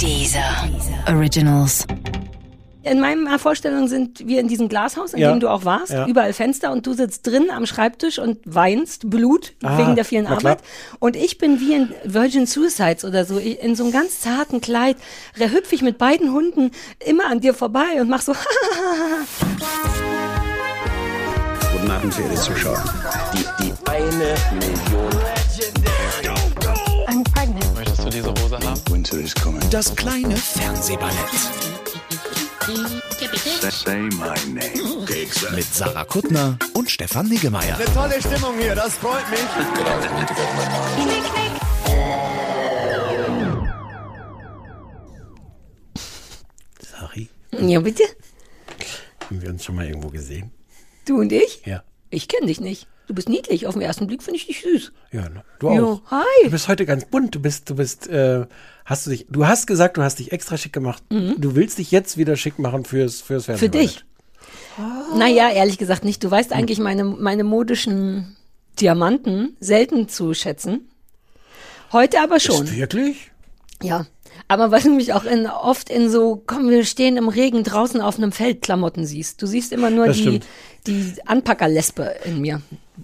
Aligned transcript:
Dieser 0.00 0.68
Originals. 1.08 1.86
In 2.82 3.00
meiner 3.00 3.38
Vorstellung 3.38 3.88
sind 3.88 4.26
wir 4.26 4.40
in 4.40 4.48
diesem 4.48 4.68
Glashaus, 4.68 5.14
in 5.14 5.20
Ja. 5.20 5.30
dem 5.32 5.40
du 5.40 5.48
auch 5.48 5.64
warst, 5.64 5.90
Ja. 5.92 6.06
überall 6.06 6.34
Fenster 6.34 6.70
und 6.70 6.86
du 6.86 6.92
sitzt 6.92 7.26
drin 7.26 7.48
am 7.50 7.64
Schreibtisch 7.64 8.18
und 8.18 8.38
weinst 8.44 9.08
Blut 9.08 9.54
Ah, 9.62 9.78
wegen 9.78 9.94
der 9.94 10.04
vielen. 10.04 10.26
Arbeit. 10.26 10.58
Und 10.98 11.16
ich 11.16 11.38
bin 11.38 11.60
wie 11.60 11.72
in 11.74 11.94
Virgin 12.04 12.46
Suicides 12.46 13.04
oder 13.06 13.24
so, 13.24 13.38
in 13.38 13.74
so 13.74 13.84
einem 13.84 13.92
ganz 13.92 14.20
zarten 14.20 14.60
Kleid, 14.60 14.96
hüpfe 15.38 15.74
ich 15.74 15.80
mit 15.82 15.96
beiden 15.96 16.32
Hunden 16.32 16.72
immer 17.04 17.26
an 17.30 17.40
dir 17.40 17.54
vorbei 17.54 18.00
und 18.00 18.10
mach 18.10 18.20
so, 18.20 18.34
Guten 21.72 21.90
Abend, 21.90 22.12
verehrte 22.14 22.36
Zuschauer. 22.40 22.84
Die, 23.32 23.44
die 23.64 23.72
eine 23.90 24.34
Million. 24.52 25.10
Das 29.70 29.94
kleine 29.94 30.36
Fernsehballett 30.36 31.14
Say 33.70 34.00
my 34.00 34.34
name. 34.52 35.06
mit 35.54 35.64
Sarah 35.72 36.04
Kuttner 36.04 36.58
und 36.72 36.90
Stefan 36.90 37.28
Niggemeier. 37.28 37.78
Tolle 37.94 38.20
Stimmung 38.20 38.58
hier, 38.58 38.74
das 38.74 38.94
freut 38.94 39.28
mich. 39.30 39.38
Sorry. 46.80 47.28
ja 47.52 47.80
bitte, 47.80 48.02
Haben 49.26 49.42
wir 49.42 49.50
uns 49.50 49.64
schon 49.64 49.74
mal 49.76 49.86
irgendwo 49.86 50.08
gesehen? 50.08 50.50
du 51.06 51.20
und 51.20 51.32
ich? 51.32 51.62
Ja. 51.64 51.82
Ich 52.10 52.28
kenne 52.28 52.46
dich 52.46 52.60
nicht. 52.60 52.86
Du 53.06 53.14
bist 53.14 53.28
niedlich, 53.28 53.66
auf 53.66 53.74
den 53.74 53.82
ersten 53.82 54.06
Blick 54.06 54.22
finde 54.22 54.38
ich 54.38 54.46
dich 54.46 54.62
süß. 54.62 54.92
Ja, 55.12 55.28
ne? 55.28 55.44
du 55.58 55.70
Jo, 55.74 55.92
auch. 56.06 56.10
hi. 56.10 56.44
Du 56.44 56.50
bist 56.50 56.68
heute 56.68 56.86
ganz 56.86 57.04
bunt. 57.04 57.34
Du 57.34 57.40
bist, 57.40 57.68
du 57.68 57.74
bist, 57.76 58.06
äh, 58.08 58.46
hast 58.84 59.06
du 59.06 59.10
dich, 59.10 59.26
du 59.30 59.46
hast 59.46 59.66
gesagt, 59.66 59.96
du 59.96 60.02
hast 60.02 60.18
dich 60.18 60.32
extra 60.32 60.56
schick 60.56 60.72
gemacht. 60.72 61.02
Du 61.10 61.54
willst 61.54 61.78
dich 61.78 61.90
jetzt 61.90 62.16
wieder 62.16 62.36
schick 62.36 62.58
machen 62.58 62.84
fürs, 62.84 63.20
fürs 63.20 63.48
Mhm. 63.48 63.52
Für 63.54 63.58
Fernsehen. 63.70 63.72
dich. 63.82 64.04
Naja, 65.16 65.50
ehrlich 65.50 65.78
gesagt 65.78 66.04
nicht. 66.04 66.22
Du 66.24 66.30
weißt 66.30 66.52
eigentlich 66.52 66.78
meine, 66.78 67.04
meine 67.04 67.44
modischen 67.44 68.36
Diamanten 68.80 69.56
selten 69.60 70.08
zu 70.08 70.34
schätzen. 70.34 70.88
Heute 71.92 72.20
aber 72.20 72.40
schon. 72.40 72.64
Ist 72.64 72.76
wirklich? 72.76 73.30
Ja. 73.82 74.06
Aber 74.48 74.70
weil 74.72 74.82
du 74.82 74.90
mich 74.90 75.12
auch 75.12 75.24
in, 75.24 75.46
oft 75.46 75.88
in 75.90 76.10
so, 76.10 76.42
komm, 76.44 76.68
wir 76.68 76.84
stehen 76.84 77.16
im 77.16 77.28
Regen 77.28 77.62
draußen 77.62 78.00
auf 78.00 78.18
einem 78.18 78.32
Feld 78.32 78.62
Klamotten 78.62 79.06
siehst. 79.06 79.40
Du 79.40 79.46
siehst 79.46 79.72
immer 79.72 79.90
nur 79.90 80.06
Das 80.06 80.16
die, 80.16 80.22
stimmt. 80.22 80.46
Die 80.86 81.14
Anpackerlesbe 81.26 82.14
in 82.24 82.40
mir. 82.40 82.60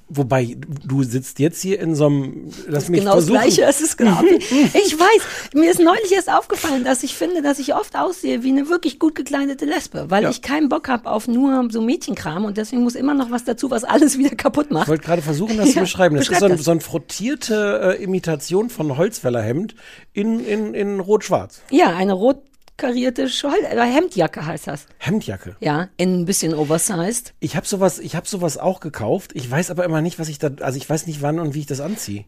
Wobei, 0.09 0.56
du 0.86 1.03
sitzt 1.03 1.41
jetzt 1.41 1.61
hier 1.62 1.81
in 1.81 1.97
so 1.97 2.06
einem, 2.06 2.53
lass 2.69 2.89
mich 2.89 3.00
genau 3.00 3.17
das 3.17 3.25
versuchen. 3.25 3.41
Gleiche, 3.42 3.64
es 3.64 3.81
ist 3.81 3.97
genau. 3.97 4.20
Ich 4.22 4.97
weiß, 4.97 5.53
mir 5.55 5.69
ist 5.69 5.81
neulich 5.81 6.12
erst 6.12 6.31
aufgefallen, 6.31 6.84
dass 6.84 7.03
ich 7.03 7.14
finde, 7.17 7.42
dass 7.42 7.59
ich 7.59 7.75
oft 7.75 7.97
aussehe 7.97 8.45
wie 8.45 8.50
eine 8.50 8.69
wirklich 8.69 9.00
gut 9.00 9.17
gekleidete 9.17 9.64
Lesbe, 9.64 10.06
weil 10.09 10.22
Ja. 10.22 10.31
ich 10.31 10.42
keinen 10.42 10.69
Bock 10.69 10.89
habe 10.89 11.11
auf 11.11 11.27
nur 11.27 11.67
so 11.72 11.81
Mädchenkram 11.81 12.45
und 12.45 12.56
deswegen 12.56 12.83
muss 12.84 12.95
immer 12.95 13.14
noch 13.14 13.33
was 13.33 13.42
dazu, 13.45 13.69
was 13.72 13.83
alles 13.83 14.17
wieder 14.17 14.37
kaputt 14.37 14.67
Ich 14.67 14.72
macht. 14.72 14.87
wollte 14.89 15.03
gerade 15.05 15.22
versuchen, 15.22 15.56
das 15.56 15.70
zu 15.70 15.75
Ja, 15.77 15.81
beschreiben. 15.83 16.15
Das 16.17 16.28
ist 16.28 16.39
so, 16.39 16.44
ein, 16.44 16.53
das. 16.53 16.62
so 16.65 16.70
eine 16.70 16.81
frottierte 16.81 17.97
äh, 17.98 18.03
Imitation 18.05 18.70
von 18.70 18.97
Holzfällerhemd 18.97 19.75
in, 20.12 20.39
in, 20.39 20.72
in 20.75 21.00
rot-schwarz. 21.00 21.62
Ja, 21.70 21.97
eine 21.97 22.12
rot 22.12 22.42
karierte 22.81 23.28
Schol 23.28 23.53
äh, 23.70 23.77
Hemdjacke 23.78 24.45
heißt 24.45 24.67
das. 24.67 24.86
Hemdjacke. 24.98 25.56
Ja, 25.61 25.89
in 25.97 26.20
ein 26.20 26.25
bisschen 26.25 26.55
oversized. 26.55 27.34
Ich 27.39 27.55
habe 27.55 27.67
sowas, 27.67 27.98
ich 27.98 28.17
habe 28.17 28.27
sowas 28.27 28.56
auch 28.59 28.81
gekauft. 28.81 29.33
Ich 29.34 29.48
weiß 29.48 29.70
aber 29.70 29.84
immer 29.84 30.00
nicht, 30.00 30.19
was 30.19 30.28
ich 30.28 30.39
da, 30.39 30.50
also 30.61 30.78
ich 30.78 30.89
weiß 30.89 31.06
nicht 31.06 31.22
wann 31.22 31.39
und 31.39 31.55
wie 31.55 31.61
ich 31.61 31.67
das 31.67 31.81
anziehe. 31.81 32.25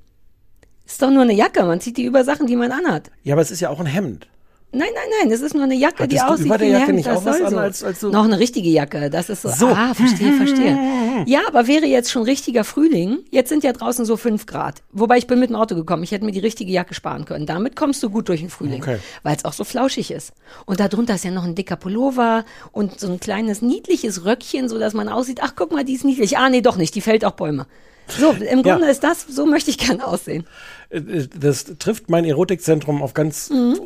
Ist 0.87 1.01
doch 1.01 1.11
nur 1.11 1.23
eine 1.23 1.33
Jacke, 1.33 1.65
man 1.65 1.81
zieht 1.81 1.97
die 1.97 2.05
über 2.05 2.23
Sachen, 2.23 2.47
die 2.47 2.57
man 2.57 2.71
anhat. 2.71 3.11
Ja, 3.25 3.35
aber 3.35 3.43
es 3.43 3.51
ist 3.51 3.61
ja 3.61 3.71
auch 3.71 3.81
ein 3.81 3.87
Hemd. 3.87 4.29
Nein, 4.75 4.89
nein, 4.95 5.05
nein, 5.21 5.31
es 5.33 5.43
ist 5.43 5.55
nur 5.55 5.65
eine 5.65 5.75
Jacke, 5.75 6.09
die 6.09 6.19
Hattest 6.19 6.41
du 6.49 6.51
aussieht 6.51 6.61
wie 6.61 6.65
ein 6.67 6.81
Jacke 6.81 6.93
nicht 6.95 7.07
das 7.07 7.19
auch 7.19 7.25
was 7.27 7.43
an, 7.43 7.51
so. 7.51 7.59
als- 7.59 7.85
als 7.85 8.01
so- 8.01 8.09
Noch 8.09 8.25
eine 8.25 8.39
richtige 8.39 8.71
Jacke, 8.71 9.11
das 9.11 9.29
ist 9.29 9.43
so. 9.43 9.51
So. 9.51 9.67
Ah, 9.69 9.93
verstehe, 9.95 10.33
verstehe. 10.33 10.79
Ja, 11.27 11.41
aber 11.47 11.67
wäre 11.69 11.85
jetzt 11.87 12.11
schon 12.11 12.23
richtiger 12.23 12.65
Frühling, 12.65 13.19
jetzt 13.31 13.51
sind 13.51 13.63
ja 13.65 13.73
draußen 13.73 14.05
so 14.07 14.17
fünf 14.17 14.47
Grad. 14.47 14.83
Wobei 14.93 15.19
ich 15.19 15.27
bin 15.27 15.39
mit 15.39 15.51
dem 15.51 15.57
Auto 15.57 15.75
gekommen, 15.75 16.03
ich 16.03 16.11
hätte 16.11 16.25
mir 16.25 16.33
die 16.33 16.41
richtige 16.41 16.73
Jacke 16.73 16.95
sparen 16.95 17.27
können. 17.27 17.45
Damit 17.47 17.77
kommst 17.77 18.03
du 18.03 18.09
gut 18.11 18.29
durch 18.29 18.41
den 18.41 18.49
Frühling, 18.51 18.81
Okay. 18.83 18.99
weil 19.23 19.37
es 19.37 19.45
auch 19.45 19.53
so 19.53 19.63
flauschig 19.63 20.11
ist. 20.11 20.33
Und 20.65 20.81
darunter 20.81 21.15
ist 21.15 21.25
ja 21.25 21.31
noch 21.31 21.45
ein 21.45 21.55
dicker 21.55 21.77
Pullover 21.77 22.45
und 22.73 22.99
so 22.99 23.09
ein 23.09 23.21
kleines 23.21 23.61
niedliches 23.63 24.25
Röckchen, 24.25 24.69
so 24.71 24.79
dass 24.79 24.95
man 24.95 25.09
aussieht, 25.11 25.41
ach 25.43 25.53
guck 25.55 25.71
mal, 25.71 25.85
die 25.85 25.93
ist 25.93 26.05
niedlich. 26.05 26.39
Ah, 26.39 26.49
nee, 26.49 26.63
doch 26.63 26.77
nicht, 26.77 26.95
die 26.95 27.03
fällt 27.03 27.25
auch 27.27 27.33
Bäume. 27.33 27.67
So, 28.09 28.33
im 28.33 28.63
Ja. 28.65 28.73
Grunde 28.75 28.89
ist 28.91 29.05
das, 29.05 29.25
so 29.29 29.47
möchte 29.47 29.71
ich 29.71 29.79
gerne 29.79 30.05
aussehen. 30.07 30.45
Äh, 30.93 31.27
Das 31.39 31.65
trifft 31.79 32.11
mein 32.11 32.25
Erotikzentrum 32.25 33.03
auf 33.03 33.15
ganz 33.15 33.51
Mhm. 33.51 33.79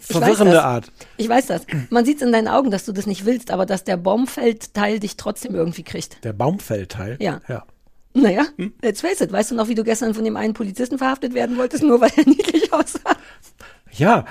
Verwirrende. 0.00 0.62
Art. 0.64 0.90
Ich 1.18 1.28
weiß 1.28 1.46
das. 1.46 1.62
Man 1.90 2.04
sieht 2.06 2.16
es 2.16 2.22
in 2.22 2.32
deinen 2.32 2.48
Augen, 2.48 2.70
dass 2.70 2.86
du 2.86 2.92
das 2.92 3.06
nicht 3.06 3.26
willst, 3.26 3.50
aber 3.50 3.66
dass 3.66 3.84
der 3.84 3.98
Baumfeldteil 3.98 5.00
dich 5.00 5.16
trotzdem 5.18 5.54
irgendwie 5.54 5.82
kriegt. 5.82 6.24
Der 6.24 6.32
Baumfellteil. 6.32 7.16
Ja. 7.20 7.40
ja. 7.48 7.64
Naja, 8.14 8.46
Hm? 8.56 8.72
let's 8.82 9.02
face 9.02 9.20
it. 9.20 9.30
Weißt 9.32 9.50
du 9.50 9.54
noch, 9.54 9.68
wie 9.68 9.74
du 9.74 9.84
gestern 9.84 10.14
von 10.14 10.24
dem 10.24 10.36
einen 10.36 10.54
Polizisten 10.54 10.96
verhaftet 10.98 11.34
werden 11.34 11.58
wolltest, 11.58 11.82
nur 11.82 12.00
weil 12.00 12.10
er 12.16 12.24
niedlich 12.26 12.72
aussah? 12.72 13.16
Ja, 13.92 14.24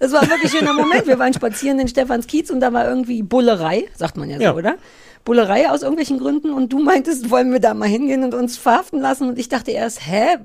Das 0.00 0.12
war 0.12 0.22
wirklich 0.28 0.52
ein 0.52 0.58
schöner 0.58 0.74
Moment. 0.74 1.06
Wir 1.06 1.18
waren 1.18 1.32
spazieren 1.32 1.78
in 1.78 1.88
Stephanskiez 1.88 2.50
und 2.50 2.60
da 2.60 2.72
war 2.72 2.88
irgendwie 2.88 3.22
Bullerei, 3.22 3.84
sagt 3.96 4.16
man 4.16 4.28
ja 4.30 4.36
so, 4.38 4.42
Ja. 4.42 4.54
oder? 4.54 4.76
Bullerei 5.24 5.70
aus 5.70 5.82
irgendwelchen 5.82 6.18
Gründen 6.18 6.52
und 6.52 6.72
du 6.72 6.78
meintest, 6.80 7.30
wollen 7.30 7.52
wir 7.52 7.60
da 7.60 7.72
mal 7.74 7.88
hingehen 7.88 8.24
und 8.24 8.34
uns 8.34 8.56
verhaften 8.56 9.00
lassen? 9.00 9.28
Und 9.28 9.38
ich 9.38 9.48
dachte 9.48 9.70
erst, 9.70 10.06
hä? 10.06 10.38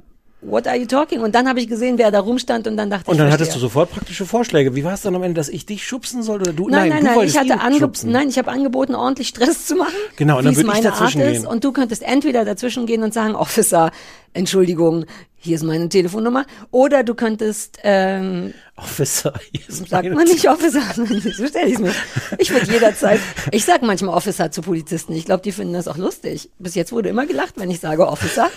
What 0.45 0.67
are 0.67 0.75
you 0.77 0.85
talking? 0.85 1.21
Und 1.21 1.35
dann 1.35 1.47
habe 1.47 1.59
ich 1.59 1.67
gesehen, 1.67 1.97
wer 1.97 2.11
da 2.11 2.19
rumstand 2.19 2.67
und 2.67 2.75
dann 2.77 2.89
dachte 2.89 3.09
und 3.09 3.13
ich, 3.13 3.17
dann 3.17 3.27
verstehe. 3.27 3.45
hattest 3.47 3.55
du 3.55 3.59
sofort 3.59 3.91
praktische 3.91 4.25
Vorschläge. 4.25 4.75
Wie 4.75 4.83
war 4.83 4.93
es 4.93 5.01
dann 5.01 5.15
am 5.15 5.23
Ende, 5.23 5.35
dass 5.39 5.49
ich 5.49 5.65
dich 5.65 5.85
schubsen 5.85 6.21
sollte 6.21 6.49
oder 6.49 6.53
du? 6.53 6.69
Nein, 6.69 6.89
nein, 6.89 7.03
nein, 7.03 7.15
wolltest 7.15 7.35
ich 7.35 7.51
hatte 7.51 7.77
schubsen. 7.79 8.11
nein, 8.11 8.27
ich 8.29 8.37
habe 8.37 8.51
angeboten, 8.51 8.93
ordentlich 8.93 9.29
Stress 9.29 9.65
zu 9.65 9.75
machen. 9.75 9.93
Genau, 10.17 10.37
und 10.37 10.45
dann 10.45 10.55
wie 10.55 10.59
es 10.59 10.65
würd 10.65 10.75
ich 10.75 10.81
meine 10.81 10.93
Art 10.93 11.01
dazwischen 11.01 11.21
ist. 11.21 11.41
gehen. 11.41 11.47
Und 11.47 11.63
du 11.63 11.71
könntest 11.71 12.03
entweder 12.03 12.43
dazwischen 12.45 12.85
gehen 12.85 13.03
und 13.03 13.13
sagen, 13.13 13.35
Officer, 13.35 13.91
Entschuldigung, 14.33 15.05
hier 15.35 15.55
ist 15.55 15.63
meine 15.63 15.89
Telefonnummer. 15.89 16.45
Oder 16.71 17.03
du 17.03 17.16
könntest, 17.16 17.79
ähm, 17.83 18.53
Officer, 18.75 19.33
hier 19.51 19.67
ist 19.67 19.88
sagt 19.89 20.09
man 20.09 20.25
nicht 20.25 20.49
Officer, 20.49 20.81
so 20.95 21.47
stelle 21.47 21.67
ich 21.67 21.75
es 21.75 21.79
mir. 21.79 21.94
Ich 22.39 22.51
würde 22.51 22.72
jederzeit, 22.72 23.19
ich 23.51 23.66
sage 23.66 23.85
manchmal 23.85 24.16
Officer 24.16 24.51
zu 24.51 24.61
Polizisten. 24.61 25.13
Ich 25.13 25.25
glaube, 25.25 25.43
die 25.43 25.51
finden 25.51 25.73
das 25.73 25.88
auch 25.88 25.97
lustig. 25.97 26.49
Bis 26.59 26.75
jetzt 26.75 26.91
wurde 26.91 27.09
immer 27.09 27.25
gelacht, 27.25 27.55
wenn 27.57 27.69
ich 27.69 27.79
sage 27.79 28.07
Officer. 28.07 28.49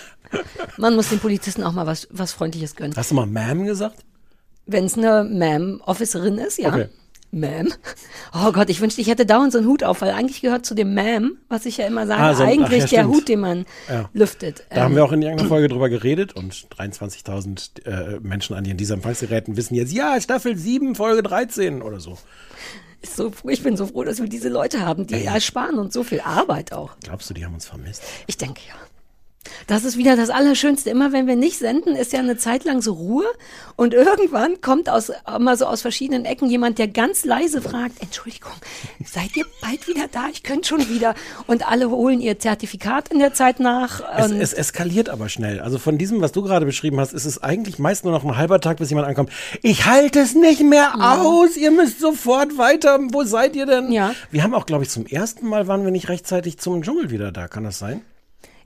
Man 0.77 0.95
muss 0.95 1.09
den 1.09 1.19
Polizisten 1.19 1.63
auch 1.63 1.73
mal 1.73 1.85
was, 1.85 2.07
was 2.11 2.31
Freundliches 2.33 2.75
gönnen. 2.75 2.93
Hast 2.95 3.11
du 3.11 3.15
mal 3.15 3.25
Ma'am 3.27 3.65
gesagt? 3.65 4.05
Wenn 4.65 4.85
es 4.85 4.97
eine 4.97 5.23
Ma'am-Officerin 5.23 6.37
ist, 6.39 6.57
ja. 6.57 6.69
Okay. 6.69 6.89
Ma'am. 7.33 7.73
Oh 8.33 8.51
Gott, 8.53 8.69
ich 8.69 8.79
wünschte, 8.79 9.01
ich 9.01 9.07
hätte 9.09 9.25
dauernd 9.25 9.51
so 9.51 9.57
einen 9.57 9.67
Hut 9.67 9.83
auf, 9.83 10.01
weil 10.01 10.11
eigentlich 10.11 10.41
gehört 10.41 10.65
zu 10.65 10.73
dem 10.75 10.93
Ma'am, 10.97 11.31
was 11.49 11.65
ich 11.65 11.77
ja 11.77 11.85
immer 11.85 12.07
sage, 12.07 12.21
Ah, 12.21 12.33
so 12.33 12.43
ein- 12.43 12.49
ach 12.49 12.53
eigentlich 12.53 12.83
ja, 12.83 12.87
der 12.87 12.97
stimmt. 13.03 13.13
Hut, 13.15 13.27
den 13.29 13.39
man 13.41 13.65
Ja. 13.89 14.09
lüftet. 14.13 14.63
Da 14.69 14.81
haben 14.83 14.91
Ähm, 14.91 14.95
wir 14.97 15.03
auch 15.05 15.11
in 15.11 15.21
irgendeiner 15.21 15.49
Folge 15.49 15.67
drüber 15.67 15.89
geredet 15.89 16.33
und 16.35 16.53
23.000 16.69 17.85
äh, 17.85 18.19
Menschen 18.21 18.55
an 18.55 18.63
diesen 18.63 18.93
Empfangsgeräten 18.95 19.57
wissen 19.57 19.75
jetzt, 19.75 19.91
ja, 19.93 20.19
Staffel 20.21 20.57
7, 20.57 20.95
Folge 20.95 21.21
13 21.21 21.81
oder 21.81 21.99
so. 21.99 22.17
so, 23.03 23.31
ich 23.47 23.61
bin 23.61 23.75
so 23.77 23.87
froh, 23.87 24.03
dass 24.03 24.19
wir 24.21 24.29
diese 24.29 24.49
Leute 24.49 24.85
haben, 24.85 25.05
die 25.05 25.23
ersparen 25.25 25.77
uns 25.79 25.93
so 25.93 26.03
viel 26.03 26.21
Arbeit 26.21 26.71
auch. 26.73 26.91
Glaubst 27.03 27.29
du, 27.29 27.33
die 27.33 27.45
haben 27.45 27.53
uns 27.53 27.65
vermisst? 27.67 28.03
Ich 28.25 28.37
denke 28.37 28.61
ja. 28.67 28.73
Das 29.67 29.83
ist 29.83 29.97
wieder 29.97 30.15
das 30.15 30.29
Allerschönste. 30.29 30.89
Immer 30.89 31.11
wenn 31.11 31.27
wir 31.27 31.35
nicht 31.35 31.57
senden, 31.57 31.95
ist 31.95 32.13
ja 32.13 32.19
eine 32.19 32.37
Zeit 32.37 32.63
lang 32.63 32.81
so 32.81 32.93
Ruhe. 32.93 33.25
Und 33.75 33.93
irgendwann 33.93 34.61
kommt 34.61 34.89
aus, 34.89 35.11
mal 35.39 35.57
so 35.57 35.65
aus 35.65 35.81
verschiedenen 35.81 36.25
Ecken 36.25 36.49
jemand, 36.49 36.79
der 36.79 36.87
ganz 36.87 37.25
leise 37.25 37.61
fragt, 37.61 38.01
Entschuldigung, 38.01 38.53
seid 39.05 39.35
ihr 39.35 39.45
bald 39.61 39.87
wieder 39.87 40.07
da? 40.11 40.27
Ich 40.31 40.43
könnte 40.43 40.67
schon 40.67 40.89
wieder. 40.89 41.15
Und 41.45 41.67
alle 41.67 41.89
holen 41.89 42.19
ihr 42.21 42.39
Zertifikat 42.39 43.09
in 43.09 43.19
der 43.19 43.33
Zeit 43.33 43.59
nach. 43.59 44.01
Es, 44.17 44.31
es 44.31 44.53
eskaliert 44.53 45.09
aber 45.09 45.29
schnell. 45.29 45.59
Also 45.59 45.77
von 45.77 45.97
diesem, 45.97 46.21
was 46.21 46.31
du 46.31 46.41
gerade 46.41 46.65
beschrieben 46.65 46.99
hast, 46.99 47.13
ist 47.13 47.25
es 47.25 47.41
eigentlich 47.41 47.79
meist 47.79 48.03
nur 48.03 48.13
noch 48.13 48.23
ein 48.23 48.37
halber 48.37 48.59
Tag, 48.59 48.77
bis 48.77 48.89
jemand 48.89 49.07
ankommt. 49.07 49.31
Ich 49.61 49.85
halte 49.85 50.19
es 50.19 50.35
nicht 50.35 50.61
mehr 50.61 50.95
aus. 50.95 51.55
Ihr 51.57 51.71
müsst 51.71 51.99
sofort 51.99 52.57
weiter. 52.57 52.99
Wo 53.11 53.23
seid 53.23 53.55
ihr 53.55 53.65
denn? 53.65 53.91
Ja. 53.91 54.13
Wir 54.31 54.43
haben 54.43 54.53
auch, 54.53 54.65
glaube 54.65 54.83
ich, 54.83 54.89
zum 54.89 55.05
ersten 55.05 55.47
Mal 55.47 55.67
waren 55.67 55.83
wir 55.83 55.91
nicht 55.91 56.09
rechtzeitig 56.09 56.57
zum 56.57 56.81
Dschungel 56.81 57.09
wieder 57.11 57.31
da. 57.31 57.47
Kann 57.47 57.63
das 57.63 57.79
sein? 57.79 58.01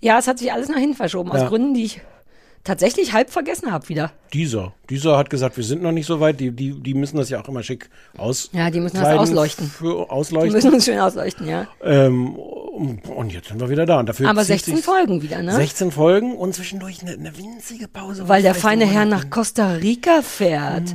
Ja, 0.02 0.18
es 0.20 0.28
hat 0.28 0.40
sich 0.40 0.52
alles 0.52 0.68
nach 0.68 0.78
hinten 0.78 0.96
verschoben, 0.96 1.32
aus 1.32 1.40
Ja. 1.42 1.48
Gründen, 1.48 1.74
die 1.74 1.84
ich 1.86 2.02
tatsächlich 2.64 3.14
halb 3.14 3.32
vergessen 3.32 3.72
habe 3.72 3.90
wieder. 3.90 4.12
Dieser. 4.34 4.74
Dieser 4.90 5.18
hat 5.18 5.32
gesagt, 5.32 5.58
wir 5.58 5.64
sind 5.64 5.82
noch 5.82 5.92
nicht 5.92 6.06
so 6.06 6.20
weit. 6.20 6.40
Die, 6.40 6.52
die, 6.52 6.74
die 6.80 6.94
müssen 6.94 7.18
das 7.18 7.30
ja 7.30 7.42
auch 7.42 7.48
immer 7.48 7.64
schick 7.64 7.90
aus. 8.18 8.50
Ja, 8.54 8.70
die 8.70 8.80
müssen 8.80 8.98
das 8.98 9.04
kleiden 9.06 9.20
ausleuchten. 9.20 9.68
Für 9.68 10.04
Die 10.06 10.10
ausleuchten. 10.12 10.54
müssen 10.54 10.74
uns 10.74 10.86
schön 10.86 11.00
ausleuchten, 11.00 11.48
ja. 11.48 11.68
Ähm, 11.84 12.36
und 12.36 13.34
jetzt 13.34 13.48
sind 13.48 13.60
wir 13.60 13.70
wieder 13.70 13.88
da. 13.88 14.00
Und 14.00 14.10
dafür 14.10 14.30
Aber 14.30 14.42
zieht 14.42 14.50
16 14.66 14.76
sich's- 14.76 14.86
Folgen 14.86 15.24
wieder, 15.24 15.42
ne? 15.42 15.54
16 15.56 15.92
Folgen 15.92 16.36
und 16.36 16.54
zwischendurch 16.54 17.02
eine, 17.02 17.14
eine 17.14 17.36
winzige 17.36 17.88
Pause. 17.88 18.28
Weil 18.30 18.44
der 18.44 18.54
feine 18.54 18.86
Herr 18.86 19.06
nach 19.06 19.30
Costa 19.32 19.74
Rica 19.74 20.22
fährt. 20.22 20.94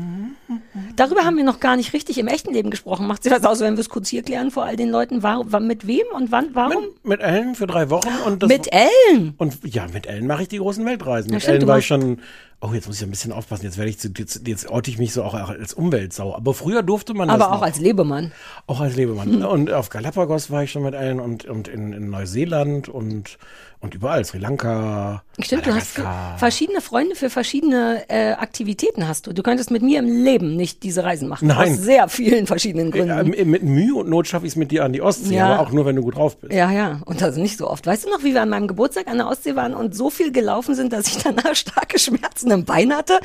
Darüber 0.97 1.25
haben 1.25 1.37
wir 1.37 1.45
noch 1.45 1.61
gar 1.61 1.77
nicht 1.77 1.93
richtig 1.93 2.19
im 2.19 2.27
echten 2.29 2.53
Leben 2.53 2.71
gesprochen. 2.71 3.07
Macht 3.07 3.23
sich 3.23 3.33
das 3.33 3.45
aus, 3.45 3.61
wenn 3.61 3.75
wir 3.77 3.81
es 3.81 3.89
kurz 3.89 4.09
hier 4.09 4.23
klären 4.23 4.51
vor 4.51 4.65
all 4.65 4.77
den 4.77 4.91
Leuten? 4.91 5.23
Warum, 5.23 5.53
wa- 5.53 5.61
mit 5.61 5.87
wem 5.87 6.05
und 6.15 6.31
wann? 6.31 6.51
Warum? 6.55 6.85
Mit, 7.03 7.05
mit 7.05 7.21
Ellen 7.21 7.55
für 7.55 7.67
drei 7.67 7.91
Wochen 7.91 8.09
und 8.27 8.43
das 8.43 8.49
Mit 8.49 8.69
Ellen. 8.73 9.35
und 9.39 9.59
ja, 9.65 9.87
mit 9.93 10.07
Ellen 10.07 10.27
mache 10.27 10.43
ich 10.43 10.49
die 10.49 10.59
großen 10.59 10.85
Weltreisen. 10.87 11.31
Ja, 11.31 11.37
mit 11.37 11.43
stimmt, 11.43 11.57
Ellen 11.59 11.69
war 11.69 11.79
ich 11.79 11.87
schon 11.87 12.19
Oh, 12.63 12.71
jetzt 12.73 12.87
muss 12.87 12.97
ich 12.97 13.03
ein 13.05 13.11
bisschen 13.11 13.33
aufpassen. 13.33 13.65
Jetzt 13.65 13.77
werde 13.77 13.91
ich 13.91 13.99
zu, 13.99 14.09
jetzt, 14.17 14.49
jetzt 14.49 14.69
orte 14.69 14.91
ich 14.91 14.99
mich 14.99 15.13
so 15.13 15.23
auch 15.23 15.35
als 15.35 15.75
Umweltsau. 15.75 16.35
Aber 16.35 16.55
früher 16.55 16.83
durfte 16.83 17.13
man 17.13 17.29
das 17.29 17.35
Aber 17.41 17.51
auch 17.53 17.57
noch. 17.57 17.63
als 17.63 17.79
Lebemann. 17.79 18.33
Auch 18.67 18.81
als 18.81 18.97
Lebemann. 18.97 19.45
Und 19.45 19.71
auf 19.71 19.91
Galapagos 19.91 20.51
war 20.51 20.63
ich 20.63 20.73
schon 20.73 20.83
mit 20.83 20.95
allen 20.95 21.21
und, 21.21 21.45
und 21.45 21.69
in, 21.69 21.93
in 21.93 22.09
Neuseeland 22.09 22.89
und, 22.89 23.37
und 23.81 23.95
überall. 23.95 24.25
Sri 24.25 24.39
Lanka. 24.39 25.23
Stimmt, 25.39 25.67
du 25.67 25.75
hast 25.75 25.99
Madagaskar. 25.99 26.39
verschiedene 26.39 26.81
Freunde 26.81 27.15
für 27.15 27.29
verschiedene 27.29 28.05
äh, 28.09 28.33
Aktivitäten 28.33 29.07
hast 29.07 29.27
du. 29.27 29.35
Du 29.35 29.43
könntest 29.43 29.71
mit 29.71 29.83
mir 29.83 29.99
im 29.99 30.25
Leben 30.25 30.57
nicht 30.57 30.83
diese 30.83 31.05
Reisen 31.05 31.29
machen. 31.29 31.49
Nein. 31.49 31.73
Aus 31.75 31.79
sehr 31.79 32.09
vielen 32.09 32.47
verschiedenen 32.47 32.91
Gründen. 32.91 33.35
Äh, 33.35 33.45
mit 33.45 33.63
Mühe 33.65 33.95
und 33.97 34.09
Not 34.09 34.29
schaffe 34.29 34.47
ich 34.47 34.53
es 34.53 34.57
mit 34.57 34.71
dir 34.71 34.83
an 34.87 34.95
die 34.95 35.03
Ostsee, 35.03 35.35
Ja. 35.37 35.53
aber 35.57 35.61
auch 35.63 35.73
nur, 35.73 35.85
wenn 35.85 35.95
du 35.97 36.01
gut 36.03 36.17
drauf 36.17 36.39
bist. 36.39 36.55
Ja, 36.55 36.71
ja, 36.73 37.01
und 37.05 37.21
das 37.21 37.37
nicht 37.37 37.59
so 37.59 37.69
oft. 37.69 37.87
Weißt 37.87 38.07
du 38.07 38.11
noch, 38.11 38.25
wie 38.25 38.33
wir 38.33 38.41
an 38.41 38.49
meinem 38.49 38.67
Geburtstag 38.67 39.09
an 39.09 39.19
der 39.19 39.29
Ostsee 39.29 39.57
waren 39.57 39.75
und 39.75 39.95
so 39.95 40.09
viel 40.09 40.33
gelaufen 40.33 40.75
sind, 40.75 40.95
dass 40.95 41.07
ich 41.09 41.19
danach 41.23 41.55
starke 41.55 41.99
Schmerzen 41.99 42.46
im 42.53 42.65
Bein 42.65 42.95
hatte? 42.95 43.19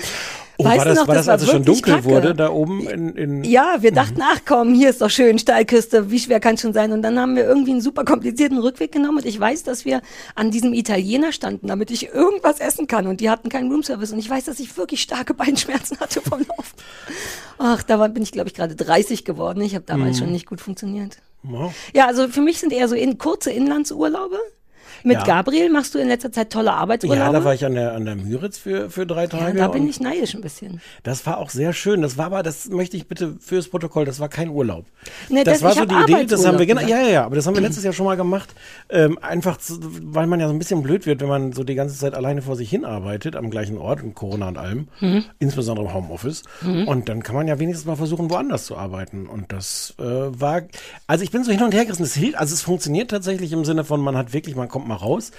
Oh, 0.58 0.66
weißt 0.66 0.78
war 0.78 0.84
du 0.86 0.90
das, 0.92 1.00
noch, 1.00 1.08
war 1.08 1.16
das, 1.16 1.28
als 1.28 1.42
es 1.42 1.50
schon 1.50 1.66
wirklich 1.66 1.82
dunkel 1.82 1.94
kacke. 1.96 2.06
wurde, 2.06 2.36
da 2.36 2.52
oben 2.52 2.88
in, 2.88 3.16
in 3.16 3.44
Ja, 3.44 3.78
wir 3.80 3.90
Mhm. 3.92 3.96
dachten, 3.96 4.22
ach 4.22 4.42
komm, 4.46 4.76
hier 4.76 4.92
ist 4.92 5.02
doch 5.02 5.10
schön, 5.10 5.40
Steilküste, 5.40 6.12
wie 6.12 6.20
schwer 6.20 6.40
kann 6.40 6.54
es 6.54 6.62
schon 6.62 6.74
sein? 6.74 6.92
Und 6.92 7.02
dann 7.02 7.18
haben 7.20 7.36
wir 7.36 7.46
irgendwie 7.46 7.72
einen 7.72 7.82
super 7.82 8.06
komplizierten 8.06 8.60
Rückweg 8.60 8.92
genommen 8.92 9.18
und 9.20 9.26
ich 9.26 9.40
weiß, 9.40 9.64
dass 9.64 9.86
wir 9.86 10.02
an 10.36 10.52
diesem 10.52 10.74
Italiener 10.74 11.32
standen, 11.32 11.66
damit 11.68 11.90
ich 11.90 12.10
irgendwas 12.14 12.60
essen 12.60 12.86
kann 12.86 13.08
und 13.08 13.22
die 13.22 13.30
hatten 13.32 13.50
keinen 13.50 13.72
Roomservice 13.72 14.12
und 14.12 14.20
ich 14.20 14.30
weiß, 14.30 14.46
dass 14.46 14.60
ich 14.60 14.78
wirklich 14.78 15.02
starke 15.02 15.34
Beinschmerzen 15.34 16.00
hatte 16.00 16.22
vom 16.22 16.40
Laufen. 16.40 16.76
Ach, 17.58 17.82
da 17.82 17.98
war, 17.98 18.10
bin 18.10 18.22
ich, 18.22 18.32
glaube 18.32 18.50
ich, 18.50 18.54
gerade 18.54 18.76
30 18.76 19.26
geworden. 19.26 19.62
Ich 19.62 19.74
habe 19.74 19.86
damals 19.88 20.18
Mhm. 20.18 20.20
schon 20.26 20.32
nicht 20.32 20.46
gut 20.46 20.62
funktioniert. 20.62 21.18
Ja. 21.44 21.74
Ja, 21.96 22.06
also 22.06 22.28
für 22.28 22.42
mich 22.42 22.60
sind 22.60 22.72
eher 22.72 22.88
so 22.88 22.94
in, 22.94 23.18
kurze 23.18 23.50
Inlandsurlaube. 23.52 24.38
Mit 25.04 25.18
Ja. 25.18 25.24
Gabriel 25.24 25.70
machst 25.70 25.96
du 25.96 26.00
in 26.00 26.08
letzter 26.08 26.32
Zeit 26.32 26.52
tolle 26.52 26.74
Arbeitsurlaube. 26.74 27.20
Ja, 27.20 27.32
da 27.32 27.44
war 27.44 27.54
ich 27.54 27.66
an 27.66 27.76
der, 27.76 27.94
an 27.94 28.06
der 28.06 28.16
Müritz 28.16 28.58
für, 28.58 28.90
für 28.90 29.06
drei 29.06 29.24
Ja, 29.24 29.28
Tage. 29.28 29.58
da 29.58 29.68
bin 29.68 29.88
ich 29.88 30.00
neidisch 30.00 30.36
ein 30.36 30.42
bisschen. 30.42 30.82
Das 31.04 31.26
war 31.26 31.38
auch 31.38 31.50
sehr 31.50 31.74
schön. 31.74 32.02
Das 32.02 32.18
war 32.18 32.26
aber, 32.28 32.44
das 32.44 32.70
möchte 32.70 32.98
ich 32.98 33.08
bitte 33.08 33.36
fürs 33.40 33.68
Protokoll, 33.68 34.06
das 34.06 34.20
war 34.20 34.30
kein 34.30 34.50
Urlaub. 34.50 34.86
Nee, 35.30 35.44
das 35.44 35.60
das- 35.60 35.64
war 35.64 35.74
so 35.74 35.86
die 35.86 36.12
Idee, 36.14 36.26
das 36.26 36.46
haben 36.46 36.60
wir, 36.60 36.66
genau, 36.66 36.82
ja, 36.82 37.00
ja, 37.02 37.08
ja, 37.10 37.26
aber 37.26 37.36
das 37.36 37.48
haben 37.48 37.56
wir 37.56 37.62
letztes 37.62 37.84
Jahr 37.84 37.94
schon 37.94 38.06
mal 38.06 38.18
gemacht. 38.18 38.54
Ähm, 38.90 39.18
einfach, 39.22 39.58
zu, 39.58 39.80
weil 40.14 40.28
man 40.28 40.40
ja 40.40 40.48
so 40.48 40.54
ein 40.54 40.60
bisschen 40.60 40.82
blöd 40.84 41.06
wird, 41.06 41.22
wenn 41.22 41.30
man 41.30 41.54
so 41.54 41.64
die 41.64 41.76
ganze 41.76 41.98
Zeit 41.98 42.14
alleine 42.14 42.42
vor 42.42 42.56
sich 42.56 42.70
hin 42.70 42.86
arbeitet, 42.86 43.36
am 43.36 43.50
gleichen 43.50 43.78
Ort, 43.78 44.02
in 44.02 44.14
Corona 44.14 44.48
und 44.48 44.58
allem, 44.58 44.88
Mhm. 45.00 45.24
insbesondere 45.40 45.88
im 45.88 45.94
Homeoffice. 45.94 46.44
Und 46.62 47.10
dann 47.10 47.24
kann 47.24 47.36
man 47.36 47.48
ja 47.48 47.60
wenigstens 47.60 47.86
mal 47.88 47.96
versuchen, 47.96 48.30
woanders 48.30 48.66
zu 48.66 48.78
arbeiten. 48.78 49.28
Und 49.28 49.52
das 49.52 49.94
äh, 50.00 50.04
war, 50.04 50.62
also 51.08 51.24
ich 51.24 51.32
bin 51.32 51.44
so 51.44 51.52
hin 51.52 51.64
und 51.64 51.74
her 51.74 51.86
gerissen. 51.86 52.04
Es 52.04 52.14
hilft, 52.16 52.38
also 52.38 52.54
es 52.54 52.62
funktioniert 52.62 53.12
tatsächlich 53.12 53.52
im 53.54 53.66
Sinne 53.66 53.84
von, 53.84 54.00
man 54.02 54.16
hat 54.18 54.34
wirklich, 54.34 54.56
man 54.56 54.68
kommt 54.70 54.88
mal 54.92 54.98
raus. 54.98 55.32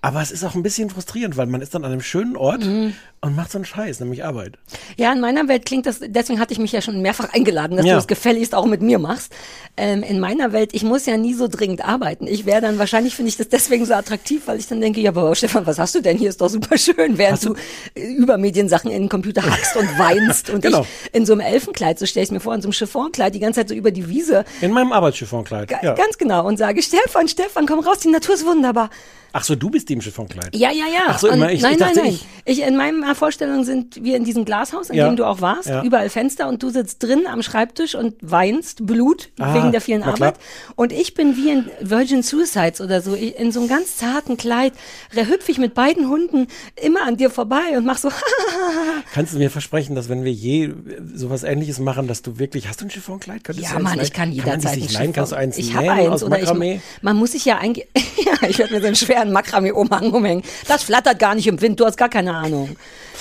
Aber 0.00 0.20
es 0.22 0.30
ist 0.32 0.42
auch 0.44 0.54
ein 0.54 0.62
bisschen 0.62 0.90
frustrierend, 0.90 1.36
weil 1.36 1.46
man 1.46 1.60
ist 1.60 1.74
dann 1.74 1.84
an 1.84 1.92
einem 1.92 2.00
schönen 2.00 2.36
Ort 2.36 2.64
Mhm. 2.64 2.94
und 3.20 3.36
macht 3.36 3.52
so 3.52 3.58
einen 3.58 3.64
Scheiß, 3.64 4.00
nämlich 4.00 4.24
Arbeit. 4.24 4.58
Ja, 4.96 5.12
in 5.12 5.20
meiner 5.20 5.46
Welt 5.48 5.64
klingt 5.66 5.86
das, 5.86 6.00
deswegen 6.04 6.40
hatte 6.40 6.52
ich 6.52 6.58
mich 6.58 6.72
ja 6.72 6.80
schon 6.80 7.00
mehrfach 7.02 7.32
eingeladen, 7.32 7.76
dass 7.76 7.86
Ja. 7.86 7.92
du 7.92 7.98
das 7.98 8.06
gefälligst 8.08 8.54
auch 8.54 8.66
mit 8.66 8.80
mir 8.82 8.98
machst. 8.98 9.32
Ähm, 9.76 10.02
in 10.02 10.18
meiner 10.18 10.52
Welt, 10.52 10.70
ich 10.72 10.82
muss 10.82 11.06
ja 11.06 11.16
nie 11.16 11.34
so 11.34 11.46
dringend 11.48 11.84
arbeiten. 11.84 12.26
Ich 12.26 12.46
wäre 12.46 12.60
dann, 12.60 12.78
wahrscheinlich 12.78 13.14
finde 13.14 13.28
ich 13.28 13.36
das 13.36 13.48
deswegen 13.48 13.84
so 13.86 13.94
attraktiv, 13.94 14.42
weil 14.46 14.58
ich 14.58 14.66
dann 14.66 14.80
denke, 14.80 15.00
ja, 15.00 15.10
aber 15.10 15.34
Stefan, 15.34 15.66
was 15.66 15.78
hast 15.78 15.94
du 15.94 16.00
denn? 16.00 16.16
Hier 16.18 16.30
ist 16.30 16.40
doch 16.40 16.48
super 16.48 16.76
schön, 16.78 17.16
während 17.18 17.34
Hast 17.34 17.44
du- 17.44 17.54
du 17.94 18.00
Übermediensachen 18.00 18.90
in 18.90 19.02
den 19.02 19.08
Computer 19.08 19.42
hackst 19.42 19.76
und 19.76 19.86
weinst 19.98 20.50
und 20.50 20.62
Genau. 20.62 20.80
ich 20.80 21.14
in 21.14 21.26
so 21.26 21.32
einem 21.32 21.40
Elfenkleid, 21.42 21.98
so 21.98 22.06
stelle 22.06 22.24
ich 22.24 22.30
mir 22.30 22.40
vor, 22.40 22.54
in 22.54 22.62
so 22.62 22.66
einem 22.66 22.72
Chiffonkleid, 22.72 23.34
die 23.34 23.40
ganze 23.40 23.60
Zeit 23.60 23.68
so 23.68 23.74
über 23.74 23.90
die 23.90 24.08
Wiese, 24.08 24.44
In 24.60 24.72
meinem 24.72 24.92
Arbeitschiffonkleid. 24.92 25.68
Ga- 25.68 25.80
Ja. 25.82 25.94
ganz 25.94 26.18
genau, 26.18 26.46
und 26.46 26.56
sage, 26.58 26.82
Stefan, 26.82 27.28
Stefan, 27.28 27.66
komm 27.66 27.80
raus, 27.80 27.98
die 28.00 28.08
Natur 28.10 28.34
ist 28.34 28.44
wunderbar. 28.46 28.90
Ach 29.32 29.44
so, 29.44 29.54
du 29.54 29.70
bist 29.70 29.88
die 29.88 29.94
im 29.94 30.00
Chiffonkleid. 30.00 30.54
Ja, 30.54 30.70
ja, 30.70 30.84
ja. 30.92 31.00
Ach 31.08 31.18
so, 31.18 31.28
immer 31.28 31.50
ich- 31.50 31.62
nein, 31.62 31.72
ich 31.74 31.78
nein, 31.80 31.94
dachte, 31.94 32.00
nein. 32.04 32.12
ich- 32.14 32.26
Ich, 32.44 32.62
in 32.62 32.76
meiner 32.76 33.14
Vorstellung 33.14 33.62
sind 33.64 34.02
wir 34.02 34.16
in 34.16 34.24
diesem 34.24 34.44
Glashaus, 34.44 34.90
in 34.90 34.96
Ja. 34.96 35.06
dem 35.08 35.14
du 35.16 35.24
auch 35.24 35.40
warst, 35.40 35.68
Ja. 35.68 35.82
überall 35.84 36.10
Fenster 36.10 36.48
und 36.48 36.60
du 36.62 36.70
sitzt 36.70 37.00
drin 37.02 37.26
am 37.28 37.40
Schreibtisch 37.42 37.94
und 37.94 38.16
weinst 38.20 38.84
Blut 38.84 39.30
Ah, 39.38 39.54
wegen 39.54 39.70
der 39.70 39.80
vielen 39.80 40.02
klar. 40.02 40.14
Arbeit. 40.14 40.34
Und 40.74 40.92
ich 40.92 41.14
bin 41.14 41.36
wie 41.36 41.50
in 41.50 41.70
Virgin 41.80 42.22
Suicides 42.24 42.80
oder 42.80 43.00
so, 43.00 43.14
ich- 43.14 43.36
in 43.38 43.52
so 43.52 43.60
einem 43.60 43.68
ganz 43.68 43.96
zarten 43.96 44.36
Kleid, 44.36 44.72
hüpfe 45.12 45.52
ich 45.52 45.58
mit 45.58 45.74
beiden 45.74 46.08
Hunden 46.08 46.48
immer 46.82 47.02
an 47.06 47.16
dir 47.16 47.30
vorbei 47.30 47.76
und 47.76 47.84
mach 47.86 47.98
so, 47.98 48.08
Kannst 49.14 49.34
du 49.34 49.38
mir 49.38 49.50
versprechen, 49.50 49.94
dass 49.94 50.08
wenn 50.08 50.24
wir 50.24 50.32
je 50.32 50.64
äh, 50.64 50.72
sowas 51.14 51.42
ähnliches 51.44 51.78
machen, 51.78 52.08
dass 52.08 52.22
du 52.22 52.38
wirklich, 52.38 52.68
hast 52.68 52.80
du 52.80 52.86
ein 52.86 52.90
Chiffonkleid? 52.90 53.44
Könntest 53.44 53.70
ja 53.72 53.78
Mann, 53.78 54.00
ich 54.00 54.12
kann 54.12 54.28
man 54.30 54.36
jederzeit 54.36 54.74
sich 54.74 54.88
ein 54.88 54.92
leihen? 54.94 55.06
Schiff 55.08 55.14
Kannst 55.14 55.32
du 55.32 55.36
eins 55.36 55.58
Ich 55.58 55.74
habe 55.74 55.90
eins 55.92 56.08
aus 56.08 56.22
oder 56.24 56.38
Makramee? 56.38 56.76
ich, 56.96 57.02
man 57.02 57.16
muss 57.16 57.32
sich 57.32 57.44
ja 57.44 57.58
eigentlich, 57.58 57.86
ja, 58.24 58.48
ich 58.48 58.58
werde 58.58 58.74
mir 58.74 58.80
so 58.80 58.86
einen 59.22 59.30
schweren 59.30 59.32
Makramee-Umhang 59.32 60.10
umhängen. 60.12 60.42
Das 60.68 60.82
flattert 60.82 61.18
gar 61.18 61.34
nicht 61.34 61.46
im 61.46 61.60
Wind, 61.60 61.80
du 61.80 61.86
hast 61.86 61.96
gar 61.96 62.08
keine 62.08 62.34
Ahnung. 62.34 62.76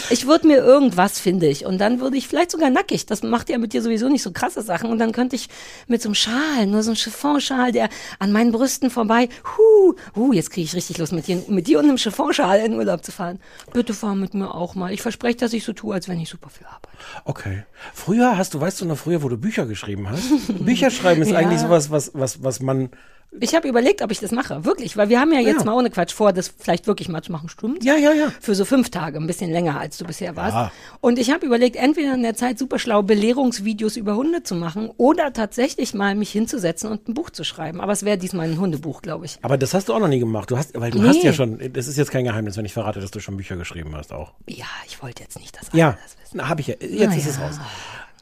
Ich 0.09 0.25
würde 0.25 0.47
mir 0.47 0.57
irgendwas, 0.57 1.19
finde 1.19 1.47
ich, 1.47 1.65
und 1.65 1.77
dann 1.79 1.99
würde 1.99 2.17
ich 2.17 2.27
vielleicht 2.27 2.51
sogar 2.51 2.69
nackig, 2.69 3.05
das 3.05 3.23
macht 3.23 3.49
ja 3.49 3.57
mit 3.57 3.73
dir 3.73 3.81
sowieso 3.81 4.09
nicht 4.09 4.23
so 4.23 4.31
krasse 4.31 4.61
Sachen, 4.61 4.89
und 4.89 4.97
dann 4.99 5.11
könnte 5.11 5.35
ich 5.35 5.47
mit 5.87 6.01
so 6.01 6.09
einem 6.09 6.15
Schal, 6.15 6.65
nur 6.67 6.81
so 6.81 6.91
einem 6.91 6.95
Chiffonschal, 6.97 7.71
der 7.71 7.89
an 8.19 8.31
meinen 8.31 8.51
Brüsten 8.51 8.89
vorbei, 8.89 9.29
hu, 9.57 9.93
hu, 10.15 10.33
jetzt 10.33 10.49
kriege 10.51 10.65
ich 10.65 10.75
richtig 10.75 10.97
Lust, 10.97 11.13
mit 11.13 11.27
dir, 11.27 11.43
mit 11.47 11.67
dir 11.67 11.79
und 11.79 11.85
einem 11.85 11.97
Chiffonschal 11.97 12.59
in 12.59 12.73
Urlaub 12.73 13.03
zu 13.03 13.11
fahren. 13.11 13.39
Bitte 13.73 13.93
fahr 13.93 14.15
mit 14.15 14.33
mir 14.33 14.53
auch 14.55 14.75
mal. 14.75 14.91
Ich 14.93 15.01
verspreche, 15.01 15.37
dass 15.37 15.53
ich 15.53 15.63
so 15.63 15.73
tue, 15.73 15.93
als 15.93 16.07
wenn 16.07 16.19
ich 16.19 16.29
super 16.29 16.49
viel 16.49 16.65
arbeite. 16.65 16.87
Okay. 17.25 17.63
Früher 17.93 18.37
hast 18.37 18.53
du, 18.53 18.61
weißt 18.61 18.81
du 18.81 18.85
noch 18.85 18.97
früher, 18.97 19.21
wo 19.23 19.29
du 19.29 19.37
Bücher 19.37 19.65
geschrieben 19.65 20.09
hast? 20.09 20.23
Bücher 20.65 20.89
schreiben 20.89 21.21
ist 21.21 21.29
Ja. 21.31 21.37
eigentlich 21.37 21.59
sowas, 21.61 21.91
was, 21.91 22.11
was, 22.13 22.43
was 22.43 22.59
man, 22.61 22.89
Ich 23.39 23.55
habe 23.55 23.65
überlegt, 23.67 24.01
ob 24.01 24.11
ich 24.11 24.19
das 24.19 24.31
mache. 24.31 24.65
Wirklich, 24.65 24.97
weil 24.97 25.07
wir 25.07 25.19
haben 25.21 25.31
ja 25.31 25.39
jetzt 25.39 25.59
Ja. 25.59 25.63
mal 25.65 25.73
ohne 25.73 25.89
Quatsch 25.89 26.11
vor, 26.13 26.33
das 26.33 26.53
vielleicht 26.59 26.85
wirklich 26.85 27.07
mal 27.07 27.21
zu 27.21 27.31
machen. 27.31 27.47
Stimmt? 27.47 27.81
ja, 27.83 27.95
ja, 27.95 28.11
ja. 28.11 28.27
Für 28.41 28.55
so 28.55 28.65
fünf 28.65 28.89
Tage, 28.89 29.17
ein 29.19 29.25
bisschen 29.25 29.51
länger, 29.51 29.79
als 29.79 29.97
du 29.97 30.05
bisher 30.05 30.35
warst. 30.35 30.53
Ja. 30.53 30.71
Und 30.99 31.17
ich 31.17 31.31
habe 31.31 31.45
überlegt, 31.45 31.77
entweder 31.77 32.13
in 32.13 32.23
der 32.23 32.35
Zeit 32.35 32.59
super 32.59 32.77
schlau 32.77 33.03
Belehrungsvideos 33.03 33.95
über 33.95 34.15
Hunde 34.17 34.43
zu 34.43 34.53
machen 34.55 34.89
oder 34.97 35.31
tatsächlich 35.31 35.93
mal 35.93 36.13
mich 36.15 36.29
hinzusetzen 36.31 36.91
und 36.91 37.07
ein 37.07 37.13
Buch 37.13 37.29
zu 37.29 37.45
schreiben. 37.45 37.79
Aber 37.79 37.93
es 37.93 38.03
wäre 38.03 38.17
diesmal 38.17 38.49
ein 38.49 38.59
Hundebuch, 38.59 39.01
glaube 39.01 39.25
ich. 39.25 39.37
Aber 39.41 39.57
das 39.57 39.73
hast 39.73 39.87
du 39.87 39.93
auch 39.93 39.99
noch 39.99 40.09
nie 40.09 40.19
gemacht. 40.19 40.51
Du 40.51 40.57
hast, 40.57 40.77
weil 40.79 40.91
du 40.91 41.01
Nee. 41.01 41.07
hast 41.07 41.23
ja 41.23 41.31
schon, 41.31 41.57
das 41.71 41.87
ist 41.87 41.97
jetzt 41.97 42.11
kein 42.11 42.25
Geheimnis, 42.25 42.57
wenn 42.57 42.65
ich 42.65 42.73
verrate, 42.73 42.99
dass 42.99 43.11
du 43.11 43.21
schon 43.21 43.37
Bücher 43.37 43.55
geschrieben 43.55 43.95
hast 43.95 44.11
auch. 44.11 44.33
Ja, 44.47 44.65
ich 44.87 45.01
wollte 45.01 45.23
jetzt 45.23 45.39
nicht, 45.39 45.57
dass 45.57 45.69
Ja, 45.71 45.87
alle 45.91 45.97
das 46.03 46.17
wissen. 46.21 46.49
habe 46.49 46.59
ich 46.59 46.67
ja. 46.67 46.75
Jetzt 46.81 47.09
Na 47.11 47.15
ist 47.15 47.27
es 47.27 47.37
ja. 47.37 47.45
raus. 47.47 47.59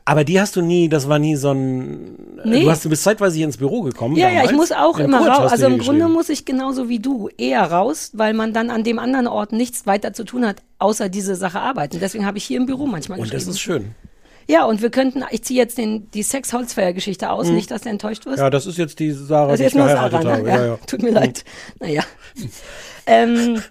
Aber 0.09 0.23
die 0.23 0.39
hast 0.41 0.55
du 0.55 0.61
nie, 0.61 0.89
das 0.89 1.07
war 1.07 1.19
nie 1.19 1.35
so 1.35 1.51
ein. 1.51 2.15
Nee. 2.43 2.63
Du 2.63 2.71
hast, 2.71 2.83
du 2.83 2.89
bist 2.89 3.03
zeitweise 3.03 3.35
hier 3.37 3.45
ins 3.45 3.57
Büro 3.57 3.81
gekommen. 3.83 4.15
Ja, 4.15 4.27
ja, 4.29 4.41
ich 4.43 4.49
damals. 4.49 4.69
muss 4.69 4.71
auch 4.71 4.97
Ja, 4.97 5.05
immer 5.05 5.27
raus. 5.27 5.51
Also 5.51 5.67
im 5.67 5.77
Grunde 5.77 6.07
muss 6.07 6.29
ich 6.29 6.45
genauso 6.45 6.89
wie 6.89 6.97
du 6.99 7.29
eher 7.37 7.63
raus, 7.63 8.09
weil 8.13 8.33
man 8.33 8.51
dann 8.53 8.71
an 8.71 8.83
dem 8.83 8.97
anderen 8.97 9.27
Ort 9.27 9.51
nichts 9.51 9.85
weiter 9.85 10.11
zu 10.13 10.23
tun 10.23 10.47
hat, 10.47 10.63
außer 10.79 11.09
diese 11.09 11.35
Sache 11.35 11.59
arbeiten. 11.59 11.99
Deswegen 11.99 12.25
habe 12.25 12.39
ich 12.39 12.43
hier 12.43 12.57
im 12.57 12.65
Büro 12.65 12.87
manchmal 12.87 13.19
Und 13.19 13.31
das 13.33 13.45
ist 13.45 13.59
schön. 13.59 13.91
Ja, 14.47 14.65
und 14.65 14.81
wir 14.81 14.89
könnten, 14.89 15.23
ich 15.29 15.43
ziehe 15.43 15.59
jetzt 15.59 15.77
den, 15.77 16.09
die 16.09 16.23
Sex-Holzfeuer-Geschichte 16.23 17.29
aus, 17.29 17.49
nicht, 17.49 17.69
dass 17.69 17.81
du 17.81 17.89
enttäuscht 17.89 18.25
wirst. 18.25 18.39
Ja, 18.39 18.49
das 18.49 18.65
ist 18.65 18.79
jetzt 18.79 18.97
die 18.97 19.11
Sarah, 19.11 19.49
das 19.51 19.59
die 19.59 19.65
ist 19.67 19.73
ich 19.73 19.77
geheiratet 19.77 20.23
Sarah, 20.23 20.37
ne? 20.37 20.37
habe. 20.37 20.49
ja, 20.49 20.65
Ja. 20.65 20.77
Tut 20.87 21.03
mir 21.03 21.11
leid. 21.11 21.45
Naja. 21.79 22.01
ähm, 23.05 23.61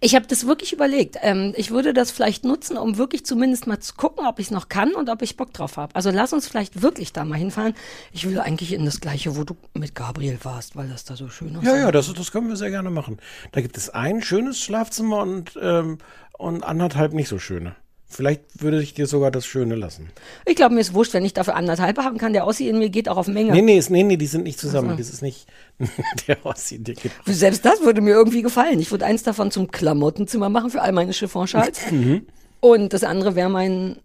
ich 0.00 0.14
habe 0.14 0.26
das 0.26 0.46
wirklich 0.46 0.72
überlegt. 0.72 1.16
Ähm, 1.22 1.52
ich 1.56 1.70
würde 1.70 1.92
das 1.92 2.10
vielleicht 2.10 2.44
nutzen, 2.44 2.76
um 2.76 2.96
wirklich 2.96 3.24
zumindest 3.24 3.66
mal 3.66 3.80
zu 3.80 3.94
gucken, 3.94 4.26
ob 4.26 4.38
ich 4.38 4.46
es 4.46 4.50
noch 4.50 4.68
kann 4.68 4.94
und 4.94 5.08
ob 5.08 5.22
ich 5.22 5.36
Bock 5.36 5.52
drauf 5.52 5.76
habe. 5.76 5.94
Also 5.94 6.10
lass 6.10 6.32
uns 6.32 6.48
vielleicht 6.48 6.82
wirklich 6.82 7.12
da 7.12 7.24
mal 7.24 7.38
hinfahren. 7.38 7.74
Ich 8.12 8.28
will 8.28 8.38
eigentlich 8.40 8.72
in 8.72 8.84
das 8.84 9.00
gleiche, 9.00 9.36
wo 9.36 9.44
du 9.44 9.56
mit 9.74 9.94
Gabriel 9.94 10.38
warst, 10.42 10.76
weil 10.76 10.88
das 10.88 11.04
da 11.04 11.16
so 11.16 11.28
schön 11.28 11.54
ist. 11.54 11.64
Ja, 11.64 11.76
ja, 11.76 11.92
das, 11.92 12.12
das 12.12 12.32
können 12.32 12.48
wir 12.48 12.56
sehr 12.56 12.70
gerne 12.70 12.90
machen. 12.90 13.18
Da 13.52 13.60
gibt 13.60 13.76
es 13.76 13.90
ein 13.90 14.22
schönes 14.22 14.58
Schlafzimmer 14.60 15.18
und, 15.18 15.58
ähm, 15.60 15.98
und 16.38 16.64
anderthalb 16.64 17.12
nicht 17.12 17.28
so 17.28 17.38
schöne. 17.38 17.76
Vielleicht 18.12 18.42
würde 18.62 18.82
ich 18.82 18.92
dir 18.92 19.06
sogar 19.06 19.30
das 19.30 19.46
Schöne 19.46 19.74
lassen. 19.74 20.10
Ich 20.44 20.54
glaube, 20.54 20.74
mir 20.74 20.82
ist 20.82 20.92
wurscht, 20.92 21.14
wenn 21.14 21.24
ich 21.24 21.32
dafür 21.32 21.56
anderthalb 21.56 21.98
haben 21.98 22.18
kann. 22.18 22.34
Der 22.34 22.46
Ossi 22.46 22.68
in 22.68 22.78
mir 22.78 22.90
geht 22.90 23.08
auch 23.08 23.16
auf 23.16 23.26
Menge. 23.26 23.52
Nee, 23.52 23.62
nee, 23.62 23.78
ist, 23.78 23.88
nee, 23.88 24.02
nee, 24.02 24.18
die 24.18 24.26
sind 24.26 24.44
nicht 24.44 24.58
zusammen. 24.60 24.96
Das 24.98 25.08
ist 25.08 25.22
nicht 25.22 25.46
der 26.28 26.44
Ossi, 26.44 26.78
der 26.78 26.94
geht. 26.94 27.12
Selbst 27.24 27.64
das 27.64 27.80
würde 27.80 28.02
mir 28.02 28.10
irgendwie 28.10 28.42
gefallen. 28.42 28.80
Ich 28.80 28.90
würde 28.90 29.06
eins 29.06 29.22
davon 29.22 29.50
zum 29.50 29.70
Klamottenzimmer 29.70 30.50
machen 30.50 30.70
für 30.70 30.82
all 30.82 30.92
meine 30.92 31.12
Chiffonschals. 31.12 31.80
Mhm. 31.90 32.26
Und 32.60 32.92
das 32.92 33.02
andere 33.02 33.34
wäre 33.34 33.50
mein, 33.50 33.96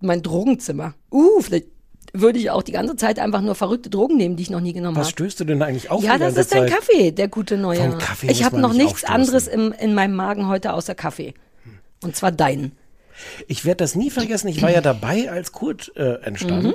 mein 0.00 0.22
Drogenzimmer. 0.22 0.94
Uh, 1.12 1.40
vielleicht 1.40 1.66
würde 2.12 2.38
ich 2.38 2.50
auch 2.50 2.62
die 2.62 2.72
ganze 2.72 2.96
Zeit 2.96 3.18
einfach 3.18 3.42
nur 3.42 3.54
verrückte 3.54 3.90
Drogen 3.90 4.16
nehmen, 4.16 4.36
die 4.36 4.44
ich 4.44 4.50
noch 4.50 4.60
nie 4.60 4.72
genommen 4.72 4.96
Was 4.96 5.08
habe. 5.08 5.12
stößt 5.12 5.40
du 5.40 5.44
denn 5.44 5.62
eigentlich 5.62 5.90
auf? 5.90 6.02
Ja, 6.02 6.18
das 6.18 6.36
ist 6.36 6.52
dein 6.52 6.68
Zeit? 6.68 6.70
Kaffee, 6.70 7.12
der 7.12 7.28
gute 7.28 7.58
neue. 7.58 7.90
Kaffee 7.98 8.30
ich 8.30 8.44
habe 8.44 8.58
noch 8.58 8.72
nicht 8.72 8.84
nichts 8.84 9.04
aufstoßen. 9.04 9.14
anderes 9.14 9.46
im, 9.46 9.72
in 9.72 9.94
meinem 9.94 10.16
Magen 10.16 10.48
heute 10.48 10.72
außer 10.72 10.94
Kaffee. 10.94 11.34
Und 12.02 12.16
zwar 12.16 12.32
deinen. 12.32 12.72
Ich 13.46 13.64
werde 13.64 13.78
das 13.78 13.94
nie 13.94 14.10
vergessen. 14.10 14.48
Ich 14.48 14.62
war 14.62 14.70
ja 14.70 14.80
dabei, 14.80 15.30
als 15.30 15.52
Kurt 15.52 15.92
äh, 15.96 16.14
entstand. 16.22 16.64
Mhm. 16.64 16.74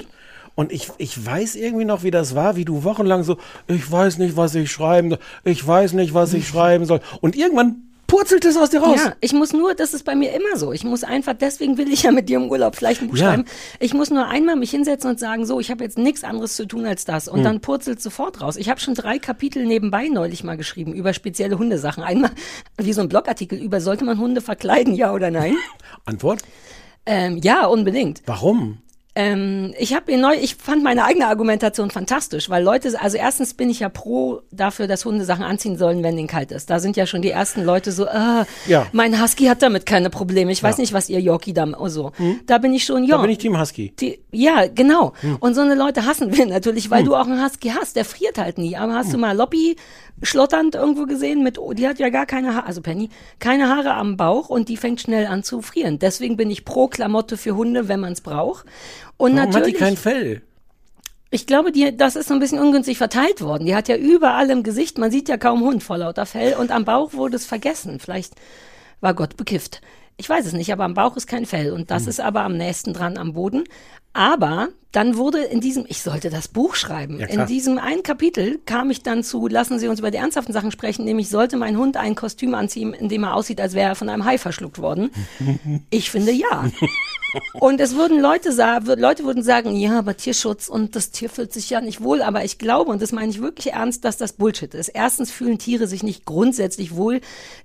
Und 0.55 0.71
ich, 0.71 0.89
ich 0.97 1.25
weiß 1.25 1.55
irgendwie 1.55 1.85
noch, 1.85 2.03
wie 2.03 2.11
das 2.11 2.35
war, 2.35 2.55
wie 2.55 2.65
du 2.65 2.83
wochenlang 2.83 3.23
so, 3.23 3.37
ich 3.67 3.91
weiß 3.91 4.19
nicht, 4.19 4.37
was 4.37 4.53
ich 4.53 4.71
schreiben 4.71 5.09
soll, 5.09 5.19
ich 5.43 5.65
weiß 5.65 5.93
nicht, 5.93 6.13
was 6.13 6.33
ich 6.33 6.47
schreiben 6.49 6.85
soll. 6.85 7.01
Und 7.21 7.35
irgendwann, 7.35 7.77
purzelt 8.13 8.45
es 8.45 8.57
aus 8.57 8.69
dir 8.69 8.79
raus. 8.81 8.99
Ja, 9.03 9.13
ich 9.21 9.33
muss 9.33 9.53
nur, 9.53 9.73
das 9.73 9.93
ist 9.95 10.03
bei 10.05 10.13
mir 10.15 10.31
immer 10.33 10.55
so. 10.55 10.71
Ich 10.71 10.83
muss 10.83 11.03
einfach, 11.03 11.33
deswegen 11.33 11.77
will 11.79 11.91
ich 11.91 12.03
ja 12.03 12.11
mit 12.11 12.29
dir 12.29 12.37
im 12.37 12.49
Urlaub 12.49 12.75
vielleicht 12.75 13.01
ein 13.01 13.07
Buch 13.07 13.17
Ja. 13.17 13.29
schreiben. 13.29 13.45
Ich 13.79 13.93
muss 13.95 14.11
nur 14.11 14.27
einmal 14.27 14.55
mich 14.55 14.69
hinsetzen 14.69 15.09
und 15.09 15.19
sagen, 15.19 15.45
so, 15.47 15.59
ich 15.59 15.71
habe 15.71 15.83
jetzt 15.83 15.97
nichts 15.97 16.23
anderes 16.23 16.55
zu 16.55 16.67
tun 16.67 16.85
als 16.85 17.05
das. 17.05 17.27
Und 17.27 17.37
Hm. 17.39 17.43
dann 17.43 17.59
purzelt 17.61 18.01
sofort 18.01 18.39
raus. 18.41 18.55
Ich 18.55 18.69
habe 18.69 18.79
schon 18.79 18.93
drei 18.93 19.17
Kapitel 19.17 19.65
nebenbei 19.65 20.09
neulich 20.09 20.43
mal 20.43 20.57
geschrieben 20.57 20.93
über 20.93 21.13
spezielle 21.13 21.57
Hundesachen. 21.57 22.03
Einmal 22.03 22.29
wie 22.77 22.93
so 22.93 23.01
ein 23.01 23.09
Blogartikel 23.09 23.57
über, 23.59 23.81
sollte 23.81 24.05
man 24.05 24.19
Hunde 24.19 24.41
verkleiden, 24.41 24.93
ja 24.93 25.11
oder 25.13 25.31
nein? 25.31 25.55
Antwort? 26.05 26.43
ähm, 27.07 27.39
ja, 27.43 27.65
unbedingt. 27.65 28.21
Warum? 28.27 28.77
Ähm, 29.15 29.75
ich 29.77 29.93
habe 29.93 30.15
neu, 30.17 30.33
ich 30.33 30.55
fand 30.55 30.83
meine 30.83 31.05
eigene 31.05 31.27
Argumentation 31.27 31.91
fantastisch, 31.91 32.49
weil 32.49 32.63
Leute, 32.63 32.99
also 32.99 33.17
erstens 33.17 33.53
bin 33.53 33.69
ich 33.69 33.81
ja 33.81 33.89
pro 33.89 34.41
dafür, 34.51 34.87
dass 34.87 35.05
Hunde 35.05 35.23
Sachen 35.23 35.43
anziehen 35.43 35.77
sollen, 35.77 36.01
wenn 36.01 36.15
denen 36.15 36.27
kalt 36.27 36.51
ist. 36.51 36.69
Da 36.71 36.79
sind 36.79 36.97
ja 36.97 37.05
schon 37.05 37.21
die 37.21 37.29
ersten 37.29 37.63
Leute 37.63 37.91
so, 37.91 38.07
ah, 38.07 38.45
Ja. 38.65 38.87
mein 38.91 39.21
Husky 39.21 39.45
hat 39.45 39.61
damit 39.61 39.85
keine 39.85 40.09
Probleme. 40.09 40.51
Ich 40.51 40.63
weiß 40.63 40.79
nicht, 40.79 40.93
was 40.93 41.09
ihr 41.09 41.19
Yorkie 41.19 41.53
da 41.53 41.67
oh 41.77 41.87
so. 41.89 42.11
Da 42.47 42.57
bin 42.57 42.73
ich 42.73 42.85
schon, 42.85 43.03
ja. 43.03 43.17
Da 43.17 43.21
bin 43.21 43.29
ich 43.29 43.37
Team 43.37 43.59
Husky. 43.59 43.93
Die, 43.99 44.19
ja, 44.31 44.65
genau. 44.67 45.13
Und 45.39 45.53
so 45.53 45.61
eine 45.61 45.75
Leute 45.75 46.05
hassen 46.05 46.35
wir 46.35 46.45
natürlich, 46.47 46.89
weil 46.89 47.03
du 47.03 47.15
auch 47.15 47.27
einen 47.27 47.43
Husky 47.43 47.69
hast. 47.69 47.95
Der 47.95 48.05
friert 48.05 48.37
halt 48.39 48.57
nie. 48.57 48.75
Aber 48.75 48.95
hast 48.95 49.13
du 49.13 49.17
mal 49.17 49.35
Lobby 49.37 49.75
schlotternd 50.21 50.75
irgendwo 50.75 51.05
gesehen 51.05 51.43
mit, 51.43 51.59
die 51.73 51.87
hat 51.87 51.99
ja 51.99 52.09
gar 52.09 52.25
keine 52.25 52.55
Haare, 52.55 52.65
also 52.67 52.81
Penny, 52.81 53.09
keine 53.39 53.67
Haare 53.67 53.93
am 53.95 54.15
Bauch 54.15 54.49
und 54.49 54.69
die 54.69 54.77
fängt 54.77 55.01
schnell 55.01 55.25
an 55.25 55.43
zu 55.43 55.61
frieren. 55.61 55.99
Deswegen 55.99 56.37
bin 56.37 56.49
ich 56.49 56.65
pro 56.65 56.87
Klamotte 56.87 57.35
für 57.35 57.55
Hunde, 57.55 57.87
wenn 57.87 57.99
man 57.99 58.13
es 58.13 58.21
braucht. 58.21 58.65
Und 59.17 59.35
Warum 59.35 59.39
hat 59.39 59.49
die 59.49 59.59
natürlich, 59.59 59.77
kein 59.79 59.97
Fell? 59.97 60.41
ich 61.29 61.47
glaube, 61.47 61.71
die, 61.71 61.95
das 61.95 62.15
ist 62.15 62.27
so 62.27 62.33
ein 62.35 62.39
bisschen 62.39 62.59
ungünstig 62.59 62.97
verteilt 62.97 63.41
worden. 63.41 63.65
Die 63.65 63.75
hat 63.75 63.87
ja 63.87 63.95
überall 63.95 64.49
im 64.49 64.63
Gesicht, 64.63 64.97
man 64.97 65.11
sieht 65.11 65.29
ja 65.29 65.37
kaum 65.37 65.61
Hund 65.61 65.83
vor 65.83 65.97
lauter 65.97 66.25
Fell 66.25 66.53
und 66.55 66.71
am 66.71 66.85
Bauch 66.85 67.13
wurde 67.13 67.35
es 67.37 67.45
vergessen. 67.45 67.99
Vielleicht 67.99 68.33
war 69.01 69.13
Gott 69.15 69.35
bekifft. 69.37 69.81
Ich 70.17 70.29
weiß 70.29 70.45
es 70.45 70.53
nicht, 70.53 70.71
aber 70.71 70.83
am 70.83 70.93
Bauch 70.93 71.17
ist 71.17 71.25
kein 71.27 71.45
Fell 71.47 71.71
und 71.71 71.81
Hm. 71.81 71.87
das 71.87 72.05
ist 72.07 72.19
aber 72.19 72.41
am 72.41 72.55
nächsten 72.55 72.93
dran 72.93 73.17
am 73.17 73.33
Boden. 73.33 73.63
Aber 74.13 74.69
dann 74.93 75.17
wurde 75.17 75.39
in 75.39 75.59
diesem, 75.59 75.85
ich 75.89 76.03
sollte 76.03 76.29
das 76.29 76.47
Buch 76.47 76.75
schreiben, 76.75 77.19
Ja, 77.19 77.25
in 77.25 77.47
diesem 77.47 77.79
einen 77.79 78.03
Kapitel 78.03 78.59
kam 78.65 78.91
ich 78.91 79.01
dann 79.01 79.23
zu, 79.23 79.47
lassen 79.47 79.79
Sie 79.79 79.87
uns 79.87 79.99
über 79.99 80.11
die 80.11 80.17
ernsthaften 80.17 80.53
Sachen 80.53 80.71
sprechen, 80.71 81.03
nämlich 81.03 81.29
sollte 81.29 81.57
mein 81.57 81.77
Hund 81.77 81.97
ein 81.97 82.13
Kostüm 82.13 82.53
anziehen, 82.53 82.93
in 82.93 83.09
dem 83.09 83.23
er 83.23 83.33
aussieht, 83.33 83.59
als 83.59 83.73
wäre 83.73 83.89
er 83.89 83.95
von 83.95 84.07
einem 84.07 84.23
Hai 84.23 84.37
verschluckt 84.37 84.79
worden. 84.79 85.09
Ich 85.89 86.11
finde 86.11 86.31
ja. 86.31 86.69
Und 87.59 87.79
es 87.81 87.95
würden 87.95 88.19
Leute 88.19 88.51
sagen, 88.51 88.85
Leute 88.99 89.23
würden 89.23 89.43
sagen, 89.43 89.75
ja, 89.75 89.99
aber 89.99 90.15
Tierschutz 90.15 90.69
und 90.69 90.95
das 90.95 91.09
Tier 91.11 91.29
fühlt 91.29 91.51
sich 91.51 91.69
ja 91.69 91.81
nicht 91.81 92.01
wohl. 92.01 92.21
Aber 92.21 92.43
ich 92.43 92.59
glaube, 92.59 92.91
und 92.91 93.01
das 93.01 93.11
meine 93.11 93.31
ich 93.31 93.41
wirklich 93.41 93.73
ernst, 93.73 94.05
dass 94.05 94.17
das 94.17 94.33
Bullshit 94.33 94.73
ist. 94.73 94.89
Erstens 94.89 95.31
fühlen 95.31 95.57
Tiere 95.57 95.87
sich 95.87 96.03
nicht 96.03 96.25
grundsätzlich 96.25 96.95
wohl. 96.95 97.21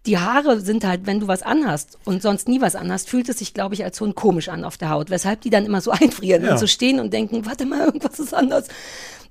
Die 0.07 0.19
Haare 0.19 0.61
sind 0.61 0.85
halt, 0.85 1.07
wenn 1.07 1.21
du 1.21 1.29
was 1.29 1.43
anhast 1.43 1.99
und 2.05 2.23
sonst 2.23 2.49
nie 2.49 2.61
was 2.61 2.77
anhast, 2.77 3.11
fühlt 3.11 3.29
es 3.29 3.39
sich, 3.39 3.53
glaube 3.53 3.75
ich, 3.75 3.85
als 3.85 4.01
Hund 4.01 4.15
komisch 4.15 4.49
an 4.49 4.65
auf 4.65 4.79
der 4.79 4.91
Haut. 4.91 5.11
Weshalb 5.11 5.43
die 5.43 5.51
dann 5.51 5.67
immer 5.67 5.81
so 5.81 5.91
einfrieren 5.91 6.38
Ja. 6.45 6.53
und 6.53 6.59
so 6.59 6.67
stehen 6.67 7.01
und 7.01 7.13
denken, 7.13 7.47
warte 7.47 7.67
mal, 7.67 7.81
irgendwas 7.87 8.19
ist 8.19 8.35
anders. 8.35 8.69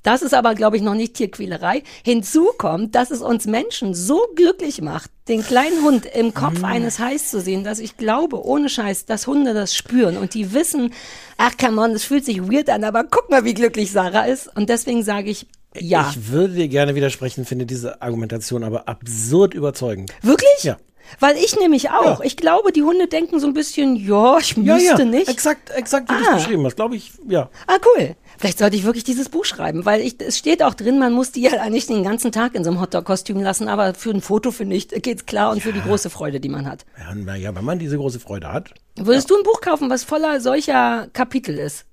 Das 0.03 0.21
ist 0.21 0.33
aber, 0.33 0.55
glaube 0.55 0.77
ich, 0.77 0.83
noch 0.83 0.93
nicht 0.93 1.15
Tierquälerei. 1.15 1.83
Hinzu 2.03 2.51
kommt, 2.57 2.95
dass 2.95 3.11
es 3.11 3.21
uns 3.21 3.45
Menschen 3.45 3.93
so 3.93 4.21
glücklich 4.35 4.81
macht, 4.81 5.11
den 5.27 5.43
kleinen 5.43 5.83
Hund 5.83 6.05
im 6.05 6.33
Kopf 6.33 6.63
eines 6.63 6.99
Hais 6.99 7.29
zu 7.29 7.41
sehen, 7.41 7.65
dass 7.65 7.79
ich 7.79 7.97
glaube, 7.97 8.45
ohne 8.45 8.69
Scheiß, 8.69 9.05
dass 9.05 9.27
Hunde 9.27 9.53
das 9.53 9.75
spüren 9.75 10.15
und 10.15 10.33
die 10.33 10.53
wissen, 10.53 10.93
ach 11.37 11.57
come 11.57 11.81
on, 11.81 11.91
das 11.91 12.03
fühlt 12.03 12.23
sich 12.23 12.41
weird 12.41 12.69
an, 12.69 12.85
aber 12.85 13.03
guck 13.03 13.29
mal, 13.29 13.43
wie 13.43 13.53
glücklich 13.53 13.91
Sarah 13.91 14.25
ist. 14.25 14.49
Und 14.55 14.69
deswegen 14.69 15.03
sage 15.03 15.29
ich, 15.29 15.47
ja. 15.75 16.09
Ich 16.09 16.31
würde 16.31 16.53
dir 16.53 16.67
gerne 16.69 16.95
widersprechen, 16.95 17.45
finde 17.45 17.65
diese 17.65 18.01
Argumentation 18.01 18.63
aber 18.63 18.87
absurd 18.87 19.53
überzeugend. 19.53 20.13
Wirklich? 20.21 20.63
Ja. 20.63 20.77
Weil 21.19 21.37
ich 21.37 21.57
nämlich 21.57 21.89
auch. 21.89 22.19
Ja. 22.19 22.25
Ich 22.25 22.37
glaube, 22.37 22.71
die 22.71 22.83
Hunde 22.83 23.07
denken 23.07 23.39
so 23.39 23.47
ein 23.47 23.53
bisschen, 23.53 23.95
ja, 23.95 24.37
ich 24.39 24.57
müsste 24.57 25.05
nicht. 25.05 25.27
Exakt, 25.29 25.69
exakt, 25.71 26.09
wie 26.11 26.15
du 26.15 26.19
Ah. 26.29 26.35
es 26.35 26.43
beschrieben 26.43 26.65
hast. 26.65 26.75
Glaube 26.75 26.95
ich, 26.95 27.11
ja. 27.27 27.49
Ah, 27.67 27.77
cool. 27.85 28.15
Vielleicht 28.37 28.59
sollte 28.59 28.75
ich 28.75 28.83
wirklich 28.83 29.03
dieses 29.03 29.29
Buch 29.29 29.45
schreiben, 29.45 29.85
weil 29.85 30.01
ich, 30.01 30.15
es 30.21 30.37
steht 30.37 30.61
auch 30.61 30.75
drin, 30.75 30.99
man 30.99 31.11
muss 31.13 31.31
die 31.31 31.41
ja 31.41 31.51
eigentlich 31.59 31.87
den 31.87 32.03
ganzen 32.03 32.31
Tag 32.31 32.53
in 32.53 32.63
so 32.63 32.69
einem 32.69 32.79
Hotdog-Kostüm 32.81 33.41
lassen, 33.41 33.67
aber 33.67 33.93
für 33.95 34.11
ein 34.11 34.21
Foto, 34.21 34.51
finde 34.51 34.75
ich, 34.75 34.89
geht's 34.89 35.25
klar 35.25 35.51
und 35.51 35.61
für 35.63 35.73
die 35.73 35.81
große 35.81 36.09
Freude, 36.11 36.39
die 36.39 36.49
man 36.49 36.67
hat. 36.67 36.85
Ja, 36.99 37.35
ja, 37.35 37.55
wenn 37.55 37.65
man 37.65 37.79
diese 37.79 37.97
große 37.97 38.19
Freude 38.19 38.51
hat. 38.51 38.73
Würdest 38.95 39.29
du 39.31 39.35
ein 39.37 39.43
Buch 39.43 39.61
kaufen, 39.61 39.89
was 39.89 40.03
voller 40.03 40.39
solcher 40.39 41.07
Kapitel 41.13 41.57
ist? 41.57 41.85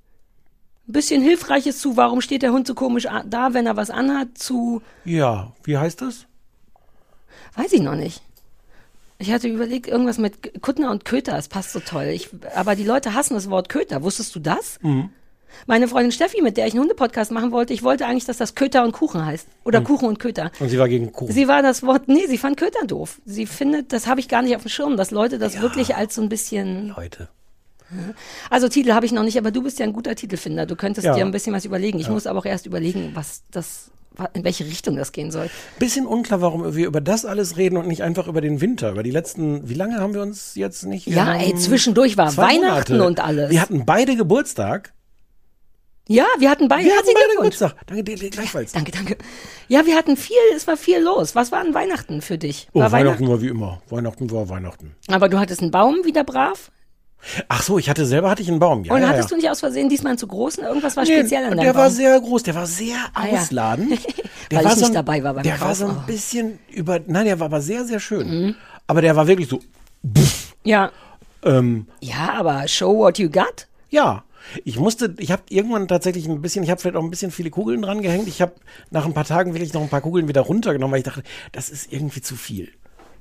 Ein 0.87 0.93
bisschen 0.93 1.23
Hilfreiches 1.23 1.79
zu, 1.79 1.97
warum 1.97 2.21
steht 2.21 2.43
der 2.43 2.53
Hund 2.53 2.67
so 2.67 2.75
komisch 2.75 3.07
da, 3.25 3.55
wenn 3.55 3.67
er 3.67 3.77
was 3.79 3.89
anhat, 3.89 4.37
zu, 4.37 4.83
Ja, 5.07 5.53
wie 5.63 5.79
heißt 5.79 6.03
das? 6.03 6.27
weiß 7.57 7.73
ich 7.73 7.81
noch 7.81 7.95
nicht. 7.95 8.21
Ich 9.25 9.33
hatte 9.33 9.49
überlegt, 9.49 9.87
irgendwas 9.87 10.19
mit 10.19 10.61
Kuttner 10.61 10.91
und 10.91 11.07
Köter, 11.07 11.33
das 11.33 11.49
passt 11.49 11.73
so 11.73 11.81
toll. 11.81 12.11
Ich, 12.13 12.29
aber 12.55 12.77
die 12.77 12.85
Leute 12.85 13.15
hassen 13.15 13.33
das 13.33 13.49
Wort 13.49 13.71
Köter. 13.71 14.03
Wusstest 14.03 14.35
du 14.35 14.39
das? 14.39 14.79
Meine 15.67 15.89
Freundin 15.89 16.13
Steffi, 16.13 16.43
mit 16.43 16.59
der 16.59 16.67
ich 16.67 16.75
einen 16.75 16.83
Hundepodcast 16.83 17.31
machen 17.31 17.51
wollte, 17.51 17.73
ich 17.73 17.83
wollte 17.83 18.05
eigentlich, 18.05 18.27
dass 18.27 18.37
das 18.37 18.55
Köter 18.55 18.85
und 18.85 18.93
Kuchen 18.93 19.25
heißt. 19.25 19.49
Oder 19.65 19.81
Kuchen 19.81 20.09
und 20.09 20.19
Köter. 20.19 20.51
Und 20.61 20.69
sie 20.69 20.79
war 20.79 20.91
gegen 20.91 21.11
Kuchen. 21.11 21.33
Sie 21.33 21.49
war 21.49 21.63
das 21.63 21.83
Wort, 21.85 22.07
nee, 22.07 22.27
sie 22.27 22.37
fand 22.37 22.59
Köter 22.59 22.87
doof. 22.87 23.23
Sie 23.25 23.47
findet, 23.47 23.95
das 23.95 24.07
habe 24.07 24.21
ich 24.21 24.29
gar 24.29 24.43
nicht 24.43 24.57
auf 24.57 24.63
dem 24.63 24.69
Schirm, 24.69 24.99
dass 24.99 25.11
Leute 25.11 25.39
das 25.39 25.63
wirklich 25.63 25.97
als 25.97 26.17
so 26.17 26.21
ein 26.21 26.29
bisschen. 26.29 26.89
Leute. 26.89 27.29
Also 28.51 28.69
Titel 28.69 28.93
habe 28.93 29.07
ich 29.07 29.13
noch 29.13 29.23
nicht, 29.23 29.39
aber 29.39 29.51
du 29.51 29.63
bist 29.63 29.79
ja 29.79 29.85
ein 29.87 29.93
guter 29.93 30.15
Titelfinder. 30.15 30.67
Du 30.67 30.77
könntest 30.77 31.05
Ja. 31.07 31.15
dir 31.15 31.25
ein 31.25 31.31
bisschen 31.33 31.53
was 31.55 31.65
überlegen. 31.65 31.99
Ich 31.99 32.09
muss 32.09 32.27
aber 32.27 32.39
auch 32.41 32.45
erst 32.47 32.67
überlegen, 32.67 33.11
was 33.15 33.43
das, 33.51 33.91
in 34.33 34.45
welche 34.45 34.65
Richtung 34.65 34.97
das 34.97 35.13
gehen 35.13 35.31
soll. 35.31 35.51
Bisschen 35.79 36.07
unklar, 36.07 36.41
warum 36.41 36.75
wir 36.75 36.87
über 36.87 37.01
das 37.01 37.25
alles 37.25 37.57
reden 37.57 37.77
und 37.77 37.87
nicht 37.87 38.03
einfach 38.03 38.27
über 38.27 38.41
den 38.41 38.61
Winter. 38.61 38.91
Über 38.93 39.03
die 39.03 39.11
letzten, 39.11 39.69
wie 39.69 39.75
lange 39.75 39.99
haben 40.01 40.15
wir 40.15 40.23
uns 40.23 40.55
jetzt 40.55 40.85
nicht? 40.87 41.07
Ja, 41.07 41.27
haben 41.27 41.41
ey, 41.41 41.55
zwischendurch 41.57 42.17
war 42.17 42.37
Weihnachten 42.37 42.93
Monate. 42.95 43.07
und 43.07 43.21
alles. 43.21 43.51
Wir 43.51 43.61
hatten 43.61 43.85
beide 43.85 44.17
Geburtstag. 44.17 44.93
Ja, 46.07 46.27
wir 46.39 46.51
hatten 46.51 46.69
beide. 46.69 46.85
Wir 46.85 46.97
hatten 46.97 47.09
beide. 47.15 47.37
Geburtstag. 47.37 47.75
Danke 47.87 48.05
dir 48.05 48.17
gleichfalls. 48.31 48.73
Danke, 48.73 48.93
danke. 48.93 49.17
Ja, 49.69 49.87
wir 49.87 49.97
hatten 49.97 50.19
viel, 50.19 50.37
es 50.55 50.67
war 50.67 50.77
viel 50.77 50.99
los. 51.01 51.35
Was 51.35 51.51
war 51.51 51.61
an 51.61 51.73
Weihnachten 51.73 52.21
für 52.21 52.37
dich? 52.37 52.69
Oh, 52.75 52.81
War 52.81 52.93
Weihnachten 52.93 53.27
war 53.27 53.41
wie 53.41 53.49
immer. 53.49 53.81
Weihnachten 53.89 54.31
war 54.31 54.49
Weihnachten. 54.51 54.95
Aber 55.09 55.31
du 55.31 55.39
hattest 55.39 55.63
einen 55.63 55.71
Baum 55.71 56.05
wieder 56.05 56.23
brav. 56.25 56.71
Ach 57.49 57.63
so, 57.63 57.79
ich 57.79 57.89
hatte 57.89 58.05
selber 58.07 58.31
hatte 58.31 58.43
ich 58.43 58.49
einen 58.49 58.59
Baum. 58.59 58.85
Ja, 58.85 58.95
und 58.95 59.03
ja, 59.03 59.09
hattest 59.09 59.31
ja. 59.31 59.37
du 59.37 59.41
nicht 59.43 59.51
aus 59.51 59.61
Versehen 59.61 59.89
diesmal 59.89 60.11
einen 60.11 60.19
zu 60.19 60.27
großen? 60.27 60.63
Irgendwas 60.65 60.97
war 60.97 61.05
Nee, 61.05 61.19
speziell 61.19 61.45
an 61.45 61.51
deinem 61.51 61.61
der 61.65 61.73
Baum. 61.73 61.83
war 61.83 61.91
sehr 61.91 62.21
groß, 62.21 62.43
der 62.43 62.55
war 62.55 62.67
sehr 62.67 62.97
Ah, 63.15 63.25
ausladend. 63.29 63.99
Der 64.51 64.59
Weil 64.59 64.65
war 64.67 64.73
ich 64.73 64.79
so 64.79 64.81
nicht 64.85 64.91
ein, 64.91 64.95
dabei 64.95 65.25
war 65.25 65.33
beim 65.35 65.43
Der 65.43 65.59
war 65.59 65.69
Kauf. 65.69 65.79
so 65.79 65.87
ein 65.87 65.97
Oh. 66.03 66.07
bisschen 66.07 66.59
über, 66.71 67.01
nein, 67.07 67.25
der 67.25 67.41
war 67.41 67.47
aber 67.47 67.63
sehr, 67.63 67.85
sehr 67.87 67.99
schön. 67.99 68.29
Mhm. 68.49 68.55
Aber 68.87 69.01
der 69.01 69.17
war 69.17 69.27
wirklich 69.27 69.49
so, 69.49 69.59
ja. 70.65 70.91
ähm, 71.43 71.87
Ja, 72.01 72.35
aber 72.35 72.69
show 72.69 72.95
what 72.97 73.19
you 73.19 73.31
got. 73.31 73.67
ja. 73.91 74.25
Ich 74.67 74.79
musste, 74.79 75.15
ich 75.17 75.33
habe 75.33 75.41
irgendwann 75.49 75.89
tatsächlich 75.89 76.29
ein 76.29 76.43
bisschen, 76.43 76.63
ich 76.65 76.71
habe 76.71 76.79
vielleicht 76.79 76.97
auch 76.99 77.03
ein 77.03 77.09
bisschen 77.09 77.31
viele 77.31 77.49
Kugeln 77.49 77.81
dran 77.81 78.03
gehängt. 78.03 78.29
Ich 78.29 78.43
habe 78.43 78.53
nach 78.91 79.07
ein 79.07 79.15
paar 79.15 79.25
Tagen 79.25 79.55
wirklich 79.55 79.73
noch 79.73 79.81
ein 79.81 79.89
paar 79.89 80.03
Kugeln 80.03 80.29
wieder 80.29 80.43
runtergenommen, 80.43 80.93
weil 80.93 80.99
ich 80.99 81.05
dachte, 81.07 81.23
das 81.53 81.71
ist 81.71 81.91
irgendwie 81.91 82.21
zu 82.21 82.37
viel. 82.37 82.69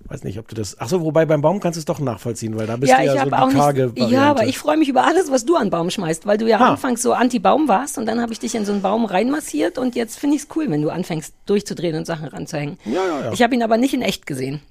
Weiß 0.08 0.24
nicht, 0.26 0.38
ob 0.38 0.48
du 0.50 0.56
das. 0.56 0.76
Ach 0.80 0.90
so, 0.90 1.02
wobei 1.02 1.26
beim 1.26 1.42
Baum 1.42 1.60
kannst 1.62 1.78
du 1.78 1.80
es 1.80 1.86
doch 1.86 2.00
nachvollziehen, 2.00 2.58
weil 2.58 2.68
da 2.68 2.76
bist 2.76 2.92
Ja, 2.92 2.98
du 3.00 3.06
ja 3.06 3.24
so 3.24 3.30
die 3.30 3.34
auch 3.34 3.50
karge 3.52 3.88
nicht. 3.96 4.10
Ja, 4.12 4.30
aber 4.30 4.46
ich 4.46 4.58
freue 4.58 4.76
mich 4.78 4.90
über 4.90 5.06
alles, 5.06 5.32
was 5.32 5.46
du 5.46 5.56
an 5.56 5.70
Baum 5.70 5.90
schmeißt, 5.90 6.26
weil 6.26 6.38
du 6.38 6.48
ja 6.48 6.60
Ha. 6.60 6.72
anfangs 6.72 7.02
so 7.02 7.14
anti-Baum 7.14 7.68
warst 7.70 7.98
und 7.98 8.06
dann 8.06 8.22
habe 8.22 8.34
ich 8.34 8.40
dich 8.40 8.54
in 8.54 8.66
so 8.66 8.74
einen 8.74 8.82
Baum 8.82 9.06
reinmassiert 9.06 9.78
und 9.78 9.96
jetzt 9.96 10.20
finde 10.20 10.36
ich 10.36 10.44
es 10.44 10.48
cool, 10.56 10.70
wenn 10.70 10.82
du 10.82 10.90
anfängst 10.90 11.34
durchzudrehen 11.46 11.96
und 11.96 12.06
Sachen 12.06 12.28
ranzuhängen. 12.28 12.78
Ja, 12.86 12.94
ja, 12.94 13.20
ja. 13.26 13.32
Ich 13.34 13.42
habe 13.42 13.56
ihn 13.56 13.64
aber 13.64 13.78
nicht 13.78 13.94
in 13.94 14.02
echt 14.02 14.26
gesehen. 14.28 14.62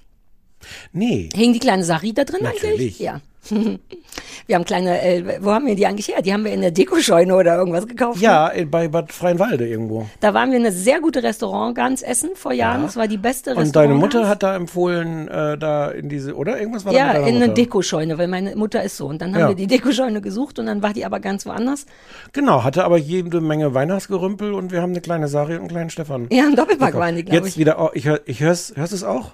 Nee. 0.92 1.30
Hing 1.34 1.52
die 1.52 1.58
kleine 1.58 1.82
Sari 1.84 2.12
da 2.12 2.24
drin 2.24 2.42
Natürlich. 2.42 2.64
eigentlich? 2.70 2.98
Ja. 2.98 3.20
Wir 3.50 4.54
haben 4.56 4.64
kleine, 4.64 5.02
äh, 5.02 5.38
wo 5.40 5.50
haben 5.52 5.66
wir 5.66 5.74
die 5.74 5.86
eigentlich 5.86 6.08
her? 6.08 6.22
Die 6.22 6.32
haben 6.32 6.44
wir 6.44 6.52
in 6.52 6.60
der 6.60 6.70
Dekoscheune 6.70 7.34
oder 7.34 7.56
irgendwas 7.56 7.86
gekauft. 7.88 8.18
ne? 8.18 8.24
Ja, 8.24 8.50
äh, 8.52 8.64
bei 8.64 8.88
Bad 8.88 9.12
Freienwalde 9.12 9.66
irgendwo. 9.66 10.06
Da 10.20 10.32
waren 10.34 10.50
wir 10.50 10.58
in 10.58 10.64
eine 10.66 10.72
sehr 10.74 11.00
gute 11.00 11.22
Restaurant 11.22 11.74
ganz 11.74 12.02
essen 12.02 12.30
vor 12.34 12.52
Jahren. 12.52 12.82
Das 12.82 12.96
war 12.96 13.08
die 13.08 13.16
beste 13.16 13.50
Restaurant. 13.50 13.66
Und 13.68 13.76
deine 13.76 13.94
Mutter 13.94 14.28
hat 14.28 14.42
da 14.42 14.54
empfohlen, 14.54 15.28
äh, 15.28 15.58
da 15.58 15.90
in 15.90 16.08
diese, 16.08 16.34
oder? 16.36 16.58
Irgendwas 16.58 16.84
war 16.84 16.92
da 16.92 16.98
Ja, 16.98 17.06
mit 17.08 17.16
deiner 17.16 17.26
in 17.28 17.42
eine. 17.42 17.54
Dekoscheune, 17.54 18.18
weil 18.18 18.28
meine 18.28 18.54
Mutter 18.56 18.82
ist 18.82 18.96
so. 18.96 19.06
Und 19.06 19.20
dann 19.20 19.34
haben 19.34 19.40
Ja. 19.40 19.48
wir 19.48 19.54
die 19.56 19.66
Dekoscheune 19.66 20.20
gesucht 20.20 20.58
und 20.58 20.66
dann 20.66 20.82
war 20.82 20.92
die 20.92 21.04
aber 21.04 21.18
ganz 21.20 21.44
woanders. 21.46 21.86
Genau, 22.32 22.62
hatte 22.64 22.84
aber 22.84 22.98
jede 22.98 23.40
Menge 23.40 23.74
Weihnachtsgerümpel 23.74 24.54
und 24.54 24.70
wir 24.72 24.82
haben 24.82 24.90
eine 24.92 25.00
kleine 25.00 25.28
Sari 25.28 25.54
und 25.54 25.60
einen 25.60 25.68
kleinen 25.68 25.90
Stefan. 25.90 26.28
Ja, 26.30 26.44
ein 26.44 26.54
Doppelpack 26.56 26.94
waren 26.94 27.16
die, 27.16 27.24
glaube 27.24 27.38
Jetzt 27.44 27.54
ich. 27.54 27.58
wieder, 27.58 27.80
oh, 27.82 27.90
ich 27.94 28.06
hör, 28.06 28.20
ich 28.26 28.40
hör's, 28.40 28.72
hörst 28.76 28.92
du 28.92 28.96
es 28.96 29.04
auch? 29.04 29.32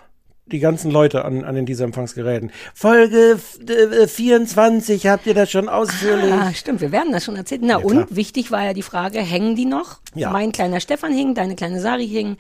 Die 0.51 0.59
ganzen 0.61 0.91
Leute 0.91 1.25
an, 1.25 1.45
an 1.45 1.55
den 1.55 1.67
dieser 1.67 1.85
Empfangsgeräten. 1.85 2.51
Folge 2.75 3.33
f- 3.37 3.59
äh, 3.69 4.07
24, 4.09 5.07
habt 5.07 5.27
ihr 5.27 5.35
das 5.35 5.51
schon 5.51 5.69
ausführlich? 5.69 6.33
Ah, 6.33 6.53
stimmt, 6.55 6.81
wir 6.81 6.91
werden 6.93 7.13
das 7.13 7.25
schon 7.25 7.37
erzählt. 7.37 7.61
Na 7.65 7.77
und, 7.77 7.91
klar. 7.93 8.07
wichtig 8.11 8.51
war 8.51 8.65
ja 8.65 8.73
die 8.73 8.83
Frage, 8.83 9.21
hängen 9.21 9.57
die 9.57 9.67
noch? 9.67 9.99
Ja. 10.15 10.31
Mein 10.31 10.53
kleiner 10.53 10.81
Stefan 10.81 11.13
hing, 11.13 11.35
deine 11.35 11.55
kleine 11.57 11.81
Sari 11.81 12.09
hing. 12.09 12.37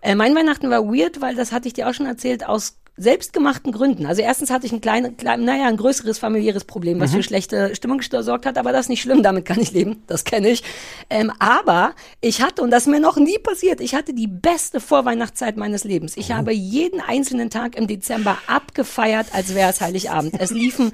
Äh, 0.00 0.14
mein 0.14 0.34
Weihnachten 0.34 0.70
war 0.70 0.84
weird, 0.84 1.20
weil 1.20 1.34
das 1.34 1.50
hatte 1.50 1.66
ich 1.68 1.74
dir 1.74 1.88
auch 1.88 1.94
schon 1.94 2.06
erzählt, 2.06 2.46
aus 2.46 2.76
selbstgemachten 2.96 3.72
Gründen. 3.72 4.06
Also 4.06 4.22
erstens 4.22 4.50
hatte 4.50 4.66
ich 4.66 4.72
ein 4.72 4.80
kleines, 4.80 5.16
klein, 5.16 5.44
naja, 5.44 5.66
ein 5.66 5.76
größeres 5.76 6.18
familiäres 6.18 6.64
Problem, 6.64 7.00
was 7.00 7.12
für 7.12 7.24
schlechte 7.24 7.74
Stimmung 7.74 7.98
gesorgt 7.98 8.46
hat, 8.46 8.56
aber 8.56 8.70
das 8.70 8.82
ist 8.82 8.88
nicht 8.88 9.02
schlimm, 9.02 9.24
damit 9.24 9.44
kann 9.44 9.60
ich 9.60 9.72
leben, 9.72 10.02
das 10.06 10.22
kenne 10.22 10.48
ich. 10.48 10.62
Ähm, 11.10 11.32
aber 11.40 11.94
ich 12.20 12.40
hatte, 12.40 12.62
und 12.62 12.70
das 12.70 12.84
ist 12.84 12.88
mir 12.88 13.00
noch 13.00 13.16
nie 13.16 13.38
passiert, 13.38 13.80
ich 13.80 13.96
hatte 13.96 14.14
die 14.14 14.28
beste 14.28 14.78
Vorweihnachtszeit 14.78 15.56
meines 15.56 15.82
Lebens. 15.82 16.16
Ich 16.16 16.30
habe 16.30 16.52
jeden 16.52 17.00
einzelnen 17.00 17.50
Tag 17.50 17.76
im 17.76 17.88
Dezember 17.88 18.38
abgefeiert, 18.46 19.26
als 19.32 19.54
wäre 19.54 19.70
es 19.70 19.80
Heiligabend. 19.80 20.34
Es 20.38 20.50
liefen 20.50 20.92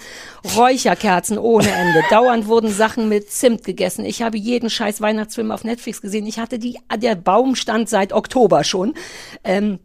Räucherkerzen 0.57 1.37
ohne 1.37 1.71
Ende. 1.71 2.03
Dauernd 2.09 2.47
wurden 2.47 2.73
Sachen 2.73 3.11
mit 3.11 3.31
Zimt 3.31 3.65
gegessen. 3.65 4.07
Ich 4.07 4.23
habe 4.23 4.39
jeden 4.39 4.71
scheiß 4.71 5.03
Weihnachtsfilm 5.03 5.51
auf 5.51 5.65
Netflix 5.65 6.01
gesehen. 6.01 6.27
Ich 6.27 6.39
hatte 6.39 6.59
die, 6.59 6.79
der 6.97 7.15
Baum 7.15 7.57
stand 7.57 7.91
seit 7.91 8.15
Oktober 8.15 8.65
schon. 8.65 8.95
Ähm, 9.45 9.81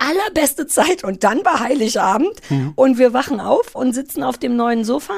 allerbeste 0.00 0.66
Zeit 0.66 1.04
und 1.04 1.24
dann 1.24 1.44
war 1.44 1.60
Heiligabend 1.60 2.40
und 2.74 2.98
wir 2.98 3.12
wachen 3.12 3.40
auf 3.40 3.74
und 3.74 3.92
sitzen 3.92 4.22
auf 4.22 4.38
dem 4.38 4.56
neuen 4.56 4.84
Sofa 4.84 5.14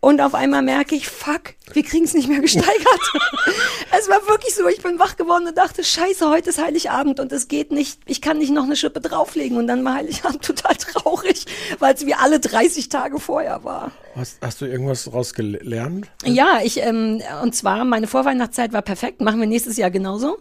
und 0.00 0.20
auf 0.20 0.34
einmal 0.34 0.62
merke 0.62 0.94
ich, 0.94 1.08
fuck, 1.08 1.54
wir 1.72 1.82
kriegen 1.82 2.04
es 2.04 2.14
nicht 2.14 2.28
mehr 2.28 2.40
gesteigert. 2.40 2.70
es 3.98 4.08
war 4.08 4.26
wirklich 4.28 4.54
so, 4.54 4.66
ich 4.68 4.82
bin 4.82 4.98
wach 4.98 5.16
geworden 5.16 5.46
und 5.46 5.56
dachte, 5.56 5.84
scheiße, 5.84 6.28
heute 6.28 6.50
ist 6.50 6.62
Heiligabend 6.62 7.20
und 7.20 7.32
es 7.32 7.48
geht 7.48 7.70
nicht, 7.70 8.00
ich 8.06 8.20
kann 8.20 8.38
nicht 8.38 8.52
noch 8.52 8.64
eine 8.64 8.76
Schippe 8.76 9.00
drauflegen 9.00 9.56
und 9.56 9.66
dann 9.66 9.84
war 9.84 9.94
Heiligabend 9.94 10.42
total 10.44 10.76
traurig, 10.76 11.44
weil 11.78 11.94
es 11.94 12.06
wie 12.06 12.14
alle 12.14 12.40
30 12.40 12.88
Tage 12.88 13.20
vorher 13.20 13.64
war. 13.64 13.92
Hast, 14.14 14.38
hast 14.40 14.60
du 14.60 14.66
irgendwas 14.66 15.04
daraus 15.04 15.34
gelernt? 15.34 16.08
Ja, 16.24 16.60
ich, 16.62 16.82
ähm, 16.82 17.22
und 17.42 17.54
zwar, 17.54 17.84
meine 17.84 18.06
Vorweihnachtszeit 18.06 18.72
war 18.72 18.82
perfekt, 18.82 19.20
machen 19.20 19.40
wir 19.40 19.46
nächstes 19.46 19.76
Jahr 19.76 19.90
genauso. 19.90 20.38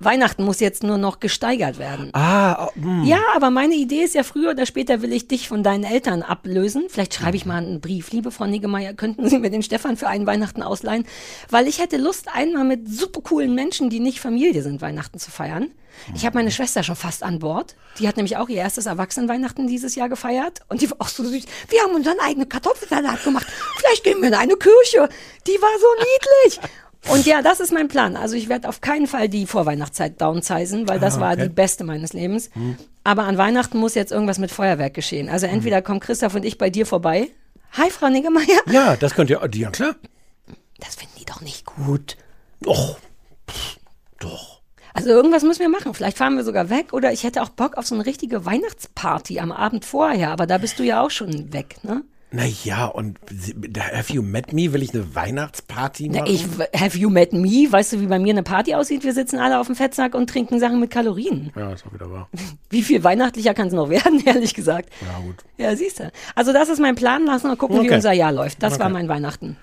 Weihnachten 0.00 0.44
muss 0.44 0.60
jetzt 0.60 0.82
nur 0.82 0.98
noch 0.98 1.20
gesteigert 1.20 1.78
werden. 1.78 2.10
Ah, 2.12 2.66
oh, 2.66 2.74
hm. 2.74 3.04
Ja, 3.04 3.20
aber 3.34 3.50
meine 3.50 3.74
Idee 3.74 4.02
ist 4.02 4.14
ja, 4.14 4.22
früher 4.22 4.50
oder 4.50 4.66
später 4.66 5.02
will 5.02 5.12
ich 5.12 5.28
dich 5.28 5.48
von 5.48 5.62
deinen 5.62 5.84
Eltern 5.84 6.22
ablösen. 6.22 6.84
Vielleicht 6.88 7.14
schreibe 7.14 7.36
ich 7.36 7.46
mal 7.46 7.56
einen 7.56 7.80
Brief. 7.80 8.10
Liebe 8.12 8.30
Frau 8.30 8.46
Niggemeier, 8.46 8.94
könnten 8.94 9.28
Sie 9.28 9.38
mir 9.38 9.50
den 9.50 9.62
Stefan 9.62 9.96
für 9.96 10.08
einen 10.08 10.26
Weihnachten 10.26 10.62
ausleihen? 10.62 11.04
Weil 11.50 11.66
ich 11.66 11.80
hätte 11.80 11.96
Lust, 11.96 12.28
einmal 12.32 12.64
mit 12.64 12.88
super 12.88 13.20
coolen 13.22 13.54
Menschen, 13.54 13.90
die 13.90 14.00
nicht 14.00 14.20
Familie 14.20 14.62
sind, 14.62 14.80
Weihnachten 14.80 15.18
zu 15.18 15.30
feiern. 15.30 15.70
Ich 16.14 16.24
habe 16.24 16.38
meine 16.38 16.50
Schwester 16.50 16.82
schon 16.82 16.96
fast 16.96 17.22
an 17.22 17.38
Bord. 17.38 17.74
Die 17.98 18.06
hat 18.06 18.16
nämlich 18.16 18.36
auch 18.36 18.48
ihr 18.48 18.58
erstes 18.58 18.86
Erwachsenenweihnachten 18.86 19.66
dieses 19.66 19.94
Jahr 19.94 20.08
gefeiert. 20.08 20.60
Und 20.68 20.80
die 20.80 20.90
war 20.90 20.98
auch 21.00 21.08
so 21.08 21.24
süß. 21.24 21.44
Wir 21.68 21.82
haben 21.82 21.94
unseren 21.94 22.20
eigenen 22.20 22.48
Kartoffelsalat 22.48 23.24
gemacht. 23.24 23.46
Vielleicht 23.76 24.04
gehen 24.04 24.20
wir 24.20 24.28
in 24.28 24.34
eine 24.34 24.56
Kirche. 24.56 25.08
Die 25.46 25.60
war 25.60 25.78
so 25.80 25.86
niedlich. 25.98 26.70
Und 27.10 27.26
ja, 27.26 27.42
das 27.42 27.60
ist 27.60 27.72
mein 27.72 27.88
Plan. 27.88 28.16
Also 28.16 28.34
ich 28.34 28.48
werde 28.48 28.68
auf 28.68 28.80
keinen 28.80 29.06
Fall 29.06 29.28
die 29.28 29.46
Vorweihnachtszeit 29.46 30.20
downsizen, 30.20 30.88
weil 30.88 30.98
das 30.98 31.16
Ah, 31.16 31.20
war 31.20 31.32
okay. 31.34 31.44
die 31.44 31.48
beste 31.48 31.84
meines 31.84 32.12
Lebens. 32.12 32.50
Aber 33.04 33.22
an 33.24 33.38
Weihnachten 33.38 33.78
muss 33.78 33.94
jetzt 33.94 34.12
irgendwas 34.12 34.38
mit 34.38 34.50
Feuerwerk 34.50 34.94
geschehen. 34.94 35.28
Also 35.28 35.46
entweder 35.46 35.80
kommt 35.80 36.02
Christoph 36.02 36.34
und 36.34 36.44
ich 36.44 36.58
bei 36.58 36.70
dir 36.70 36.84
vorbei. 36.86 37.28
Hi, 37.72 37.90
Frau 37.90 38.08
Niggemeier. 38.08 38.60
Ja, 38.70 38.96
das 38.96 39.14
könnt 39.14 39.30
ihr, 39.30 39.40
ja 39.54 39.70
klar. 39.70 39.94
Das 40.80 40.96
finden 40.96 41.14
die 41.18 41.24
doch 41.24 41.40
nicht 41.40 41.64
gut. 41.66 42.16
Och, 42.66 42.96
pff, 43.48 43.76
doch. 44.18 44.60
Also 44.92 45.10
irgendwas 45.10 45.44
müssen 45.44 45.60
wir 45.60 45.68
machen. 45.68 45.94
Vielleicht 45.94 46.18
fahren 46.18 46.36
wir 46.36 46.44
sogar 46.44 46.70
weg 46.70 46.92
oder 46.92 47.12
ich 47.12 47.22
hätte 47.22 47.42
auch 47.42 47.50
Bock 47.50 47.76
auf 47.76 47.86
so 47.86 47.94
eine 47.94 48.04
richtige 48.04 48.44
Weihnachtsparty 48.44 49.38
am 49.38 49.52
Abend 49.52 49.84
vorher. 49.84 50.30
Aber 50.30 50.46
da 50.46 50.58
bist 50.58 50.78
du 50.78 50.82
ja 50.82 51.00
auch 51.00 51.10
schon 51.10 51.52
weg, 51.52 51.76
ne? 51.84 52.02
Naja, 52.30 52.84
und 52.86 53.18
Have 53.94 54.12
You 54.12 54.20
Met 54.22 54.52
Me? 54.52 54.72
Will 54.72 54.82
ich 54.82 54.92
eine 54.92 55.14
Weihnachtsparty 55.14 56.08
machen? 56.10 56.24
Na, 56.26 56.30
ich, 56.30 56.44
have 56.78 56.98
you 56.98 57.08
met 57.08 57.32
me? 57.32 57.66
Weißt 57.70 57.94
du, 57.94 58.00
wie 58.02 58.06
bei 58.06 58.18
mir 58.18 58.32
eine 58.32 58.42
Party 58.42 58.74
aussieht? 58.74 59.02
Wir 59.02 59.14
sitzen 59.14 59.38
alle 59.38 59.58
auf 59.58 59.66
dem 59.66 59.76
Fettsack 59.76 60.14
und 60.14 60.28
trinken 60.28 60.60
Sachen 60.60 60.78
mit 60.78 60.90
Kalorien. 60.90 61.50
ja, 61.56 61.72
ist 61.72 61.86
auch 61.86 61.94
wieder 61.94 62.10
wahr. 62.10 62.28
Wie 62.70 62.82
viel 62.82 63.02
weihnachtlicher 63.02 63.54
kann 63.54 63.68
es 63.68 63.72
noch 63.72 63.88
werden, 63.88 64.22
ehrlich 64.26 64.52
gesagt? 64.52 64.90
Ja, 65.00 65.18
gut. 65.24 65.36
Ja, 65.56 65.74
siehst 65.74 66.00
du. 66.00 66.12
Also 66.34 66.52
das 66.52 66.68
ist 66.68 66.80
mein 66.80 66.96
Plan. 66.96 67.24
Lass 67.24 67.44
mal 67.44 67.56
gucken, 67.56 67.76
wie 67.76 67.86
Okay. 67.86 67.94
unser 67.94 68.12
Jahr 68.12 68.32
läuft. 68.32 68.62
Das 68.62 68.78
war 68.78 68.86
Okay. 68.86 68.92
mein 68.94 69.08
Weihnachten. 69.08 69.56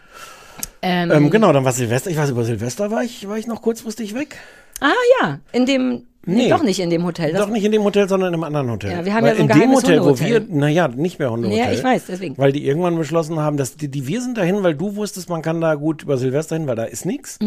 Ähm, 0.81 1.11
Ähm, 1.11 1.29
genau, 1.29 1.53
dann 1.53 1.65
war 1.65 1.71
Silvester. 1.71 2.09
Ich 2.09 2.17
weiß, 2.17 2.31
über 2.31 2.43
Silvester 2.45 2.89
war 2.89 3.03
ich, 3.03 3.27
war 3.27 3.37
ich 3.37 3.45
noch 3.45 3.61
kurzfristig 3.61 4.15
weg. 4.15 4.37
ah 4.81 4.89
ja, 5.21 5.39
in 5.51 5.65
dem, 5.67 6.07
nee, 6.25 6.35
Nee. 6.43 6.49
doch 6.49 6.63
nicht 6.63 6.79
in 6.79 6.89
dem 6.89 7.03
Hotel. 7.05 7.31
Das, 7.31 7.41
Doch 7.41 7.49
nicht 7.49 7.63
in 7.63 7.71
dem 7.71 7.83
Hotel, 7.83 8.07
sondern 8.09 8.29
in 8.29 8.33
einem 8.35 8.43
anderen 8.43 8.71
Hotel. 8.71 8.91
Ja, 8.91 9.05
wir 9.05 9.13
haben 9.13 9.23
Weil 9.23 9.31
ja 9.31 9.35
so 9.37 9.43
ein 9.43 9.49
in 9.49 9.59
dem 9.59 9.71
Hotel, 9.73 10.03
wo 10.03 10.19
wir, 10.19 10.45
naja, 10.49 10.87
nicht 10.87 11.19
mehr 11.19 11.31
Hundehotel. 11.31 11.57
Ja, 11.65 11.71
ich 11.71 11.83
weiß, 11.83 12.03
deswegen. 12.07 12.37
Weil 12.37 12.51
die 12.51 12.65
irgendwann 12.65 12.97
beschlossen 12.97 13.39
haben, 13.39 13.57
dass 13.57 13.75
die, 13.75 13.87
die 13.89 14.07
wir 14.07 14.21
sind 14.21 14.37
dahin, 14.37 14.63
weil 14.63 14.75
du 14.75 14.95
wusstest, 14.95 15.29
man 15.29 15.41
kann 15.41 15.61
da 15.61 15.75
gut 15.75 16.03
über 16.03 16.17
Silvester 16.17 16.55
hin, 16.55 16.67
weil 16.67 16.75
da 16.75 16.83
ist 16.83 17.05
nichts. 17.05 17.37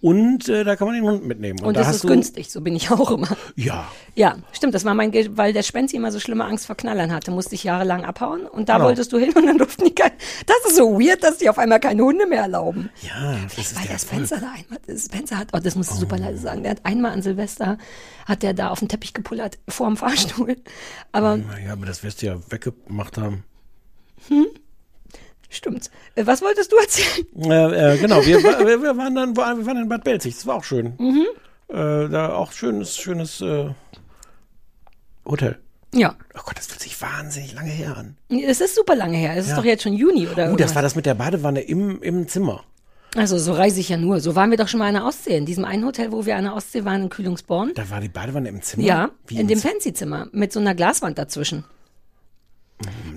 Und 0.00 0.48
äh, 0.48 0.64
da 0.64 0.76
kann 0.76 0.86
man 0.88 0.94
den 0.96 1.04
Hund 1.04 1.26
mitnehmen. 1.26 1.58
Mhm. 1.60 1.66
und 1.68 1.76
da 1.76 1.80
das 1.80 1.88
hast 1.88 1.96
ist 1.96 2.06
günstig, 2.06 2.50
so 2.50 2.60
bin 2.60 2.74
ich 2.76 2.90
auch 2.90 3.10
immer. 3.10 3.28
Ja. 3.56 3.86
Ja, 4.14 4.36
stimmt, 4.52 4.74
das 4.74 4.84
war 4.84 4.94
mein, 4.94 5.10
Ge 5.10 5.30
weil 5.34 5.52
der 5.52 5.62
Spenzi 5.62 5.96
immer 5.96 6.12
so 6.12 6.20
schlimme 6.20 6.44
Angst 6.44 6.66
vor 6.66 6.76
Knallern 6.76 7.12
hatte, 7.12 7.30
musste 7.30 7.54
ich 7.54 7.64
jahrelang 7.64 8.04
abhauen 8.04 8.46
und 8.46 8.68
da 8.68 8.74
Genau. 8.74 8.86
wolltest 8.86 9.12
du 9.12 9.18
hin 9.18 9.32
und 9.34 9.46
dann 9.46 9.58
durften 9.58 9.84
die 9.84 9.94
kein, 9.94 10.10
das 10.46 10.56
ist 10.68 10.76
so 10.76 10.98
weird, 10.98 11.22
dass 11.22 11.38
die 11.38 11.48
auf 11.48 11.58
einmal 11.58 11.80
keine 11.80 12.02
Hunde 12.02 12.26
mehr 12.26 12.42
erlauben. 12.42 12.90
Ja, 13.02 13.36
das 13.44 13.58
ist 13.58 13.76
Weil 13.76 13.82
der 13.84 13.92
der. 13.92 13.98
Spencer 13.98 14.36
da 14.40 14.46
einmal, 14.52 14.98
Spencer 14.98 15.38
hat, 15.38 15.48
oh, 15.52 15.58
das 15.62 15.76
musst 15.76 15.90
du 15.92 15.96
super 15.96 16.18
leise 16.18 16.38
sagen, 16.38 16.62
der 16.62 16.72
hat 16.72 16.80
einmal 16.84 17.12
an 17.12 17.22
Silvester, 17.22 17.78
hat 18.32 18.42
der 18.42 18.54
da 18.54 18.68
auf 18.70 18.78
den 18.80 18.88
Teppich 18.88 19.14
gepullert, 19.14 19.58
vor 19.68 19.86
dem 19.86 19.96
Fahrstuhl. 19.96 20.56
Aber 21.12 21.36
Naja, 21.36 21.72
aber 21.74 21.86
das 21.86 22.02
wirst 22.02 22.22
du 22.22 22.26
ja 22.26 22.36
weggemacht 22.50 23.16
haben. 23.18 23.44
stimmt. 25.50 25.90
Äh, 26.14 26.26
Was 26.26 26.42
wolltest 26.42 26.72
du 26.72 26.76
erzählen? 26.76 27.26
Äh, 27.50 27.94
äh, 27.94 27.98
genau, 27.98 28.24
wir, 28.24 28.42
wir, 28.42 28.82
wir 28.82 28.96
waren 28.96 29.14
dann 29.14 29.36
wir 29.36 29.66
waren 29.66 29.76
in 29.82 29.88
Bad 29.88 30.04
Belzig, 30.04 30.34
das 30.34 30.46
war 30.46 30.56
auch 30.56 30.64
schön. 30.64 30.94
Mhm. 30.98 31.26
Äh, 31.68 32.08
da 32.08 32.34
auch 32.34 32.52
schönes, 32.52 32.96
schönes 32.96 33.40
äh, 33.40 33.70
Hotel. 35.24 35.58
Ja, 35.94 36.16
Oh 36.34 36.40
Gott, 36.46 36.56
das 36.56 36.66
fühlt 36.68 36.80
sich 36.80 37.00
wahnsinnig 37.02 37.52
lange 37.52 37.70
her 37.70 37.96
an. 37.98 38.16
es 38.30 38.62
ist 38.62 38.74
super 38.76 38.96
lange 38.96 39.18
her. 39.18 39.36
Es 39.36 39.44
ist 39.44 39.50
Ja. 39.50 39.56
doch 39.56 39.64
jetzt 39.64 39.82
schon 39.82 39.92
Juni 39.92 40.26
oder 40.26 40.44
Uh, 40.44 40.46
irgendwas. 40.46 40.68
das 40.68 40.74
war 40.74 40.82
das 40.82 40.94
mit 40.94 41.04
der 41.04 41.14
Badewanne 41.14 41.60
im, 41.60 42.00
im 42.02 42.28
Zimmer. 42.28 42.64
Also 43.14 43.36
so 43.38 43.52
reise 43.52 43.80
ich 43.80 43.90
ja 43.90 43.96
nur. 43.98 44.20
So 44.20 44.34
waren 44.34 44.50
wir 44.50 44.56
doch 44.56 44.68
schon 44.68 44.78
mal 44.78 44.88
an 44.88 44.94
der 44.94 45.04
Ostsee. 45.04 45.36
In 45.36 45.44
diesem 45.44 45.64
einen 45.64 45.84
Hotel, 45.84 46.12
wo 46.12 46.24
wir 46.24 46.36
an 46.36 46.44
der 46.44 46.54
Ostsee 46.54 46.84
waren, 46.84 47.02
in 47.02 47.08
Kühlungsborn. 47.10 47.72
Da 47.74 47.88
war 47.90 48.00
die 48.00 48.08
Badewanne 48.08 48.48
im 48.48 48.62
Zimmer? 48.62 48.84
Ja, 48.84 49.10
Wie 49.26 49.34
in 49.34 49.42
im 49.42 49.48
dem 49.48 49.58
Zimmer? 49.58 49.72
Fancy-Zimmer 49.74 50.28
mit 50.32 50.52
so 50.52 50.60
einer 50.60 50.74
Glaswand 50.74 51.18
dazwischen. 51.18 51.64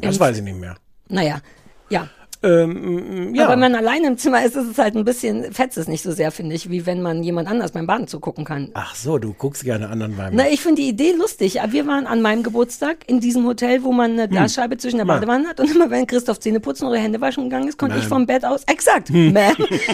Das 0.02 0.20
weiß 0.20 0.38
ich 0.38 0.44
nicht 0.44 0.58
mehr. 0.60 0.76
Naja, 1.08 1.42
ja. 1.90 2.10
Ähm, 2.46 3.34
ja. 3.34 3.46
Aber 3.46 3.54
wenn 3.54 3.60
man 3.60 3.76
alleine 3.76 4.08
im 4.08 4.18
Zimmer 4.18 4.46
ist, 4.46 4.56
ist 4.56 4.70
es 4.70 4.78
halt 4.78 4.96
ein 4.96 5.04
bisschen, 5.04 5.52
fetzt 5.52 5.78
es 5.78 5.88
nicht 5.88 6.04
so 6.04 6.12
sehr, 6.12 6.32
finde 6.32 6.56
ich, 6.56 6.70
wie 6.70 6.86
wenn 6.86 7.02
man 7.02 7.24
jemand 7.24 7.50
anders 7.50 7.72
beim 7.72 7.88
Baden 7.88 8.08
zugucken 8.08 8.46
kann. 8.46 8.70
Ach 8.76 8.94
so, 8.94 9.18
du 9.18 9.34
guckst 9.34 9.64
gerne 9.64 9.90
anderen 9.90 10.16
beim. 10.16 10.36
Na, 10.36 10.48
ich 10.48 10.62
finde 10.62 10.84
die 10.84 10.90
Idee 10.90 11.14
lustig. 11.14 11.62
Aber 11.62 11.74
wir 11.74 11.88
waren 11.88 12.06
an 12.06 12.22
meinem 12.22 12.44
Geburtstag 12.44 12.98
in 13.08 13.20
diesem 13.20 13.46
Hotel, 13.46 13.84
wo 13.84 13.92
man 13.92 14.12
eine 14.12 14.30
Glasscheibe 14.30 14.78
zwischen 14.78 14.98
der. 14.98 15.06
Badewanne 15.06 15.48
hat. 15.48 15.60
Und 15.60 15.72
immer 15.72 15.90
wenn 15.90 16.06
Christoph 16.06 16.40
Zähne 16.40 16.60
putzen 16.60 16.88
oder 16.88 16.98
Hände 17.00 17.20
waschen 17.20 17.46
gegangen 17.46 17.68
ist, 17.68 17.80
konnte 17.80 17.98
ich 17.98 18.04
Man. 18.04 18.10
vom 18.10 18.26
Bett 18.28 18.46
aus, 18.46 18.64
exakt, 18.68 19.10
man. 19.10 19.34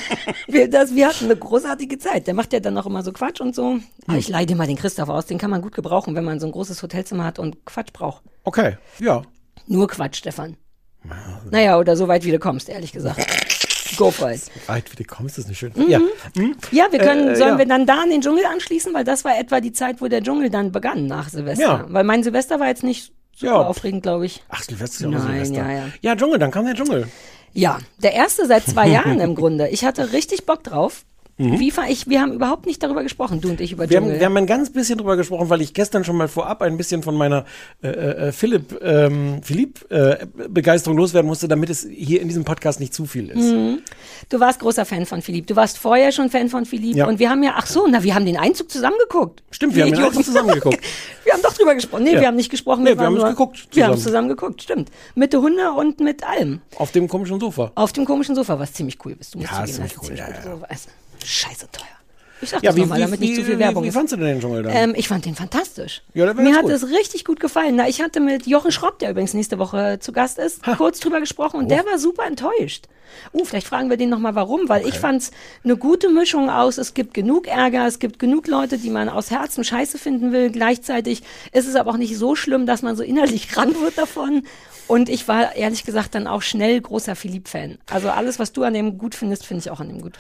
wir, 0.48 0.70
das, 0.70 0.94
wir 0.94 1.08
hatten 1.08 1.26
eine 1.26 1.38
großartige 1.38 1.98
Zeit. 2.00 2.28
Der 2.28 2.34
macht 2.34 2.52
ja 2.52 2.60
dann 2.60 2.78
auch 2.78 2.86
immer 2.86 3.02
so 3.04 3.14
Quatsch 3.14 3.40
und 3.40 3.56
so. 3.56 3.78
Aber 4.08 4.18
ich 4.18 4.28
leide 4.28 4.56
mal 4.56 4.68
den 4.68 4.76
Christoph 4.76 5.10
aus. 5.10 5.26
Den 5.26 5.38
kann 5.38 5.50
man 5.50 5.62
gut 5.62 5.74
gebrauchen, 5.74 6.16
wenn 6.16 6.26
man 6.26 6.40
so 6.40 6.48
ein 6.48 6.52
großes 6.52 6.82
Hotelzimmer 6.84 7.24
hat 7.24 7.40
und 7.40 7.66
Quatsch 7.66 7.94
braucht. 7.94 8.24
Okay, 8.44 8.78
ja. 9.00 9.22
Nur 9.68 9.88
Quatsch, 9.88 10.18
Stefan. 10.18 10.58
Naja, 11.50 11.78
oder 11.80 11.96
so 11.96 12.08
weit 12.08 12.24
wie 12.26 12.32
du 12.32 12.40
kommst, 12.40 12.70
ehrlich 12.70 12.92
gesagt. 12.94 13.20
Go 13.98 14.10
for 14.12 14.32
it. 14.32 14.42
Weit 14.68 14.90
wie 14.92 14.96
du 14.96 15.04
kommst, 15.04 15.38
ist 15.38 15.48
nicht 15.50 15.58
schön. 15.60 15.74
Mhm. 15.76 15.90
Ja. 15.90 16.00
Ja, 16.72 16.88
wir 16.92 17.00
können, 17.00 17.30
Äh, 17.30 17.36
sollen 17.36 17.54
ja. 17.54 17.58
wir 17.58 17.66
dann 17.66 17.86
da 17.86 18.02
an 18.04 18.10
den 18.10 18.22
Dschungel 18.22 18.46
anschließen, 18.46 18.94
weil 18.94 19.04
das 19.04 19.26
war 19.26 19.38
etwa 19.38 19.60
die 19.60 19.74
Zeit, 19.74 20.00
wo 20.02 20.08
der 20.08 20.22
Dschungel 20.24 20.50
dann 20.50 20.72
begann 20.72 21.08
nach 21.08 21.30
Silvester. 21.30 21.64
Ja. 21.64 21.86
Weil 21.90 22.04
mein 22.04 22.24
Silvester 22.24 22.60
war 22.60 22.68
jetzt 22.68 22.84
nicht 22.84 23.12
super 23.36 23.54
Ja. 23.54 23.62
aufregend, 23.68 24.04
glaube 24.04 24.26
ich. 24.26 24.44
Ach, 24.50 24.64
Silvester 24.64 24.96
ist 24.96 25.02
ja 25.02 25.08
auch 25.20 25.24
Nein, 25.26 25.46
Silvester. 25.46 25.70
ja, 25.70 25.72
ja. 25.78 25.84
ja, 26.02 26.16
Dschungel, 26.16 26.40
dann 26.40 26.52
kam 26.52 26.66
der 26.66 26.76
Dschungel. 26.76 27.08
Ja, 27.54 27.80
der 28.02 28.14
erste 28.14 28.46
seit 28.48 28.64
zwei 28.66 28.88
Jahren 28.96 29.20
im 29.20 29.36
Grunde. 29.36 29.68
Ich 29.70 29.84
hatte 29.84 30.14
richtig 30.14 30.46
Bock 30.46 30.64
drauf. 30.64 31.04
Wie 31.60 31.72
fa- 31.72 31.86
ich, 31.90 32.08
wir 32.08 32.22
haben 32.22 32.34
überhaupt 32.34 32.66
nicht 32.66 32.82
darüber 32.84 33.04
gesprochen, 33.04 33.42
du 33.42 33.50
und 33.50 33.60
ich 33.62 33.72
über 33.72 33.86
Mhm. 33.86 33.90
Wir 33.90 33.98
haben, 33.98 34.04
Dschungel. 34.06 34.20
wir 34.20 34.26
haben 34.26 34.38
ein 34.38 34.46
ganz 34.46 34.70
bisschen 34.72 34.98
drüber 34.98 35.18
gesprochen, 35.18 35.50
weil 35.50 35.62
ich 35.62 35.74
gestern 35.74 36.04
schon 36.04 36.16
mal 36.18 36.28
vorab 36.28 36.62
ein 36.62 36.78
bisschen 36.78 37.04
von 37.04 37.16
meiner 37.16 37.46
äh, 37.84 37.88
äh, 37.90 38.32
Philipp, 38.32 38.80
ähm, 38.82 39.42
Philipp 39.44 39.86
äh, 39.92 40.26
Begeisterung 40.50 40.98
loswerden 40.98 41.28
musste, 41.28 41.48
damit 41.48 41.70
es 41.70 41.88
hier 41.90 42.22
in 42.22 42.28
diesem 42.28 42.44
Podcast 42.44 42.80
nicht 42.80 42.94
zu 42.94 43.06
viel 43.06 43.30
ist. 43.30 43.38
Mhm. 43.52 43.80
du 44.30 44.40
warst 44.40 44.60
großer 44.60 44.86
Fan 44.86 45.06
von 45.06 45.22
Philipp. 45.22 45.48
Du 45.48 45.56
warst 45.56 45.78
vorher 45.78 46.12
schon 46.12 46.30
Fan 46.30 46.50
von 46.50 46.66
Philipp. 46.66 46.96
Ja. 46.96 47.08
Und 47.08 47.20
wir 47.20 47.30
haben 47.30 47.44
ja, 47.44 47.54
ach 47.56 47.66
so, 47.66 47.88
na, 47.90 48.04
wir 48.04 48.14
haben 48.16 48.26
den 48.26 48.38
Einzug 48.38 48.70
zusammen 48.72 48.98
geguckt. 49.08 49.44
Stimmt, 49.52 49.76
wir 49.76 49.84
haben 49.84 49.92
den. 49.94 50.04
Einzug 50.04 50.24
zusammen 50.26 50.54
geguckt. 50.54 50.80
wir 51.24 51.34
haben 51.34 51.42
doch 51.42 51.54
drüber 51.54 51.76
gesprochen. 51.76 52.04
Nee, 52.04 52.14
Ja. 52.14 52.22
wir 52.22 52.28
haben 52.28 52.36
nicht 52.38 52.52
gesprochen. 52.52 52.84
Nee, 52.84 52.92
wir 52.92 52.98
waren 52.98 53.08
haben 53.08 53.18
es 53.18 53.24
geguckt 53.24 53.68
Wir 53.72 53.86
haben 53.86 53.94
es 53.94 54.04
zusammen. 54.04 54.12
zusammen 54.12 54.30
geguckt, 54.30 54.62
stimmt. 54.64 54.90
Mit 55.16 55.34
der 55.34 55.42
Hunde 55.42 55.72
und 55.72 56.00
mit 56.00 56.24
allem. 56.24 56.62
Auf 56.78 56.92
dem 56.92 57.08
komischen 57.08 57.40
Sofa. 57.40 57.72
Auf 57.76 57.94
dem 57.94 58.06
komischen 58.06 58.36
Sofa, 58.36 58.60
was 58.60 58.74
ziemlich 58.74 58.98
cool 59.06 59.16
ist. 59.20 59.34
Du 59.34 59.40
musst 59.40 59.52
Ja, 59.52 59.58
zugeben, 59.66 59.74
ziemlich 59.76 59.98
cool, 59.98 60.06
ziemlich 60.06 60.20
ja, 60.20 60.56
du. 60.56 60.62
Scheiße 61.24 61.68
teuer. 61.72 61.86
Ich 62.42 62.50
sag 62.50 62.64
Ja, 62.64 62.72
das 62.72 62.76
wie, 62.76 62.82
nochmal, 62.82 62.98
wie, 62.98 63.02
damit 63.04 63.20
nicht 63.20 63.32
wie, 63.32 63.36
zu 63.36 63.44
viel 63.44 63.56
wie, 63.56 63.60
Werbung 63.60 63.84
wie 63.84 63.90
ist. 63.90 63.94
fandst 63.94 64.14
du 64.14 64.18
denn 64.18 64.26
den 64.26 64.42
Dschungel 64.42 64.64
dann? 64.64 64.74
Ähm, 64.76 64.94
ich 64.98 65.08
fand 65.08 65.26
den 65.26 65.36
fantastisch. 65.36 66.02
Ja, 66.14 66.34
Mir 66.34 66.56
hat 66.56 66.68
es 66.70 66.88
richtig 66.90 67.24
gut 67.24 67.40
gefallen. 67.40 67.76
Na, 67.76 67.88
ich 67.88 68.02
hatte 68.02 68.20
mit 68.20 68.48
Jochen 68.48 68.72
Schropp, 68.72 69.00
der 69.00 69.12
übrigens 69.12 69.34
nächste 69.34 69.60
Woche 69.60 70.00
zu 70.00 70.12
Gast 70.12 70.40
ist, 70.40 70.64
kurz 70.78 71.00
drüber 71.00 71.20
gesprochen 71.20 71.58
und 71.58 71.70
der 71.70 71.86
war 71.86 72.00
super 72.00 72.26
enttäuscht. 72.26 72.88
Uh, 73.34 73.44
vielleicht 73.44 73.68
fragen 73.68 73.90
wir 73.90 73.98
den 73.98 74.10
nochmal 74.10 74.36
warum, 74.36 74.70
weil 74.70 74.88
ich 74.88 74.98
fand 74.98 75.22
es 75.22 75.32
eine 75.66 75.76
gute 75.76 76.10
Mischung 76.10 76.50
aus. 76.50 76.78
Es 76.78 76.94
gibt 76.94 77.14
genug 77.14 77.46
Ärger, 77.46 77.86
es 77.86 78.00
gibt 78.00 78.20
genug 78.20 78.48
Leute, 78.48 78.78
die 78.78 78.90
man 78.90 79.10
aus 79.10 79.32
Herzen 79.32 79.66
scheiße 79.66 79.98
finden 79.98 80.32
will. 80.32 80.50
Gleichzeitig 80.50 81.22
ist 81.52 81.68
es 81.68 81.76
aber 81.76 81.92
auch 81.92 81.98
nicht 81.98 82.18
so 82.18 82.36
schlimm, 82.36 82.66
dass 82.66 82.82
man 82.82 82.96
so 82.96 83.04
innerlich 83.04 83.50
krank 83.50 83.80
wird 83.82 83.98
davon. 83.98 84.44
Und 84.88 85.10
ich 85.10 85.28
war 85.28 85.56
ehrlich 85.56 85.84
gesagt 85.84 86.16
dann 86.16 86.26
auch 86.28 86.42
schnell 86.42 86.80
großer 86.82 87.16
Philipp-Fan. 87.16 87.78
Also 87.90 88.10
alles, 88.10 88.40
was 88.40 88.52
du 88.52 88.64
an 88.64 88.74
dem 88.74 88.98
gut 88.98 89.16
findest, 89.16 89.46
finde 89.46 89.62
ich 89.62 89.72
auch 89.72 89.80
an 89.80 89.90
dem 89.90 90.02
gut. 90.02 90.14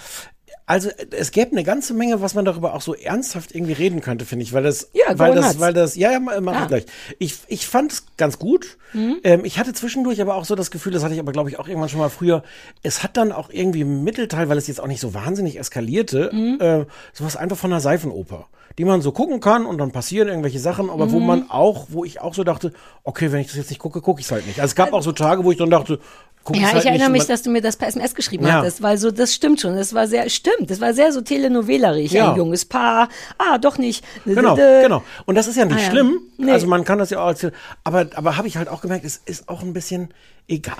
Also 0.65 0.89
es 1.11 1.31
gäbe 1.31 1.51
eine 1.51 1.63
ganze 1.63 1.93
Menge, 1.93 2.21
was 2.21 2.33
man 2.33 2.45
darüber 2.45 2.73
auch 2.73 2.81
so 2.81 2.93
ernsthaft 2.95 3.53
irgendwie 3.53 3.73
reden 3.73 3.99
könnte, 4.01 4.25
finde 4.25 4.43
ich, 4.43 4.53
weil 4.53 4.63
das, 4.63 4.89
Ja, 4.93 5.17
weil 5.19 5.35
das, 5.35 5.45
nuts. 5.47 5.59
weil 5.59 5.73
das, 5.73 5.95
ja, 5.95 6.11
ja, 6.11 6.19
mach 6.19 6.53
Ah. 6.55 6.61
ich 6.61 6.67
gleich. 6.67 6.85
Ich, 7.19 7.35
ich 7.47 7.67
fand 7.67 7.91
es 7.91 8.05
ganz 8.17 8.39
gut. 8.39 8.77
Mhm. 8.93 9.17
Ähm, 9.23 9.45
ich 9.45 9.59
hatte 9.59 9.73
zwischendurch 9.73 10.21
aber 10.21 10.35
auch 10.35 10.45
so 10.45 10.55
das 10.55 10.71
Gefühl, 10.71 10.93
das 10.93 11.03
hatte 11.03 11.13
ich 11.13 11.19
aber 11.19 11.31
glaube 11.33 11.49
ich 11.49 11.59
auch 11.59 11.67
irgendwann 11.67 11.89
schon 11.89 11.99
mal 11.99 12.09
früher. 12.09 12.43
Es 12.83 13.03
hat 13.03 13.17
dann 13.17 13.31
auch 13.31 13.49
irgendwie 13.49 13.81
im 13.81 14.03
Mittelteil, 14.03 14.47
weil 14.49 14.57
es 14.57 14.67
jetzt 14.67 14.79
auch 14.79 14.87
nicht 14.87 15.01
so 15.01 15.13
wahnsinnig 15.13 15.59
eskalierte, 15.59 16.29
Mhm. 16.33 16.57
äh, 16.61 16.85
sowas 17.13 17.35
einfach 17.35 17.57
von 17.57 17.71
einer 17.71 17.81
Seifenoper, 17.81 18.47
die 18.77 18.85
man 18.85 19.01
so 19.01 19.11
gucken 19.11 19.39
kann 19.39 19.65
und 19.65 19.77
dann 19.77 19.91
passieren 19.91 20.27
irgendwelche 20.27 20.59
Sachen, 20.59 20.89
aber 20.89 21.11
wo 21.11 21.19
Mhm. 21.19 21.25
man 21.27 21.49
auch, 21.49 21.87
wo 21.89 22.03
ich 22.05 22.21
auch 22.21 22.33
so 22.33 22.43
dachte, 22.43 22.71
okay, 23.03 23.31
wenn 23.31 23.41
ich 23.41 23.47
das 23.47 23.55
jetzt 23.57 23.69
nicht 23.69 23.79
gucke, 23.79 24.01
gucke 24.01 24.19
ich 24.19 24.25
es 24.27 24.31
halt 24.31 24.47
nicht. 24.47 24.59
Also 24.59 24.71
es 24.71 24.75
gab 24.75 24.93
auch 24.93 25.03
so 25.03 25.11
Tage, 25.11 25.43
wo 25.43 25.51
ich 25.51 25.57
dann 25.57 25.69
dachte, 25.69 25.99
guck 26.43 26.55
Ja, 26.55 26.63
ich's 26.63 26.71
halt 26.73 26.83
ich 26.83 26.89
erinnere 26.89 27.09
mich, 27.09 27.25
dass 27.27 27.43
du 27.43 27.49
mir 27.51 27.61
das 27.61 27.77
per 27.77 27.87
SMS 27.87 28.15
geschrieben 28.15 28.45
Ja. 28.47 28.53
hattest, 28.53 28.81
weil 28.81 28.97
so, 28.97 29.11
das 29.11 29.33
stimmt 29.33 29.61
schon. 29.61 29.75
Das 29.75 29.93
war 29.93 30.07
sehr, 30.07 30.27
stimmt, 30.29 30.69
das 30.71 30.81
war 30.81 30.93
sehr 30.93 31.11
so 31.11 31.21
telenovelerig. 31.21 32.11
Ja. 32.11 32.31
Ein 32.31 32.37
junges 32.37 32.65
Paar, 32.65 33.09
ah, 33.37 33.57
doch 33.57 33.77
nicht. 33.77 34.03
Genau, 34.25 34.55
genau. 34.55 35.03
Und 35.25 35.35
das 35.35 35.47
ist 35.47 35.57
ja 35.57 35.65
nicht 35.65 35.77
Ah, 35.77 35.81
ja. 35.81 35.89
schlimm. 35.91 36.19
Nee. 36.37 36.51
Also 36.51 36.67
man 36.67 36.83
kann 36.83 36.97
das 36.99 37.09
ja 37.11 37.21
auch 37.23 37.27
erzählen. 37.27 37.53
Aber, 37.83 38.07
aber 38.15 38.37
habe 38.37 38.47
ich 38.47 38.57
halt 38.57 38.69
auch 38.69 38.81
gemerkt, 38.81 39.05
es 39.05 39.21
ist 39.25 39.47
auch 39.49 39.61
ein 39.61 39.73
bisschen 39.73 40.09
egal. 40.47 40.75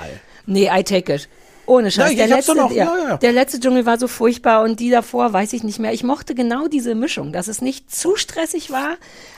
Nee, 0.46 0.70
I 0.74 0.84
take 0.84 1.14
it. 1.14 1.30
Ohne 1.66 1.92
Scheiß. 1.92 2.12
Ja, 2.12 2.28
der, 2.28 2.36
letzte, 2.36 2.56
noch- 2.56 2.72
ja, 2.72 2.94
ja, 3.10 3.18
der 3.18 3.32
letzte 3.32 3.60
Dschungel 3.60 3.86
war 3.86 3.98
so 4.00 4.08
furchtbar 4.08 4.64
und 4.64 4.80
die 4.80 4.90
davor 4.90 5.32
weiß 5.32 5.54
ich 5.54 5.64
nicht 5.64 5.80
mehr. 5.80 5.94
Ich 5.94 6.04
mochte 6.04 6.36
genau 6.36 6.68
diese 6.68 6.96
Mischung, 6.96 7.32
dass 7.32 7.48
es 7.48 7.62
nicht 7.62 7.94
zu 7.94 8.16
stressig 8.16 8.72
war, 8.72 8.96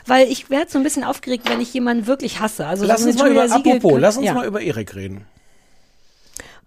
weil 0.08 0.32
ich 0.32 0.50
werde 0.50 0.72
so 0.72 0.78
ein 0.80 0.84
bisschen 0.84 1.04
aufgeregt, 1.04 1.50
wenn 1.50 1.62
ich 1.62 1.74
jemanden 1.74 2.08
wirklich 2.08 2.40
hasse. 2.40 2.66
Also 2.66 2.86
Lass 2.86 3.04
uns 3.06 3.18
mal 3.18 3.30
über, 3.32 3.48
Siegel- 3.48 3.74
apropos, 3.74 4.00
lass 4.00 4.18
uns 4.18 4.32
mal 4.32 4.46
über 4.48 4.62
Erik 4.62 4.96
reden. 4.96 5.26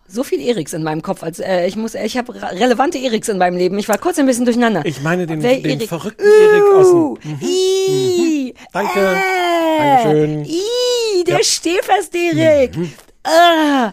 So 0.09 0.23
viel 0.23 0.40
Eriks 0.40 0.73
in 0.73 0.85
meinem 0.85 1.03
Kopf. 1.03 1.25
Als, 1.25 1.40
äh, 1.40 1.66
ich 1.66 1.75
muss, 1.75 1.97
ich 1.97 2.16
habe 2.16 2.33
relevante 2.40 2.97
Eriks 2.97 3.29
in 3.29 3.38
meinem 3.38 3.57
Leben. 3.57 3.77
Ich 3.77 3.88
war 3.88 3.99
kurz 3.99 4.21
ein 4.21 4.27
bisschen 4.27 4.45
durcheinander. 4.45 4.83
Ich 4.85 5.03
meine 5.03 5.27
den, 5.27 5.40
den 5.40 5.64
Erik? 5.64 5.88
verrückten 5.88 6.23
Erik 6.25 6.62
aus 6.77 6.90
dem, 6.90 7.33
Mhm. 7.33 7.38
Ih, 7.40 8.55
Danke. 8.73 9.01
Äh, 9.01 9.79
Dankeschön. 10.05 10.45
Ih, 10.45 11.25
der 11.27 11.38
Ja. 11.38 11.42
Stehfest-Erik. 11.42 12.71
Ah, 13.25 13.92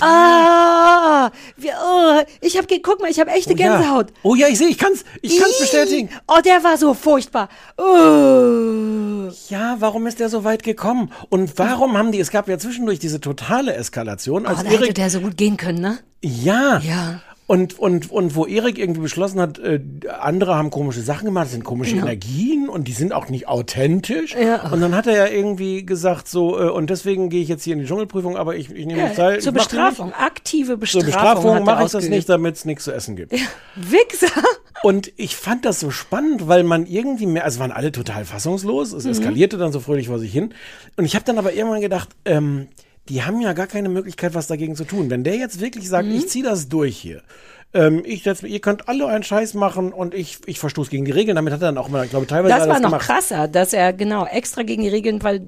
ah, 0.00 1.30
wir, 1.56 1.72
oh, 1.82 2.20
ich 2.40 2.56
habe, 2.56 2.66
guck 2.82 3.00
mal, 3.00 3.10
ich 3.10 3.20
habe 3.20 3.30
echte 3.30 3.52
Oh 3.52 3.56
ja. 3.56 3.76
Gänsehaut. 3.76 4.06
Oh 4.22 4.34
ja, 4.34 4.48
ich 4.48 4.58
sehe, 4.58 4.68
ich 4.68 4.78
kann's, 4.78 5.04
ich 5.22 5.38
kann's 5.38 5.56
Ih, 5.58 5.62
bestätigen. 5.62 6.08
Oh, 6.26 6.40
der 6.44 6.62
war 6.64 6.76
so 6.76 6.94
furchtbar. 6.94 7.48
Oh. 7.76 9.30
Ja, 9.48 9.76
warum 9.78 10.06
ist 10.06 10.20
der 10.20 10.28
so 10.28 10.44
weit 10.44 10.62
gekommen? 10.62 11.12
Und 11.28 11.58
warum 11.58 11.96
haben 11.96 12.12
die, 12.12 12.20
es 12.20 12.30
gab 12.30 12.48
ja 12.48 12.58
zwischendurch 12.58 12.98
diese 12.98 13.20
totale 13.20 13.74
Eskalation, 13.74 14.46
Oh, 14.46 14.48
als 14.48 14.62
da 14.62 14.64
hätte 14.70 14.84
Erik, 14.84 14.94
der 14.94 15.10
so 15.10 15.20
gut 15.20 15.36
gehen 15.36 15.56
können, 15.56 15.80
ne? 15.80 15.98
ja, 16.22 16.78
Ja. 16.78 17.20
Und, 17.50 17.80
und, 17.80 18.12
und 18.12 18.36
wo 18.36 18.46
Erik 18.46 18.78
irgendwie 18.78 19.00
beschlossen 19.00 19.40
hat, 19.40 19.58
äh, 19.58 19.80
andere 20.20 20.54
haben 20.54 20.70
komische 20.70 21.00
Sachen 21.00 21.24
gemacht, 21.24 21.46
das 21.46 21.50
sind 21.52 21.64
komische 21.64 21.96
Energien 21.96 22.68
und 22.68 22.86
die 22.86 22.92
sind 22.92 23.12
auch 23.12 23.28
nicht 23.28 23.48
authentisch. 23.48 24.36
Ja. 24.40 24.70
Und 24.70 24.80
dann 24.80 24.94
hat 24.94 25.08
er 25.08 25.16
ja 25.16 25.26
irgendwie 25.26 25.84
gesagt, 25.84 26.28
so, 26.28 26.56
äh, 26.60 26.68
und 26.70 26.90
deswegen 26.90 27.28
gehe 27.28 27.42
ich 27.42 27.48
jetzt 27.48 27.64
hier 27.64 27.72
in 27.72 27.80
die 27.80 27.86
Dschungelprüfung, 27.86 28.36
aber 28.36 28.54
ich, 28.54 28.70
ich 28.70 28.86
nehme 28.86 29.00
Ja, 29.00 29.08
teil. 29.08 29.40
zur 29.40 29.52
Bestrafung, 29.52 30.12
aktive 30.12 30.76
Nicht. 30.76 30.92
Zur 30.92 31.02
Bestrafung. 31.02 31.42
Bestrafung 31.42 31.64
mache 31.64 31.86
ich 31.86 31.90
das 31.90 32.08
nicht, 32.08 32.28
damit 32.28 32.54
es 32.54 32.64
nichts 32.66 32.84
zu 32.84 32.92
essen 32.92 33.16
gibt. 33.16 33.32
Wichser. 33.74 34.28
Und 34.84 35.12
ich 35.16 35.34
fand 35.34 35.64
das 35.64 35.80
so 35.80 35.90
spannend, 35.90 36.46
weil 36.46 36.62
man 36.62 36.86
irgendwie 36.86 37.26
mehr, 37.26 37.44
also 37.44 37.58
waren 37.58 37.72
alle 37.72 37.90
total 37.90 38.24
fassungslos, 38.26 38.92
Mhm. 38.92 38.98
es 38.98 39.06
eskalierte 39.06 39.58
dann 39.58 39.72
so 39.72 39.80
fröhlich 39.80 40.06
vor 40.06 40.20
sich 40.20 40.32
hin. 40.32 40.54
Und 40.96 41.04
ich 41.04 41.16
habe 41.16 41.24
dann 41.24 41.36
aber 41.36 41.52
irgendwann 41.52 41.80
gedacht, 41.80 42.10
ähm, 42.24 42.68
die 43.10 43.22
haben 43.24 43.40
ja 43.42 43.52
gar 43.52 43.66
keine 43.66 43.88
Möglichkeit, 43.90 44.34
was 44.34 44.46
dagegen 44.46 44.76
zu 44.76 44.84
tun. 44.84 45.10
Wenn 45.10 45.24
der 45.24 45.36
jetzt 45.36 45.60
wirklich 45.60 45.88
sagt, 45.88 46.08
Mhm. 46.08 46.14
ich 46.14 46.28
ziehe 46.28 46.44
das 46.44 46.68
durch 46.68 46.96
hier, 46.96 47.22
ähm, 47.72 48.02
ich 48.04 48.24
setz, 48.24 48.42
ihr 48.42 48.58
könnt 48.60 48.88
alle 48.88 49.06
einen 49.06 49.22
Scheiß 49.22 49.54
machen 49.54 49.92
und 49.92 50.12
ich, 50.12 50.38
ich 50.46 50.58
verstoße 50.58 50.90
gegen 50.90 51.04
die 51.04 51.12
Regeln, 51.12 51.36
damit 51.36 51.52
hat 51.52 51.60
er 51.62 51.66
dann 51.68 51.78
auch 51.78 51.88
mal, 51.88 52.06
glaube 52.08 52.24
ich, 52.24 52.28
teilweise 52.28 52.52
Das 52.56 52.66
war 52.68 52.80
noch 52.80 52.90
gemacht. 52.90 53.02
krasser, 53.06 53.46
dass 53.46 53.72
er 53.72 53.92
genau 53.92 54.26
extra 54.26 54.62
gegen 54.64 54.82
die 54.82 54.88
Regeln, 54.88 55.22
weil 55.22 55.40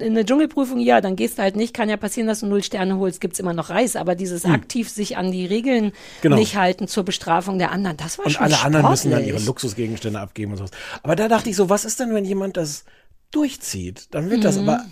in 0.00 0.14
der 0.16 0.24
Dschungelprüfung, 0.26 0.80
ja, 0.80 1.00
dann 1.00 1.14
gehst 1.14 1.38
du 1.38 1.42
halt 1.42 1.54
nicht, 1.54 1.72
kann 1.72 1.88
ja 1.88 1.96
passieren, 1.96 2.26
dass 2.26 2.40
du 2.40 2.46
null 2.46 2.64
Sterne 2.64 2.98
holst, 2.98 3.20
gibt's 3.20 3.38
immer 3.38 3.52
noch 3.52 3.70
Reis, 3.70 3.94
aber 3.94 4.16
dieses 4.16 4.44
aktiv 4.44 4.88
sich 4.88 5.16
an 5.16 5.30
die 5.30 5.46
Regeln 5.46 5.84
Hm. 5.86 5.92
Genau. 6.22 6.36
nicht 6.36 6.56
halten 6.56 6.88
zur 6.88 7.04
Bestrafung 7.04 7.58
der 7.58 7.70
anderen, 7.70 7.96
das 7.98 8.18
war 8.18 8.26
Und 8.26 8.32
schon 8.32 8.44
alle 8.46 8.60
anderen 8.60 8.90
müssen 8.90 9.10
dann 9.12 9.20
sportlich. 9.20 9.36
ihre 9.40 9.46
Luxusgegenstände 9.46 10.18
abgeben 10.18 10.52
und 10.52 10.58
sowas. 10.58 10.70
Aber 11.04 11.14
da 11.14 11.28
dachte 11.28 11.50
ich 11.50 11.54
so, 11.56 11.68
was 11.70 11.84
ist 11.84 12.00
denn, 12.00 12.12
wenn 12.14 12.24
jemand 12.24 12.56
das 12.56 12.84
durchzieht? 13.30 14.08
Dann 14.12 14.28
wird 14.30 14.40
Mhm. 14.40 14.44
das 14.44 14.58
aber 14.58 14.84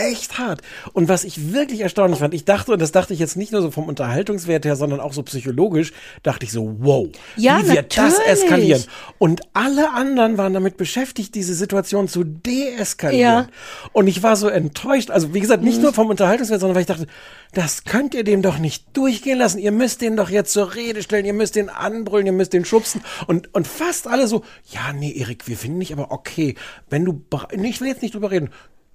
echt 0.00 0.38
hart. 0.38 0.62
Und 0.92 1.08
was 1.08 1.24
ich 1.24 1.52
wirklich 1.52 1.80
erstaunlich 1.80 2.20
fand, 2.20 2.34
ich 2.34 2.44
dachte, 2.44 2.72
und 2.72 2.80
das 2.80 2.92
dachte 2.92 3.12
ich 3.12 3.20
jetzt 3.20 3.36
nicht 3.36 3.52
nur 3.52 3.62
so 3.62 3.70
vom 3.70 3.88
Unterhaltungswert 3.88 4.64
her, 4.64 4.76
sondern 4.76 5.00
auch 5.00 5.12
so 5.12 5.22
psychologisch, 5.22 5.92
dachte 6.22 6.44
ich 6.46 6.52
so, 6.52 6.76
wow, 6.80 7.08
Ja, 7.36 7.62
wie 7.62 7.72
wird 7.72 7.96
das 7.96 8.18
eskalieren? 8.18 8.84
Und 9.18 9.42
alle 9.52 9.92
anderen 9.92 10.38
waren 10.38 10.54
damit 10.54 10.76
beschäftigt, 10.76 11.34
diese 11.34 11.54
Situation 11.54 12.08
zu 12.08 12.24
deeskalieren. 12.24 13.20
Ja. 13.20 13.42
Mhm. 13.42 13.48
Und 13.92 14.06
ich 14.06 14.22
war 14.22 14.36
so 14.36 14.48
enttäuscht, 14.48 15.10
also 15.10 15.34
wie 15.34 15.40
gesagt, 15.40 15.62
nicht 15.62 15.80
nur 15.80 15.92
vom 15.92 16.08
Unterhaltungswert, 16.08 16.60
sondern 16.60 16.74
weil 16.74 16.82
ich 16.82 16.88
dachte, 16.88 17.06
das 17.52 17.84
könnt 17.84 18.14
ihr 18.14 18.24
dem 18.24 18.42
doch 18.42 18.58
nicht 18.58 18.96
durchgehen 18.96 19.38
lassen. 19.38 19.58
Ihr 19.58 19.72
müsst 19.72 20.00
den 20.00 20.16
doch 20.16 20.30
jetzt 20.30 20.52
zur 20.52 20.74
Rede 20.74 21.02
stellen, 21.02 21.26
ihr 21.26 21.32
müsst 21.32 21.56
den 21.56 21.68
anbrüllen, 21.68 22.26
ihr 22.26 22.32
müsst 22.32 22.52
den 22.52 22.64
schubsen. 22.64 23.02
Und, 23.26 23.52
und 23.54 23.66
fast 23.66 24.06
alle 24.06 24.28
so, 24.28 24.44
ja, 24.70 24.92
nee, 24.92 25.12
Erik, 25.12 25.48
wir 25.48 25.56
finden 25.56 25.80
dich 25.80 25.92
aber 25.92 26.12
okay, 26.12 26.54
wenn 26.88 27.04
du, 27.04 27.24
nee, 27.56 27.70
ich 27.70 27.80
will 27.80 27.88
jetzt 27.88 28.02
nicht 28.02 28.14
drüber 28.14 28.30
reden. 28.30 28.50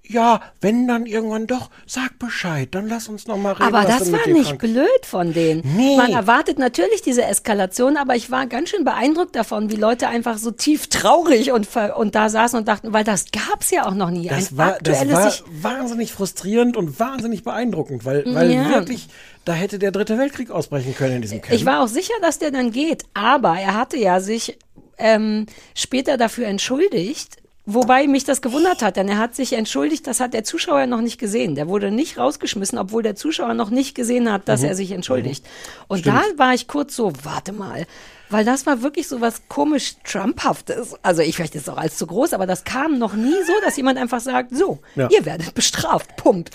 Ja, 0.08 0.40
wenn 0.60 0.86
dann 0.86 1.04
irgendwann 1.06 1.46
doch, 1.46 1.68
sag 1.86 2.18
Bescheid, 2.18 2.68
dann 2.72 2.88
lass 2.88 3.08
uns 3.08 3.26
noch 3.26 3.36
mal 3.36 3.52
reden. 3.54 3.74
Aber 3.74 3.84
das 3.86 4.12
war 4.12 4.26
nicht 4.28 4.46
krank- 4.50 4.60
blöd 4.60 5.04
von 5.04 5.32
denen. 5.32 5.62
Nee. 5.76 5.96
Man 5.96 6.12
erwartet 6.12 6.58
natürlich 6.58 7.02
diese 7.02 7.24
Eskalation, 7.24 7.96
aber 7.96 8.14
ich 8.14 8.30
war 8.30 8.46
ganz 8.46 8.68
schön 8.70 8.84
beeindruckt 8.84 9.34
davon, 9.34 9.70
wie 9.70 9.76
Leute 9.76 10.06
einfach 10.08 10.38
so 10.38 10.50
tief 10.52 10.86
traurig 10.86 11.50
und, 11.52 11.68
und 11.96 12.14
da 12.14 12.28
saßen 12.28 12.58
und 12.58 12.68
dachten, 12.68 12.92
weil 12.92 13.02
das 13.04 13.26
gab's 13.32 13.70
ja 13.70 13.86
auch 13.86 13.94
noch 13.94 14.10
nie. 14.10 14.28
Das 14.28 14.52
Ein 14.52 14.56
war, 14.58 14.78
das 14.80 15.10
war 15.10 15.32
wahnsinnig 15.62 16.12
frustrierend 16.12 16.76
und 16.76 17.00
wahnsinnig 17.00 17.42
beeindruckend, 17.42 18.04
weil, 18.04 18.24
weil 18.32 18.52
Ja. 18.52 18.68
wirklich, 18.70 19.08
da 19.44 19.54
hätte 19.54 19.78
der 19.78 19.90
dritte 19.90 20.18
Weltkrieg 20.18 20.50
ausbrechen 20.50 20.94
können 20.94 21.16
in 21.16 21.22
diesem 21.22 21.40
Camp. 21.42 21.54
Ich 21.58 21.66
war 21.66 21.82
auch 21.82 21.88
sicher, 21.88 22.14
dass 22.22 22.38
der 22.38 22.52
dann 22.52 22.70
geht, 22.70 23.02
aber 23.14 23.58
er 23.58 23.74
hatte 23.74 23.96
ja 23.96 24.20
sich 24.20 24.56
ähm, 24.98 25.46
später 25.74 26.16
dafür 26.16 26.46
entschuldigt. 26.46 27.36
Wobei 27.68 28.06
mich 28.06 28.22
das 28.22 28.42
gewundert 28.42 28.80
hat, 28.80 28.96
denn 28.96 29.08
er 29.08 29.18
hat 29.18 29.34
sich 29.34 29.52
entschuldigt, 29.52 30.06
das 30.06 30.20
hat 30.20 30.34
der 30.34 30.44
Zuschauer 30.44 30.86
noch 30.86 31.00
nicht 31.00 31.18
gesehen. 31.18 31.56
Der 31.56 31.66
wurde 31.66 31.90
nicht 31.90 32.16
rausgeschmissen, 32.16 32.78
obwohl 32.78 33.02
der 33.02 33.16
Zuschauer 33.16 33.54
noch 33.54 33.70
nicht 33.70 33.96
gesehen 33.96 34.30
hat, 34.32 34.46
dass 34.48 34.62
er 34.62 34.76
sich 34.76 34.92
entschuldigt. 34.92 35.44
Und 35.88 36.06
da 36.06 36.22
war 36.36 36.54
ich 36.54 36.68
kurz 36.68 36.94
so, 36.94 37.12
warte 37.24 37.52
mal. 37.52 37.86
Weil 38.30 38.44
das 38.44 38.66
war 38.66 38.82
wirklich 38.82 39.08
so 39.08 39.20
was 39.20 39.42
komisch 39.48 39.96
Trumphaftes. 40.04 40.94
Also 41.02 41.22
ich 41.22 41.34
vielleicht 41.34 41.56
ist 41.56 41.62
es 41.62 41.68
auch 41.68 41.76
als 41.76 41.96
zu 41.96 42.06
groß, 42.06 42.34
aber 42.34 42.46
das 42.46 42.62
kam 42.62 42.98
noch 42.98 43.14
nie 43.14 43.34
so, 43.46 43.52
dass 43.64 43.76
jemand 43.76 43.98
einfach 43.98 44.20
sagt, 44.20 44.54
so, 44.54 44.78
Ja. 44.94 45.08
ihr 45.10 45.24
werdet 45.24 45.52
bestraft, 45.54 46.16
Punkt. 46.16 46.50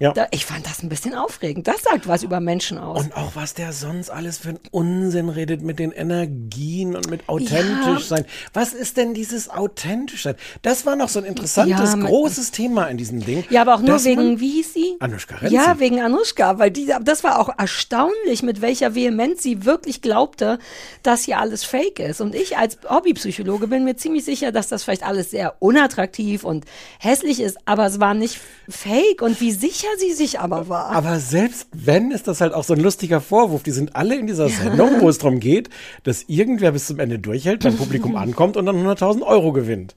Ja. 0.00 0.12
Da, 0.12 0.28
ich 0.30 0.46
fand 0.46 0.64
das 0.64 0.82
ein 0.84 0.88
bisschen 0.88 1.14
aufregend. 1.14 1.66
Das 1.66 1.82
sagt 1.82 2.06
was 2.06 2.22
über 2.22 2.38
Menschen 2.38 2.78
aus. 2.78 3.02
Und 3.02 3.16
auch 3.16 3.32
was 3.34 3.54
der 3.54 3.72
sonst 3.72 4.10
alles 4.10 4.38
für 4.38 4.50
einen 4.50 4.60
Unsinn 4.70 5.28
redet 5.28 5.60
mit 5.62 5.78
den 5.80 5.90
Energien 5.90 6.94
und 6.94 7.10
mit 7.10 7.28
authentisch 7.28 8.02
Ja. 8.02 8.16
sein. 8.16 8.24
Was 8.52 8.74
ist 8.74 8.96
denn 8.96 9.12
dieses 9.12 9.50
authentisch 9.50 10.22
sein? 10.22 10.36
Das 10.62 10.86
war 10.86 10.94
noch 10.94 11.08
so 11.08 11.18
ein 11.18 11.24
interessantes, 11.24 11.94
Ja, 11.94 12.00
großes 12.06 12.52
Thema 12.52 12.86
in 12.86 12.96
diesem 12.96 13.24
Ding. 13.24 13.44
Ja, 13.50 13.62
aber 13.62 13.74
auch 13.74 13.80
nur 13.80 14.04
wegen, 14.04 14.38
wie 14.38 14.50
hieß 14.50 14.74
sie? 14.74 14.96
Anushka 15.00 15.36
Renzi. 15.36 15.54
Ja, 15.56 15.80
wegen 15.80 16.00
Anushka, 16.00 16.58
weil 16.60 16.70
die, 16.70 16.92
das 17.02 17.24
war 17.24 17.40
auch 17.40 17.50
erstaunlich, 17.58 18.42
mit 18.44 18.60
welcher 18.60 18.94
Vehemenz 18.94 19.42
sie 19.42 19.64
wirklich 19.64 20.00
glaubte, 20.00 20.60
dass 21.02 21.24
hier 21.24 21.38
alles 21.40 21.64
fake 21.64 21.98
ist. 21.98 22.20
Und 22.20 22.36
ich 22.36 22.56
als 22.56 22.78
Hobbypsychologe 22.88 23.66
bin 23.66 23.82
mir 23.84 23.96
ziemlich 23.96 24.24
sicher, 24.24 24.52
dass 24.52 24.68
das 24.68 24.84
vielleicht 24.84 25.02
alles 25.04 25.30
sehr 25.32 25.56
unattraktiv 25.60 26.44
und 26.44 26.66
hässlich 27.00 27.40
ist, 27.40 27.58
aber 27.64 27.86
es 27.86 27.98
war 27.98 28.14
nicht 28.14 28.38
fake 28.68 29.22
und 29.22 29.40
wie 29.40 29.50
sicher 29.52 29.87
sie 29.98 30.12
sich 30.12 30.40
aber 30.40 30.68
war. 30.68 30.90
Aber 30.90 31.18
selbst 31.20 31.68
wenn, 31.72 32.10
ist 32.10 32.28
das 32.28 32.40
halt 32.40 32.52
auch 32.54 32.64
so 32.64 32.74
ein 32.74 32.80
lustiger 32.80 33.20
Vorwurf. 33.20 33.62
Die 33.62 33.70
sind 33.70 33.96
alle 33.96 34.16
in 34.16 34.26
dieser 34.26 34.48
Sendung, 34.48 35.00
wo 35.00 35.08
es 35.08 35.18
darum 35.18 35.40
geht, 35.40 35.70
dass 36.02 36.24
irgendwer 36.28 36.72
bis 36.72 36.86
zum 36.86 36.98
Ende 36.98 37.18
durchhält, 37.18 37.62
beim 37.62 37.76
Publikum 37.76 38.16
ankommt 38.16 38.56
und 38.56 38.66
dann 38.66 38.76
100.000 38.76 39.22
Euro 39.22 39.52
gewinnt. 39.52 39.94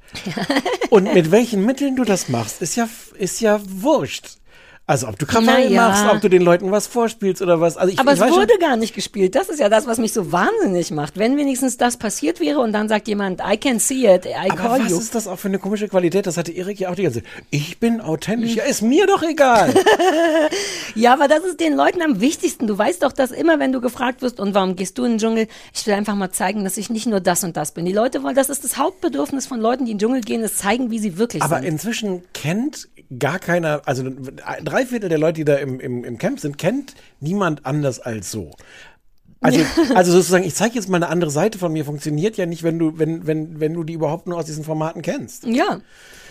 Und 0.90 1.14
mit 1.14 1.32
welchen 1.32 1.66
Mitteln 1.66 1.96
du 1.96 2.04
das 2.04 2.30
machst, 2.30 2.62
ist 2.62 2.76
ja, 2.76 2.88
ist 3.18 3.42
ja 3.42 3.62
wurscht. 3.66 4.41
Also 4.92 5.08
ob 5.08 5.18
du 5.18 5.26
Krawall 5.26 5.46
Na 5.46 5.60
ja. 5.70 5.88
machst, 5.88 6.04
ob 6.14 6.20
du 6.20 6.28
den 6.30 6.42
Leuten 6.42 6.70
was 6.70 6.86
vorspielst 6.86 7.42
oder 7.42 7.62
was. 7.62 7.78
Also 7.78 7.94
ich, 7.94 8.00
Aber 8.02 8.12
ich 8.12 8.20
es 8.20 8.30
wurde 8.30 8.52
schon, 8.52 8.60
gar 8.60 8.76
nicht 8.76 8.94
gespielt. 8.94 9.36
Das 9.36 9.48
ist 9.48 9.62
ja 9.62 9.70
das, 9.70 9.88
was 9.88 10.00
mich 10.00 10.12
so 10.12 10.34
wahnsinnig 10.34 10.92
macht. 10.92 11.18
Wenn 11.18 11.38
wenigstens 11.38 11.78
das 11.78 11.96
passiert 11.96 12.42
wäre 12.42 12.60
und 12.60 12.74
dann 12.74 12.90
sagt 12.90 13.08
jemand, 13.08 13.40
I 13.40 13.56
can 13.56 13.80
see 13.80 14.14
it, 14.14 14.26
I 14.26 14.50
aber 14.52 14.56
call 14.58 14.82
was 14.82 14.92
you. 14.92 14.98
ist 15.00 15.16
das 15.16 15.28
auch 15.28 15.40
für 15.40 15.48
eine 15.48 15.60
komische 15.60 15.88
Qualität? 15.88 16.28
Das 16.28 16.36
hatte 16.36 16.52
Erik 16.52 16.78
ja 16.82 16.90
auch 16.90 16.96
die 16.96 17.04
ganze 17.04 17.24
Zeit. 17.24 17.30
Ich 17.52 17.80
bin 17.80 18.02
authentisch. 18.02 18.54
Ja, 18.56 18.66
ist 18.66 18.82
mir 18.82 19.08
doch 19.08 19.24
egal. 19.24 19.74
Ja, 20.96 21.14
aber 21.14 21.30
das 21.30 21.46
ist 21.46 21.60
den 21.62 21.74
Leuten 21.76 22.02
am 22.02 22.20
wichtigsten. 22.20 22.68
Du 22.68 22.78
weißt 22.78 23.04
doch, 23.04 23.14
dass 23.14 23.32
immer, 23.32 23.60
wenn 23.60 23.72
du 23.72 23.80
gefragt 23.80 24.22
wirst, 24.22 24.40
und 24.42 24.54
warum 24.54 24.76
gehst 24.76 24.98
du 24.98 25.06
in 25.06 25.14
den 25.14 25.18
Dschungel? 25.20 25.48
Ich 25.74 25.88
will 25.88 25.94
einfach 25.94 26.16
mal 26.16 26.32
zeigen, 26.32 26.66
dass 26.66 26.76
ich 26.76 26.90
nicht 26.90 27.08
nur 27.08 27.22
das 27.22 27.46
und 27.46 27.56
das 27.56 27.72
bin. 27.72 27.86
Die 27.86 27.94
Leute 27.94 28.24
wollen, 28.24 28.36
das 28.36 28.50
ist 28.50 28.66
das 28.66 28.78
Hauptbedürfnis 28.78 29.48
von 29.48 29.62
Leuten, 29.62 29.86
die 29.86 29.92
in 29.92 29.98
den 29.98 30.02
Dschungel 30.06 30.22
gehen, 30.22 30.42
ist 30.42 30.60
zeigen, 30.60 30.92
wie 30.92 31.00
sie 31.00 31.18
wirklich 31.18 31.42
Aber 31.44 31.58
sind. 31.58 31.66
inzwischen 31.66 32.24
kennt 32.34 32.90
gar 33.20 33.40
keiner, 33.40 33.82
also 33.86 34.04
drei 34.64 34.81
Viertel 34.86 35.10
der 35.10 35.18
Leute, 35.18 35.34
die 35.34 35.46
da 35.46 35.56
im, 35.56 35.80
im, 35.80 36.04
im 36.04 36.18
Camp 36.18 36.40
sind, 36.40 36.58
kennt 36.58 36.96
niemand 37.20 37.66
anders 37.66 38.00
als 38.00 38.32
so. 38.32 38.52
Also, 39.42 39.60
also 39.96 40.12
sozusagen, 40.12 40.44
ich 40.44 40.56
zeige 40.56 40.76
jetzt 40.76 40.90
mal 40.90 40.98
eine 40.98 41.10
andere 41.10 41.32
Seite 41.32 41.58
von 41.58 41.74
mir, 41.74 41.86
funktioniert 41.86 42.38
ja 42.38 42.46
nicht, 42.46 42.64
wenn 42.64 42.80
du, 42.80 42.98
wenn, 42.98 43.26
wenn, 43.28 43.60
wenn 43.60 43.74
du 43.74 43.84
die 43.84 43.94
überhaupt 43.94 44.28
nur 44.28 44.38
aus 44.38 44.46
diesen 44.46 44.64
Formaten 44.64 45.02
kennst. 45.02 45.46
Ja. 45.46 45.82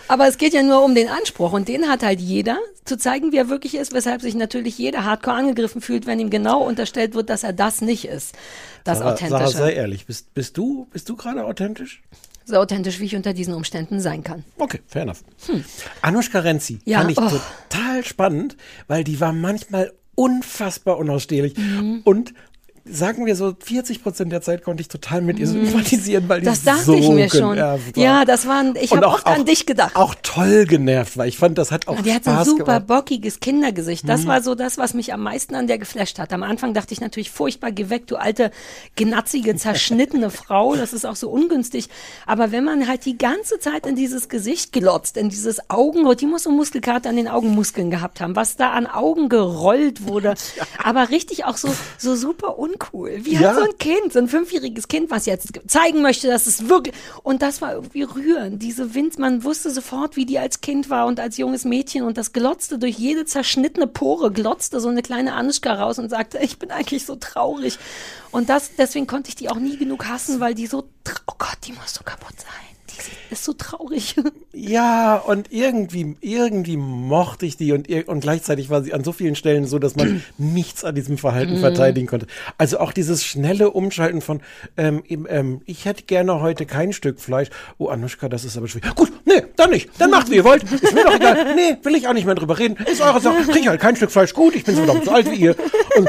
Aber 0.08 0.26
es 0.26 0.38
geht 0.38 0.52
ja 0.54 0.64
nur 0.64 0.82
um 0.84 0.96
den 0.96 1.08
Anspruch 1.08 1.52
und 1.52 1.68
den 1.68 1.88
hat 1.88 2.02
halt 2.02 2.20
jeder, 2.20 2.58
zu 2.84 2.98
zeigen, 2.98 3.30
wie 3.30 3.36
er 3.36 3.48
wirklich 3.48 3.76
ist, 3.76 3.94
weshalb 3.94 4.22
sich 4.22 4.34
natürlich 4.34 4.76
jeder 4.76 5.04
hardcore 5.04 5.36
angegriffen 5.36 5.80
fühlt, 5.80 6.06
wenn 6.06 6.18
ihm 6.18 6.30
genau 6.30 6.62
unterstellt 6.66 7.14
wird, 7.14 7.30
dass 7.30 7.44
er 7.44 7.52
das 7.52 7.80
nicht 7.80 8.06
ist. 8.06 8.34
Das 8.82 8.98
Sarah, 8.98 9.16
Sarah, 9.16 9.34
Authentische. 9.36 9.58
sei 9.58 9.72
ehrlich, 9.74 10.06
bist, 10.06 10.34
bist 10.34 10.56
du, 10.56 10.88
bist 10.90 11.08
du 11.08 11.14
gerade 11.14 11.44
authentisch? 11.44 12.02
So 12.50 12.56
authentisch, 12.56 13.00
wie 13.00 13.06
ich 13.06 13.16
unter 13.16 13.32
diesen 13.32 13.54
Umständen 13.54 14.00
sein 14.00 14.22
kann. 14.22 14.44
Okay, 14.58 14.80
fair 14.86 15.02
enough. 15.02 15.22
Anushka 16.02 16.40
Renzi 16.40 16.74
Hm. 16.74 16.80
Ja, 16.84 16.98
fand 16.98 17.10
ich 17.12 17.18
oh. 17.18 17.30
total 17.70 18.04
spannend, 18.04 18.56
weil 18.88 19.04
die 19.04 19.20
war 19.20 19.32
manchmal 19.32 19.92
unfassbar 20.14 20.98
unausstehlich 20.98 21.56
Mhm. 21.56 22.02
und 22.04 22.34
sagen 22.92 23.26
wir 23.26 23.36
so 23.36 23.54
40 23.62 24.02
Prozent 24.02 24.32
der 24.32 24.42
Zeit 24.42 24.64
konnte 24.64 24.80
ich 24.80 24.88
total 24.88 25.20
mit 25.22 25.38
ihr 25.38 25.46
sympathisieren, 25.46 26.28
weil 26.28 26.40
die 26.40 26.46
Mhm. 26.46 26.50
Das 26.50 26.62
dachte 26.64 26.84
so 26.84 26.94
ich 26.94 27.08
mir 27.08 27.30
schon. 27.30 27.56
war. 27.56 27.78
Ja, 27.96 28.24
das 28.24 28.46
waren, 28.46 28.74
ich 28.80 28.92
habe 28.92 29.06
auch- 29.06 29.14
oft 29.14 29.26
an 29.26 29.40
auch- 29.42 29.44
dich 29.44 29.66
gedacht. 29.66 29.96
Auch 29.96 30.14
toll 30.22 30.66
genervt, 30.66 31.16
weil 31.16 31.28
ich 31.28 31.38
fand, 31.38 31.58
das 31.58 31.70
hat 31.70 31.88
auch 31.88 32.00
Die 32.02 32.12
hat 32.12 32.24
so 32.24 32.30
ein 32.30 32.36
Spaß 32.36 32.46
super 32.48 32.64
gemacht. 32.64 32.82
Mhm. 32.82 32.86
bockiges 32.86 33.40
Kindergesicht. 33.40 34.08
Das 34.08 34.26
war 34.26 34.42
so 34.42 34.54
das, 34.54 34.78
was 34.78 34.94
mich 34.94 35.12
am 35.12 35.22
meisten 35.22 35.54
an 35.54 35.66
der 35.66 35.78
geflasht 35.78 36.18
hat. 36.18 36.32
Am 36.32 36.42
Anfang 36.42 36.74
dachte 36.74 36.92
ich 36.94 37.00
natürlich 37.00 37.30
furchtbar, 37.30 37.70
geh 37.72 37.88
weg, 37.90 38.06
du 38.06 38.16
alte, 38.16 38.50
genatzige, 38.96 39.56
zerschnittene 39.56 40.30
Frau. 40.30 40.76
Das 40.76 40.92
ist 40.92 41.04
auch 41.06 41.16
so 41.16 41.30
ungünstig. 41.30 41.88
Aber 42.26 42.52
wenn 42.52 42.64
man 42.64 42.86
halt 42.88 43.04
die 43.04 43.16
ganze 43.18 43.58
Zeit 43.58 43.86
in 43.86 43.96
dieses 43.96 44.28
Gesicht 44.28 44.72
glotzt, 44.72 45.16
in 45.16 45.28
dieses 45.28 45.70
Augen, 45.70 46.06
die 46.16 46.26
muss 46.26 46.42
so 46.44 46.50
Muskelkater 46.50 47.08
an 47.10 47.16
den 47.16 47.28
Augenmuskeln 47.28 47.90
gehabt 47.90 48.20
haben, 48.20 48.36
was 48.36 48.56
da 48.56 48.70
an 48.72 48.86
Augen 48.86 49.28
gerollt 49.28 50.06
wurde. 50.06 50.34
Aber 50.82 51.10
richtig 51.10 51.44
auch 51.44 51.56
so, 51.56 51.68
so 51.98 52.16
super 52.16 52.58
uncool. 52.80 53.24
Wie 53.24 53.34
Ja. 53.34 53.50
hat 53.50 53.56
so 53.56 53.62
ein 53.62 53.78
Kind, 53.78 54.12
so 54.12 54.18
ein 54.18 54.28
fünfjähriges 54.28 54.88
Kind, 54.88 55.10
was 55.10 55.26
jetzt 55.26 55.52
zeigen 55.66 56.02
möchte, 56.02 56.28
dass 56.28 56.46
es 56.46 56.68
wirklich, 56.68 56.94
und 57.22 57.42
das 57.42 57.60
war 57.60 57.74
irgendwie 57.74 58.02
rührend. 58.02 58.62
Diese 58.62 58.94
Wind, 58.94 59.18
man 59.18 59.44
wusste 59.44 59.70
sofort, 59.70 60.16
wie 60.16 60.26
die 60.26 60.38
als 60.38 60.60
Kind 60.60 60.90
war 60.90 61.06
und 61.06 61.20
als 61.20 61.36
junges 61.36 61.64
Mädchen 61.64 62.04
und 62.04 62.16
das 62.16 62.32
glotzte 62.32 62.78
durch 62.78 62.98
jede 62.98 63.24
zerschnittene 63.24 63.86
Pore, 63.86 64.30
glotzte 64.30 64.80
so 64.80 64.88
eine 64.88 65.02
kleine 65.02 65.34
Anuschka 65.34 65.74
raus 65.74 65.98
und 65.98 66.08
sagte, 66.08 66.38
ich 66.38 66.58
bin 66.58 66.70
eigentlich 66.70 67.06
so 67.06 67.16
traurig. 67.16 67.78
Und 68.30 68.48
das, 68.48 68.72
deswegen 68.76 69.06
konnte 69.06 69.28
ich 69.28 69.34
die 69.36 69.50
auch 69.50 69.56
nie 69.58 69.76
genug 69.76 70.06
hassen, 70.06 70.40
weil 70.40 70.54
die 70.54 70.66
so, 70.66 70.84
oh 71.26 71.34
Gott, 71.38 71.58
die 71.66 71.72
muss 71.72 71.94
so 71.94 72.04
kaputt 72.04 72.38
sein. 72.38 72.69
Ist 73.30 73.44
so 73.44 73.52
traurig. 73.52 74.16
Ja, 74.52 75.16
und 75.16 75.52
irgendwie, 75.52 76.16
irgendwie 76.20 76.76
mochte 76.76 77.46
ich 77.46 77.56
die 77.56 77.72
und, 77.72 77.88
und 78.08 78.20
gleichzeitig 78.20 78.70
war 78.70 78.82
sie 78.82 78.92
an 78.92 79.04
so 79.04 79.12
vielen 79.12 79.34
Stellen 79.36 79.66
so, 79.66 79.78
dass 79.78 79.96
man 79.96 80.22
nichts 80.38 80.84
an 80.84 80.94
diesem 80.94 81.18
Verhalten 81.18 81.54
Mhm. 81.54 81.60
verteidigen 81.60 82.06
konnte. 82.06 82.26
Also 82.58 82.78
auch 82.78 82.92
dieses 82.92 83.24
schnelle 83.24 83.70
Umschalten 83.70 84.20
von, 84.20 84.40
ähm, 84.76 85.02
ähm, 85.08 85.62
ich 85.66 85.84
hätte 85.84 86.02
gerne 86.04 86.40
heute 86.40 86.66
kein 86.66 86.92
Stück 86.92 87.20
Fleisch. 87.20 87.48
Oh, 87.78 87.88
Anuschka, 87.88 88.28
das 88.28 88.44
ist 88.44 88.56
aber 88.56 88.68
schwierig. 88.68 88.94
Gut, 88.94 89.12
nee, 89.24 89.42
dann 89.56 89.70
nicht. 89.70 89.90
Dann 89.98 90.10
macht, 90.10 90.30
wie 90.30 90.36
ihr 90.36 90.44
wollt. 90.44 90.62
Ist 90.64 90.92
mir 90.94 91.04
doch 91.04 91.14
egal. 91.14 91.54
Nee, 91.54 91.76
will 91.82 91.94
ich 91.94 92.06
auch 92.08 92.12
nicht 92.12 92.26
mehr 92.26 92.34
drüber 92.34 92.58
reden. 92.58 92.76
Ist 92.90 93.00
eure 93.00 93.20
Sache. 93.20 93.42
Krieg 93.50 93.66
halt 93.68 93.80
kein 93.80 93.96
Stück 93.96 94.10
Fleisch. 94.10 94.34
Gut, 94.34 94.54
ich 94.54 94.64
bin 94.64 94.74
so 94.76 94.84
verdammt 94.84 95.04
so 95.04 95.10
alt 95.12 95.30
wie 95.30 95.36
ihr. 95.36 95.56
Und 95.96 96.08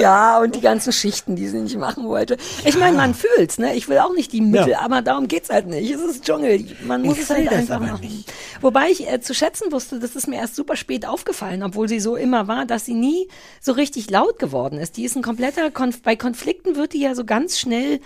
Ja, 0.00 0.38
und 0.40 0.54
die 0.54 0.60
ganzen 0.60 0.92
Schichten, 0.92 1.36
die 1.36 1.46
sie 1.48 1.58
nicht 1.60 1.76
machen 1.76 2.06
wollte. 2.08 2.36
Ich 2.64 2.76
meine, 2.78 2.96
man 2.96 3.14
fühlt's, 3.14 3.58
ne? 3.58 3.74
Ich 3.74 3.88
will 3.88 3.98
auch 3.98 4.12
nicht 4.14 4.32
die 4.32 4.40
Mittel, 4.40 4.70
Ja. 4.70 4.80
aber 4.80 5.02
darum 5.02 5.28
geht's 5.28 5.50
halt 5.50 5.66
nicht. 5.66 5.90
Es 5.90 6.00
ist 6.00 6.24
Dschungel. 6.24 6.64
Man 6.86 7.02
muss 7.02 7.16
Ich 7.18 7.22
es 7.24 7.30
halt 7.30 7.48
einfach 7.52 7.80
machen. 7.80 8.00
nicht. 8.00 8.32
Wobei 8.60 8.90
ich 8.90 9.10
äh, 9.10 9.20
zu 9.20 9.34
schätzen 9.34 9.70
wusste, 9.72 9.98
das 10.00 10.16
ist 10.16 10.26
mir 10.28 10.36
erst 10.36 10.56
super 10.56 10.76
spät 10.76 11.06
aufgefallen, 11.06 11.62
obwohl 11.62 11.88
sie 11.88 12.00
so 12.00 12.16
immer 12.16 12.48
war, 12.48 12.64
dass 12.64 12.86
sie 12.86 12.94
nie 12.94 13.28
so 13.60 13.72
richtig 13.72 14.10
laut 14.10 14.38
geworden 14.38 14.78
ist. 14.78 14.96
Die 14.96 15.04
ist 15.04 15.16
ein 15.16 15.22
kompletter 15.22 15.70
Konf 15.70 16.02
bei 16.02 16.16
Konflikten 16.16 16.76
wird 16.76 16.92
die 16.92 17.00
ja 17.00 17.14
so 17.14 17.24
ganz 17.24 17.58
schnell 17.58 18.00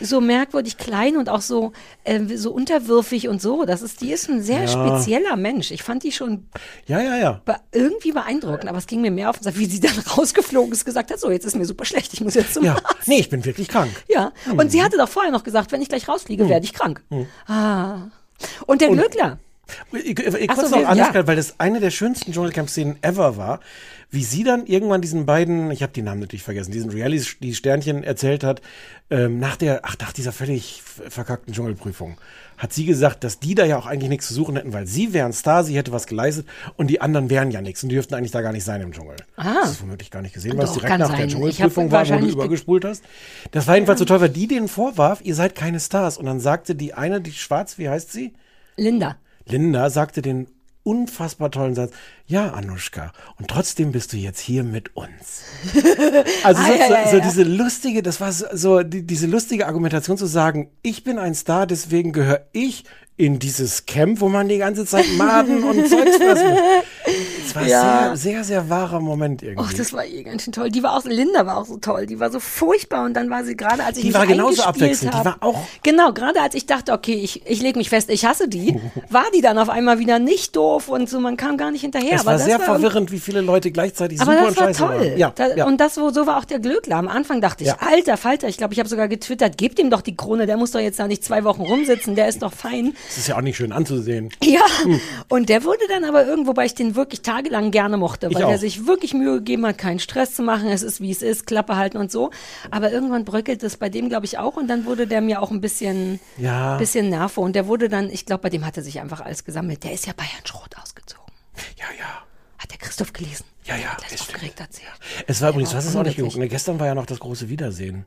so 0.00 0.20
merkwürdig 0.20 0.76
klein 0.78 1.16
und 1.16 1.28
auch 1.28 1.40
so 1.42 1.72
äh, 2.04 2.20
so 2.36 2.50
unterwürfig 2.52 3.28
und 3.28 3.40
so. 3.42 3.64
Das 3.64 3.82
ist 3.82 4.00
die 4.00 4.12
ist 4.12 4.28
ein 4.28 4.42
sehr 4.42 4.64
Ja. 4.64 4.68
spezieller 4.68 5.36
Mensch. 5.36 5.70
Ich 5.70 5.82
fand 5.82 6.02
die 6.02 6.12
schon 6.12 6.46
ja, 6.86 7.00
ja, 7.00 7.16
ja. 7.16 7.40
be 7.44 7.56
irgendwie 7.72 8.12
beeindruckend, 8.12 8.68
aber 8.68 8.78
es 8.78 8.86
ging 8.86 9.00
mir 9.00 9.10
mehr 9.10 9.30
auf 9.30 9.36
den 9.38 9.44
Sack, 9.44 9.58
wie 9.58 9.66
sie 9.66 9.80
dann 9.80 9.98
rausgeflogen 10.16 10.72
ist, 10.72 10.84
gesagt 10.84 11.10
hat, 11.10 11.20
so, 11.20 11.30
jetzt 11.30 11.44
ist 11.44 11.56
mir 11.56 11.66
super 11.66 11.84
schlecht, 11.84 12.12
ich 12.14 12.20
muss 12.20 12.34
jetzt 12.34 12.54
zum 12.54 12.64
Ja, 12.64 12.74
Arzt. 12.74 13.06
nee, 13.08 13.18
ich 13.20 13.28
bin 13.28 13.44
wirklich 13.44 13.68
krank. 13.68 13.90
Ja, 14.08 14.32
und 14.50 14.60
Hm. 14.62 14.68
sie 14.70 14.82
hatte 14.82 14.96
doch 14.96 15.08
vorher 15.08 15.32
noch 15.32 15.44
gesagt, 15.44 15.72
wenn 15.72 15.82
ich 15.82 15.88
gleich 15.88 16.08
rausfliege, 16.08 16.48
werde 16.48 16.64
ich 16.64 16.72
krank. 16.72 17.02
Ah. 17.46 18.08
Und 18.66 18.80
der 18.80 18.88
Glöckler. 18.90 19.38
Ich, 19.92 20.04
ich, 20.04 20.18
ich 20.18 20.50
Ach 20.50 20.54
kurz 20.56 20.70
so, 20.70 20.76
noch 20.80 20.94
ja. 20.96 21.26
weil 21.26 21.36
das 21.36 21.54
eine 21.60 21.78
der 21.78 21.90
schönsten 21.90 22.32
Dschungelcamp-Szenen 22.32 22.96
ever 23.02 23.36
war, 23.36 23.60
wie 24.10 24.24
sie 24.24 24.42
dann 24.42 24.66
irgendwann 24.66 25.00
diesen 25.00 25.24
beiden, 25.24 25.70
ich 25.70 25.82
habe 25.82 25.92
die 25.92 26.02
Namen 26.02 26.20
natürlich 26.20 26.42
vergessen, 26.42 26.72
diesen 26.72 26.90
Reality, 26.90 27.36
die 27.40 27.54
Sternchen 27.54 28.02
erzählt 28.02 28.42
hat, 28.42 28.60
ähm, 29.08 29.38
nach 29.38 29.56
der, 29.56 29.80
ach, 29.84 29.96
nach 30.00 30.12
dieser 30.12 30.32
völlig 30.32 30.82
verkackten 30.82 31.54
Dschungelprüfung, 31.54 32.18
hat 32.58 32.72
sie 32.72 32.84
gesagt, 32.84 33.22
dass 33.24 33.38
die 33.38 33.54
da 33.54 33.64
ja 33.64 33.78
auch 33.78 33.86
eigentlich 33.86 34.10
nichts 34.10 34.26
zu 34.26 34.34
suchen 34.34 34.56
hätten, 34.56 34.72
weil 34.72 34.86
sie 34.86 35.12
wären 35.12 35.32
Star, 35.32 35.62
sie 35.62 35.76
hätte 35.76 35.92
was 35.92 36.06
geleistet 36.06 36.46
und 36.76 36.88
die 36.88 37.00
anderen 37.00 37.30
wären 37.30 37.52
ja 37.52 37.60
nichts 37.60 37.82
und 37.82 37.88
die 37.88 37.94
dürften 37.94 38.14
eigentlich 38.14 38.32
da 38.32 38.42
gar 38.42 38.52
nicht 38.52 38.64
sein 38.64 38.80
im 38.80 38.92
Dschungel. 38.92 39.16
Ah. 39.36 39.54
Das 39.62 39.70
ist 39.70 39.76
vermutlich 39.78 40.10
gar 40.10 40.22
nicht 40.22 40.34
gesehen, 40.34 40.58
weil 40.58 40.64
es 40.64 40.72
direkt 40.72 40.98
nach 40.98 41.08
der 41.08 41.16
sein. 41.16 41.26
Ich 41.28 41.34
Dschungelprüfung 41.34 41.92
war, 41.92 42.08
wo 42.08 42.18
du 42.18 42.26
übergespult 42.26 42.84
hast. 42.84 43.04
Das 43.52 43.66
war 43.68 43.76
jedenfalls 43.76 44.00
so 44.00 44.04
toll, 44.04 44.20
weil 44.20 44.28
die 44.28 44.48
denen 44.48 44.68
vorwarf, 44.68 45.20
ihr 45.22 45.36
seid 45.36 45.54
keine 45.54 45.78
Stars 45.78 46.18
und 46.18 46.26
dann 46.26 46.40
sagte 46.40 46.74
die 46.74 46.94
eine, 46.94 47.20
die 47.20 47.32
schwarz, 47.32 47.78
wie 47.78 47.88
heißt 47.88 48.12
sie? 48.12 48.34
Linda. 48.76 49.16
Linda 49.46 49.88
sagte 49.88 50.20
den 50.20 50.48
unfassbar 50.90 51.50
tollen 51.50 51.74
Satz, 51.74 51.92
ja, 52.26 52.52
Anushka, 52.52 53.12
und 53.38 53.48
trotzdem 53.48 53.92
bist 53.92 54.12
du 54.12 54.16
jetzt 54.16 54.40
hier 54.40 54.64
mit 54.64 54.96
uns. 54.96 55.44
Also 56.42 56.62
Ah, 56.62 56.66
so, 56.66 56.72
ja, 56.72 56.90
ja, 56.90 57.10
so 57.10 57.16
ja. 57.18 57.22
diese 57.22 57.42
lustige, 57.42 58.02
das 58.02 58.20
war 58.20 58.32
so, 58.32 58.46
so 58.52 58.82
die, 58.82 59.02
diese 59.06 59.26
lustige 59.26 59.66
Argumentation 59.66 60.16
zu 60.16 60.26
sagen, 60.26 60.70
ich 60.82 61.04
bin 61.04 61.18
ein 61.18 61.34
Star, 61.34 61.66
deswegen 61.66 62.12
gehöre 62.12 62.46
ich 62.52 62.84
in 63.16 63.38
dieses 63.38 63.84
Camp, 63.84 64.20
wo 64.20 64.28
man 64.28 64.48
die 64.48 64.58
ganze 64.58 64.86
Zeit 64.86 65.04
Maden 65.16 65.62
und 65.62 65.86
Zeugs 65.88 66.16
fressen 66.16 66.50
muss. 66.50 66.58
Es 67.50 67.56
war 67.56 67.66
Ja. 67.66 68.02
sehr, 68.14 68.16
sehr, 68.16 68.44
sehr 68.44 68.68
wahrer 68.70 69.00
Moment 69.00 69.42
irgendwie. 69.42 69.60
Och, 69.62 69.72
das 69.72 69.92
war 69.92 70.04
eh 70.04 70.22
ganz 70.22 70.44
schön 70.44 70.52
toll. 70.52 70.70
Die 70.70 70.82
war 70.82 70.96
auch, 70.96 71.04
Linda 71.04 71.44
war 71.46 71.56
auch 71.58 71.66
so 71.66 71.76
toll. 71.78 72.06
Die 72.06 72.20
war 72.20 72.30
so 72.30 72.40
furchtbar 72.40 73.04
und 73.04 73.14
dann 73.14 73.28
war 73.30 73.44
sie 73.44 73.56
gerade, 73.56 73.84
als 73.84 73.98
ich 73.98 74.04
Die 74.04 74.14
war 74.14 74.26
genauso 74.26 74.62
abwechselnd. 74.62 75.12
Die 75.14 75.18
hab- 75.18 75.24
war 75.24 75.36
auch- 75.40 75.58
Genau, 75.82 76.12
gerade 76.12 76.40
als 76.40 76.54
ich 76.54 76.66
dachte, 76.66 76.92
okay, 76.92 77.14
ich, 77.14 77.42
ich 77.46 77.60
lege 77.62 77.78
mich 77.78 77.88
fest, 77.88 78.08
ich 78.10 78.24
hasse 78.24 78.48
die, 78.48 78.78
war 79.10 79.24
die 79.34 79.40
dann 79.40 79.58
auf 79.58 79.68
einmal 79.68 79.98
wieder 79.98 80.18
nicht 80.18 80.54
doof 80.56 80.88
und 80.88 81.08
so, 81.08 81.18
man 81.20 81.36
kam 81.36 81.56
gar 81.56 81.70
nicht 81.70 81.80
hinterher. 81.82 82.14
es 82.14 82.26
war 82.26 82.34
das 82.34 82.44
sehr 82.44 82.58
war 82.58 82.66
verwirrend, 82.66 83.10
wie 83.12 83.18
viele 83.20 83.40
Leute 83.40 83.70
gleichzeitig 83.70 84.20
Aber 84.20 84.32
super 84.32 84.44
das 84.44 84.50
und 84.50 84.56
war 84.58 84.66
scheiße 84.68 84.78
toll. 84.80 84.88
waren. 85.10 85.18
Ja, 85.18 85.32
da, 85.34 85.54
ja. 85.56 85.66
Und 85.66 85.78
das, 85.80 85.96
wo, 85.98 86.10
so 86.10 86.26
war 86.26 86.38
auch 86.38 86.44
der 86.44 86.58
Glöckler. 86.60 86.96
Am 86.96 87.08
Anfang 87.08 87.40
dachte 87.40 87.64
ich, 87.64 87.70
Ja. 87.70 87.76
alter 87.80 88.16
Falter, 88.16 88.48
ich 88.48 88.56
glaube, 88.56 88.74
ich 88.74 88.78
habe 88.78 88.88
sogar 88.88 89.08
getwittert, 89.08 89.58
gebt 89.58 89.78
ihm 89.78 89.90
doch 89.90 90.00
die 90.02 90.16
Krone, 90.16 90.46
der 90.46 90.56
muss 90.56 90.70
doch 90.72 90.80
jetzt 90.80 90.98
da 90.98 91.06
nicht 91.08 91.24
zwei 91.24 91.44
Wochen 91.44 91.62
rumsitzen, 91.62 92.14
der 92.14 92.28
ist 92.28 92.42
doch 92.42 92.52
fein. 92.52 92.94
das 93.08 93.18
ist 93.18 93.28
ja 93.28 93.36
auch 93.36 93.40
nicht 93.40 93.56
schön 93.56 93.72
anzusehen. 93.72 94.30
Ja, 94.44 94.60
und 95.28 95.48
der 95.48 95.64
wurde 95.64 95.80
dann 95.88 96.04
aber 96.04 96.26
irgendwo, 96.26 96.56
weil 96.56 96.66
ich 96.66 96.74
den 96.74 96.94
wirklich 96.94 97.22
tagelang 97.42 97.70
gerne 97.70 97.96
mochte, 97.96 98.32
weil 98.32 98.42
er 98.42 98.58
sich 98.58 98.86
wirklich 98.86 99.14
Mühe 99.14 99.36
gegeben 99.38 99.66
hat, 99.66 99.78
keinen 99.78 99.98
Stress 99.98 100.34
zu 100.34 100.42
machen, 100.42 100.68
es 100.68 100.82
ist 100.82 101.00
wie 101.00 101.10
es 101.10 101.22
ist, 101.22 101.46
Klappe 101.46 101.76
halten 101.76 101.96
und 101.96 102.10
so. 102.10 102.30
Aber 102.70 102.90
irgendwann 102.92 103.24
bröckelt 103.24 103.62
es 103.62 103.76
bei 103.76 103.88
dem, 103.88 104.08
glaube 104.08 104.26
ich, 104.26 104.38
auch 104.38 104.56
und 104.56 104.68
dann 104.68 104.84
wurde 104.84 105.06
der 105.06 105.20
mir 105.20 105.42
auch 105.42 105.50
ein 105.50 105.60
bisschen, 105.60 106.20
Ja. 106.36 106.76
bisschen 106.76 107.08
Nerve 107.08 107.40
und 107.40 107.54
der 107.54 107.66
wurde 107.66 107.88
dann, 107.88 108.10
ich 108.10 108.26
glaube, 108.26 108.42
bei 108.42 108.50
dem 108.50 108.64
hatte 108.66 108.82
sich 108.82 109.00
einfach 109.00 109.20
alles 109.20 109.44
gesammelt. 109.44 109.84
Der 109.84 109.92
ist 109.92 110.06
ja 110.06 110.12
Bayern 110.12 110.44
Schrot 110.44 110.76
ausgezogen. 110.80 111.32
Ja, 111.78 111.86
ja. 111.98 112.22
Hat 112.58 112.70
der 112.70 112.78
Christoph 112.78 113.12
gelesen? 113.12 113.44
Ja, 113.64 113.76
ja, 113.76 113.94
Gleich 113.98 114.12
ist 114.12 114.22
aufgeregt 114.22 114.60
erzählt. 114.60 114.90
Es 115.26 115.40
war 115.40 115.50
übrigens, 115.50 115.70
du 115.70 115.74
war 115.76 115.82
hast 115.82 115.88
es 115.88 115.96
auch 115.96 116.02
nicht 116.02 116.16
geguckt. 116.16 116.36
Ne? 116.36 116.48
Gestern 116.48 116.78
war 116.78 116.86
ja 116.86 116.94
noch 116.94 117.06
das 117.06 117.20
große 117.20 117.48
Wiedersehen 117.48 118.04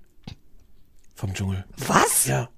vom 1.16 1.34
Dschungel. 1.34 1.66
Was? 1.78 2.26
Ja. 2.26 2.50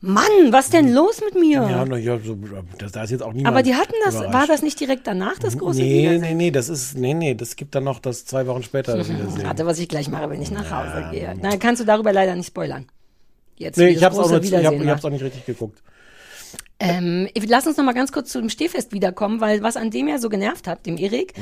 Mann, 0.00 0.24
was 0.50 0.70
denn 0.70 0.92
los 0.92 1.20
mit 1.24 1.34
mir? 1.34 1.62
Ja, 1.62 1.84
na 1.84 1.96
ja, 1.96 2.18
so, 2.18 2.36
das, 2.78 2.92
da 2.92 3.02
ist 3.04 3.10
jetzt 3.10 3.22
auch 3.22 3.32
niemand. 3.32 3.54
aber 3.54 3.62
die 3.62 3.74
hatten 3.74 3.94
das, 4.04 4.14
überrascht. 4.14 4.34
war 4.34 4.46
das 4.46 4.62
nicht 4.62 4.78
direkt 4.78 5.06
danach, 5.06 5.38
das 5.38 5.56
große 5.58 5.80
Nee, 5.80 6.00
Wiedersehen? 6.02 6.20
nee, 6.20 6.34
nee, 6.34 6.50
das 6.50 6.68
ist, 6.68 6.96
nee, 6.96 7.14
nee, 7.14 7.34
das 7.34 7.56
gibt 7.56 7.74
dann 7.74 7.84
noch 7.84 7.98
das 7.98 8.24
zwei 8.26 8.46
Wochen 8.46 8.62
später 8.62 8.96
das 8.96 9.08
Wiedersehen. 9.08 9.44
Warte, 9.44 9.64
was 9.66 9.78
ich 9.78 9.88
gleich 9.88 10.08
mache, 10.08 10.28
wenn 10.30 10.40
ich 10.42 10.50
nach 10.50 10.70
Hause 10.70 11.08
gehe. 11.12 11.34
Na, 11.40 11.56
kannst 11.56 11.80
du 11.80 11.86
darüber 11.86 12.12
leider 12.12 12.34
nicht 12.36 12.48
spoilern. 12.48 12.86
Jetzt, 13.56 13.78
Nee, 13.78 13.88
ich 13.88 14.04
hab's, 14.04 14.18
auch 14.18 14.30
nicht, 14.30 14.44
ich, 14.52 14.54
hab, 14.66 14.74
ich 14.74 14.86
hab's 14.88 15.02
war. 15.02 15.08
auch 15.08 15.12
nicht 15.12 15.24
richtig 15.24 15.46
geguckt. 15.46 15.82
Ähm, 16.78 17.28
lass 17.48 17.66
uns 17.66 17.78
noch 17.78 17.84
mal 17.84 17.94
ganz 17.94 18.12
kurz 18.12 18.30
zu 18.30 18.38
dem 18.38 18.50
Stehfest 18.50 18.92
wiederkommen, 18.92 19.40
weil 19.40 19.62
was 19.62 19.76
an 19.76 19.90
dem 19.90 20.08
ja 20.08 20.18
so 20.18 20.28
genervt 20.28 20.66
hat, 20.66 20.84
dem 20.84 20.98
Erik, 20.98 21.32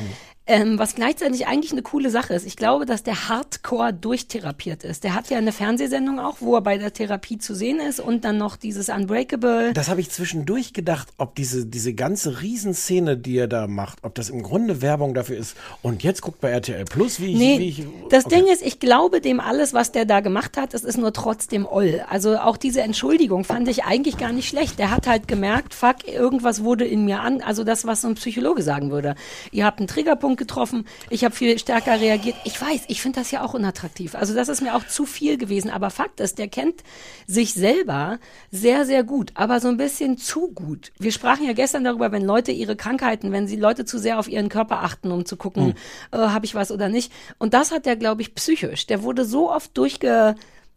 ähm, 0.47 0.79
was 0.79 0.95
gleichzeitig 0.95 1.47
eigentlich 1.47 1.73
eine 1.73 1.83
coole 1.83 2.11
Sache 2.11 2.35
ist. 2.35 2.47
Ich 2.47 2.57
glaube, 2.57 2.85
dass 2.85 3.03
der 3.03 3.29
Hardcore 3.29 3.95
durchtherapiert 3.95 4.85
ist. 4.85 5.03
Der 5.03 5.15
hat 5.15 5.31
ja 5.31 5.39
eine 5.39 5.53
Fernsehsendung 5.53 6.21
auch, 6.21 6.37
wo 6.41 6.55
er 6.55 6.61
bei 6.61 6.77
der 6.77 6.93
Therapie 6.93 7.39
zu 7.39 7.55
sehen 7.55 7.81
ist 7.81 7.99
und 7.99 8.25
dann 8.25 8.37
noch 8.37 8.57
dieses 8.57 8.91
Unbreakable. 8.91 9.73
Das 9.73 9.89
habe 9.89 10.01
ich 10.01 10.11
zwischendurch 10.11 10.75
gedacht, 10.75 11.09
ob 11.17 11.35
diese, 11.35 11.65
diese 11.65 11.95
ganze 11.95 12.43
Riesenszene, 12.43 13.17
die 13.17 13.39
er 13.39 13.49
da 13.49 13.67
macht, 13.67 14.05
ob 14.05 14.15
das 14.15 14.29
im 14.29 14.43
Grunde 14.43 14.83
Werbung 14.83 15.15
dafür 15.15 15.39
ist. 15.39 15.57
Und 15.81 16.03
jetzt 16.03 16.21
guckt 16.21 16.41
bei 16.41 16.51
RTL 16.51 16.85
Plus, 16.85 17.21
wie 17.21 17.33
ich. 17.33 17.39
Nee, 17.39 17.59
wie 17.59 17.69
ich 17.71 17.87
das 18.11 18.27
okay. 18.27 18.37
Ding 18.37 18.53
ist, 18.53 18.63
ich 18.63 18.79
glaube 18.79 19.23
dem 19.23 19.41
alles, 19.41 19.73
was 19.73 19.93
der 19.93 20.05
da 20.05 20.21
gemacht 20.21 20.59
hat, 20.59 20.75
es 20.75 20.85
ist 20.85 20.99
nur 20.99 21.15
trotzdem 21.15 21.67
Oll. 21.67 22.05
Also 22.11 22.37
auch 22.37 22.59
diese 22.59 22.83
Entschuldigung 22.83 23.45
fand 23.45 23.67
ich 23.69 23.85
eigentlich 23.85 24.19
gar 24.19 24.33
nicht 24.33 24.49
schlecht. 24.49 24.79
Der 24.79 24.91
hat 24.91 25.07
halt 25.07 25.24
gemerkt, 25.27 25.75
fuck, 25.75 26.07
irgendwas 26.07 26.63
wurde 26.63 26.85
in 26.85 27.05
mir 27.05 27.21
an, 27.21 27.41
also 27.41 27.65
das, 27.65 27.87
was 27.87 28.01
so 28.01 28.09
ein 28.09 28.15
Psychologe 28.15 28.63
sagen 28.63 28.91
würde. 28.91 29.15
Ihr 29.51 29.65
habt 29.65 29.79
einen 29.79 29.89
Triggerpunkt 29.89 30.39
getroffen, 30.39 30.87
ich 31.11 31.25
habe 31.25 31.35
viel 31.35 31.59
stärker 31.59 32.01
reagiert. 32.01 32.37
Ich 32.45 32.61
weiß, 32.61 32.83
ich 32.89 33.01
finde 33.01 33.21
das 33.21 33.31
ja 33.31 33.43
auch 33.43 33.55
unattraktiv. 33.55 34.15
Also 34.15 34.35
das 34.35 34.49
ist 34.49 34.61
mir 34.61 34.75
auch 34.75 34.87
zu 34.87 35.07
viel 35.07 35.39
gewesen. 35.39 35.71
Aber 35.71 35.91
Fakt 35.91 36.21
ist, 36.21 36.39
der 36.39 36.49
kennt 36.49 36.83
sich 37.27 37.55
selber 37.55 38.19
sehr, 38.51 38.87
sehr 38.87 39.05
gut, 39.05 39.33
aber 39.35 39.61
so 39.61 39.69
ein 39.69 39.77
bisschen 39.77 40.19
zu 40.19 40.49
gut. 40.49 40.93
Wir 40.99 41.13
sprachen 41.13 41.47
ja 41.47 41.53
gestern 41.53 41.85
darüber, 41.85 42.13
wenn 42.13 42.25
Leute 42.25 42.53
ihre 42.53 42.77
Krankheiten, 42.77 43.33
wenn 43.33 43.47
sie 43.47 43.57
Leute 43.57 43.85
zu 43.85 43.99
sehr 43.99 44.19
auf 44.19 44.29
ihren 44.29 44.49
Körper 44.49 44.83
achten, 44.83 45.11
um 45.11 45.25
zu 45.25 45.37
gucken, 45.37 45.75
äh, 46.13 46.19
habe 46.19 46.47
ich 46.47 46.55
was 46.55 46.71
oder 46.71 46.89
nicht. 46.89 47.13
Und 47.39 47.55
das 47.55 47.71
hat 47.71 47.87
der, 47.87 47.97
glaube 47.97 48.23
ich, 48.23 48.35
psychisch. 48.35 48.87
Der 48.87 49.03
wurde 49.03 49.25
so 49.25 49.51
oft 49.51 49.77
durchge 49.77 50.35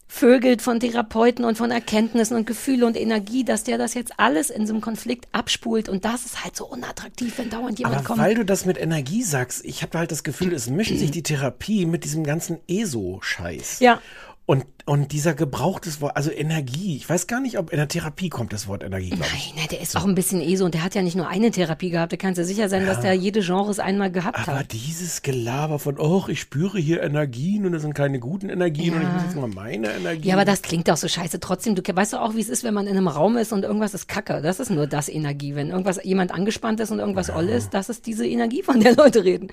vögelt 0.08 0.62
von 0.62 0.80
Therapeuten 0.80 1.44
und 1.44 1.58
von 1.58 1.70
Erkenntnissen 1.70 2.38
und 2.38 2.48
Gefühle 2.48 2.86
und 2.86 2.96
Energie, 2.96 3.44
dass 3.44 3.64
der 3.64 3.78
das 3.78 3.94
jetzt 3.94 4.14
alles 4.18 4.50
in 4.50 4.66
so 4.66 4.74
einem 4.74 4.82
Konflikt 4.82 5.28
abspult 5.34 5.90
und 5.90 6.06
das 6.06 6.26
ist 6.26 6.44
halt 6.44 6.56
so 6.56 6.66
unattraktiv, 6.66 7.38
wenn 7.38 7.50
dauernd 7.50 7.78
jemand 7.78 7.98
Aber 7.98 8.06
kommt. 8.06 8.20
weil 8.20 8.36
du 8.36 8.46
das 8.46 8.66
mit 8.66 8.78
Energie 8.80 9.24
sagst, 9.24 9.66
ich 9.66 9.82
habe 9.82 9.98
halt 9.98 10.12
das 10.12 10.24
Gefühl, 10.24 10.54
es 10.54 10.70
mischt 10.70 10.98
sich 10.98 11.12
die 11.12 11.24
Therapie 11.24 11.86
mit 11.86 12.04
diesem 12.04 12.24
ganzen 12.24 12.60
ESO-Scheiß. 12.68 13.80
Ja. 13.82 14.02
Und, 14.46 14.66
und 14.88 15.12
dieser 15.12 15.34
gebrauchtes 15.34 16.00
Wort, 16.00 16.16
also 16.16 16.32
Energie, 16.32 16.96
ich 16.96 17.10
weiß 17.10 17.28
gar 17.28 17.42
nicht, 17.42 17.60
ob 17.60 17.72
in 17.72 17.78
der 17.78 17.90
Therapie 17.90 18.30
kommt 18.30 18.54
das 18.54 18.70
Wort 18.70 18.84
Energie, 18.84 19.10
glaube 19.10 19.26
ich. 19.36 19.54
Nein, 19.54 19.64
ne, 19.64 19.68
der 19.70 19.82
ist 19.82 19.98
auch 19.98 20.06
ein 20.06 20.16
bisschen 20.16 20.40
ESO 20.40 20.64
und 20.64 20.74
der 20.74 20.82
hat 20.82 20.96
ja 20.96 21.02
nicht 21.02 21.18
nur 21.18 21.28
eine 21.28 21.52
Therapie 21.52 21.90
gehabt. 21.90 22.14
Da 22.14 22.16
kannst 22.16 22.40
du 22.40 22.46
sicher 22.46 22.70
sein, 22.70 22.86
dass 22.86 23.02
der 23.02 23.14
jede 23.14 23.42
Genres 23.42 23.80
einmal 23.80 24.12
gehabt 24.12 24.40
Aber 24.40 24.60
hat. 24.60 24.72
dieses 24.72 25.24
Gelaber 25.24 25.78
von, 25.78 26.00
oh, 26.00 26.24
ich 26.30 26.40
spüre 26.40 26.80
hier 26.80 27.04
Energien 27.04 27.66
und 27.66 27.74
das 27.74 27.82
sind 27.82 27.96
keine 27.96 28.20
guten 28.20 28.50
Energien 28.50 28.94
und 28.94 29.02
ich 29.02 29.10
muss 29.10 29.24
jetzt 29.24 29.36
mal 29.36 29.50
meine 29.50 29.92
Energien. 29.92 30.24
Ja, 30.24 30.36
aber 30.36 30.46
das 30.46 30.62
klingt 30.62 30.88
doch 30.88 30.96
so 30.96 31.10
scheiße. 31.10 31.42
Trotzdem, 31.42 31.76
du 31.76 31.82
weißt 31.86 32.14
doch 32.14 32.22
auch, 32.22 32.36
wie 32.36 32.42
es 32.42 32.48
ist, 32.48 32.64
wenn 32.64 32.74
man 32.74 32.88
in 32.88 32.96
einem 32.96 33.10
Raum 33.10 33.36
ist 33.36 33.52
und 33.52 33.64
irgendwas 33.64 33.94
ist 33.94 34.08
Kacke. 34.08 34.42
Das 34.42 34.62
ist 34.62 34.70
nur 34.70 34.88
das 34.88 35.10
Energie. 35.10 35.54
Wenn 35.56 35.70
irgendwas 35.70 36.00
jemand 36.02 36.32
angespannt 36.32 36.80
ist 36.80 36.92
und 36.92 37.00
irgendwas 37.00 37.30
oll 37.30 37.50
ist, 37.50 37.74
das 37.74 37.90
ist 37.90 38.06
diese 38.06 38.26
Energie, 38.26 38.64
von 38.64 38.80
der 38.80 38.96
Leute 38.96 39.26
reden. 39.26 39.50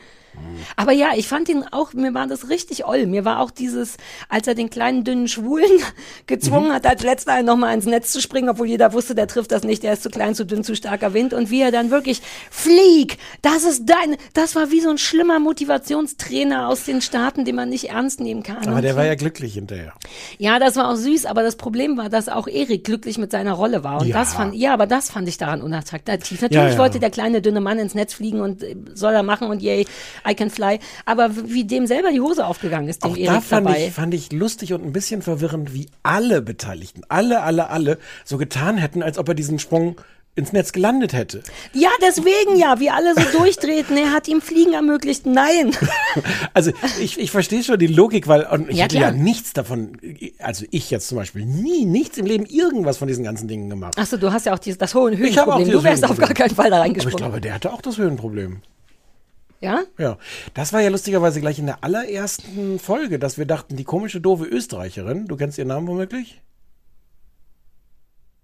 Aber 0.76 0.92
ja, 0.92 1.12
ich 1.16 1.28
fand 1.28 1.48
ihn 1.48 1.64
auch, 1.70 1.92
mir 1.92 2.14
war 2.14 2.26
das 2.26 2.48
richtig 2.48 2.86
oll. 2.86 3.06
Mir 3.06 3.24
war 3.24 3.40
auch 3.40 3.50
dieses, 3.50 3.96
als 4.28 4.46
er 4.46 4.54
den 4.54 4.70
kleinen, 4.70 5.04
dünnen 5.04 5.23
Schwulen 5.28 5.70
gezwungen 6.26 6.72
hat, 6.72 6.86
als 6.86 7.02
letzter 7.02 7.42
nochmal 7.42 7.74
ins 7.74 7.86
Netz 7.86 8.12
zu 8.12 8.20
springen, 8.20 8.48
obwohl 8.48 8.66
jeder 8.66 8.92
wusste, 8.92 9.14
der 9.14 9.26
trifft 9.26 9.52
das 9.52 9.62
nicht, 9.64 9.82
der 9.82 9.92
ist 9.94 10.02
zu 10.02 10.10
klein, 10.10 10.34
zu 10.34 10.44
dünn, 10.46 10.64
zu 10.64 10.74
starker 10.76 11.14
Wind. 11.14 11.34
Und 11.34 11.50
wie 11.50 11.60
er 11.60 11.70
dann 11.72 11.90
wirklich, 11.90 12.22
flieg, 12.50 13.18
das 13.42 13.64
ist 13.64 13.84
dein, 13.86 14.16
das 14.32 14.54
war 14.56 14.70
wie 14.70 14.80
so 14.80 14.90
ein 14.90 14.98
schlimmer 14.98 15.38
Motivationstrainer 15.40 16.68
aus 16.68 16.84
den 16.84 17.00
Staaten, 17.00 17.44
den 17.44 17.54
man 17.56 17.68
nicht 17.68 17.90
ernst 17.90 18.20
nehmen 18.20 18.42
kann. 18.42 18.58
aber 18.66 18.76
Und 18.76 18.82
der 18.82 18.96
war 18.96 19.04
ja 19.04 19.14
glücklich 19.14 19.54
hinterher. 19.54 19.92
ja, 20.38 20.58
das 20.58 20.76
war 20.76 20.90
auch 20.90 20.96
süß, 20.96 21.26
aber 21.26 21.42
das 21.42 21.56
Problem 21.56 21.96
war, 21.96 22.08
dass 22.08 22.28
auch 22.28 22.46
Erik 22.48 22.84
glücklich 22.84 23.18
mit 23.18 23.30
seiner 23.30 23.52
Rolle 23.52 23.84
war. 23.84 24.00
Und 24.00 24.08
Ja. 24.08 24.18
das 24.18 24.34
fand, 24.34 24.54
ja, 24.54 24.72
aber 24.72 24.86
das 24.86 25.10
fand 25.10 25.28
ich 25.28 25.38
daran 25.38 25.62
unattraktiv. 25.62 26.40
Natürlich 26.40 26.54
Ja, 26.54 26.68
ja. 26.70 26.78
wollte 26.78 26.98
der 27.00 27.10
kleine 27.10 27.42
dünne 27.42 27.60
Mann 27.60 27.78
ins 27.78 27.94
Netz 27.94 28.14
fliegen 28.14 28.40
und 28.40 28.62
äh, 28.62 28.76
soll 28.94 29.12
er 29.14 29.22
machen 29.22 29.48
und 29.48 29.62
yay, 29.62 29.86
I 30.28 30.34
can 30.34 30.50
fly. 30.50 30.78
Aber 31.04 31.30
wie 31.34 31.64
dem 31.64 31.86
selber 31.86 32.10
die 32.10 32.20
Hose 32.20 32.46
aufgegangen 32.46 32.88
ist, 32.88 33.04
dem 33.04 33.12
Auch 33.12 33.16
Erik 33.16 33.26
da 33.28 33.40
fand 33.40 33.66
dabei. 33.66 33.86
ich, 33.86 33.92
fand 33.92 34.14
ich 34.14 34.32
lustig 34.32 34.72
und 34.72 34.84
ein 34.84 34.92
bisschen 34.92 35.13
verwirrend, 35.22 35.72
wie 35.74 35.86
alle 36.02 36.42
Beteiligten, 36.42 37.02
alle, 37.08 37.42
alle, 37.42 37.70
alle 37.70 37.98
so 38.24 38.38
getan 38.38 38.76
hätten, 38.78 39.02
als 39.02 39.18
ob 39.18 39.28
er 39.28 39.34
diesen 39.34 39.58
Sprung 39.58 40.00
ins 40.36 40.52
Netz 40.52 40.72
gelandet 40.72 41.12
hätte. 41.12 41.44
ja, 41.74 41.90
deswegen 42.02 42.56
ja, 42.58 42.80
wie 42.80 42.90
alle 42.90 43.14
so 43.14 43.38
durchdrehten. 43.38 43.96
Er 43.96 44.10
hat 44.12 44.26
ihm 44.26 44.40
Fliegen 44.40 44.72
ermöglicht. 44.72 45.26
Nein. 45.26 45.70
Also 46.54 46.72
ich, 47.00 47.18
ich 47.18 47.30
verstehe 47.32 47.62
schon 47.64 47.78
die 47.78 47.86
Logik, 47.88 48.28
weil 48.28 48.46
ich 48.68 48.76
Ja, 48.76 48.84
hätte 48.84 48.98
ja 48.98 49.10
nichts 49.10 49.52
davon, 49.52 49.96
also 50.38 50.64
ich 50.70 50.90
jetzt 50.90 51.08
zum 51.08 51.18
Beispiel 51.18 51.44
nie, 51.44 51.84
nichts 51.84 52.18
im 52.18 52.26
Leben 52.26 52.46
irgendwas 52.46 52.98
von 52.98 53.08
diesen 53.08 53.24
ganzen 53.24 53.48
Dingen 53.48 53.68
gemacht. 53.68 53.98
Achso, 53.98 54.16
du 54.16 54.32
hast 54.32 54.46
ja 54.46 54.54
auch 54.54 54.58
dieses, 54.60 54.78
das 54.78 54.94
hohe 54.94 55.12
Ich 55.14 55.36
habe 55.38 55.52
auch 55.52 55.58
Höhenproblem. 55.58 55.70
Du 55.78 55.84
wärst 55.84 56.04
auf 56.04 56.10
gar 56.16 56.28
Höhenproblem. 56.28 56.34
keinen 56.48 56.54
Fall 56.56 56.70
da 56.70 56.76
Aber 56.76 56.84
ich 56.86 56.90
reingesprungen. 56.90 57.16
glaube, 57.18 57.40
der 57.40 57.54
hatte 57.54 57.72
auch 57.72 57.82
das 57.82 57.98
Höhenproblem. 57.98 58.60
Ja? 59.60 59.82
Ja, 59.98 60.18
das 60.54 60.72
war 60.72 60.80
ja 60.80 60.90
lustigerweise 60.90 61.40
gleich 61.40 61.58
in 61.58 61.66
der 61.66 61.82
allerersten 61.82 62.78
Folge, 62.78 63.18
dass 63.18 63.38
wir 63.38 63.46
dachten, 63.46 63.76
die 63.76 63.84
komische, 63.84 64.20
doofe 64.20 64.44
Österreicherin, 64.44 65.26
du 65.26 65.36
kennst 65.36 65.58
ihren 65.58 65.68
Namen 65.68 65.86
womöglich? 65.88 66.40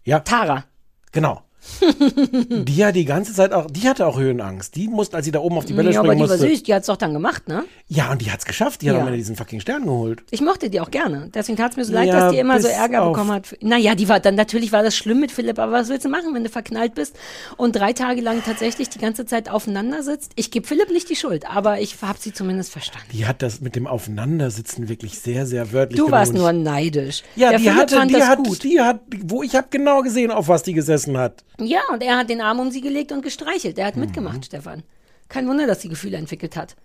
Ja, 0.04 0.20
Tara. 0.20 0.64
genau. 1.12 1.42
Die 1.80 2.76
ja 2.76 2.92
die 2.92 3.04
ganze 3.04 3.32
Zeit 3.34 3.52
auch, 3.52 3.70
die 3.70 3.88
hatte 3.88 4.06
auch 4.06 4.18
Höhenangst. 4.18 4.74
Die 4.76 4.88
musste, 4.88 5.16
als 5.16 5.24
sie 5.26 5.32
da 5.32 5.40
oben 5.40 5.56
auf 5.58 5.64
die 5.64 5.72
Bälle 5.72 5.90
Ja, 5.92 6.00
aber 6.00 6.08
springen 6.08 6.24
die 6.24 6.30
war 6.30 6.36
musste. 6.36 6.50
süß. 6.50 6.62
Die 6.64 6.74
hat's 6.74 6.86
doch 6.86 6.96
dann 6.96 7.12
gemacht, 7.12 7.48
ne? 7.48 7.64
Ja, 7.88 8.10
und 8.12 8.20
die 8.22 8.30
hat's 8.30 8.44
geschafft. 8.44 8.82
Die 8.82 8.88
hat 8.88 8.96
Ja. 8.96 9.00
am 9.02 9.06
Ende 9.08 9.18
diesen 9.18 9.36
fucking 9.36 9.60
Stern 9.60 9.84
geholt. 9.84 10.22
Ich 10.30 10.40
mochte 10.40 10.70
die 10.70 10.80
auch 10.80 10.90
gerne. 10.90 11.30
Deswegen 11.34 11.56
tat 11.58 11.72
es 11.72 11.76
mir 11.76 11.84
so 11.84 11.92
leid, 11.92 12.08
Ja, 12.08 12.20
dass 12.20 12.32
die 12.32 12.38
immer 12.38 12.60
so 12.60 12.68
Ärger 12.68 13.02
auf- 13.02 13.12
bekommen 13.12 13.32
hat. 13.32 13.56
Naja, 13.60 13.94
die 13.94 14.08
war 14.08 14.20
dann 14.20 14.34
natürlich 14.34 14.72
war 14.72 14.82
das 14.82 14.96
schlimm 14.96 15.20
mit 15.20 15.32
Philipp, 15.32 15.58
aber 15.58 15.72
was 15.72 15.88
willst 15.88 16.04
du 16.04 16.08
machen, 16.08 16.34
wenn 16.34 16.44
du 16.44 16.50
verknallt 16.50 16.94
bist 16.94 17.16
und 17.56 17.76
drei 17.76 17.92
Tage 17.92 18.20
lang 18.20 18.42
tatsächlich 18.44 18.88
die 18.88 18.98
ganze 18.98 19.26
Zeit 19.26 19.50
aufeinander 19.50 20.02
sitzt? 20.02 20.32
Ich 20.36 20.50
gebe 20.50 20.66
Philipp 20.66 20.90
nicht 20.90 21.08
die 21.10 21.16
Schuld, 21.16 21.44
aber 21.50 21.80
ich 21.80 21.96
habe 22.02 22.18
sie 22.20 22.32
zumindest 22.32 22.70
verstanden. 22.72 23.08
Die 23.12 23.26
hat 23.26 23.42
das 23.42 23.60
mit 23.60 23.76
dem 23.76 23.86
Aufeinandersitzen 23.86 24.88
wirklich 24.88 25.18
sehr, 25.18 25.46
sehr 25.46 25.72
wörtlich 25.72 25.98
Du 26.00 26.10
warst 26.10 26.32
nur 26.34 26.52
neidisch. 26.52 27.22
Ja, 27.36 27.50
Der 27.50 27.58
die 27.58 27.64
Philipp 27.64 27.80
hatte, 27.80 28.06
die 28.06 28.22
hat, 28.22 28.38
gut. 28.38 28.62
die 28.62 28.80
hat, 28.80 29.00
wo 29.24 29.42
ich 29.42 29.54
habe 29.54 29.66
genau 29.70 30.02
gesehen, 30.02 30.30
auf 30.30 30.48
was 30.48 30.62
die 30.62 30.72
gesessen 30.72 31.18
hat. 31.18 31.44
Ja, 31.66 31.80
und 31.92 32.02
er 32.02 32.16
hat 32.18 32.30
den 32.30 32.40
Arm 32.40 32.60
um 32.60 32.70
sie 32.70 32.80
gelegt 32.80 33.12
und 33.12 33.22
gestreichelt. 33.22 33.78
Er 33.78 33.86
hat 33.86 33.96
Mhm. 33.96 34.02
mitgemacht, 34.02 34.44
Stefan. 34.46 34.82
Kein 35.28 35.46
Wunder, 35.48 35.66
dass 35.66 35.80
sie 35.82 35.88
Gefühle 35.88 36.16
entwickelt 36.16 36.56
hat. 36.56 36.76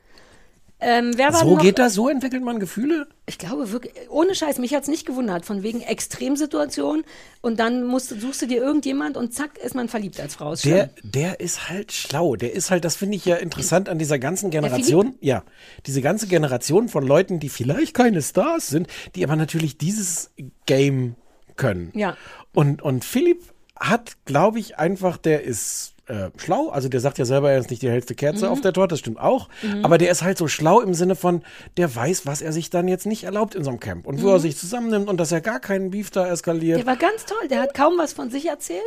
Ähm, 0.81 1.13
wer 1.15 1.31
war 1.33 1.39
So 1.39 1.55
geht 1.55 1.79
das, 1.79 1.93
so 1.93 2.09
entwickelt 2.09 2.43
man 2.43 2.59
Gefühle. 2.59 3.07
Ich 3.25 3.37
glaube 3.37 3.71
wirklich, 3.71 3.93
ohne 4.09 4.35
Scheiß, 4.35 4.59
mich 4.59 4.73
hat's 4.75 4.89
nicht 4.89 5.05
gewundert, 5.05 5.45
von 5.45 5.63
wegen 5.63 5.79
Extremsituation 5.79 7.05
und 7.41 7.59
dann 7.61 7.85
musst, 7.85 8.09
suchst 8.19 8.41
du 8.41 8.45
dir 8.45 8.57
irgendjemand 8.61 9.15
und 9.15 9.33
zack, 9.33 9.57
ist 9.57 9.73
man 9.73 9.87
verliebt 9.87 10.19
als 10.19 10.35
Frau. 10.35 10.53
Der, 10.55 10.89
der 11.01 11.39
ist 11.39 11.69
halt 11.69 11.93
schlau. 11.93 12.35
Der 12.35 12.53
ist 12.53 12.71
halt, 12.71 12.83
das 12.83 12.97
finde 12.97 13.15
ich 13.15 13.23
ja 13.25 13.37
interessant 13.37 13.87
an 13.87 13.99
dieser 13.99 14.19
ganzen 14.19 14.49
Generation. 14.51 15.15
Ja, 15.21 15.43
diese 15.85 16.01
ganze 16.01 16.27
Generation 16.27 16.89
von 16.89 17.07
Leuten, 17.07 17.39
die 17.39 17.49
vielleicht 17.49 17.93
keine 17.93 18.21
Stars 18.21 18.67
sind, 18.67 18.87
die 19.15 19.23
aber 19.23 19.37
natürlich 19.37 19.77
dieses 19.77 20.31
Game 20.65 21.15
können. 21.55 21.91
Ja. 21.95 22.17
Und, 22.53 22.81
und 22.81 23.05
Philipp 23.05 23.41
hat, 23.79 24.17
glaube 24.25 24.59
ich, 24.59 24.77
einfach, 24.77 25.17
der 25.17 25.43
ist 25.43 25.94
äh, 26.07 26.29
schlau. 26.37 26.69
Also 26.69 26.89
der 26.89 26.99
sagt 26.99 27.17
ja 27.17 27.25
selber, 27.25 27.51
er 27.51 27.57
ist 27.59 27.69
nicht 27.69 27.81
die 27.81 27.89
hellste 27.89 28.15
Kerze 28.15 28.45
Mhm. 28.45 28.51
auf 28.51 28.61
der 28.61 28.73
Torte, 28.73 28.93
das 28.93 28.99
stimmt 28.99 29.19
auch. 29.19 29.49
Aber 29.83 29.97
der 29.97 30.11
ist 30.11 30.21
halt 30.23 30.37
so 30.37 30.47
schlau 30.47 30.81
im 30.81 30.93
Sinne 30.93 31.15
von, 31.15 31.41
der 31.77 31.93
weiß, 31.95 32.25
was 32.25 32.41
er 32.41 32.51
sich 32.53 32.69
dann 32.69 32.87
jetzt 32.87 33.05
nicht 33.05 33.23
erlaubt 33.23 33.55
in 33.55 33.63
so 33.63 33.69
einem 33.71 33.79
Camp. 33.79 34.05
Und 34.07 34.21
wo 34.21 34.29
er 34.29 34.39
sich 34.39 34.57
zusammennimmt 34.57 35.07
und 35.09 35.17
dass 35.19 35.31
er 35.31 35.41
gar 35.41 35.59
keinen 35.59 35.91
Beef 35.91 36.11
da 36.11 36.27
eskaliert. 36.27 36.77
Mhm. 36.79 36.83
Der 36.85 36.87
war 36.87 36.97
ganz 36.97 37.25
toll, 37.25 37.47
der 37.49 37.61
hat 37.61 37.73
kaum 37.73 37.93
was 37.97 38.13
von 38.13 38.29
sich 38.29 38.47
erzählt. 38.47 38.81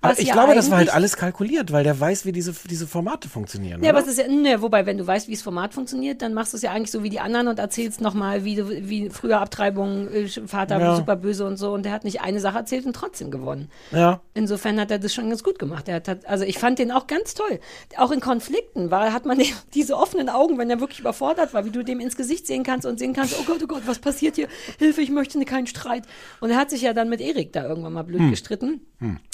Aber 0.00 0.12
was 0.12 0.18
ich 0.20 0.28
ja 0.28 0.32
glaube, 0.32 0.54
das 0.54 0.70
war 0.70 0.78
halt 0.78 0.94
alles 0.94 1.16
kalkuliert, 1.16 1.70
weil 1.72 1.84
der 1.84 1.98
weiß, 1.98 2.24
wie 2.24 2.32
diese, 2.32 2.54
diese 2.70 2.86
Formate 2.86 3.28
funktionieren. 3.28 3.82
Ja, 3.82 3.90
aber 3.90 3.98
oder? 3.98 4.06
es 4.08 4.16
ist 4.18 4.26
ja, 4.26 4.32
ne, 4.32 4.62
wobei, 4.62 4.86
wenn 4.86 4.96
du 4.96 5.06
weißt, 5.06 5.28
wie 5.28 5.32
das 5.34 5.42
Format 5.42 5.74
funktioniert, 5.74 6.22
dann 6.22 6.32
machst 6.32 6.52
du 6.52 6.56
es 6.56 6.62
ja 6.62 6.70
eigentlich 6.72 6.90
so 6.92 7.02
wie 7.02 7.10
die 7.10 7.20
anderen 7.20 7.48
und 7.48 7.58
erzählst 7.58 8.00
nochmal, 8.00 8.44
wie, 8.44 8.54
du- 8.54 8.68
wie 8.70 9.10
früher 9.10 9.40
Abtreibung, 9.40 10.08
äh, 10.08 10.28
Vater 10.46 10.78
Ja. 10.80 10.96
super 10.96 11.16
böse 11.16 11.44
und 11.46 11.56
so. 11.58 11.72
Und 11.74 11.84
der 11.84 11.92
hat 11.92 12.04
nicht 12.04 12.20
eine 12.22 12.40
Sache 12.40 12.56
erzählt 12.58 12.86
und 12.86 12.94
trotzdem 12.94 13.30
gewonnen. 13.30 13.68
ja. 13.92 14.20
Insofern 14.34 14.78
hat 14.80 14.90
er 14.90 14.98
das 14.98 15.12
schon 15.14 15.28
ganz 15.30 15.42
gut 15.42 15.58
gemacht. 15.58 15.88
Er 15.88 15.96
hat, 15.96 16.26
also 16.26 16.44
ich 16.46 16.58
fand 16.58 16.78
den 16.78 16.90
auch 16.92 17.06
ganz 17.06 17.34
toll. 17.34 17.60
Auch 17.96 18.10
in 18.10 18.20
Konflikten 18.20 18.90
war, 18.90 19.12
hat 19.12 19.26
man 19.26 19.40
diese 19.74 19.96
offenen 19.96 20.28
Augen, 20.28 20.58
wenn 20.58 20.70
er 20.70 20.80
wirklich 20.80 21.00
überfordert 21.00 21.52
war, 21.54 21.64
wie 21.64 21.70
du 21.70 21.82
dem 21.82 22.00
ins 22.00 22.16
Gesicht 22.16 22.46
sehen 22.46 22.62
kannst 22.62 22.86
und 22.86 22.98
sehen 22.98 23.12
kannst, 23.12 23.34
oh 23.38 23.44
Gott, 23.44 23.60
oh 23.62 23.66
Gott, 23.66 23.82
was 23.86 23.98
passiert 23.98 24.36
hier? 24.36 24.48
Hilfe, 24.78 25.00
ich 25.02 25.10
möchte 25.10 25.42
keinen 25.44 25.66
Streit. 25.66 26.04
Und 26.40 26.50
er 26.50 26.56
hat 26.56 26.70
sich 26.70 26.82
ja 26.82 26.92
dann 26.92 27.08
mit 27.08 27.20
Erik 27.20 27.52
da 27.52 27.66
irgendwann 27.66 27.92
mal 27.92 28.02
blöd 28.04 28.30
gestritten. 28.30 28.80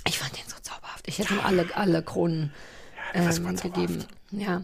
Ich 0.06 0.18
fand 0.18 0.32
den 0.36 0.44
so 0.48 0.56
zauberhaft. 0.62 1.06
Ich 1.08 1.18
hätte 1.18 1.34
ihm 1.34 1.40
alle, 1.44 1.66
alle 1.74 2.02
Kronen 2.02 2.52
ähm, 3.14 3.56
gegeben. 3.56 4.04
Ja. 4.30 4.62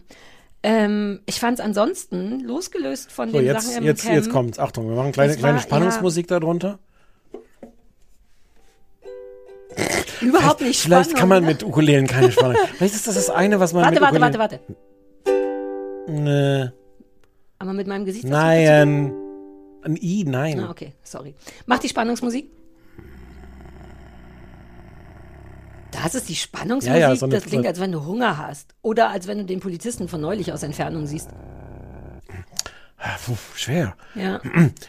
Ähm, 0.62 1.20
ich 1.26 1.38
fand 1.38 1.60
es 1.60 1.64
ansonsten, 1.64 2.40
losgelöst 2.40 3.12
von 3.12 3.30
So, 3.30 3.38
den 3.38 3.46
jetzt, 3.46 3.66
Sachen 3.66 3.78
im 3.78 3.84
jetzt, 3.84 4.02
Camp, 4.02 4.14
jetzt 4.16 4.30
kommt's. 4.30 4.58
Achtung, 4.58 4.88
wir 4.88 4.96
machen 4.96 5.12
kleine, 5.12 5.32
war- 5.34 5.38
kleine 5.38 5.60
Spannungsmusik 5.60 6.26
darunter. 6.26 6.78
Überhaupt 10.20 10.60
nicht 10.60 10.80
Vielleicht 10.80 11.14
kann 11.16 11.28
man 11.28 11.42
spannend. 11.42 11.62
mit 11.62 11.68
Ukulelen 11.68 12.06
keine 12.06 12.32
Spannung. 12.32 12.56
Vielleicht 12.76 12.94
ist 12.94 13.06
das 13.06 13.14
das 13.14 13.30
eine, 13.30 13.60
was 13.60 13.72
man 13.72 13.82
Warte, 13.84 13.94
mit 13.94 14.02
warte, 14.02 14.16
Ukulelen... 14.16 14.38
warte, 14.38 14.60
warte. 16.06 16.12
Nee. 16.12 16.70
Aber 17.58 17.72
mit 17.72 17.86
meinem 17.86 18.04
Gesicht. 18.04 18.24
Nein. 18.24 19.12
Ein 19.82 19.96
I, 19.96 20.24
nein. 20.24 20.60
Ah, 20.60 20.70
okay, 20.70 20.92
sorry. 21.02 21.34
Mach 21.66 21.78
die 21.78 21.88
Spannungsmusik. 21.88 22.50
Da, 25.90 26.00
Das 26.02 26.14
ist 26.14 26.28
die 26.28 26.36
Spannungsmusik. 26.36 27.00
Ja, 27.00 27.10
ja, 27.10 27.16
so 27.16 27.26
das 27.26 27.44
klingt, 27.44 27.66
als 27.66 27.80
wenn 27.80 27.92
du 27.92 28.04
Hunger 28.04 28.38
hast. 28.38 28.74
Oder 28.82 29.10
als 29.10 29.26
wenn 29.26 29.38
du 29.38 29.44
den 29.44 29.60
Polizisten 29.60 30.08
von 30.08 30.20
neulich 30.20 30.52
aus 30.52 30.62
Entfernung 30.62 31.06
siehst. 31.06 31.30
Ah, 32.98 33.16
puh, 33.24 33.36
schwer. 33.54 33.96
Ja. 34.14 34.40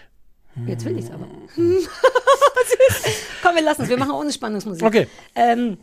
Jetzt 0.66 0.86
will 0.86 0.98
ich's 0.98 1.12
aber. 1.12 1.28
Komm, 3.42 3.56
wir 3.56 3.62
lassen 3.62 3.84
es. 3.84 3.90
Wir 3.90 3.98
machen 3.98 4.12
ohne 4.12 4.32
Spannungsmusik. 4.32 4.84
Okay. 4.84 5.08
Ähm, 5.36 5.78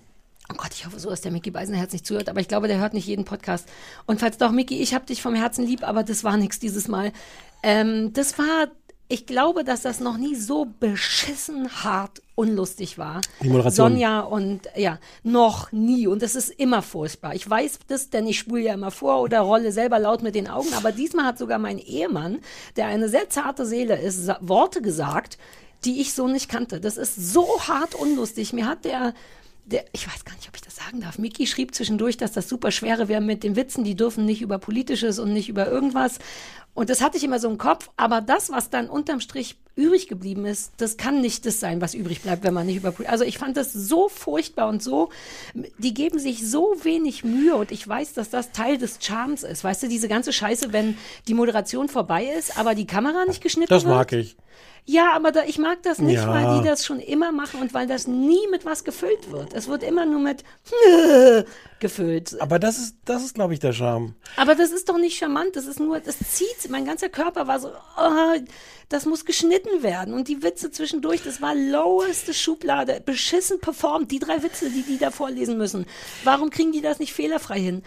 oh 0.50 0.54
Gott, 0.56 0.70
ich 0.72 0.86
hoffe 0.86 0.98
so, 0.98 1.10
dass 1.10 1.20
der 1.20 1.32
Mickey 1.32 1.50
Beisenherz 1.50 1.92
nicht 1.92 2.06
zuhört, 2.06 2.28
aber 2.28 2.40
ich 2.40 2.48
glaube, 2.48 2.68
der 2.68 2.78
hört 2.78 2.94
nicht 2.94 3.06
jeden 3.06 3.24
Podcast. 3.24 3.68
Und 4.06 4.20
falls 4.20 4.38
doch, 4.38 4.50
Mickey, 4.50 4.80
ich 4.80 4.94
habe 4.94 5.06
dich 5.06 5.22
vom 5.22 5.34
Herzen 5.34 5.64
lieb, 5.64 5.86
aber 5.86 6.02
das 6.02 6.24
war 6.24 6.36
nichts 6.36 6.58
dieses 6.58 6.88
Mal. 6.88 7.12
Ähm, 7.62 8.12
das 8.12 8.38
war, 8.38 8.68
ich 9.08 9.26
glaube, 9.26 9.64
dass 9.64 9.82
das 9.82 10.00
noch 10.00 10.18
nie 10.18 10.34
so 10.34 10.66
beschissen 10.80 11.84
hart 11.84 12.22
unlustig 12.34 12.98
war. 12.98 13.20
Die 13.42 13.48
Moderation. 13.48 13.92
Sonja 13.92 14.20
und 14.20 14.68
ja, 14.76 14.98
noch 15.22 15.72
nie. 15.72 16.06
Und 16.06 16.22
das 16.22 16.34
ist 16.36 16.50
immer 16.50 16.82
furchtbar. 16.82 17.34
Ich 17.34 17.48
weiß 17.48 17.80
das, 17.88 18.10
denn 18.10 18.26
ich 18.26 18.38
spule 18.38 18.62
ja 18.62 18.74
immer 18.74 18.90
vor 18.90 19.22
oder 19.22 19.40
rolle 19.40 19.72
selber 19.72 19.98
laut 19.98 20.22
mit 20.22 20.34
den 20.34 20.48
Augen. 20.48 20.72
Aber 20.74 20.92
diesmal 20.92 21.24
hat 21.24 21.38
sogar 21.38 21.58
mein 21.58 21.78
Ehemann, 21.78 22.40
der 22.76 22.86
eine 22.86 23.08
sehr 23.08 23.30
zarte 23.30 23.64
Seele 23.64 23.96
ist, 23.98 24.28
Worte 24.40 24.82
gesagt, 24.82 25.38
die 25.84 26.00
ich 26.00 26.12
so 26.14 26.28
nicht 26.28 26.48
kannte. 26.48 26.80
Das 26.80 26.96
ist 26.96 27.14
so 27.32 27.46
hart 27.68 27.94
unlustig. 27.94 28.52
Mir 28.52 28.66
hat 28.66 28.84
der 28.84 29.14
der, 29.66 29.84
ich 29.92 30.06
weiß 30.06 30.24
gar 30.24 30.34
nicht, 30.36 30.48
ob 30.48 30.54
ich 30.54 30.62
das 30.62 30.76
sagen 30.76 31.00
darf. 31.00 31.18
Miki 31.18 31.46
schrieb 31.46 31.74
zwischendurch, 31.74 32.16
dass 32.16 32.30
das 32.32 32.48
super 32.48 32.70
schwere 32.70 33.08
wäre 33.08 33.20
mit 33.20 33.42
den 33.42 33.56
Witzen, 33.56 33.82
die 33.82 33.96
dürfen 33.96 34.24
nicht 34.24 34.40
über 34.40 34.58
Politisches 34.58 35.18
und 35.18 35.32
nicht 35.32 35.48
über 35.48 35.66
irgendwas. 35.66 36.18
Und 36.72 36.88
das 36.88 37.00
hatte 37.00 37.16
ich 37.16 37.24
immer 37.24 37.40
so 37.40 37.48
im 37.48 37.58
Kopf. 37.58 37.90
Aber 37.96 38.20
das, 38.20 38.50
was 38.50 38.70
dann 38.70 38.88
unterm 38.88 39.20
Strich 39.20 39.56
übrig 39.74 40.06
geblieben 40.08 40.46
ist, 40.46 40.72
das 40.76 40.96
kann 40.96 41.20
nicht 41.20 41.46
das 41.46 41.58
sein, 41.58 41.80
was 41.80 41.94
übrig 41.94 42.22
bleibt, 42.22 42.44
wenn 42.44 42.54
man 42.54 42.66
nicht 42.66 42.76
über. 42.76 42.94
Also 43.08 43.24
ich 43.24 43.38
fand 43.38 43.56
das 43.56 43.72
so 43.72 44.08
furchtbar 44.08 44.68
und 44.68 44.82
so, 44.82 45.08
die 45.78 45.94
geben 45.94 46.18
sich 46.20 46.48
so 46.48 46.76
wenig 46.82 47.24
Mühe 47.24 47.56
und 47.56 47.72
ich 47.72 47.86
weiß, 47.86 48.12
dass 48.12 48.30
das 48.30 48.52
Teil 48.52 48.78
des 48.78 48.98
Charmes 49.00 49.42
ist. 49.42 49.64
Weißt 49.64 49.82
du, 49.82 49.88
diese 49.88 50.06
ganze 50.06 50.32
Scheiße, 50.32 50.72
wenn 50.72 50.96
die 51.26 51.34
Moderation 51.34 51.88
vorbei 51.88 52.26
ist, 52.38 52.56
aber 52.56 52.74
die 52.76 52.86
Kamera 52.86 53.24
nicht 53.26 53.42
geschnitten 53.42 53.70
Das 53.70 53.84
wird. 53.84 53.94
mag 53.94 54.12
ich. 54.12 54.36
Ja, 54.88 55.12
aber 55.14 55.32
da, 55.32 55.42
ich 55.44 55.58
mag 55.58 55.82
das 55.82 55.98
nicht, 55.98 56.14
Ja. 56.14 56.28
weil 56.32 56.58
die 56.60 56.68
das 56.68 56.84
schon 56.86 57.00
immer 57.00 57.32
machen 57.32 57.60
und 57.60 57.74
weil 57.74 57.88
das 57.88 58.06
nie 58.06 58.46
mit 58.52 58.64
was 58.64 58.84
gefüllt 58.84 59.32
wird. 59.32 59.52
Es 59.52 59.66
wird 59.66 59.82
immer 59.82 60.06
nur 60.06 60.20
mit 60.20 60.44
gefüllt. 61.80 62.40
Aber 62.40 62.58
das 62.58 62.78
ist, 62.78 62.96
das 63.04 63.24
ist, 63.24 63.34
glaube 63.34 63.52
ich, 63.54 63.60
der 63.60 63.72
Charme. 63.72 64.14
Aber 64.36 64.54
das 64.54 64.70
ist 64.70 64.88
doch 64.88 64.96
nicht 64.98 65.18
charmant. 65.18 65.56
Das 65.56 65.66
ist 65.66 65.80
nur, 65.80 65.98
das 66.00 66.16
zieht. 66.18 66.70
Mein 66.70 66.84
ganzer 66.84 67.08
Körper 67.08 67.46
war 67.46 67.58
so, 67.60 67.68
oh, 67.98 68.34
das 68.88 69.06
muss 69.06 69.24
geschnitten 69.24 69.82
werden. 69.82 70.14
Und 70.14 70.28
die 70.28 70.42
Witze 70.42 70.70
zwischendurch, 70.70 71.22
das 71.22 71.42
war 71.42 71.54
loweste 71.54 72.32
Schublade. 72.32 73.02
Beschissen 73.04 73.58
performt. 73.60 74.10
Die 74.12 74.20
drei 74.20 74.42
Witze, 74.42 74.70
die 74.70 74.82
die 74.82 74.98
da 74.98 75.10
vorlesen 75.10 75.58
müssen. 75.58 75.86
Warum 76.24 76.50
kriegen 76.50 76.72
die 76.72 76.80
das 76.80 76.98
nicht 76.98 77.12
fehlerfrei 77.12 77.58
hin? 77.60 77.82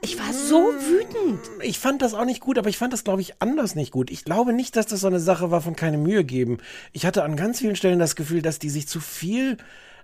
Ich 0.00 0.18
war 0.18 0.32
so 0.32 0.56
wütend. 0.56 1.40
Ich 1.62 1.78
fand 1.78 2.02
das 2.02 2.14
auch 2.14 2.24
nicht 2.24 2.40
gut, 2.40 2.56
aber 2.56 2.68
ich 2.68 2.78
fand 2.78 2.92
das, 2.92 3.02
glaube 3.02 3.20
ich, 3.20 3.40
anders 3.40 3.74
nicht 3.74 3.90
gut. 3.90 4.10
Ich 4.10 4.24
glaube 4.24 4.52
nicht, 4.52 4.76
dass 4.76 4.86
das 4.86 5.00
so 5.00 5.08
eine 5.08 5.18
Sache 5.18 5.50
war 5.50 5.60
von 5.60 5.74
keine 5.74 5.98
Mühe 5.98 6.24
geben. 6.24 6.58
Ich 6.92 7.04
hatte 7.04 7.24
an 7.24 7.36
ganz 7.36 7.58
vielen 7.58 7.76
Stellen 7.76 7.98
das 7.98 8.14
Gefühl, 8.14 8.40
dass 8.40 8.58
die 8.60 8.70
sich 8.70 8.86
zu 8.86 9.00
viel, 9.00 9.56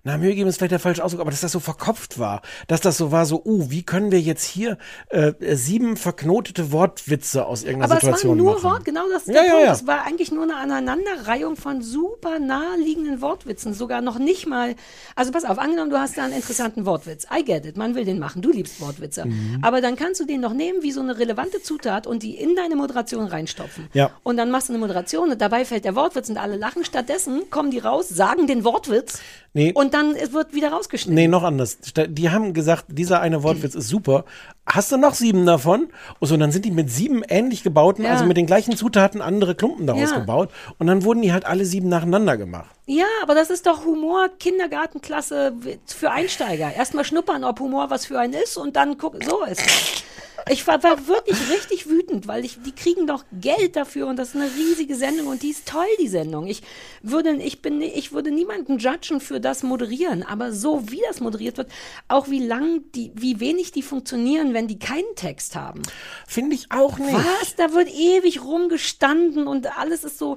na, 0.06 0.18
Mühe 0.18 0.34
geben 0.34 0.50
ist 0.50 0.58
vielleicht 0.58 0.72
der 0.72 0.78
falsche 0.78 1.02
Ausdruck, 1.02 1.22
aber 1.22 1.30
dass 1.30 1.40
das 1.40 1.52
so 1.52 1.60
verkopft 1.60 2.18
war. 2.18 2.42
Dass 2.66 2.82
das 2.82 2.98
so 2.98 3.10
war, 3.10 3.24
so, 3.24 3.42
uh, 3.42 3.70
wie 3.70 3.82
können 3.84 4.12
wir 4.12 4.20
jetzt 4.20 4.44
hier 4.44 4.76
äh, 5.08 5.32
sieben 5.56 5.96
verknotete 5.96 6.72
Wortwitze 6.72 7.46
aus 7.46 7.62
irgendeiner 7.62 7.92
Aber 7.92 7.98
es 8.02 8.06
war 8.06 8.12
Situation 8.18 8.36
nur 8.36 8.52
machen? 8.52 8.64
Wort, 8.64 8.84
genau 8.84 9.08
das 9.10 9.22
ist 9.22 9.28
Ja, 9.28 9.40
der 9.40 9.44
ja, 9.44 9.50
Punkt. 9.52 9.66
ja. 9.66 9.72
Es 9.72 9.86
war 9.86 10.04
eigentlich 10.04 10.30
nur 10.30 10.42
eine 10.42 10.56
Aneinanderreihung 10.56 11.56
von 11.56 11.80
super 11.80 12.38
naheliegenden 12.38 13.22
Wortwitzen. 13.22 13.72
Sogar 13.72 14.02
noch 14.02 14.18
nicht 14.18 14.46
mal. 14.46 14.74
Also 15.16 15.32
pass 15.32 15.46
auf, 15.46 15.58
angenommen, 15.58 15.88
du 15.90 15.98
hast 15.98 16.18
da 16.18 16.24
einen 16.24 16.34
interessanten 16.34 16.84
Wortwitz. 16.84 17.26
I 17.34 17.42
get 17.42 17.64
it, 17.64 17.78
man 17.78 17.94
will 17.94 18.04
den 18.04 18.18
machen. 18.18 18.42
Du 18.42 18.52
liebst 18.52 18.82
Wortwitze. 18.82 19.24
Mhm. 19.24 19.60
Aber 19.62 19.80
dann 19.80 19.96
kannst 19.96 20.20
du 20.20 20.26
den 20.26 20.42
noch 20.42 20.52
nehmen 20.52 20.82
wie 20.82 20.92
so 20.92 21.00
eine 21.00 21.18
relevante 21.18 21.62
Zutat 21.62 22.06
und 22.06 22.22
die 22.22 22.36
in 22.36 22.54
deine 22.56 22.76
Moderation 22.76 23.24
reinstopfen. 23.26 23.88
Ja. 23.94 24.10
Und 24.22 24.36
dann 24.36 24.50
machst 24.50 24.68
du 24.68 24.74
eine 24.74 24.80
Moderation 24.80 25.30
und 25.30 25.40
dabei 25.40 25.64
fällt 25.64 25.86
der 25.86 25.94
Wortwitz 25.96 26.28
und 26.28 26.36
alle 26.36 26.56
lachen. 26.56 26.84
Stattdessen 26.84 27.48
kommen 27.48 27.70
die 27.70 27.78
raus, 27.78 28.10
sagen 28.10 28.46
den 28.46 28.64
Wortwitz 28.64 29.20
Nee. 29.56 29.72
und 29.72 29.93
dann 29.94 30.14
es 30.16 30.32
wird 30.32 30.52
wieder 30.52 30.70
rausgeschnitten. 30.72 31.14
Nee, 31.14 31.28
noch 31.28 31.42
anders. 31.44 31.78
Die 32.08 32.30
haben 32.30 32.52
gesagt, 32.52 32.86
dieser 32.88 33.20
eine 33.20 33.42
Wortwitz 33.42 33.74
ist 33.74 33.88
super. 33.88 34.24
Hast 34.66 34.90
du 34.92 34.96
noch 34.96 35.14
sieben 35.14 35.46
davon? 35.46 35.88
Und 36.18 36.28
so, 36.28 36.36
dann 36.36 36.50
sind 36.52 36.64
die 36.64 36.70
mit 36.70 36.90
sieben 36.90 37.22
ähnlich 37.28 37.62
gebauten, 37.62 38.04
Ja. 38.04 38.10
also 38.12 38.24
mit 38.24 38.36
den 38.36 38.46
gleichen 38.46 38.76
Zutaten 38.76 39.20
andere 39.22 39.54
Klumpen 39.54 39.86
daraus 39.86 40.10
Ja. 40.10 40.18
gebaut. 40.18 40.50
Und 40.78 40.86
dann 40.88 41.04
wurden 41.04 41.22
die 41.22 41.32
halt 41.32 41.46
alle 41.46 41.64
sieben 41.64 41.88
nacheinander 41.88 42.36
gemacht. 42.36 42.70
Ja, 42.86 43.06
aber 43.22 43.34
das 43.34 43.50
ist 43.50 43.66
doch 43.66 43.84
Humor, 43.84 44.28
Kindergartenklasse 44.38 45.52
für 45.86 46.10
Einsteiger. 46.10 46.72
Erstmal 46.74 47.04
schnuppern, 47.04 47.44
ob 47.44 47.60
Humor 47.60 47.88
was 47.90 48.06
für 48.06 48.18
einen 48.18 48.34
ist 48.34 48.56
und 48.56 48.76
dann 48.76 48.98
gucken, 48.98 49.20
so 49.22 49.42
ist 49.44 49.60
es. 49.64 50.02
Ich 50.50 50.66
war, 50.66 50.82
war 50.82 51.06
wirklich 51.06 51.38
richtig 51.50 51.88
wütend, 51.88 52.28
weil 52.28 52.44
ich, 52.44 52.58
die 52.62 52.72
kriegen 52.72 53.06
doch 53.06 53.24
Geld 53.32 53.76
dafür 53.76 54.08
und 54.08 54.16
das 54.16 54.30
ist 54.30 54.36
eine 54.36 54.50
riesige 54.54 54.94
Sendung 54.94 55.28
und 55.28 55.42
die 55.42 55.50
ist 55.50 55.66
toll, 55.66 55.86
die 56.00 56.08
Sendung. 56.08 56.46
Ich 56.46 56.62
würde, 57.02 57.34
ich 57.36 57.62
bin, 57.62 57.80
ich 57.80 58.12
würde 58.12 58.30
niemanden 58.30 58.78
judgen 58.78 59.20
für 59.20 59.40
das 59.40 59.62
Moderieren, 59.62 60.22
aber 60.22 60.52
so 60.52 60.90
wie 60.90 61.00
das 61.06 61.20
moderiert 61.20 61.56
wird, 61.56 61.72
auch 62.08 62.28
wie 62.28 62.44
lang 62.44 62.82
die, 62.94 63.10
wie 63.14 63.40
wenig 63.40 63.72
die 63.72 63.82
funktionieren, 63.82 64.52
wenn 64.52 64.68
die 64.68 64.78
keinen 64.78 65.14
Text 65.16 65.56
haben. 65.56 65.80
Finde 66.26 66.56
ich 66.56 66.70
auch 66.70 66.98
nicht. 66.98 67.14
Was? 67.14 67.56
Da 67.56 67.72
wird 67.72 67.88
ewig 67.88 68.42
rumgestanden 68.42 69.46
und 69.46 69.78
alles 69.78 70.04
ist 70.04 70.18
so. 70.18 70.36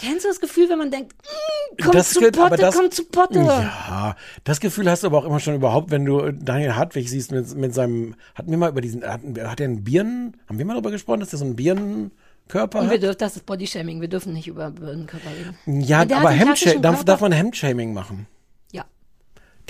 Kennst 0.00 0.24
du 0.24 0.28
das 0.28 0.40
Gefühl, 0.40 0.68
wenn 0.68 0.78
man 0.78 0.90
denkt, 0.90 1.12
mm, 1.12 1.82
komm 1.82 1.92
Das 1.92 2.10
zu 2.12 2.20
aber 2.20 2.30
Potte, 2.32 2.56
das- 2.62 2.74
komm 2.76 2.90
zu 2.90 3.04
Potte? 3.04 3.38
Ja, 3.38 4.16
das 4.44 4.60
Gefühl 4.60 4.90
hast 4.90 5.02
du 5.02 5.06
aber 5.06 5.18
auch 5.18 5.24
immer 5.24 5.40
schon 5.40 5.54
überhaupt, 5.54 5.90
wenn 5.90 6.04
du 6.04 6.32
Daniel 6.32 6.74
Hartwig 6.76 7.08
siehst 7.08 7.30
mit, 7.32 7.54
mit 7.54 7.74
seinem, 7.74 8.14
hatten 8.34 8.50
wir 8.50 8.58
mal 8.58 8.70
über 8.70 8.80
diesen, 8.80 9.02
hat, 9.04 9.20
hat 9.44 9.60
er 9.60 9.64
einen 9.66 9.84
Birnen, 9.84 10.36
haben 10.48 10.58
wir 10.58 10.64
mal 10.64 10.74
darüber 10.74 10.90
gesprochen, 10.90 11.20
dass 11.20 11.30
der 11.30 11.38
so 11.38 11.44
einen 11.44 11.56
Birnenkörper 11.56 12.80
Und 12.80 12.86
wir 12.90 12.94
hat? 12.94 13.02
dürfen, 13.02 13.18
das 13.18 13.36
ist 13.36 13.46
Bodyshaming, 13.46 14.00
wir 14.00 14.08
dürfen 14.08 14.32
nicht 14.32 14.48
über 14.48 14.70
Birnenkörper 14.70 15.30
reden. 15.30 15.80
Ja, 15.80 16.00
aber 16.00 16.30
Hemdshaming, 16.30 16.82
darf, 16.82 16.94
Körper. 16.96 17.04
darf 17.04 17.20
man 17.20 17.32
Hemdshaming 17.32 17.94
machen? 17.94 18.26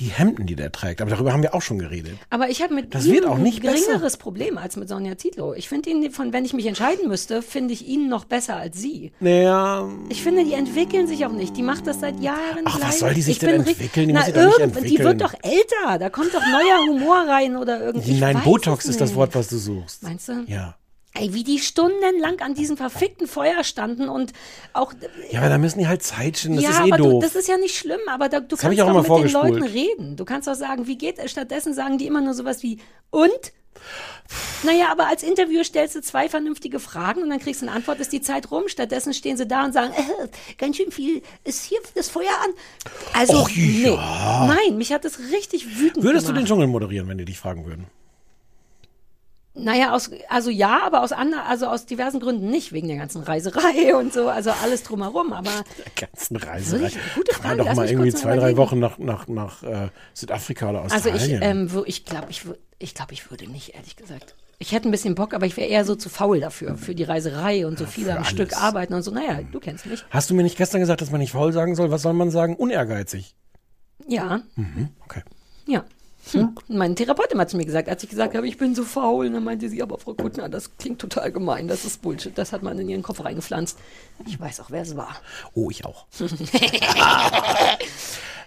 Die 0.01 0.07
Hemden, 0.07 0.47
die 0.47 0.57
der 0.57 0.73
trägt, 0.73 1.01
aber 1.01 1.11
darüber 1.11 1.33
haben 1.33 1.43
wir 1.43 1.55
auch 1.55 1.63
schon 1.63 1.79
geredet. 1.79 2.15
Aber 2.29 2.49
ich 2.51 2.63
habe 2.63 2.75
mit 2.75 2.93
Das 2.95 3.07
ihm 3.07 3.13
wird 3.15 3.27
auch 3.27 3.39
nicht 3.39 3.59
ein 3.63 3.71
besser. 3.71 3.87
geringeres 3.87 4.17
Problem 4.17 4.59
als 4.59 4.75
mit 4.77 4.89
Sonja 4.89 5.17
Zietlow. 5.17 5.55
Ich 5.55 5.69
finde 5.69 5.91
ihn, 5.91 6.11
von 6.11 6.33
wenn 6.33 6.45
ich 6.45 6.53
mich 6.53 6.67
entscheiden 6.67 7.07
müsste, 7.09 7.43
finde 7.43 7.75
ich 7.75 7.87
ihn 7.87 8.09
noch 8.09 8.25
besser 8.25 8.57
als 8.57 8.77
sie. 8.81 9.13
Naja, 9.21 9.89
Ich 10.09 10.23
finde, 10.23 10.45
die 10.45 10.55
entwickeln 10.55 11.07
sich 11.07 11.25
auch 11.27 11.33
nicht. 11.33 11.57
Die 11.57 11.63
macht 11.63 11.87
das 11.87 12.01
seit 12.01 12.19
Jahren 12.21 12.65
Ach, 12.65 12.75
was 12.75 12.81
gleich. 12.81 12.99
soll 12.99 13.15
die 13.15 13.23
sich 13.23 13.33
ich 13.35 13.39
denn 13.39 13.61
entwickeln? 13.61 14.09
Die 14.09 14.13
Na, 14.13 14.19
muss 14.21 14.27
sich 14.27 14.35
doch 14.35 14.43
nicht 14.47 14.59
irgend- 14.59 14.75
Die 14.75 14.79
entwickeln. 14.81 15.07
wird 15.07 15.21
doch 15.23 15.35
älter. 15.43 15.99
Da 16.01 16.11
kommt 16.11 16.35
doch 16.35 16.41
neuer 16.43 16.87
Humor 16.89 17.25
rein 17.29 17.57
oder 17.57 17.81
irgendwie. 17.81 18.19
nein, 18.19 18.41
Botox 18.43 18.87
ist 18.87 19.01
das 19.01 19.15
Wort, 19.15 19.35
was 19.37 19.47
du 19.49 19.59
suchst. 19.59 20.03
Meinst 20.03 20.29
du? 20.29 20.45
Ja. 20.49 20.75
Ey, 21.17 21.33
wie 21.33 21.45
die 21.45 21.61
stundenlang 21.61 22.41
an 22.41 22.55
diesem 22.55 22.77
verfickten 22.77 23.29
Feuer 23.29 23.63
standen 23.63 24.09
und 24.09 24.33
auch. 24.73 24.93
Ja, 25.31 25.41
aber 25.41 25.49
da 25.49 25.59
müssen 25.59 25.79
die 25.79 25.87
halt 25.87 26.03
Zeit 26.03 26.39
schinden, 26.39 26.57
das 26.57 26.65
ja, 26.65 26.71
ist 26.71 26.79
eh 26.89 26.93
aber 26.93 26.97
du, 26.97 27.11
doof. 27.11 27.23
das 27.23 27.37
ist 27.37 27.47
ja 27.47 27.57
nicht 27.57 27.77
schlimm, 27.77 28.01
aber 28.09 28.29
da, 28.29 28.41
du 28.41 28.57
hab 28.57 28.63
kannst 28.63 28.81
auch 28.81 28.93
doch 28.93 29.05
immer 29.05 29.19
mit 29.19 29.27
den. 29.27 29.33
Leuten 29.33 29.63
reden. 29.63 30.17
Du 30.17 30.25
kannst 30.25 30.49
doch 30.49 30.57
sagen, 30.57 30.89
wie 30.89 30.99
geht 30.99 31.19
es? 31.21 31.31
Stattdessen 31.31 31.73
sagen 31.73 31.99
die 31.99 32.09
immer 32.09 32.21
nur 32.21 32.35
sowas 32.35 32.65
wie, 32.65 32.79
und? 33.11 33.53
Naja, 34.65 34.91
aber 34.91 35.07
als 35.07 35.23
Interviewer 35.23 35.63
stellst 35.63 35.95
du 35.95 36.01
zwei 36.01 36.29
vernünftige 36.29 36.81
Fragen 36.81 37.23
und 37.23 37.31
dann 37.31 37.39
kriegst 37.39 37.63
du 37.63 37.67
eine 37.67 37.77
Antwort, 37.77 38.01
ist 38.01 38.13
die 38.13 38.23
Zeit 38.23 38.51
rum. 38.51 38.65
Stattdessen 38.67 39.15
stehen 39.15 39.37
sie 39.37 39.47
da 39.47 39.65
und 39.65 39.73
sagen, 39.73 39.93
äh, 39.93 40.29
ganz 40.59 40.77
schön 40.79 40.91
viel, 40.91 41.23
ist 41.45 41.65
hier 41.65 41.79
das 41.95 42.09
Feuer 42.09 42.33
an? 42.43 42.51
Also, 43.13 43.43
Och, 43.43 43.51
nee. 43.55 43.85
ja. 43.87 44.47
Nein, 44.47 44.79
mich 44.79 44.93
hat 44.93 45.05
das 45.05 45.19
richtig 45.33 45.79
wütend 45.79 46.05
Würdest 46.05 46.27
du 46.27 46.33
gemacht. 46.33 46.43
den 46.43 46.49
Dschungel 46.49 46.67
moderieren, 46.67 47.07
wenn 47.09 47.19
die 47.19 47.25
dich 47.25 47.39
fragen 47.39 47.67
würden? 47.67 47.87
Naja, 49.57 49.93
aus, 49.95 50.11
also 50.29 50.51
ja, 50.51 50.81
aber 50.85 51.03
aus 51.03 51.13
anderen, 51.13 51.45
also 51.45 51.67
aus 51.67 51.87
diversen 51.87 52.19
Gründen 52.19 52.51
nicht, 52.51 52.73
wegen 52.73 52.89
der 52.89 52.97
ganzen 52.97 53.23
Reiserei 53.23 53.95
und 53.99 54.13
so, 54.13 54.29
also 54.29 54.51
alles 54.51 54.83
drumherum, 54.83 55.33
aber 55.33 55.51
Der 55.97 56.09
ganzen 56.09 56.37
Reiserei. 56.37 56.81
Wirklich? 56.83 56.99
Gute 57.15 57.35
Frage, 57.35 57.57
doch 57.59 57.67
lass 57.67 57.77
mal 57.77 57.89
irgendwie 57.89 58.11
mal 58.11 58.17
zwei, 58.19 58.37
drei. 58.37 58.57
Wochen 58.57 58.81
nach, 58.81 58.99
nach, 58.99 59.29
nach 59.29 59.63
äh, 59.63 59.89
Südafrika 60.13 60.71
oder 60.71 60.83
Also 60.83 60.97
Australien. 61.11 61.41
ich, 61.43 61.49
ähm, 61.49 61.69
wür- 61.69 61.85
ich 61.87 62.05
glaube, 62.05 62.27
ich, 62.31 62.43
ich, 62.81 62.95
glaub, 62.95 63.13
ich 63.13 63.31
würde 63.31 63.49
nicht, 63.49 63.75
ehrlich 63.77 63.95
gesagt. 63.95 64.35
Ich 64.59 64.73
hätte 64.73 64.89
ein 64.89 64.93
bisschen 64.93 65.15
Bock, 65.15 65.35
aber 65.35 65.47
ich 65.47 65.57
wäre 65.57 65.69
eher 65.69 65.85
so 65.85 65.95
zu 65.95 66.09
faul 66.09 66.41
dafür, 66.41 66.77
für 66.77 66.95
die 66.95 67.03
Reiserei 67.05 67.67
und 67.67 67.79
so 67.79 67.87
viel 67.87 68.09
am 68.11 68.19
alles. 68.19 68.31
Stück 68.31 68.57
arbeiten 68.57 68.95
und 68.95 69.03
so. 69.03 69.11
Naja, 69.11 69.41
du 69.53 69.61
kennst 69.61 69.87
mich. 69.87 70.05
Hast 70.11 70.31
du 70.31 70.35
mir 70.35 70.43
nicht 70.45 70.57
gestern 70.57 70.81
gesagt, 70.81 71.01
dass 71.01 71.11
man 71.11 71.21
nicht 71.21 71.33
faul 71.33 71.53
sagen 71.53 71.75
soll? 71.77 71.91
Was 71.91 72.03
soll 72.03 72.13
man 72.13 72.31
sagen? 72.31 72.57
Unehrgeizig. 72.57 73.35
Ja, 74.09 74.43
Okay. 75.05 75.23
ja. 75.67 75.85
Hm. 76.33 76.55
Meine 76.69 76.95
Therapeutin 76.95 77.39
hat 77.39 77.51
zu 77.51 77.57
mir 77.57 77.67
gesagt, 77.67 77.89
als 77.89 78.03
ich 78.03 78.09
gesagt 78.11 78.35
habe, 78.35 78.49
ich 78.49 78.57
bin 78.57 78.75
so 78.75 78.85
faul, 78.85 79.31
dann 79.31 79.45
meinte 79.45 79.69
sie, 79.69 79.83
aber 79.83 79.99
Frau 79.99 80.15
Kuttner, 80.15 80.49
das 80.49 80.77
klingt 80.79 80.99
total 80.99 81.31
gemein, 81.33 81.69
das 81.69 81.85
ist 81.85 82.03
Bullshit, 82.03 82.37
das 82.37 82.53
hat 82.53 82.63
man 82.63 82.79
in 82.79 82.89
ihren 82.89 83.03
Kopf 83.03 83.23
reingepflanzt. 83.23 83.79
Ich 84.27 84.41
weiß 84.41 84.61
auch, 84.61 84.71
wer 84.71 84.83
es 84.83 84.97
war. 84.97 85.17
Oh, 85.55 85.71
ich 85.71 85.85
auch. 85.85 86.07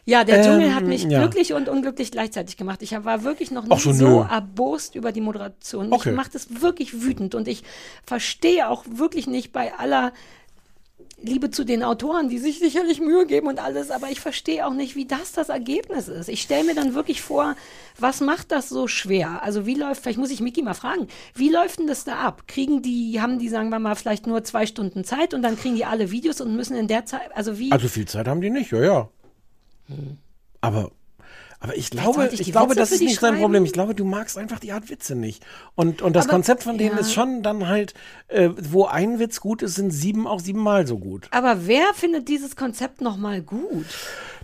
Ja, 0.09 0.23
der 0.23 0.37
Ähm, 0.37 0.43
Dschungel 0.43 0.73
hat 0.73 0.85
mich 0.85 1.03
ja. 1.03 1.19
glücklich 1.19 1.51
und 1.51 1.67
unglücklich 1.67 2.11
gleichzeitig 2.11 2.55
gemacht. 2.55 2.81
Ich 2.81 2.93
war 3.03 3.23
wirklich 3.23 3.51
noch 3.51 3.65
nicht 3.65 3.81
so, 3.81 3.91
so, 3.91 4.21
erbost 4.21 4.95
über 4.95 5.11
die 5.11 5.19
Moderation. 5.19 5.91
Okay. 5.91 6.11
Ich 6.11 6.15
macht 6.15 6.33
es 6.33 6.61
wirklich 6.61 7.01
wütend 7.01 7.35
und 7.35 7.49
ich 7.49 7.63
verstehe 8.05 8.69
auch 8.69 8.85
wirklich 8.89 9.27
nicht 9.27 9.51
bei 9.51 9.73
aller 9.73 10.13
Liebe 11.19 11.49
zu 11.49 11.63
den 11.63 11.81
Autoren, 11.81 12.29
die 12.29 12.37
sich 12.37 12.59
sicherlich 12.59 13.01
Mühe 13.01 13.25
geben 13.25 13.47
und 13.47 13.59
alles, 13.59 13.89
aber 13.89 14.11
ich 14.11 14.19
verstehe 14.19 14.67
auch 14.67 14.73
nicht, 14.73 14.95
wie 14.95 15.05
das 15.05 15.31
das 15.31 15.49
Ergebnis 15.49 16.07
ist. 16.07 16.29
Ich 16.29 16.43
stelle 16.43 16.63
mir 16.63 16.75
dann 16.75 16.93
wirklich 16.93 17.23
vor, 17.23 17.55
was 17.97 18.21
macht 18.21 18.51
das 18.51 18.69
so 18.69 18.87
schwer? 18.87 19.41
Also 19.41 19.65
wie 19.65 19.73
läuft, 19.73 20.03
vielleicht 20.03 20.19
muss 20.19 20.29
ich 20.29 20.41
Miki 20.41 20.61
mal 20.61 20.75
fragen, 20.75 21.07
wie 21.33 21.49
läuft 21.49 21.79
denn 21.79 21.87
das 21.87 22.03
da 22.03 22.17
ab? 22.17 22.43
Kriegen 22.47 22.83
die, 22.83 23.19
haben 23.19 23.39
die, 23.39 23.49
sagen 23.49 23.69
wir 23.69 23.79
mal, 23.79 23.95
vielleicht 23.95 24.27
nur 24.27 24.43
zwei 24.43 24.67
Stunden 24.67 25.03
Zeit 25.03 25.33
und 25.33 25.41
dann 25.41 25.57
kriegen 25.57 25.75
die 25.75 25.85
alle 25.85 26.11
Videos 26.11 26.39
und 26.39 26.55
müssen 26.55 26.77
in 26.77 26.87
der 26.87 27.05
Zeit, 27.05 27.35
also 27.35 27.57
wie? 27.57 27.71
Also 27.71 27.87
viel 27.87 28.07
Zeit 28.07 28.27
haben 28.27 28.41
die 28.41 28.51
nicht, 28.51 28.71
ja, 28.71 28.83
ja. 28.83 29.09
Aber, 30.61 30.91
aber 31.59 31.75
ich 31.75 31.89
glaube, 31.89 32.29
ich 32.31 32.39
ich, 32.39 32.51
glaube, 32.51 32.71
Witze 32.71 32.79
das 32.79 32.91
ist 32.91 33.01
nicht 33.01 33.21
dein? 33.21 33.39
Problem. 33.39 33.65
Ich 33.65 33.73
glaube, 33.73 33.95
du 33.95 34.05
magst 34.05 34.37
einfach 34.37 34.59
die 34.59 34.71
Art 34.71 34.89
Witze 34.89 35.15
nicht. 35.15 35.43
Und, 35.75 36.01
und 36.01 36.15
das 36.15 36.25
Aber- 36.25 36.33
Konzept 36.33 36.63
von 36.63 36.77
denen 36.77 36.95
ja. 36.95 37.01
ist 37.01 37.13
schon 37.13 37.41
dann 37.43 37.67
halt, 37.67 37.93
äh, 38.27 38.49
wo 38.69 38.85
ein 38.85 39.19
Witz 39.19 39.39
gut 39.39 39.61
ist, 39.63 39.75
sind 39.75 39.91
sieben 39.91 40.27
auch 40.27 40.39
siebenmal 40.39 40.85
so 40.85 40.97
gut. 40.99 41.27
aber 41.31 41.65
wer 41.67 41.93
findet 41.95 42.27
dieses 42.27 42.55
Konzept 42.55 43.01
nochmal 43.01 43.41
gut? 43.41 43.85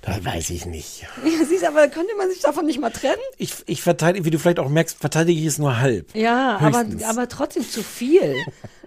Das 0.01 0.25
weiß 0.25 0.49
ich 0.49 0.65
nicht. 0.65 1.05
Ja, 1.23 1.45
siehst, 1.45 1.63
aber 1.65 1.87
könnte 1.87 2.13
man 2.17 2.29
sich 2.29 2.41
davon 2.41 2.65
nicht 2.65 2.79
mal 2.79 2.89
trennen? 2.89 3.21
Ich, 3.37 3.53
ich 3.67 3.81
verteidige, 3.81 4.25
wie 4.25 4.31
du 4.31 4.39
vielleicht 4.39 4.59
auch 4.59 4.67
merkst, 4.69 4.97
verteidige 4.99 5.39
ich 5.39 5.45
es 5.45 5.57
nur 5.59 5.79
halb. 5.79 6.13
Ja, 6.15 6.57
aber, 6.57 6.85
aber 7.07 7.27
trotzdem 7.29 7.67
zu 7.67 7.83
viel. 7.83 8.35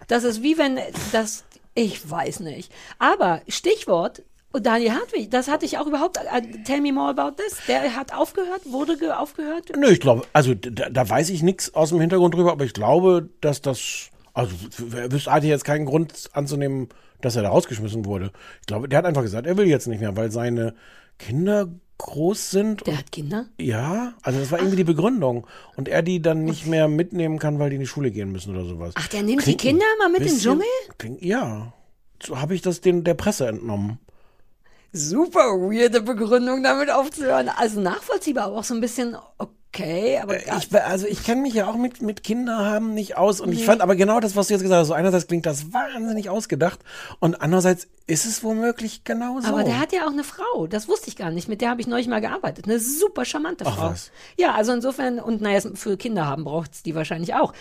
Das 0.08 0.22
ist 0.22 0.40
wie 0.40 0.56
wenn 0.56 0.78
das, 1.10 1.42
ich 1.74 2.08
weiß 2.08 2.38
nicht. 2.38 2.70
Aber 3.00 3.42
Stichwort, 3.48 4.22
Daniel 4.60 4.92
Hartwig, 4.92 5.30
das 5.30 5.48
hatte 5.48 5.64
ich 5.64 5.78
auch 5.78 5.86
überhaupt, 5.86 6.18
äh, 6.18 6.62
tell 6.64 6.80
me 6.80 6.92
more 6.92 7.10
about 7.10 7.36
this. 7.42 7.58
Der 7.68 7.94
hat 7.96 8.12
aufgehört, 8.14 8.62
wurde 8.64 8.96
ge 8.96 9.10
aufgehört. 9.10 9.72
Nö, 9.76 9.88
ich 9.88 10.00
glaube, 10.00 10.26
also 10.32 10.54
da, 10.54 10.88
da 10.90 11.08
weiß 11.08 11.30
ich 11.30 11.42
nichts 11.42 11.74
aus 11.74 11.90
dem 11.90 12.00
Hintergrund 12.00 12.34
drüber, 12.34 12.52
aber 12.52 12.64
ich 12.64 12.72
glaube, 12.72 13.28
dass 13.40 13.62
das, 13.62 14.10
also 14.34 14.54
er 14.94 15.10
wüsste 15.12 15.32
hatte 15.32 15.46
jetzt 15.46 15.64
keinen 15.64 15.86
Grund 15.86 16.30
anzunehmen, 16.32 16.88
dass 17.20 17.36
er 17.36 17.42
da 17.42 17.48
rausgeschmissen 17.48 18.04
wurde. 18.04 18.32
Ich 18.60 18.66
glaube, 18.66 18.88
der 18.88 18.98
hat 18.98 19.04
einfach 19.06 19.22
gesagt, 19.22 19.46
er 19.46 19.56
will 19.56 19.66
jetzt 19.66 19.86
nicht 19.86 20.00
mehr, 20.00 20.16
weil 20.16 20.30
seine 20.30 20.74
Kinder 21.18 21.68
groß 21.98 22.50
sind. 22.50 22.86
Der 22.86 22.92
und, 22.92 22.98
hat 22.98 23.12
Kinder. 23.12 23.46
ja, 23.58 24.14
also 24.22 24.38
das 24.38 24.50
war 24.50 24.58
irgendwie 24.58 24.76
die 24.76 24.84
Begründung. 24.84 25.46
Und 25.76 25.88
er 25.88 26.02
die 26.02 26.20
dann 26.20 26.44
nicht 26.44 26.66
mehr 26.66 26.88
mitnehmen 26.88 27.38
kann, 27.38 27.58
weil 27.58 27.70
die 27.70 27.76
in 27.76 27.80
die 27.80 27.86
Schule 27.86 28.10
gehen 28.10 28.32
müssen 28.32 28.54
oder 28.54 28.66
sowas. 28.66 28.94
Ach, 28.96 29.08
der 29.08 29.22
nimmt 29.22 29.42
Klingt 29.42 29.62
die 29.62 29.68
Kinder 29.68 29.86
mal 29.98 30.08
mit 30.08 30.20
in 30.20 30.28
den 30.28 30.38
Dschungel? 30.38 30.66
Klingt, 30.98 31.22
ja. 31.22 31.72
So 32.22 32.40
habe 32.40 32.54
ich 32.54 32.62
das 32.62 32.80
den, 32.80 33.04
der 33.04 33.14
Presse 33.14 33.46
entnommen. 33.46 33.98
Super 34.92 35.60
weirde 35.60 36.00
Begründung, 36.00 36.62
damit 36.62 36.90
aufzuhören. 36.90 37.48
Also 37.48 37.80
nachvollziehbar, 37.80 38.44
aber 38.44 38.56
auch 38.56 38.64
so 38.64 38.74
ein 38.74 38.80
bisschen 38.80 39.16
okay, 39.38 39.52
aber 40.22 40.36
Äh, 40.36 40.58
Ich, 40.58 40.74
also 40.74 41.06
ich 41.06 41.22
kenne 41.24 41.42
mich 41.42 41.54
ja 41.54 41.66
auch 41.68 41.76
mit, 41.76 42.02
mit 42.02 42.22
Kinder 42.22 42.56
haben 42.64 42.94
nicht 42.94 43.16
aus 43.16 43.40
und 43.40 43.52
ich 43.52 43.64
fand 43.64 43.80
aber 43.80 43.96
genau 43.96 44.20
das, 44.20 44.36
was 44.36 44.48
du 44.48 44.54
jetzt 44.54 44.62
gesagt 44.62 44.80
hast, 44.80 44.88
so 44.88 44.94
einerseits 44.94 45.26
klingt 45.26 45.46
das 45.46 45.72
wahnsinnig 45.72 46.30
ausgedacht 46.30 46.80
und 47.20 47.40
andererseits 47.40 47.86
ist 48.08 48.24
es 48.24 48.44
womöglich 48.44 49.02
genau 49.04 49.40
so. 49.40 49.48
Aber 49.48 49.64
der 49.64 49.80
hat 49.80 49.92
ja 49.92 50.06
auch 50.06 50.12
eine 50.12 50.22
Frau, 50.24 50.66
das 50.68 50.86
wusste 50.88 51.08
ich 51.08 51.16
gar 51.16 51.30
nicht. 51.30 51.48
Mit 51.48 51.60
der 51.60 51.70
habe 51.70 51.80
ich 51.80 51.86
neulich 51.88 52.06
mal 52.08 52.20
gearbeitet. 52.20 52.66
Eine 52.66 52.78
super 52.78 53.24
charmante 53.24 53.64
Ach, 53.66 53.76
Frau. 53.76 53.90
was. 53.90 54.10
Ja, 54.38 54.54
also 54.54 54.72
insofern, 54.72 55.18
und 55.18 55.40
naja, 55.40 55.60
für 55.74 55.96
Kinder 55.96 56.26
haben 56.26 56.44
braucht 56.44 56.72
es 56.74 56.82
die 56.84 56.94
wahrscheinlich 56.94 57.34
auch. 57.34 57.52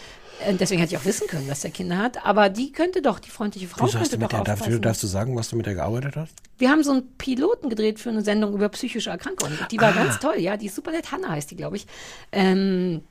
Äh, 0.45 0.53
Deswegen 0.53 0.81
hätte 0.81 0.93
ich 0.93 1.01
auch 1.01 1.05
wissen 1.05 1.27
können, 1.27 1.47
dass 1.47 1.61
der 1.61 1.71
Kinder 1.71 1.97
hat. 1.97 2.23
Aber 2.25 2.49
die 2.49 2.71
könnte 2.71 3.01
doch, 3.01 3.17
die 3.19 3.29
freundliche 3.31 3.67
Frau 3.67 3.87
könnte 3.87 4.09
du 4.09 4.17
mit 4.17 4.23
doch 4.23 4.29
der, 4.29 4.43
darfst, 4.43 4.61
du, 4.61 4.65
aufpassen. 4.65 4.81
darfst 4.83 5.03
du 5.03 5.07
sagen, 5.07 5.35
was 5.35 5.49
du 5.49 5.55
mit 5.55 5.65
der 5.65 5.73
gearbeitet 5.75 6.15
hast? 6.15 6.33
Wir 6.59 6.69
haben 6.69 6.83
so 6.83 6.91
einen 6.91 7.07
Piloten 7.17 7.69
gedreht 7.69 7.99
für 7.99 8.09
eine 8.09 8.21
Sendung 8.21 8.53
über 8.53 8.69
psychische 8.69 9.09
Erkrankungen. 9.09 9.57
Die 9.71 9.79
Ah. 9.79 9.83
war 9.83 9.93
ganz 9.93 10.19
toll, 10.19 10.35
ja, 10.37 10.57
die 10.57 10.67
ist 10.67 10.75
super 10.75 10.91
nett. 10.91 11.11
Hanna 11.11 11.29
heißt 11.29 11.49
die, 11.49 11.55
glaube 11.55 11.75
ich. 11.77 11.87
Ähm, 12.31 13.01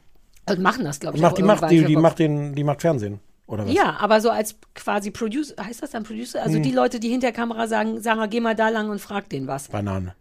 und 0.49 0.61
machen 0.61 0.85
das, 0.85 1.01
glaube 1.01 1.17
ich. 1.17 1.23
macht, 1.23 1.39
die, 1.39 1.43
macht, 1.43 1.71
die, 1.71 1.85
die, 1.85 1.97
macht 1.97 2.19
den, 2.19 2.55
die 2.55 2.65
macht 2.65 2.83
Fernsehen, 2.83 3.21
oder 3.47 3.67
was? 3.67 3.73
Ja, 3.73 3.97
aber 3.99 4.21
so 4.21 4.31
als 4.31 4.57
quasi 4.75 5.11
Producer, 5.11 5.55
heißt 5.63 5.83
das 5.83 5.91
dann 5.91 6.03
Producer? 6.05 6.43
Also 6.43 6.57
Hm. 6.57 6.63
die 6.63 6.73
Leute, 6.73 7.01
die 7.01 7.09
hinter 7.09 7.29
der 7.29 7.35
Kamera 7.35 7.67
sagen, 7.67 8.01
Sarah, 8.03 8.27
geh 8.27 8.41
mal 8.41 8.55
da 8.55 8.69
lang 8.69 8.91
und 8.91 9.01
frag 9.01 9.29
den 9.31 9.47
was. 9.47 9.69
Banane. 9.69 10.15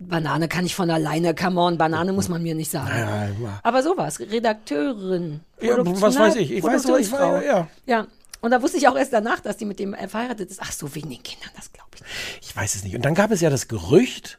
Banane 0.00 0.46
kann 0.46 0.64
ich 0.64 0.76
von 0.76 0.90
alleine, 0.90 1.34
come 1.34 1.60
on, 1.60 1.76
Banane 1.76 2.12
muss 2.12 2.28
man 2.28 2.40
mir 2.40 2.54
nicht 2.54 2.70
sagen. 2.70 2.88
Ja, 2.88 3.24
ja. 3.26 3.60
Aber 3.64 3.82
sowas, 3.82 4.20
Redakteurin. 4.20 5.40
Ja, 5.60 5.76
was 5.78 6.16
weiß 6.16 6.36
ich. 6.36 6.52
Ich 6.52 6.62
weiß 6.62 6.86
nur, 6.86 7.00
ich 7.00 7.10
war, 7.10 7.44
ja. 7.44 7.66
Ja. 7.86 8.06
Und 8.40 8.52
da 8.52 8.62
wusste 8.62 8.78
ich 8.78 8.86
auch 8.86 8.96
erst 8.96 9.12
danach, 9.12 9.40
dass 9.40 9.56
die 9.56 9.64
mit 9.64 9.80
dem 9.80 9.94
äh, 9.94 10.06
verheiratet 10.06 10.50
ist. 10.50 10.60
Ach 10.62 10.70
so, 10.70 10.94
wegen 10.94 11.10
den 11.10 11.20
Kindern, 11.24 11.50
das 11.56 11.72
glaube 11.72 11.88
ich. 11.96 12.02
nicht. 12.02 12.38
Ich 12.42 12.56
weiß 12.56 12.76
es 12.76 12.84
nicht. 12.84 12.94
Und 12.94 13.04
dann 13.04 13.16
gab 13.16 13.32
es 13.32 13.40
ja 13.40 13.50
das 13.50 13.66
Gerücht, 13.66 14.38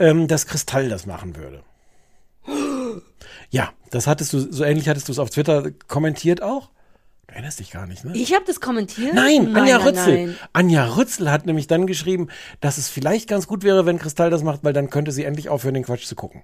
ähm, 0.00 0.26
dass 0.26 0.46
Kristall 0.48 0.88
das 0.88 1.06
machen 1.06 1.36
würde. 1.36 1.62
Ja, 3.50 3.70
das 3.90 4.06
hattest 4.06 4.32
du, 4.32 4.40
so 4.40 4.64
ähnlich 4.64 4.88
hattest 4.88 5.08
du 5.08 5.12
es 5.12 5.18
auf 5.18 5.30
Twitter 5.30 5.70
kommentiert 5.88 6.42
auch. 6.42 6.70
Du 7.26 7.34
erinnerst 7.34 7.58
dich 7.58 7.70
gar 7.70 7.86
nicht, 7.86 8.04
ne? 8.04 8.12
Ich 8.16 8.34
habe 8.34 8.44
das 8.46 8.60
kommentiert. 8.60 9.14
Nein, 9.14 9.54
Anja 9.56 9.78
nein, 9.78 9.86
Rützel. 9.86 10.26
nein. 10.26 10.36
Anja 10.52 10.84
Rützel 10.96 11.30
hat 11.30 11.46
nämlich 11.46 11.66
dann 11.66 11.86
geschrieben, 11.86 12.28
dass 12.60 12.78
es 12.78 12.88
vielleicht 12.88 13.28
ganz 13.28 13.46
gut 13.46 13.62
wäre, 13.64 13.84
wenn 13.86 13.98
Kristall 13.98 14.30
das 14.30 14.42
macht, 14.42 14.64
weil 14.64 14.72
dann 14.72 14.90
könnte 14.90 15.12
sie 15.12 15.24
endlich 15.24 15.48
aufhören, 15.48 15.74
den 15.74 15.84
Quatsch 15.84 16.06
zu 16.06 16.14
gucken. 16.14 16.42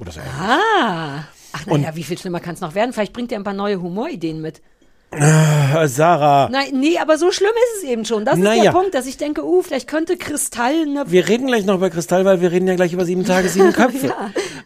Oder 0.00 0.12
so. 0.12 0.20
ähnlich. 0.20 0.34
Ah. 0.34 1.24
Ach 1.52 1.66
naja, 1.66 1.94
wie 1.94 2.04
viel 2.04 2.18
schlimmer 2.18 2.40
kann 2.40 2.54
es 2.54 2.60
noch 2.60 2.74
werden? 2.74 2.92
Vielleicht 2.92 3.12
bringt 3.12 3.30
er 3.30 3.38
ein 3.38 3.44
paar 3.44 3.52
neue 3.52 3.80
Humorideen 3.82 4.40
mit. 4.40 4.62
Äh, 5.14 5.88
Sarah, 5.88 6.48
Nein, 6.50 6.68
nee, 6.72 6.98
aber 6.98 7.18
so 7.18 7.30
schlimm 7.32 7.50
ist 7.50 7.82
es 7.82 7.88
eben 7.90 8.04
schon. 8.04 8.24
Das 8.24 8.36
ist 8.36 8.42
Naja. 8.42 8.64
der 8.64 8.70
Punkt, 8.72 8.94
dass 8.94 9.06
ich 9.06 9.18
denke, 9.18 9.44
uh, 9.44 9.62
vielleicht 9.62 9.86
könnte 9.86 10.16
Kristall 10.16 10.74
eine 10.82 11.10
wir 11.10 11.28
reden 11.28 11.48
gleich 11.48 11.66
noch 11.66 11.74
über 11.74 11.90
Kristall, 11.90 12.24
weil 12.24 12.40
wir 12.40 12.50
reden 12.50 12.66
ja 12.66 12.74
gleich 12.76 12.94
über 12.94 13.04
sieben 13.04 13.24
Tage, 13.24 13.48
sieben 13.48 13.72
Köpfe. 13.74 14.14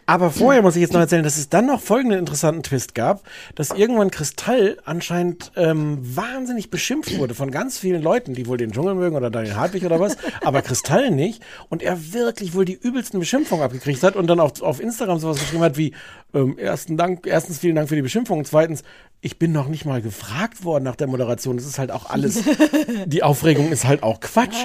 Aber 0.07 0.31
vorher 0.31 0.63
muss 0.63 0.77
ich 0.77 0.83
jetzt 0.83 0.93
noch 0.93 1.01
erzählen, 1.01 1.25
dass 1.25 1.37
es 1.37 1.49
dann 1.49 1.67
noch 1.67 1.81
folgenden 1.81 2.21
interessanten 2.21 2.63
Twist 2.63 2.95
gab, 2.95 3.23
dass 3.57 3.71
irgendwann 3.71 4.13
Kristall 4.13 4.79
anscheinend 4.85 5.51
ähm, 5.57 5.99
wahnsinnig 6.01 6.71
beschimpft 6.71 7.19
wurde 7.19 7.35
von 7.35 7.51
ganz 7.51 7.79
vielen 7.79 8.03
Leuten, 8.03 8.35
die 8.35 8.47
wohl 8.47 8.57
den 8.57 8.71
Dschungel 8.71 8.95
mögen 8.95 9.17
oder 9.17 9.31
Daniel 9.31 9.57
Hartwig 9.57 9.85
oder 9.85 9.99
was, 9.99 10.17
aber 10.45 10.63
Kristall 10.63 11.11
nicht. 11.11 11.43
Und 11.69 11.83
er 11.83 12.13
wirklich 12.13 12.55
wohl 12.55 12.65
die 12.65 12.79
übelsten 12.81 13.19
Beschimpfungen 13.19 13.65
abgekriegt 13.65 14.03
hat 14.05 14.15
und 14.15 14.29
dann 14.29 14.39
auf, 14.39 14.63
auf 14.63 14.81
Instagram 14.81 15.19
sowas 15.19 15.41
geschrieben 15.41 15.65
hat 15.65 15.77
wie, 15.77 15.93
ähm, 16.35 16.59
ersten 16.59 16.97
Dank, 16.97 17.27
erstens 17.27 17.59
vielen 17.59 17.77
Dank 17.77 17.89
für 17.89 17.97
die 17.97 18.03
Beschimpfung 18.03 18.39
und 18.39 18.47
zweitens, 18.47 18.83
ich 19.27 19.41
bin 19.41 19.51
noch 19.51 19.67
nicht 19.67 19.85
mal 19.85 20.01
gefragt 20.01 20.65
worden 20.65 20.85
nach 20.85 20.95
der 20.95 21.09
Moderation. 21.09 21.57
Das 21.57 21.67
ist 21.67 21.81
halt 21.81 21.91
auch 21.91 22.09
alles, 22.09 22.45
die 23.07 23.25
Aufregung 23.25 23.73
ist 23.73 23.85
halt 23.85 24.05
auch 24.05 24.21
Quatsch. 24.21 24.65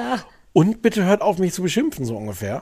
Und 0.53 0.83
bitte 0.83 1.03
hört 1.03 1.23
auf, 1.23 1.39
mich 1.39 1.53
zu 1.53 1.63
beschimpfen, 1.63 2.05
so 2.05 2.15
ungefähr. 2.15 2.61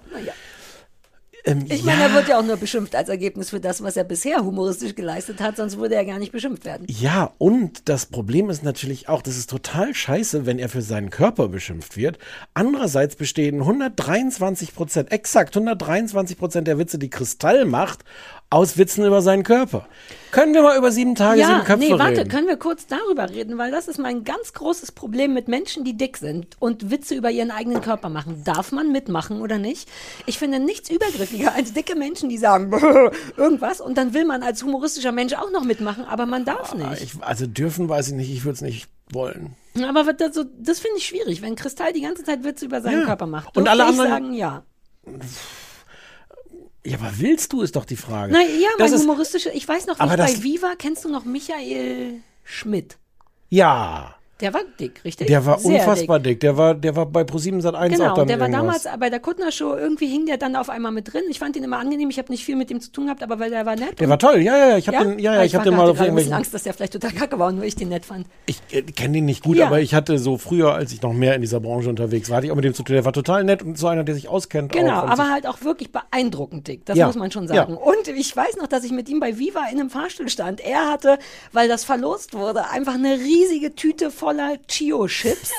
Ähm, 1.44 1.66
Ich 1.68 1.80
ja, 1.80 1.86
meine, 1.88 2.04
er 2.04 2.14
wird 2.14 2.30
ja 2.30 2.40
auch 2.40 2.46
nur 2.46 2.56
beschimpft 2.56 2.96
als 2.96 3.10
Ergebnis 3.10 3.50
für 3.50 3.60
das, 3.60 3.84
was 3.84 3.98
er 3.98 4.06
bisher 4.06 4.46
humoristisch 4.46 4.96
geleistet 4.96 5.42
hat, 5.42 5.58
sonst 5.58 5.78
würde 5.78 5.96
er 5.96 6.06
gar 6.06 6.20
nicht 6.20 6.32
beschimpft 6.32 6.64
werden. 6.64 6.88
ja, 6.90 7.34
und 7.38 7.90
das 7.90 8.06
Problem 8.06 8.50
ist 8.50 8.64
natürlich 8.64 9.10
auch, 9.10 9.22
das 9.22 9.36
ist 9.36 9.50
total 9.50 9.94
scheiße, 9.94 10.46
wenn 10.46 10.58
er 10.58 10.70
für 10.70 10.82
seinen 10.82 11.10
Körper 11.10 11.50
beschimpft 11.50 11.98
wird. 11.98 12.18
Andererseits 12.54 13.18
bestehen 13.18 13.60
123 13.62 14.74
Prozent, 14.74 15.12
exakt 15.12 15.56
123 15.56 16.38
Prozent 16.38 16.68
der 16.68 16.78
Witze, 16.78 16.98
die 16.98 17.10
Kristall 17.10 17.66
macht, 17.66 18.06
aus 18.52 18.78
Witzen 18.80 19.06
über 19.06 19.22
seinen 19.22 19.44
Körper. 19.44 19.86
Können 20.32 20.54
wir 20.56 20.64
mal 20.64 20.76
über 20.78 20.92
sieben 20.92 21.14
Tage, 21.16 21.40
sieben 21.42 21.52
Ja, 21.52 21.60
Köpfe 21.64 21.80
nee, 21.86 21.92
warte, 22.00 22.22
reden? 22.22 22.30
können 22.30 22.48
wir 22.48 22.58
kurz 22.58 22.88
darüber 22.88 23.30
reden, 23.30 23.58
weil 23.60 23.70
das 23.72 23.88
ist 23.88 24.00
mein 24.00 24.24
ganz 24.24 24.54
großes 24.54 24.92
Problem 24.92 25.34
mit 25.36 25.48
Menschen, 25.48 25.84
die 25.84 25.96
dick 25.96 26.18
sind 26.18 26.56
und 26.60 26.90
Witze 26.90 27.14
über 27.16 27.30
ihren 27.30 27.52
eigenen 27.52 27.82
Körper 27.82 28.10
machen. 28.10 28.44
Darf 28.44 28.72
man 28.72 28.92
mitmachen 28.92 29.42
oder 29.42 29.58
nicht? 29.60 29.88
Ich 30.26 30.40
finde 30.40 30.60
nichts 30.60 30.90
übergriffiger 30.90 31.54
als 31.54 31.74
dicke 31.74 31.96
Menschen, 31.96 32.30
die 32.30 32.38
sagen 32.40 32.72
irgendwas 33.38 33.82
und 33.82 33.98
dann 33.98 34.14
will 34.16 34.26
man 34.26 34.42
als 34.42 34.64
humoristischer 34.64 35.12
Mensch 35.12 35.34
auch 35.34 35.52
noch 35.52 35.64
mitmachen, 35.64 36.06
aber 36.06 36.26
man 36.26 36.46
darf 36.46 36.74
nicht. 36.74 37.02
Ich, 37.04 37.14
also 37.22 37.46
dürfen 37.46 37.88
weiß 37.90 38.08
ich 38.10 38.14
nicht, 38.16 38.32
ich 38.32 38.46
würde 38.46 38.56
es 38.56 38.62
nicht 38.62 38.88
wollen. 39.12 39.56
Aber 39.88 40.12
das, 40.14 40.40
das 40.60 40.80
finde 40.80 40.98
ich 40.98 41.06
schwierig, 41.06 41.42
wenn 41.44 41.56
Kristall 41.56 41.94
die 41.94 42.02
ganze 42.02 42.24
Zeit 42.24 42.44
Witze 42.44 42.66
über 42.66 42.82
seinen 42.82 43.02
Ja. 43.02 43.06
Körper 43.06 43.26
macht. 43.28 43.48
Und 43.58 43.66
Dürfte 43.66 43.70
alle 43.72 43.86
anderen- 43.86 44.10
sagen, 44.10 44.34
ja. 44.34 44.64
Ja, 46.86 46.98
aber 46.98 47.12
willst 47.18 47.52
du, 47.54 47.62
ist 47.62 47.76
doch 47.76 47.86
die 47.86 47.96
Frage. 47.98 48.32
Na 48.32 48.42
ja, 48.42 48.70
das 48.78 48.92
mein 48.92 49.00
ist, 49.00 49.06
humoristische, 49.08 49.50
ich 49.52 49.68
weiß 49.68 49.86
noch, 49.88 49.98
wie 49.98 50.02
Aber 50.02 50.14
ich 50.14 50.18
das- 50.18 50.34
bei 50.38 50.44
Viva, 50.44 50.74
kennst 50.78 51.04
du 51.06 51.10
noch 51.10 51.26
Michael 51.26 52.22
Schmidt? 52.44 52.98
Ja, 53.50 54.16
Der 54.42 54.54
war 54.54 54.62
dick, 54.80 55.04
richtig? 55.04 55.28
der 55.28 55.46
war 55.46 55.60
Sehr 55.60 55.80
unfassbar 55.82 56.20
dick. 56.20 56.40
Der 56.40 56.56
war, 56.56 56.74
der 56.74 56.96
war 56.96 57.06
bei 57.06 57.24
ProSieben 57.26 57.60
Sat 57.62 57.76
1 57.76 57.94
auch 57.96 57.98
Genau, 57.98 58.16
dann 58.16 58.28
der 58.28 58.40
war 58.40 58.48
irgendwas. 58.50 58.84
damals 58.84 59.00
bei 59.00 59.10
der 59.10 59.20
Kuttner 59.20 59.52
Show, 59.52 59.76
irgendwie 59.76 60.08
hing 60.08 60.26
der 60.28 60.38
dann 60.38 60.56
auf 60.56 60.70
einmal 60.70 60.92
mit 60.94 61.12
drin. 61.12 61.24
Ich 61.30 61.40
fand 61.40 61.58
ihn 61.58 61.64
immer 61.64 61.78
angenehm, 61.80 62.10
ich 62.10 62.18
habe 62.18 62.32
nicht 62.32 62.46
viel 62.46 62.56
mit 62.56 62.70
dem 62.70 62.80
zu 62.80 62.90
tun 62.92 63.06
gehabt, 63.06 63.22
aber 63.22 63.38
weil 63.40 63.50
der 63.50 63.66
war 63.66 63.76
nett. 63.76 64.00
Der 64.00 64.08
war 64.08 64.18
toll, 64.18 64.38
ja, 64.42 64.56
ja, 64.58 64.70
ja. 64.70 64.78
Ich 64.78 64.88
habe 64.88 64.98
ja? 64.98 65.04
den, 65.04 65.20
ja, 65.20 65.34
ja, 65.34 65.40
Ah, 65.42 65.44
ich 65.44 65.56
habe 65.56 65.66
war 65.66 65.72
den 65.72 65.78
mal 65.78 65.90
auf 65.90 66.00
irgendwelchen. 66.00 66.32
Angst, 66.34 66.54
dass 66.54 66.64
der 66.64 66.74
vielleicht 66.74 66.94
total 66.94 67.12
kacke 67.12 67.38
war 67.38 67.50
und 67.50 67.56
nur 67.56 67.66
ich 67.66 67.76
den 67.76 67.90
nett 67.90 68.06
fand. 68.06 68.28
Ich 68.46 68.62
äh, 68.72 68.82
kenne 68.84 69.16
den 69.16 69.26
nicht 69.26 69.44
gut, 69.44 69.58
Ja. 69.58 69.68
aber 69.68 69.82
ich 69.82 69.94
hatte 69.94 70.18
so 70.20 70.38
früher, 70.38 70.74
als 70.74 70.94
ich 70.94 71.02
noch 71.02 71.12
mehr 71.14 71.36
in 71.36 71.42
dieser 71.42 71.60
Branche 71.60 71.90
unterwegs 71.90 72.30
war, 72.30 72.38
hatte 72.38 72.46
ich 72.46 72.52
auch 72.52 72.56
mit 72.56 72.64
dem 72.66 72.74
zu 72.74 72.84
tun. 72.84 72.94
Der 72.94 73.04
war 73.06 73.14
total 73.14 73.44
nett 73.44 73.62
und 73.62 73.78
so 73.78 73.88
einer, 73.88 74.04
der 74.06 74.16
sich 74.16 74.30
auskennt. 74.30 74.72
Genau, 74.72 75.00
auch 75.00 75.08
aber 75.10 75.30
halt 75.30 75.48
auch 75.48 75.62
wirklich 75.64 75.92
beeindruckend 75.92 76.68
dick. 76.68 76.86
Das 76.86 76.98
Ja, 76.98 77.08
muss 77.08 77.16
man 77.18 77.30
schon 77.32 77.48
sagen. 77.48 77.76
Und 77.76 78.08
ich 78.08 78.36
weiß 78.36 78.56
noch, 78.58 78.68
dass 78.68 78.84
ich 78.86 78.92
mit 78.92 79.10
ihm 79.10 79.20
bei 79.20 79.38
Viva 79.38 79.62
in 79.72 79.80
einem 79.80 79.90
Fahrstuhl 79.90 80.30
stand. 80.30 80.62
Er 80.62 80.88
hatte, 80.90 81.18
weil 81.52 81.68
das 81.68 81.84
verlost 81.84 82.34
wurde, 82.34 82.70
einfach 82.70 82.94
eine 82.94 83.16
riesige 83.16 83.76
Tüte 83.76 84.12
voller 84.30 84.58
Chio-Chips. 84.68 85.52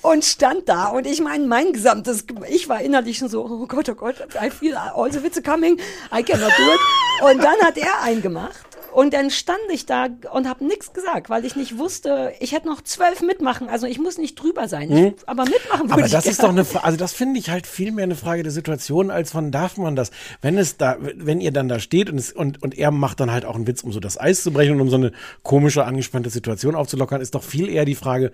Und 0.00 0.24
stand 0.24 0.68
da 0.68 0.88
und 0.88 1.08
ich 1.08 1.20
meine, 1.20 1.44
mein 1.44 1.72
gesamtes, 1.72 2.24
ich 2.48 2.68
war 2.68 2.80
innerlich 2.80 3.18
schon 3.18 3.28
so, 3.28 3.44
oh 3.44 3.66
Gott, 3.66 3.88
oh 3.88 3.94
Gott, 3.94 4.14
I 4.40 4.48
feel 4.48 4.76
all 4.76 5.10
the 5.10 5.20
Witze 5.20 5.42
coming, 5.42 5.76
I 6.16 6.22
cannot 6.22 6.52
do 6.56 6.62
it. 6.62 7.32
Und 7.32 7.42
dann 7.42 7.56
hat 7.64 7.76
er 7.76 8.02
einen 8.02 8.22
gemacht 8.22 8.67
Und 8.98 9.14
dann 9.14 9.30
stand 9.30 9.60
ich 9.72 9.86
da 9.86 10.08
und 10.32 10.48
habe 10.48 10.64
nichts 10.64 10.92
gesagt, 10.92 11.30
weil 11.30 11.44
ich 11.44 11.54
nicht 11.54 11.78
wusste, 11.78 12.32
ich 12.40 12.50
hätte 12.50 12.66
noch 12.66 12.80
zwölf 12.82 13.22
mitmachen. 13.22 13.68
Also 13.68 13.86
ich 13.86 14.00
muss 14.00 14.18
nicht 14.18 14.34
drüber 14.34 14.66
sein, 14.66 14.90
ich, 14.90 15.14
aber 15.28 15.44
mitmachen 15.44 15.82
würde. 15.82 15.92
Aber 15.92 16.06
ich 16.06 16.10
das 16.10 16.26
ist 16.26 16.40
doch 16.40 16.46
gerne. 16.46 16.60
eine, 16.62 16.64
Fra- 16.64 16.80
also 16.80 16.98
das 16.98 17.12
finde 17.12 17.38
ich 17.38 17.48
halt 17.48 17.68
viel 17.68 17.92
mehr 17.92 18.02
eine 18.02 18.16
Frage 18.16 18.42
der 18.42 18.50
Situation, 18.50 19.12
als 19.12 19.30
von 19.30 19.52
darf 19.52 19.76
man 19.76 19.94
das. 19.94 20.10
Wenn 20.42 20.58
es 20.58 20.78
da, 20.78 20.96
wenn 21.00 21.40
ihr 21.40 21.52
dann 21.52 21.68
da 21.68 21.78
steht 21.78 22.10
und 22.10 22.18
es, 22.18 22.32
und, 22.32 22.60
und 22.60 22.76
er 22.76 22.90
macht 22.90 23.20
dann 23.20 23.30
halt 23.30 23.44
auch 23.44 23.54
einen 23.54 23.68
Witz, 23.68 23.84
um 23.84 23.92
so 23.92 24.00
das 24.00 24.18
Eis 24.18 24.42
zu 24.42 24.50
brechen 24.52 24.74
und 24.74 24.80
um 24.80 24.90
so 24.90 24.96
eine 24.96 25.12
komische, 25.44 25.84
angespannte 25.84 26.30
Situation 26.30 26.74
aufzulockern, 26.74 27.20
ist 27.20 27.36
doch 27.36 27.44
viel 27.44 27.68
eher 27.68 27.84
die 27.84 27.94
Frage, 27.94 28.32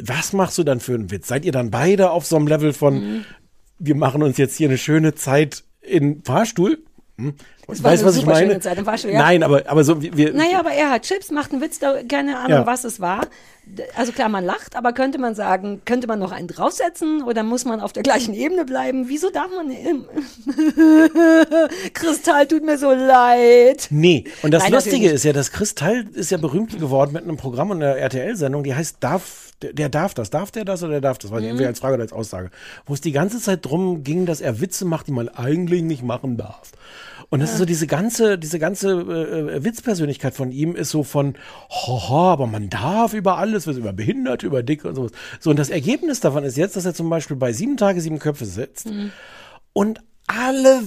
was 0.00 0.32
machst 0.32 0.56
du 0.56 0.64
dann 0.64 0.80
für 0.80 0.94
einen 0.94 1.10
Witz? 1.10 1.28
Seid 1.28 1.44
ihr 1.44 1.52
dann 1.52 1.70
beide 1.70 2.10
auf 2.10 2.24
so 2.24 2.36
einem 2.36 2.46
Level 2.46 2.72
von, 2.72 2.94
Mhm. 2.94 3.24
wir 3.78 3.96
machen 3.96 4.22
uns 4.22 4.38
jetzt 4.38 4.56
hier 4.56 4.68
eine 4.68 4.78
schöne 4.78 5.14
Zeit 5.14 5.64
in 5.82 6.22
Fahrstuhl? 6.24 6.82
Hm? 7.16 7.34
Weißt 7.68 8.02
du, 8.02 8.06
eine 8.06 8.06
was 8.06 8.16
ich 8.16 8.26
meine? 8.26 8.58
Zeit 8.60 8.76
ja. 9.12 9.18
Nein, 9.20 9.42
aber, 9.42 9.62
aber 9.66 9.84
so, 9.84 10.02
wir 10.02 10.32
Naja, 10.34 10.58
aber 10.58 10.72
er 10.72 10.90
hat 10.90 11.02
Chips, 11.02 11.30
macht 11.30 11.52
einen 11.52 11.60
Witz, 11.60 11.78
da, 11.78 12.02
keine 12.02 12.38
Ahnung, 12.38 12.50
Ja. 12.50 12.66
was 12.66 12.84
es 12.84 13.00
war. 13.00 13.26
Also 13.96 14.12
klar, 14.12 14.28
man 14.28 14.44
lacht, 14.44 14.76
aber 14.76 14.92
könnte 14.92 15.18
man 15.18 15.34
sagen, 15.34 15.80
könnte 15.84 16.06
man 16.06 16.18
noch 16.18 16.32
einen 16.32 16.48
draufsetzen 16.48 17.22
oder 17.22 17.42
muss 17.42 17.64
man 17.64 17.80
auf 17.80 17.92
der 17.92 18.02
gleichen 18.02 18.34
Ebene 18.34 18.64
bleiben? 18.64 19.08
Wieso 19.08 19.30
darf 19.30 19.48
man 19.56 19.70
im 19.70 20.04
Kristall 21.94 22.46
tut 22.46 22.64
mir 22.64 22.78
so 22.78 22.90
leid. 22.92 23.88
Nee, 23.90 24.24
und 24.42 24.52
das 24.52 24.64
Nein, 24.64 24.72
Lustige 24.72 25.10
ist 25.10 25.24
ja, 25.24 25.32
das 25.32 25.50
Kristall 25.50 26.06
ist 26.12 26.30
ja 26.30 26.38
berühmt 26.38 26.78
geworden 26.78 27.12
mit 27.12 27.24
einem 27.24 27.36
Programm 27.36 27.70
und 27.70 27.82
einer 27.82 27.96
RTL-Sendung, 27.96 28.64
die 28.64 28.74
heißt 28.74 28.98
Darf, 29.00 29.50
der, 29.62 29.72
der 29.72 29.88
darf 29.88 30.14
das, 30.14 30.30
darf 30.30 30.50
der 30.50 30.64
das 30.64 30.82
oder 30.82 30.92
der 30.92 31.00
darf 31.00 31.18
das, 31.18 31.30
weiß 31.30 31.38
Mhm. 31.40 31.44
ich, 31.44 31.50
entweder 31.52 31.68
als 31.68 31.80
Frage 31.80 31.94
oder 31.94 32.02
als 32.02 32.12
Aussage, 32.12 32.50
wo 32.86 32.94
es 32.94 33.00
die 33.00 33.12
ganze 33.12 33.40
Zeit 33.40 33.64
drum 33.64 34.02
ging, 34.04 34.26
dass 34.26 34.40
er 34.40 34.60
Witze 34.60 34.84
macht, 34.84 35.06
die 35.06 35.12
man 35.12 35.28
eigentlich 35.28 35.82
nicht 35.82 36.02
machen 36.02 36.36
darf. 36.36 36.72
Und 37.30 37.40
das 37.40 37.52
ist 37.52 37.58
so 37.58 37.64
diese 37.64 37.86
ganze, 37.86 38.38
diese 38.38 38.58
ganze 38.58 38.92
äh, 38.92 39.64
Witzpersönlichkeit 39.64 40.34
von 40.34 40.52
ihm 40.52 40.76
ist 40.76 40.90
so 40.90 41.02
von, 41.02 41.34
haha, 41.70 42.32
aber 42.32 42.46
man 42.46 42.70
darf 42.70 43.14
über 43.14 43.38
alles, 43.38 43.66
was 43.66 43.76
über 43.76 43.92
Behinderte, 43.92 44.46
über 44.46 44.62
Dicke 44.62 44.88
und 44.88 44.94
sowas. 44.94 45.12
So, 45.40 45.50
und 45.50 45.58
das 45.58 45.70
Ergebnis 45.70 46.20
davon 46.20 46.44
ist 46.44 46.56
jetzt, 46.56 46.76
dass 46.76 46.84
er 46.84 46.94
zum 46.94 47.10
Beispiel 47.10 47.36
bei 47.36 47.52
sieben 47.52 47.76
Tage, 47.76 48.00
sieben 48.00 48.18
Köpfe 48.18 48.44
sitzt 48.44 48.88
und 49.72 50.00
alle 50.26 50.82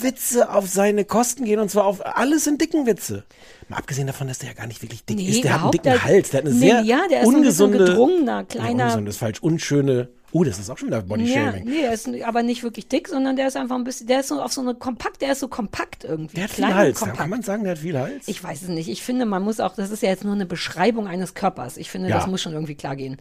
Witze 0.00 0.50
auf 0.50 0.68
seine 0.68 1.04
Kosten 1.04 1.44
gehen 1.44 1.60
und 1.60 1.70
zwar 1.70 1.86
auf 1.86 2.04
alles 2.04 2.44
sind 2.44 2.60
dicken 2.60 2.86
Witze. 2.86 3.24
Mal 3.68 3.76
abgesehen 3.78 4.06
davon, 4.06 4.28
dass 4.28 4.38
der 4.38 4.50
ja 4.50 4.54
gar 4.54 4.66
nicht 4.66 4.82
wirklich 4.82 5.04
dick 5.04 5.16
Nee, 5.16 5.28
ist. 5.28 5.44
Der 5.44 5.54
hat 5.54 5.62
einen 5.62 5.70
dicken 5.72 5.92
nicht. 5.92 6.04
Hals, 6.04 6.30
der 6.30 6.38
hat 6.40 6.46
eine 6.46 6.54
Nee, 6.54 6.60
sehr 6.70 6.80
ja, 6.82 7.00
der 7.10 7.20
ist 7.20 7.24
so 7.26 7.30
ein 7.30 7.36
ungesunde, 7.36 7.78
gedrungener, 7.78 8.44
kleiner- 8.44 8.78
Ja, 8.78 8.84
ungesund 8.86 9.08
ist 9.08 9.16
falsch, 9.18 9.40
unschöne. 9.40 10.08
Oh, 10.34 10.44
das 10.44 10.58
ist 10.58 10.70
auch 10.70 10.78
schon 10.78 10.88
wieder 10.88 11.02
Body 11.02 11.24
Ja, 11.30 11.52
Shaming. 11.52 11.64
nee, 11.64 11.82
er 11.82 11.92
ist 11.92 12.08
aber 12.24 12.42
nicht 12.42 12.62
wirklich 12.62 12.88
dick, 12.88 13.06
sondern 13.08 13.36
der 13.36 13.48
ist 13.48 13.56
einfach 13.56 13.76
ein 13.76 13.84
bisschen, 13.84 14.06
der 14.06 14.20
ist 14.20 14.28
so 14.28 14.40
auf 14.40 14.50
so 14.52 14.62
eine 14.62 14.74
kompakt, 14.74 15.20
der 15.20 15.32
ist 15.32 15.40
so 15.40 15.48
kompakt 15.48 16.04
irgendwie. 16.04 16.36
Der 16.36 16.44
hat 16.44 16.50
viel 16.52 16.66
Hals. 16.74 16.98
Kompakt. 17.00 17.18
kann 17.18 17.28
man 17.30 17.42
sagen, 17.42 17.64
der 17.64 17.72
hat 17.72 17.78
viel 17.80 17.98
Hals. 17.98 18.26
Ich 18.28 18.42
weiß 18.42 18.62
es 18.62 18.68
nicht. 18.68 18.88
Ich 18.88 19.02
finde, 19.02 19.26
man 19.26 19.42
muss 19.42 19.60
auch, 19.60 19.74
das 19.74 19.90
ist 19.90 20.02
ja 20.02 20.08
jetzt 20.08 20.24
nur 20.24 20.32
eine 20.32 20.46
Beschreibung 20.46 21.06
eines 21.06 21.34
Körpers. 21.34 21.76
Ich 21.76 21.90
finde, 21.90 22.08
Ja. 22.08 22.16
das 22.16 22.26
muss 22.28 22.40
schon 22.40 22.54
irgendwie 22.54 22.74
klar 22.76 22.96
gehen. 22.96 23.18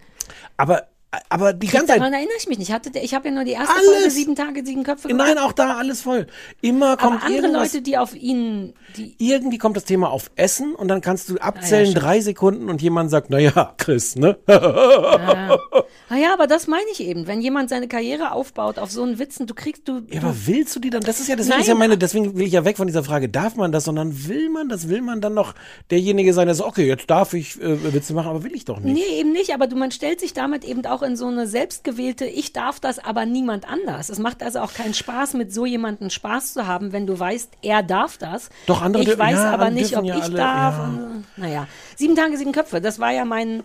aber, 0.56 0.88
aber 1.30 1.52
die 1.54 1.68
ganze 1.68 1.88
Daran 1.88 2.04
Zeit. 2.04 2.14
erinnere 2.14 2.38
ich 2.40 2.48
mich 2.48 2.58
nicht. 2.58 2.72
Hatte, 2.72 2.90
der- 2.92 3.04
ich 3.04 3.14
habe 3.14 3.28
ja 3.28 3.34
nur 3.34 3.44
die 3.44 3.52
erste 3.52 3.74
Alles. 3.76 3.86
Folge, 3.96 4.10
sieben 4.12 4.36
Tage, 4.36 4.66
sieben 4.66 4.84
Köpfe 4.84 5.10
gemacht. 5.10 5.28
Nein, 5.28 5.38
auch 5.38 5.52
da 5.52 5.76
alles 5.78 6.02
voll. 6.02 6.28
Immer 6.62 6.96
kommt 6.98 7.24
aber 7.24 7.26
andere. 7.36 7.52
Leute, 7.52 7.82
die 7.82 7.98
auf 7.98 8.16
ihn, 8.16 8.74
die, 8.96 9.16
irgendwie 9.18 9.58
kommt 9.58 9.76
das 9.76 9.84
Thema 9.86 10.10
auf 10.10 10.32
Essen 10.36 10.74
und 10.74 10.88
dann 10.88 11.02
kannst 11.02 11.30
du 11.30 11.38
abzählen 11.38 11.88
stimmt. 11.88 12.04
drei 12.06 12.22
Sekunden 12.22 12.70
und 12.70 12.82
jemand 12.82 13.12
sagt, 13.12 13.30
na 13.30 13.40
ja, 13.40 13.74
Chris, 13.78 14.16
ne? 14.16 14.38
ah 14.48 16.16
ja, 16.16 16.34
aber 16.34 16.48
das 16.48 16.68
meine 16.68 16.86
ich 16.92 17.02
eben. 17.02 17.28
Wenn 17.28 17.42
jemand 17.42 17.70
seine 17.70 17.88
Karriere 17.88 18.32
aufbaut 18.32 18.80
auf 18.80 18.92
so 18.92 19.04
einen 19.04 19.20
Witzen, 19.20 19.48
du 19.48 19.54
kriegst, 19.54 19.88
du, 19.88 20.02
Ja, 20.12 20.22
aber 20.22 20.36
willst 20.46 20.76
du 20.76 20.80
die 20.80 20.90
dann? 20.90 21.02
Das 21.02 21.20
ist 21.20 21.28
ja, 21.28 21.36
deswegen 21.36 21.52
Nein. 21.56 21.62
ist 21.62 21.68
ja 21.68 21.76
meine, 21.76 21.98
deswegen 21.98 22.38
will 22.38 22.46
ich 22.48 22.54
ja 22.54 22.66
weg 22.66 22.78
von 22.78 22.88
dieser 22.88 23.04
Frage, 23.04 23.30
darf 23.30 23.56
man 23.56 23.72
das, 23.72 23.84
sondern 23.86 24.28
will 24.28 24.50
man 24.50 24.70
das? 24.70 24.90
Will 24.90 25.02
man 25.02 25.22
dann 25.22 25.34
noch 25.34 25.54
derjenige 25.90 26.34
sein, 26.34 26.48
der 26.48 26.56
sagt, 26.56 26.70
okay, 26.70 26.88
jetzt 26.88 27.10
darf 27.10 27.34
ich 27.34 27.62
äh, 27.62 27.94
Witze 27.94 28.14
machen, 28.14 28.30
aber 28.30 28.44
will 28.44 28.56
ich 28.56 28.66
doch 28.66 28.80
nicht. 28.80 28.94
Nee, 28.94 29.20
eben 29.20 29.32
nicht, 29.32 29.54
aber 29.54 29.68
du, 29.68 29.76
man 29.76 29.92
stellt 29.92 30.20
sich 30.20 30.34
damit 30.34 30.64
eben 30.64 30.86
auch 30.86 31.01
in 31.02 31.16
so 31.16 31.28
eine 31.28 31.48
selbstgewählte, 31.48 32.26
ich 32.26 32.54
darf 32.54 32.80
das, 32.80 33.00
aber 33.00 33.26
niemand 33.26 33.68
anders. 33.70 34.10
Es 34.10 34.20
macht 34.20 34.44
also 34.44 34.60
auch 34.60 34.74
keinen 34.74 34.94
Spaß, 34.94 35.34
mit 35.34 35.54
so 35.54 35.66
jemandem 35.66 36.10
Spaß 36.10 36.54
zu 36.54 36.68
haben, 36.68 36.92
wenn 36.92 37.08
du 37.08 37.18
weißt, 37.20 37.50
er 37.62 37.84
darf 37.84 38.18
das. 38.18 38.50
Doch, 38.68 38.82
andere 38.82 39.04
Ich 39.04 39.18
weiß 39.18 39.34
ja, 39.34 39.52
aber 39.52 39.70
nicht, 39.70 39.98
ob 39.98 40.06
ja 40.06 40.18
ich 40.18 40.24
alle, 40.24 40.38
darf. 40.38 40.78
ja. 40.78 40.84
Und, 40.84 41.26
naja, 41.38 41.68
sieben 41.96 42.16
Tage, 42.16 42.38
sieben 42.38 42.52
Köpfe, 42.52 42.82
das 42.82 43.00
war 43.00 43.12
ja 43.12 43.26
mein, 43.26 43.64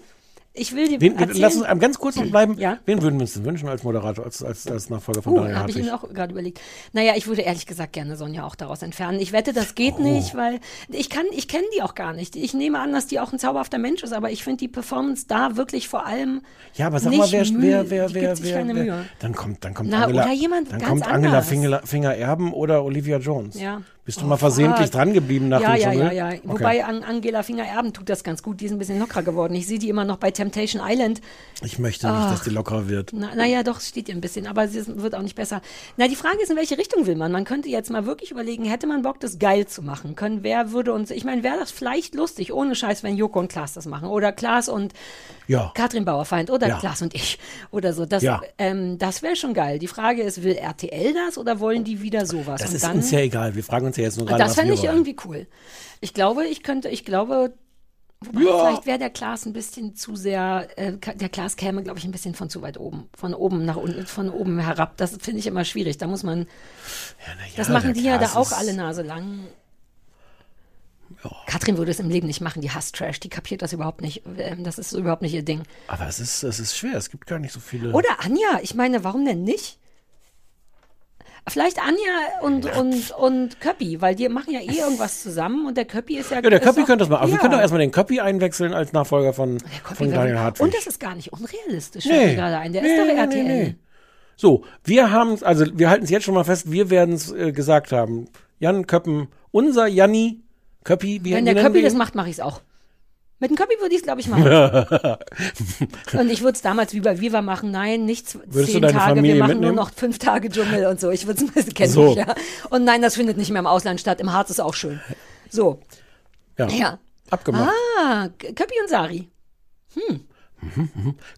ich 0.57 0.75
will 0.75 0.89
dir 0.89 1.01
Wen, 1.01 1.17
erzählen. 1.19 1.41
lass 1.41 1.57
uns 1.57 1.67
ähm, 1.69 1.79
ganz 1.79 1.99
kurz 1.99 2.17
noch 2.17 2.27
bleiben. 2.27 2.59
Ja. 2.59 2.79
Wen 2.87 3.03
würden 3.03 3.17
wir 3.17 3.23
uns 3.23 3.35
denn 3.35 3.45
wünschen 3.45 3.69
als 3.69 3.83
Moderator, 3.85 4.25
als, 4.25 4.43
als, 4.43 4.67
als 4.67 4.91
Nachfolger 4.91 5.23
von 5.23 5.33
Uh, 5.33 5.37
Daniel 5.37 5.57
habe 5.57 5.71
ich 5.71 5.77
Hartwig? 5.77 5.91
mir 5.93 5.95
auch 5.95 6.15
gerade 6.15 6.33
überlegt. 6.33 6.61
Naja, 6.93 7.13
ich 7.17 7.27
würde 7.27 7.43
ehrlich 7.43 7.67
gesagt 7.67 7.93
gerne 7.93 8.17
Sonja 8.17 8.45
auch 8.45 8.55
daraus 8.55 8.83
entfernen. 8.83 9.21
Ich 9.21 9.33
wette, 9.33 9.53
das 9.53 9.75
geht 9.75 9.95
Oh. 9.99 10.03
nicht, 10.03 10.35
weil 10.35 10.61
ich 10.89 11.11
kann, 11.11 11.25
ich 11.33 11.49
kenne 11.49 11.65
die 11.77 11.83
auch 11.83 11.95
gar 11.95 12.13
nicht. 12.13 12.37
Ich 12.37 12.55
nehme 12.55 12.79
an, 12.81 12.93
dass 12.93 13.07
die 13.07 13.21
auch 13.21 13.33
ein 13.33 13.39
zauberhafter 13.39 13.79
Mensch 13.79 14.03
ist, 14.03 14.13
aber 14.13 14.31
ich 14.31 14.43
finde 14.45 14.59
die 14.59 14.69
Performance 14.69 15.27
da 15.29 15.57
wirklich 15.57 15.89
vor 15.89 16.07
allem 16.07 16.43
Ja, 16.75 16.87
aber 16.89 16.99
sag 17.01 17.15
mal, 17.15 17.31
wer, 17.31 17.45
Mühe. 17.53 17.61
wer, 17.63 17.91
wer, 17.91 18.15
wer, 18.15 18.43
wer, 18.43 18.55
keine 18.57 18.75
wer 18.75 18.83
Mühe. 18.85 19.05
dann 19.21 19.35
kommt, 19.35 19.65
dann 19.65 19.75
kommt 19.75 19.91
Na, 19.91 20.05
Angela, 20.05 20.25
oder 20.25 20.33
jemand 20.33 20.71
dann 20.73 20.79
ganz 20.79 20.89
kommt 20.91 21.07
Angela. 21.09 21.43
Finger, 21.43 21.81
Finger 21.85 22.15
Erben 22.15 22.53
oder 22.53 22.85
Olivia 22.85 23.19
Jones. 23.19 23.61
Ja. 23.61 23.83
Bist 24.07 24.21
du 24.21 24.25
Oh, 24.25 24.29
mal 24.29 24.37
versehentlich 24.37 24.87
fuck. 24.87 24.93
dran 24.93 25.13
geblieben 25.13 25.49
nach 25.49 25.61
ja, 25.61 25.73
dem 25.75 25.81
ja, 25.83 25.91
Dschungel? 25.91 26.07
ja, 26.07 26.13
ja. 26.13 26.27
Okay. 26.29 26.41
Wobei 26.45 26.85
an 26.85 27.03
Angela 27.03 27.43
Finger-Erben 27.43 27.93
tut 27.93 28.09
das 28.09 28.23
ganz 28.23 28.41
gut. 28.41 28.61
Die 28.61 28.67
ist 28.67 28.71
ein 28.73 28.79
bisschen 28.79 29.01
lockerer 29.01 29.25
geworden. 29.25 29.53
Ich 29.55 29.67
sehe 29.67 29.81
die 29.81 29.89
immer 29.89 30.05
noch 30.05 30.17
bei 30.19 30.31
Temptation 30.31 30.81
Island. 30.85 31.21
ich 31.63 31.79
möchte 31.81 32.07
nicht, 32.09 32.31
dass 32.31 32.43
die 32.45 32.51
lockerer 32.51 32.89
wird. 32.89 33.11
Na, 33.13 33.35
naja, 33.35 33.65
doch, 33.65 33.79
es 33.81 33.89
steht 33.89 34.09
ihr 34.09 34.15
ein 34.15 34.21
bisschen, 34.21 34.47
aber 34.47 34.63
es 34.65 34.77
ist- 34.77 35.03
wird 35.03 35.17
auch 35.17 35.23
nicht 35.23 35.35
besser. 35.35 35.61
Na, 35.97 36.07
die 36.07 36.15
Frage 36.15 36.41
ist, 36.41 36.51
in 36.51 36.57
welche 36.57 36.79
Richtung 36.79 37.07
will 37.07 37.17
man? 37.17 37.33
Man 37.33 37.45
könnte 37.45 37.69
jetzt 37.69 37.91
mal 37.91 38.07
wirklich 38.07 38.31
überlegen, 38.31 38.65
hätte 38.65 38.87
man 38.87 39.03
Bock, 39.03 39.19
das 39.19 39.41
geil 39.41 39.67
zu 39.67 39.83
machen? 39.83 40.15
Können, 40.15 40.45
wer 40.45 40.71
würde 40.71 40.93
uns, 40.93 41.11
ich 41.11 41.25
meine, 41.25 41.43
wäre 41.43 41.59
das 41.59 41.73
vielleicht 41.73 42.15
lustig, 42.15 42.53
ohne 42.53 42.77
Scheiß, 42.77 43.03
wenn 43.03 43.17
Joko 43.17 43.41
und 43.41 43.49
Klaas 43.49 43.73
das 43.75 43.87
machen? 43.87 44.09
Oder 44.09 44.31
Klaas 44.31 44.69
und 44.69 44.93
Ja. 45.49 45.73
Katrin 45.75 46.05
Bauerfeind 46.05 46.51
oder 46.51 46.69
Ja. 46.69 46.79
Klaas 46.79 47.03
und 47.03 47.13
ich 47.13 47.39
oder 47.73 47.93
so. 47.93 48.07
Das, 48.07 48.23
Ja. 48.23 48.41
ähm, 48.59 48.99
das 48.99 49.23
wäre 49.23 49.35
schon 49.35 49.53
geil. 49.53 49.81
Die 49.81 49.89
Frage 49.89 50.23
ist, 50.23 50.45
will 50.45 50.55
RTL 50.55 51.13
das 51.13 51.39
oder 51.39 51.59
wollen 51.59 51.83
die 51.83 52.03
wieder 52.03 52.25
sowas? 52.25 52.61
Das 52.61 52.71
und 52.71 52.77
ist 52.77 52.85
dann, 52.85 52.97
uns 52.99 53.11
ja 53.11 53.19
egal. 53.19 53.57
Wir 53.57 53.65
fragen 53.65 53.87
uns 53.87 53.96
ja 53.97 54.05
jetzt 54.05 54.17
nur 54.19 54.27
gerade, 54.27 54.43
das 54.43 54.55
fände 54.55 54.75
ich 54.75 54.81
wollen. 54.83 54.91
irgendwie 54.91 55.17
cool. 55.25 55.47
Ich 56.01 56.15
glaube, 56.15 56.47
ich 56.47 56.63
könnte, 56.63 56.89
ich 56.89 57.05
glaube, 57.05 57.55
wobei 58.21 58.41
vielleicht 58.41 58.87
wäre 58.87 58.99
der 58.99 59.11
Klaas 59.11 59.47
ein 59.47 59.53
bisschen 59.53 59.95
zu 59.95 60.17
sehr, 60.17 60.69
äh, 60.77 60.93
der 61.15 61.29
Klaas 61.29 61.57
käme, 61.57 61.83
glaube 61.83 61.99
ich, 61.99 62.05
ein 62.05 62.13
bisschen 62.13 62.35
von 62.35 62.49
zu 62.51 62.63
weit 62.63 62.79
oben, 62.79 63.09
von 63.17 63.35
oben 63.35 63.65
nach 63.65 63.77
unten, 63.77 64.07
von 64.07 64.31
oben 64.31 64.59
herab. 64.59 64.97
Das 64.97 65.17
finde 65.21 65.39
ich 65.41 65.47
immer 65.47 65.65
schwierig. 65.65 65.99
Da 65.99 66.07
muss 66.07 66.23
man, 66.23 66.41
Ja, 66.41 66.45
ja, 66.45 67.53
das 67.57 67.69
machen 67.69 67.95
die 67.95 68.03
ja 68.03 68.19
da 68.19 68.27
Klaas 68.27 68.37
auch 68.53 68.59
alle 68.59 68.75
Nase 68.75 69.03
lang. 69.03 69.41
Katrin 71.47 71.79
würde 71.79 71.91
es 71.93 72.01
im 72.01 72.11
Leben 72.11 72.27
nicht 72.27 72.41
machen, 72.41 72.61
die 72.61 72.71
hasst 72.71 72.97
Trash, 72.97 73.21
die 73.21 73.29
kapiert 73.29 73.63
das 73.63 73.73
überhaupt 73.73 74.01
nicht. 74.01 74.23
Ähm, 74.39 74.65
Das 74.65 74.79
ist 74.79 74.93
überhaupt 74.93 75.23
nicht 75.23 75.35
ihr 75.35 75.45
Ding. 75.45 75.63
Aber 75.89 76.07
es 76.07 76.21
ist, 76.21 76.43
es 76.43 76.59
ist 76.61 76.77
schwer. 76.77 76.95
Es 76.97 77.11
gibt 77.11 77.27
gar 77.27 77.39
nicht 77.39 77.53
so 77.53 77.61
viele. 77.61 77.93
Oder 77.93 78.09
Anja, 78.21 78.61
ich 78.63 78.75
meine, 78.75 79.05
warum 79.05 79.25
denn 79.25 79.43
nicht? 79.45 79.79
Vielleicht 81.49 81.79
Anja 81.79 82.43
und, 82.43 82.67
und, 82.77 83.11
und 83.13 83.61
Köppi, 83.61 84.01
weil 84.01 84.17
die 84.17 84.29
machen 84.29 84.53
ja 84.53 84.61
eh 84.61 84.81
irgendwas 84.81 85.23
zusammen 85.23 85.67
und 85.67 85.77
der 85.77 85.85
Köppi 85.85 86.17
ist 86.17 86.33
ja. 86.33 86.41
ja, 86.41 86.51
der 86.51 86.59
Köppi 86.59 86.83
könnte 86.83 87.05
das 87.05 87.09
machen. 87.09 87.23
Aber 87.23 87.31
wir 87.31 87.39
können 87.39 87.53
doch 87.53 87.61
erstmal 87.61 87.81
den 87.81 87.93
Köppi 87.93 88.19
einwechseln 88.19 88.75
als 88.75 88.93
Nachfolger 88.93 89.33
von, 89.33 89.59
von 89.95 90.11
Daniel 90.11 90.41
Hartwig. 90.41 90.65
Und 90.65 90.75
das 90.75 90.89
ist 90.89 90.99
gar 90.99 91.15
nicht 91.15 91.33
unrealistisch, 91.33 92.05
nee. 92.07 92.35
gerade 92.35 92.59
ein. 92.59 92.73
Der 92.73 92.83
nee, 92.83 92.89
ist 92.89 92.99
doch 92.99 93.17
RTL. 93.17 93.45
Nee, 93.45 93.65
nee. 93.65 93.77
So, 94.37 94.65
wir 94.83 95.13
haben 95.13 95.39
also 95.43 95.67
wir 95.73 95.89
halten 95.89 96.05
es 96.05 96.11
jetzt 96.11 96.25
schon 96.25 96.35
mal 96.35 96.45
fest, 96.45 96.71
wir 96.73 96.91
werden 96.91 97.15
es 97.15 97.31
äh, 97.31 97.53
gesagt 97.53 97.93
haben. 97.93 98.27
Jan 98.59 98.87
Köppen, 98.87 99.29
unser 99.53 99.87
Janni 99.87 100.43
Köppi, 100.83 101.21
wie 101.23 101.33
Wenn 101.33 101.45
der 101.45 101.55
Köppi 101.55 101.81
das 101.81 101.95
macht, 101.95 102.17
mache 102.17 102.29
ich 102.29 102.35
es 102.35 102.41
auch. 102.41 102.61
Mit 103.39 103.51
dem 103.51 103.57
Köppi 103.57 103.75
würde 103.81 103.95
ich 103.95 103.99
es, 104.01 104.03
glaube 104.03 104.21
ich, 104.23 104.29
machen. 104.29 104.45
und 106.19 106.31
ich 106.31 106.41
würde 106.41 106.57
es 106.57 106.63
damals 106.63 106.95
wie 106.95 107.01
bei 107.01 107.21
Viva 107.21 107.43
machen. 107.43 107.71
Nein, 107.71 108.07
nicht 108.07 108.35
Würdest 108.47 108.73
zehn 108.73 108.81
Tage, 108.83 108.95
Familie 108.99 109.35
wir 109.35 109.41
machen 109.41 109.49
mitnehmen? 109.51 109.75
nur 109.75 109.85
noch 109.85 109.93
fünf 109.93 110.19
Tage 110.19 110.49
Dschungel 110.49 110.87
und 110.87 110.99
so. 111.01 111.11
Ich 111.11 111.27
würde 111.27 111.45
es 111.55 111.75
kennen 111.75 111.93
So. 111.93 112.07
mich, 112.09 112.17
ja. 112.17 112.35
Und 112.71 112.85
nein, 112.85 113.03
das 113.03 113.15
findet 113.15 113.37
nicht 113.37 113.51
mehr 113.51 113.61
im 113.61 113.67
Ausland 113.67 114.01
statt. 114.01 114.21
Im 114.21 114.33
Harz 114.33 114.49
ist 114.49 114.61
auch 114.61 114.73
schön. 114.75 115.01
So, 115.51 115.81
Ja, 116.59 116.67
ja. 116.69 116.99
abgemacht. 117.31 117.71
Ah, 118.01 118.29
Köppi 118.39 118.75
und 118.83 118.89
Sari. 118.89 119.29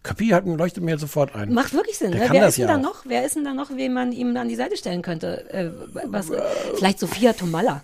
Köppi 0.03 0.29
hat, 0.29 0.45
leuchtet 0.45 0.83
mir 0.83 0.97
sofort 0.97 1.35
ein. 1.35 1.53
Macht 1.53 1.73
wirklich 1.73 1.97
Sinn. 1.97 2.11
Ne? 2.11 2.27
Wer 2.29 2.47
ist 2.47 2.57
denn 2.57 2.67
ja 2.67 2.73
da 2.75 2.79
noch? 2.79 3.03
Wer 3.05 3.25
ist 3.25 3.35
denn 3.35 3.43
da 3.43 3.53
noch, 3.53 3.69
wen 3.75 3.93
man 3.93 4.11
ihm 4.13 4.35
an 4.37 4.47
die 4.47 4.55
Seite 4.55 4.77
stellen 4.77 5.01
könnte? 5.01 5.49
Äh, 5.53 5.69
was, 6.05 6.31
vielleicht 6.77 6.99
Sophia 6.99 7.33
Tomalla. 7.33 7.81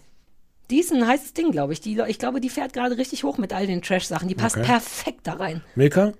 Die 0.72 0.80
ist 0.80 0.92
ein 0.92 1.06
heißes 1.08 1.34
Ding, 1.34 1.52
glaube 1.52 1.74
ich. 1.74 1.82
Die, 1.82 2.00
ich 2.08 2.18
glaube, 2.20 2.42
die 2.42 2.50
fährt 2.50 2.74
gerade 2.74 2.98
richtig 2.98 3.24
hoch 3.24 3.38
mit 3.38 3.54
all 3.54 3.68
den 3.68 3.82
Trash-Sachen. 3.82 4.28
Die 4.28 4.36
passt 4.36 4.58
Okay. 4.58 4.66
perfekt 4.66 5.22
da 5.24 5.34
rein. 5.34 5.62
Milka? 5.76 6.14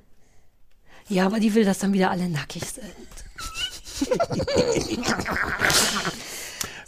Ja, 1.08 1.26
aber 1.26 1.40
die 1.40 1.54
will, 1.56 1.66
dass 1.66 1.80
dann 1.80 1.94
wieder 1.94 2.12
alle 2.12 2.30
nackig 2.30 2.64
sind. 2.66 2.86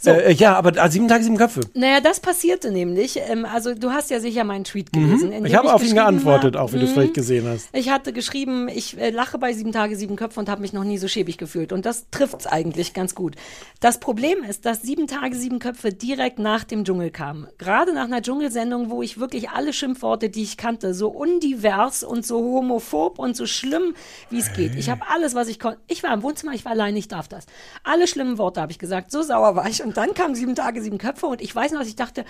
Äh, 0.08 0.32
ja, 0.32 0.54
aber 0.54 0.72
ah, 0.76 0.90
sieben 0.90 1.08
Tage, 1.08 1.24
sieben 1.24 1.36
Köpfe. 1.36 1.60
Naja, 1.74 2.00
das 2.00 2.20
passierte 2.20 2.70
nämlich. 2.70 3.18
Ähm, 3.28 3.44
also 3.44 3.74
du 3.74 3.90
hast 3.90 4.10
ja 4.10 4.20
sicher 4.20 4.44
meinen 4.44 4.64
Tweet 4.64 4.92
gelesen. 4.92 5.32
in 5.32 5.40
Mhm. 5.40 5.46
Ich 5.46 5.54
habe 5.54 5.72
auf 5.72 5.84
ihn 5.84 5.94
geantwortet, 5.94 6.56
auch 6.56 6.72
wie 6.72 6.78
du 6.78 6.84
es 6.84 6.90
mhm, 6.90 6.94
vielleicht 6.94 7.14
gesehen 7.14 7.46
hast. 7.46 7.68
Ich 7.72 7.90
hatte 7.90 8.12
geschrieben, 8.12 8.68
ich 8.68 8.98
äh, 8.98 9.10
lache 9.10 9.38
bei 9.38 9.52
sieben 9.52 9.72
Tage, 9.72 9.96
sieben 9.96 10.16
Köpfe 10.16 10.40
und 10.40 10.48
habe 10.48 10.60
mich 10.60 10.72
noch 10.72 10.84
nie 10.84 10.98
so 10.98 11.08
schäbig 11.08 11.38
gefühlt. 11.38 11.72
Und 11.72 11.86
das 11.86 12.06
trifft's 12.10 12.46
eigentlich 12.46 12.94
ganz 12.94 13.14
gut. 13.14 13.36
Das 13.80 14.00
Problem 14.00 14.42
ist, 14.42 14.66
dass 14.66 14.82
sieben 14.82 15.06
Tage, 15.06 15.36
sieben 15.36 15.58
Köpfe 15.58 15.92
direkt 15.92 16.38
nach 16.38 16.64
dem 16.64 16.84
Dschungel 16.84 17.10
kamen. 17.10 17.48
Gerade 17.58 17.92
nach 17.94 18.04
einer 18.04 18.22
Dschungelsendung, 18.22 18.90
wo 18.90 19.02
ich 19.02 19.20
wirklich 19.20 19.50
alle 19.50 19.72
Schimpfworte, 19.72 20.30
die 20.30 20.42
ich 20.42 20.56
kannte, 20.56 20.94
so 20.94 21.08
undivers 21.08 22.02
und 22.02 22.26
so 22.26 22.38
homophob 22.38 23.18
und 23.18 23.36
so 23.36 23.46
schlimm, 23.46 23.94
wie 24.30 24.38
es 24.38 24.52
geht. 24.52 24.74
Ich 24.74 24.90
habe 24.90 25.02
alles, 25.12 25.34
was 25.34 25.48
ich 25.48 25.60
konnte. 25.60 25.78
Ich 25.86 26.02
war 26.02 26.12
im 26.14 26.22
Wohnzimmer, 26.22 26.52
ich 26.52 26.64
war 26.64 26.72
allein, 26.72 26.96
ich 26.96 27.08
darf 27.08 27.28
das. 27.28 27.46
Alle 27.84 28.06
schlimmen 28.06 28.38
Worte 28.38 28.60
habe 28.60 28.72
ich 28.72 28.78
gesagt. 28.78 29.10
So 29.10 29.22
sauer 29.22 29.56
war 29.56 29.68
ich. 29.68 29.82
Und 29.82 29.96
dann 29.98 30.14
kamen 30.14 30.34
sieben 30.34 30.54
Tage, 30.54 30.80
sieben 30.80 30.98
Köpfe 30.98 31.26
und 31.26 31.40
ich 31.40 31.54
weiß 31.54 31.72
noch, 31.72 31.82
ich 31.82 31.96
dachte, 31.96 32.24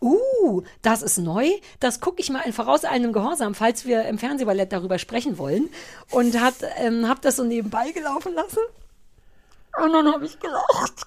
uh, 0.00 0.62
das 0.80 1.02
ist 1.02 1.18
neu. 1.18 1.48
Das 1.78 2.00
gucke 2.00 2.20
ich 2.20 2.30
mal 2.30 2.40
in 2.40 2.52
vorauseilendem 2.52 3.12
Gehorsam, 3.12 3.54
falls 3.54 3.84
wir 3.84 4.04
im 4.06 4.18
Fernsehballett 4.18 4.72
darüber 4.72 4.98
sprechen 4.98 5.38
wollen. 5.38 5.68
Und 6.10 6.40
hat, 6.40 6.54
ähm, 6.78 7.08
hab 7.08 7.22
das 7.22 7.36
so 7.36 7.44
nebenbei 7.44 7.92
gelaufen 7.92 8.34
lassen. 8.34 8.58
Und 9.82 9.92
dann 9.92 10.12
habe 10.12 10.24
ich 10.26 10.38
gelacht. 10.40 11.06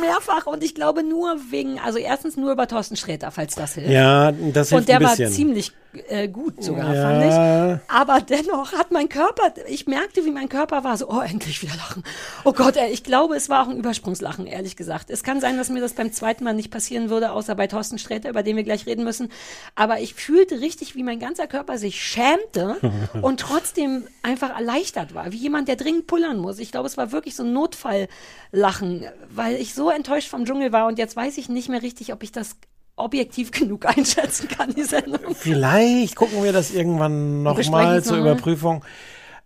Mehrfach. 0.00 0.46
Und 0.46 0.64
ich 0.64 0.74
glaube 0.74 1.02
nur 1.02 1.36
wegen, 1.50 1.78
also 1.78 1.98
erstens 1.98 2.36
nur 2.36 2.52
über 2.52 2.66
Thorsten 2.66 2.96
Sträter, 2.96 3.30
falls 3.30 3.54
das 3.54 3.74
hilft. 3.74 3.90
Ja, 3.90 4.32
das 4.32 4.70
hilft 4.70 4.82
Und 4.82 4.88
der 4.88 4.96
ein 4.96 5.04
war 5.04 5.10
bisschen. 5.10 5.32
ziemlich 5.32 5.72
äh, 6.08 6.28
gut 6.28 6.62
sogar, 6.62 6.94
Ja. 6.94 7.02
fand 7.02 7.24
ich. 7.24 7.90
Aber 7.94 8.20
dennoch 8.20 8.72
hat 8.72 8.90
mein 8.90 9.08
Körper, 9.08 9.54
ich 9.68 9.86
merkte, 9.86 10.24
wie 10.24 10.30
mein 10.30 10.48
Körper 10.48 10.84
war 10.84 10.96
so, 10.96 11.08
oh, 11.08 11.20
endlich 11.20 11.62
wieder 11.62 11.74
lachen. 11.76 12.02
Oh 12.44 12.52
Gott, 12.52 12.76
ey, 12.76 12.90
ich 12.90 13.04
glaube, 13.04 13.36
es 13.36 13.48
war 13.48 13.64
auch 13.64 13.68
ein 13.70 13.76
Übersprungslachen, 13.78 14.46
ehrlich 14.46 14.76
gesagt. 14.76 15.10
Es 15.10 15.22
kann 15.22 15.40
sein, 15.40 15.56
dass 15.56 15.68
mir 15.70 15.80
das 15.80 15.92
beim 15.94 16.12
zweiten 16.12 16.44
Mal 16.44 16.54
nicht 16.54 16.70
passieren 16.70 17.10
würde, 17.10 17.32
außer 17.32 17.54
bei 17.54 17.66
Thorsten 17.66 17.98
Sträter, 17.98 18.28
über 18.30 18.42
den 18.42 18.56
wir 18.56 18.64
gleich 18.64 18.86
reden 18.86 19.04
müssen. 19.04 19.30
Aber 19.74 20.00
ich 20.00 20.14
fühlte 20.14 20.60
richtig, 20.60 20.94
wie 20.94 21.02
mein 21.02 21.18
ganzer 21.18 21.46
Körper 21.46 21.78
sich 21.78 22.02
schämte 22.02 22.76
und 23.22 23.40
trotzdem 23.40 24.06
einfach 24.22 24.50
erleichtert 24.56 25.14
war. 25.14 25.32
Wie 25.32 25.36
jemand, 25.36 25.68
der 25.68 25.76
dringend 25.76 26.06
pullern 26.06 26.38
muss. 26.38 26.58
Ich 26.58 26.70
glaube, 26.72 26.86
es 26.88 26.96
war 26.96 27.12
wirklich 27.12 27.36
so 27.36 27.42
ein 27.42 27.52
Notfalllachen, 27.52 29.06
weil 29.34 29.56
ich 29.56 29.74
so 29.74 29.90
enttäuscht 29.90 30.28
vom 30.28 30.44
Dschungel 30.44 30.72
war 30.72 30.86
und 30.86 30.98
jetzt 30.98 31.16
weiß 31.16 31.38
ich 31.38 31.48
nicht 31.48 31.68
mehr 31.68 31.82
richtig, 31.82 32.12
ob 32.12 32.22
ich 32.22 32.32
das 32.32 32.56
objektiv 32.96 33.50
genug 33.52 33.86
einschätzen 33.86 34.48
kann, 34.48 34.72
die 34.74 34.84
Sendung. 34.84 35.34
Vielleicht 35.34 36.16
gucken 36.16 36.42
wir 36.44 36.52
das 36.52 36.72
irgendwann 36.72 37.42
nochmal 37.42 38.02
zur 38.04 38.16
noch. 38.18 38.22
Überprüfung. 38.24 38.84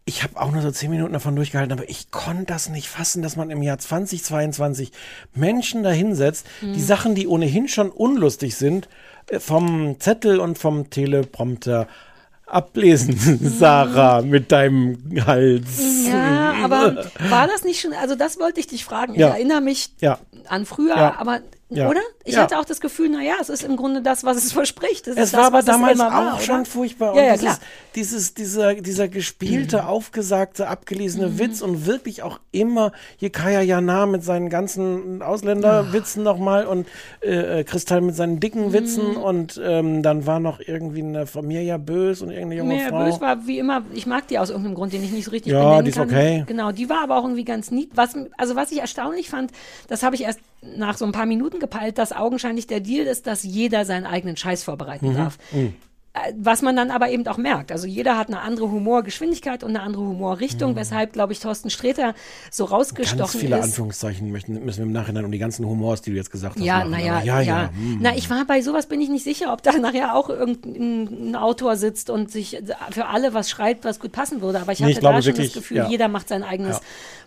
Ich 0.05 0.23
habe 0.23 0.41
auch 0.41 0.51
nur 0.51 0.63
so 0.63 0.71
zehn 0.71 0.91
Minuten 0.91 1.13
davon 1.13 1.37
durchgehalten, 1.37 1.73
aber 1.73 1.87
ich 1.89 2.11
konnte 2.11 2.45
das 2.47 2.71
nicht 2.71 2.89
fassen, 2.89 3.21
dass 3.23 3.37
man 3.37 3.51
im 3.51 3.63
Jahr 3.63 3.79
2022 3.79 4.91
Menschen 5.35 5.83
dahinsetzt, 5.83 6.47
Mhm. 6.63 6.73
die 6.73 6.81
Sachen, 6.81 7.15
die 7.15 7.27
ohnehin 7.27 7.69
schon 7.69 7.91
unlustig 7.91 8.57
sind, 8.57 8.89
äh, 9.27 9.39
vom 9.39 10.01
Zettel 10.01 10.41
und 10.41 10.57
vom 10.59 10.89
Teleprompter 10.89 11.89
ablesen, 12.47 13.19
Sarah, 13.59 14.23
mit 14.23 14.51
deinem 14.51 14.99
Hals. 15.27 15.79
Mhm. 15.79 16.07
Ja, 16.11 16.55
aber 16.65 17.05
war 17.29 17.47
das 17.47 17.65
nicht 17.65 17.81
schon, 17.81 17.93
also 17.93 18.15
das 18.15 18.39
wollte 18.41 18.61
ich 18.61 18.67
dich 18.67 18.87
fragen. 18.87 19.13
Ich 19.13 19.21
Ja. 19.21 19.29
erinnere 19.29 19.61
mich 19.61 19.91
Ja. 20.01 20.19
an 20.49 20.65
früher, 20.65 20.97
Ja. 20.97 21.17
aber, 21.19 21.41
Ja. 21.71 21.89
oder? 21.89 22.01
Ich 22.25 22.35
Ja. 22.35 22.43
hatte 22.43 22.59
auch 22.59 22.65
das 22.65 22.81
Gefühl, 22.81 23.11
naja, 23.11 23.35
es 23.41 23.49
ist 23.51 23.63
im 23.63 23.77
Grunde 23.77 24.01
das, 24.03 24.25
was 24.25 24.37
es 24.39 24.53
verspricht. 24.55 25.07
Es, 25.07 25.17
Es 25.17 25.25
ist 25.29 25.33
war 25.35 25.41
das, 25.43 25.49
aber 25.49 25.63
damals 25.63 26.01
auch 26.01 26.11
war, 26.11 26.41
schon 26.41 26.65
furchtbar. 26.67 27.15
Ja, 27.15 27.23
ja, 27.25 27.33
und 27.35 27.41
klar. 27.41 27.59
dieses, 27.95 28.35
dieses, 28.35 28.35
dieser, 28.35 28.75
dieser 28.75 29.09
gespielte, 29.09 29.87
aufgesagte, 29.87 30.69
abgelesene 30.69 31.29
Mhm. 31.29 31.39
Witz 31.39 31.61
und 31.63 31.85
wirklich 31.87 32.23
auch 32.23 32.41
immer 32.53 32.93
hier 33.17 33.31
Kaya 33.31 33.61
Jana 33.61 34.07
mit 34.07 34.25
seinen 34.25 34.49
ganzen 34.51 35.21
Ausländerwitzen 35.23 36.23
nochmal 36.23 36.67
und 36.67 36.87
äh, 37.23 37.61
äh, 37.61 37.65
Kristall 37.65 38.01
mit 38.01 38.15
seinen 38.17 38.41
dicken 38.41 38.73
Witzen 38.73 39.11
Mhm. 39.13 39.17
und 39.17 39.61
ähm, 39.63 40.03
dann 40.03 40.27
war 40.27 40.41
noch 40.41 40.61
irgendwie 40.61 41.03
eine 41.03 41.27
Familie 41.27 41.79
Bös 41.79 42.23
und 42.23 42.31
irgendeine 42.31 42.57
junge 42.57 42.75
Mehr 42.75 42.89
Frau. 42.89 43.05
Bös 43.05 43.21
war 43.21 43.47
wie 43.47 43.59
immer, 43.59 43.83
ich 43.95 44.07
mag 44.07 44.27
die 44.29 44.39
aus 44.39 44.51
irgendeinem 44.51 44.75
Grund, 44.75 44.93
den 44.93 45.03
ich 45.05 45.11
nicht 45.13 45.25
so 45.25 45.31
richtig 45.31 45.53
Ja, 45.53 45.61
benennen 45.63 45.85
die 45.85 45.91
ist 45.91 45.97
kann. 45.97 46.09
okay. 46.09 46.45
Genau, 46.47 46.73
die 46.73 46.89
war 46.89 47.03
aber 47.03 47.17
auch 47.19 47.25
irgendwie 47.25 47.45
ganz 47.45 47.71
nied. 47.71 47.91
Was, 47.95 48.15
also 48.37 48.57
was 48.57 48.73
ich 48.73 48.79
erstaunlich 48.81 49.29
fand, 49.29 49.53
das 49.89 50.03
habe 50.03 50.15
ich 50.17 50.23
erst 50.23 50.41
nach 50.63 50.97
so 50.97 51.05
ein 51.05 51.13
paar 51.13 51.27
Minuten 51.27 51.61
gepeilt, 51.61 51.99
dass 51.99 52.13
augenscheinlich 52.13 52.67
der 52.67 52.81
Deal 52.81 53.07
ist, 53.07 53.27
dass 53.27 53.43
jeder 53.45 53.85
seinen 53.85 54.07
eigenen 54.07 54.37
Scheiß 54.37 54.63
Mhm. 54.63 54.65
vorbereiten 54.65 55.15
darf. 55.15 55.39
Äh, 55.53 55.71
Was 56.37 56.63
man 56.63 56.77
dann 56.77 56.91
aber 56.91 57.11
eben 57.11 57.27
auch 57.27 57.39
merkt. 57.39 57.73
Also 57.73 57.87
jeder 57.87 58.17
hat 58.17 58.29
eine 58.29 58.41
andere 58.41 58.71
Humorgeschwindigkeit 58.71 59.65
und 59.65 59.71
eine 59.71 59.81
andere 59.81 60.03
Humorrichtung, 60.03 60.77
weshalb, 60.77 61.13
glaube 61.13 61.33
ich, 61.33 61.41
Thorsten 61.41 61.71
Sträter 61.71 62.15
so 62.51 62.69
Mhm. 62.69 62.69
Ganz 62.69 62.73
rausgestochen 62.73 63.41
viele 63.41 63.59
ist. 63.59 63.65
Anführungszeichen 63.65 64.31
möchten, 64.31 64.65
müssen 64.65 64.79
wir 64.79 64.87
im 64.87 64.93
Nachhinein 64.93 65.25
um 65.25 65.33
die 65.33 65.39
ganzen 65.39 65.67
Humors, 65.67 66.03
die 66.03 66.11
du 66.11 66.17
jetzt 66.17 66.31
gesagt 66.31 66.57
hast. 66.57 66.65
Ja, 66.65 66.85
naja, 66.85 67.23
ja, 67.23 67.41
ja, 67.41 67.63
ja. 67.63 67.71
hm. 67.71 67.99
Na, 68.01 68.17
ich 68.17 68.29
war 68.31 68.45
bei 68.45 68.61
sowas 68.63 68.87
bin 68.87 69.01
ich 69.01 69.09
nicht 69.09 69.25
sicher, 69.25 69.53
ob 69.53 69.63
da 69.63 69.73
nachher 69.79 70.15
auch 70.15 70.29
irgendein 70.29 71.31
ein 71.31 71.37
Autor 71.37 71.77
sitzt 71.77 72.11
und 72.11 72.31
sich 72.31 72.61
für 72.91 73.07
alle 73.07 73.35
was 73.35 73.51
schreibt, 73.51 73.85
was 73.85 74.01
gut 74.01 74.13
passen 74.13 74.41
würde. 74.41 74.61
Aber 74.61 74.73
ich 74.73 74.81
Nee, 74.81 74.87
hatte 74.87 74.93
ich 74.93 75.01
glaube 75.01 75.17
da 75.17 75.23
schon 75.23 75.33
wirklich, 75.33 75.53
das 75.53 75.63
Gefühl, 75.63 75.77
ja. 75.79 75.89
jeder 75.89 76.09
macht 76.09 76.29
sein 76.29 76.43
eigenes. 76.43 76.81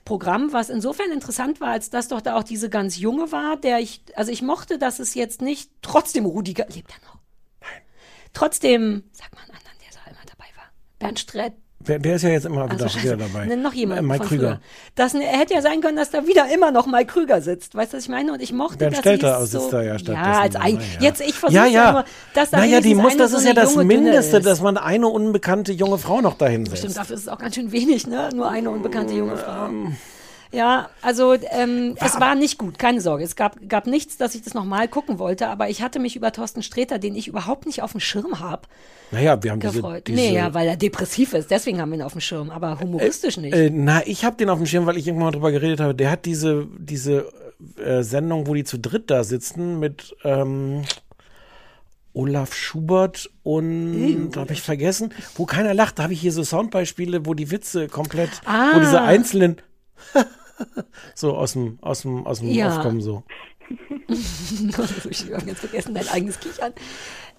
Programm, 0.03 0.51
was 0.51 0.71
insofern 0.71 1.11
interessant 1.11 1.61
war, 1.61 1.69
als 1.69 1.91
dass 1.91 2.07
doch 2.07 2.21
da 2.21 2.35
auch 2.35 2.41
diese 2.41 2.69
ganz 2.69 2.97
junge 2.97 3.31
war, 3.31 3.55
der 3.57 3.79
ich, 3.79 4.01
also 4.15 4.31
ich 4.31 4.41
mochte, 4.41 4.79
dass 4.79 4.97
es 4.97 5.13
jetzt 5.13 5.43
nicht 5.43 5.69
trotzdem 5.83 6.25
Rudiger, 6.25 6.65
lebt 6.73 6.89
er 6.89 7.07
noch? 7.07 7.20
Trotzdem, 8.33 9.03
sag 9.11 9.33
mal 9.35 9.41
einen 9.41 9.51
anderen, 9.51 9.77
der 9.81 9.91
da 9.93 10.09
immer 10.11 10.25
dabei 10.25 10.45
war. 10.55 10.65
Bernd 10.99 11.19
Strätt, 11.19 11.53
Der, 11.79 11.99
der 11.99 12.15
ist 12.15 12.21
ja 12.21 12.29
jetzt 12.29 12.45
immer 12.45 12.61
also 12.63 12.75
wieder, 12.75 12.89
scheiße, 12.89 13.03
wieder 13.05 13.17
dabei. 13.17 13.45
Nenn 13.45 13.61
noch 13.61 13.73
jemand 13.73 13.99
Äh, 13.99 14.03
Mike 14.03 14.25
Krüger. 14.25 14.47
früher. 14.47 14.59
Das 14.95 15.13
er 15.15 15.21
hätte 15.21 15.53
ja 15.55 15.61
sein 15.61 15.81
können, 15.81 15.97
dass 15.97 16.11
da 16.11 16.27
wieder 16.27 16.53
immer 16.53 16.71
noch 16.71 16.85
Mike 16.85 17.07
Krüger 17.11 17.41
sitzt. 17.41 17.73
Weißt 17.75 17.91
du, 17.93 17.97
was 17.97 18.03
ich 18.03 18.09
meine? 18.09 18.31
Und 18.33 18.41
ich 18.41 18.53
mochte 18.53 18.77
Bernd 18.77 18.93
dass 18.93 18.99
Stelter 18.99 19.45
sitzt 19.45 19.65
so, 19.65 19.71
da 19.71 19.81
ja 19.81 19.97
stattdessen 19.99 20.31
Ja, 20.31 20.39
als 20.41 20.55
ein, 20.55 20.75
ja. 20.75 20.81
jetzt 20.99 21.21
ich 21.21 21.33
versuche 21.33 21.57
ja, 21.57 21.65
ja, 21.65 21.83
ja. 21.85 21.91
nur, 21.91 22.05
dass 22.35 22.51
da 22.51 22.57
naja, 22.57 22.81
die 22.81 22.93
muss, 22.95 23.17
das 23.17 23.31
so 23.31 23.37
ist 23.37 23.45
ja 23.45 23.53
das 23.53 23.75
Mindeste, 23.75 24.37
ist. 24.37 24.45
dass 24.45 24.61
man 24.61 24.77
eine 24.77 25.07
unbekannte 25.07 25.73
junge 25.73 25.97
Frau 25.97 26.21
noch 26.21 26.35
dahin 26.37 26.65
setzt. 26.65 26.77
Stimmt, 26.79 26.97
dafür 26.97 27.15
ist 27.15 27.23
es 27.23 27.27
auch 27.27 27.39
ganz 27.39 27.55
schön 27.55 27.71
wenig, 27.71 28.05
ne? 28.07 28.29
Nur 28.33 28.49
eine 28.49 28.69
unbekannte 28.69 29.13
junge 29.13 29.37
Frau. 29.37 29.65
Ähm. 29.67 29.97
Ja, 30.53 30.89
also 31.01 31.33
ähm, 31.51 31.95
es 32.03 32.19
war 32.19 32.35
nicht 32.35 32.57
gut, 32.57 32.77
keine 32.77 32.99
Sorge. 32.99 33.23
Es 33.23 33.37
gab, 33.37 33.57
gab 33.69 33.87
nichts, 33.87 34.17
dass 34.17 34.35
ich 34.35 34.41
das 34.41 34.53
nochmal 34.53 34.87
gucken 34.89 35.17
wollte, 35.17 35.47
aber 35.47 35.69
ich 35.69 35.81
hatte 35.81 35.97
mich 35.99 36.15
über 36.17 36.31
Thorsten 36.33 36.61
Sträter, 36.61 36.99
den 36.99 37.15
ich 37.15 37.27
überhaupt 37.29 37.65
nicht 37.65 37.81
auf 37.81 37.91
dem 37.91 38.01
Schirm 38.01 38.39
habe, 38.41 38.63
Naja, 39.11 39.41
wir 39.41 39.51
haben 39.51 39.61
diese, 39.61 39.75
gefreut. 39.75 40.07
diese 40.07 40.19
nee, 40.19 40.33
ja, 40.35 40.53
weil 40.53 40.67
er 40.67 40.75
depressiv 40.75 41.33
ist, 41.33 41.51
deswegen 41.51 41.79
haben 41.79 41.91
wir 41.91 41.99
ihn 41.99 42.03
auf 42.03 42.11
dem 42.11 42.21
Schirm, 42.21 42.49
aber 42.49 42.79
humoristisch 42.81 43.37
nicht. 43.37 43.53
Äh, 43.53 43.69
na, 43.73 44.05
ich 44.05 44.25
habe 44.25 44.35
den 44.35 44.49
auf 44.49 44.57
dem 44.57 44.65
Schirm, 44.67 44.85
weil 44.85 44.97
ich 44.97 45.07
irgendwann 45.07 45.27
mal 45.27 45.31
drüber 45.31 45.51
geredet 45.53 45.79
habe. 45.79 45.95
Der 45.95 46.11
hat 46.11 46.25
diese, 46.25 46.67
diese 46.77 47.31
äh, 47.77 48.03
Sendung, 48.03 48.45
wo 48.47 48.53
die 48.53 48.65
zu 48.65 48.77
dritt 48.77 49.09
da 49.09 49.23
sitzen 49.23 49.79
mit 49.79 50.15
ähm, 50.25 50.81
Olaf 52.13 52.53
Schubert 52.53 53.29
und 53.43 54.31
habe 54.35 54.51
ich 54.51 54.61
vergessen, 54.61 55.13
wo 55.35 55.45
keiner 55.45 55.73
lacht. 55.73 55.97
Da 55.97 56.03
habe 56.03 56.11
ich 56.13 56.19
hier 56.19 56.33
so 56.33 56.43
Soundbeispiele, 56.43 57.25
wo 57.25 57.33
die 57.35 57.51
Witze 57.51 57.87
komplett, 57.87 58.31
wo 58.45 58.49
Ah. 58.51 58.79
diese 58.79 59.01
einzelnen 59.01 59.57
so 61.15 61.35
aus 61.35 61.53
dem 61.53 61.77
aus 61.81 62.01
dem 62.01 62.25
aus 62.25 62.39
dem 62.39 62.49
Ja. 62.49 62.69
aufkommen 62.77 63.01
so. 63.01 63.23
ich 65.09 65.31
habe 65.33 65.45
jetzt 65.47 65.59
vergessen, 65.59 65.93
dein 65.93 66.07
eigenes 66.09 66.39
Kichern. 66.39 66.73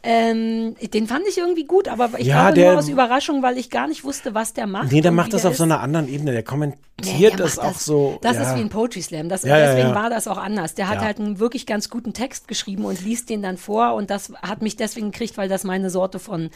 Ähm, 0.04 0.74
den 0.92 1.06
fand 1.06 1.22
ich 1.28 1.38
irgendwie 1.38 1.64
gut, 1.64 1.86
aber 1.86 2.10
ich 2.18 2.26
Ja, 2.26 2.44
glaube 2.50 2.54
der- 2.54 2.70
nur 2.72 2.78
aus 2.80 2.88
Überraschung, 2.88 3.42
weil 3.42 3.56
ich 3.56 3.70
gar 3.70 3.86
nicht 3.86 4.02
wusste, 4.02 4.34
was 4.34 4.52
der 4.52 4.66
macht. 4.66 4.90
Nee, 4.90 5.00
der 5.00 5.12
macht 5.12 5.32
das 5.32 5.46
auf 5.46 5.54
so 5.56 5.62
ist. 5.64 5.70
einer 5.70 5.80
anderen 5.80 6.08
Ebene. 6.08 6.32
Der 6.32 6.40
Nee, 6.40 6.44
kommentiert 6.44 7.32
der 7.34 7.36
das 7.38 7.58
auch 7.60 7.74
so. 7.78 8.18
Das 8.20 8.36
ja. 8.36 8.42
ist 8.50 8.56
wie 8.56 8.60
ein 8.62 8.68
Poetry 8.68 9.00
Slam. 9.02 9.28
Das, 9.28 9.44
Ja, 9.44 9.56
deswegen 9.58 9.90
ja. 9.90 9.94
war 9.94 10.10
das 10.10 10.26
auch 10.26 10.38
anders. 10.38 10.74
Der 10.74 10.88
hat 10.88 10.98
halt 11.00 11.20
einen 11.20 11.38
wirklich 11.38 11.66
ganz 11.66 11.88
guten 11.88 12.14
Text 12.14 12.48
geschrieben 12.48 12.84
und 12.84 13.00
liest 13.04 13.30
den 13.30 13.42
dann 13.42 13.58
vor 13.58 13.94
und 13.94 14.10
das 14.10 14.32
hat 14.42 14.60
mich 14.60 14.74
deswegen 14.76 15.12
gekriegt, 15.12 15.36
weil 15.36 15.48
das 15.48 15.62
meine 15.62 15.88
Sorte 15.88 16.18
von 16.18 16.50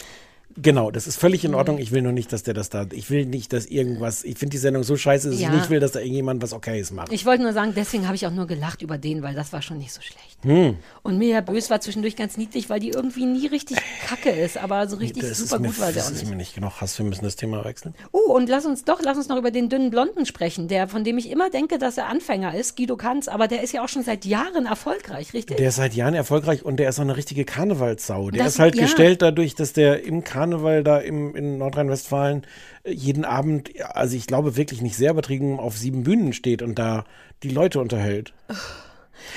Genau, 0.59 0.91
das 0.91 1.07
ist 1.07 1.17
völlig 1.17 1.45
in 1.45 1.51
Mhm. 1.51 1.57
Ordnung. 1.59 1.79
Ich 1.79 1.93
will 1.93 2.03
nur 2.03 2.13
nicht, 2.13 2.33
dass 2.33 2.43
der 2.43 2.55
das 2.55 2.71
da. 2.71 2.87
Ich 2.93 3.11
will 3.11 3.27
nicht, 3.27 3.53
dass 3.53 3.67
irgendwas. 3.67 4.25
Ich 4.25 4.39
finde 4.39 4.53
die 4.53 4.59
Sendung 4.59 4.83
so 4.85 4.97
scheiße, 4.97 5.31
dass 5.31 5.41
Ja. 5.41 5.49
ich 5.49 5.55
nicht 5.55 5.71
will, 5.71 5.81
dass 5.81 5.93
da 5.93 6.01
irgendjemand 6.01 6.43
was 6.43 6.53
Okayes 6.55 6.93
macht. 6.93 7.13
Ich 7.13 7.27
wollte 7.27 7.43
nur 7.43 7.53
sagen, 7.53 7.73
deswegen 7.77 8.07
habe 8.07 8.17
ich 8.17 8.27
auch 8.27 8.31
nur 8.33 8.47
gelacht 8.47 8.81
über 8.83 8.97
den, 8.97 9.23
weil 9.23 9.35
das 9.35 9.53
war 9.53 9.61
schon 9.61 9.79
nicht 9.79 9.93
so 9.93 10.01
schlecht. 10.01 10.39
Hm. 10.43 10.77
Und 11.03 11.19
Mirja 11.19 11.41
Bös 11.43 11.69
war 11.71 11.81
zwischendurch 11.81 12.17
ganz 12.17 12.37
niedlich, 12.37 12.71
weil 12.71 12.81
die 12.81 12.89
irgendwie 12.91 13.27
nie 13.27 13.47
richtig 13.49 13.77
kacke 14.07 14.31
ist, 14.31 14.57
aber 14.57 14.89
so 14.89 14.97
richtig 14.97 15.23
das 15.23 15.39
super 15.39 15.57
ist 15.57 15.61
mir, 15.61 15.69
gut 15.69 15.81
war 15.81 15.93
das 15.93 16.07
auch 16.07 16.13
ist 16.13 16.21
nicht. 16.23 16.31
mir 16.31 16.37
nicht 16.37 16.55
genug 16.55 16.81
Hass. 16.81 16.99
Wir 16.99 17.05
müssen 17.05 17.25
das 17.25 17.37
Thema 17.37 17.65
wechseln. 17.65 17.95
Oh, 18.13 18.33
und 18.33 18.49
lass 18.49 18.65
uns 18.65 18.85
doch, 18.85 19.01
lass 19.03 19.17
uns 19.19 19.29
noch 19.29 19.37
über 19.37 19.51
den 19.51 19.69
dünnen 19.69 19.91
Blonden 19.91 20.25
sprechen, 20.25 20.69
der, 20.69 20.89
von 20.89 21.05
dem 21.05 21.19
ich 21.19 21.31
immer 21.31 21.51
denke, 21.51 21.79
dass 21.79 21.99
er 21.99 22.07
Anfänger 22.09 22.55
ist, 22.55 22.77
Guido 22.77 22.97
Kanz, 22.97 23.29
aber 23.29 23.47
der 23.49 23.63
ist 23.63 23.73
ja 23.73 23.85
auch 23.85 23.89
schon 23.89 24.05
seit 24.05 24.25
Jahren 24.25 24.65
erfolgreich, 24.67 25.35
richtig? 25.35 25.59
Der 25.59 25.69
ist 25.69 25.77
seit 25.77 25.95
Jahren 25.95 26.15
erfolgreich 26.15 26.65
und 26.65 26.79
der 26.79 26.89
ist 26.89 26.99
auch 26.99 27.03
eine 27.03 27.17
richtige 27.17 27.45
Karnevalssau. 27.45 28.31
Der 28.31 28.45
Das- 28.45 28.55
ist 28.55 28.59
halt 28.59 28.75
ja. 28.77 28.83
gestellt 28.85 29.21
dadurch, 29.21 29.55
dass 29.55 29.73
der 29.75 30.05
im 30.05 30.25
Karneval 30.25 30.46
da 30.51 30.99
im, 30.99 31.35
in 31.37 31.59
Nordrhein-Westfalen 31.59 32.47
äh, 32.85 32.93
jeden 32.93 33.25
Abend, 33.25 33.75
ja, 33.75 33.87
also 33.91 34.17
ich 34.17 34.27
glaube 34.27 34.57
wirklich 34.57 34.83
nicht 34.83 34.97
sehr 34.97 35.11
übertrieben, 35.13 35.59
auf 35.59 35.77
sieben 35.77 36.03
Bühnen 36.03 36.33
steht 36.33 36.63
und 36.63 36.79
da 36.79 37.05
die 37.43 37.51
Leute 37.51 37.81
unterhält. 37.81 38.33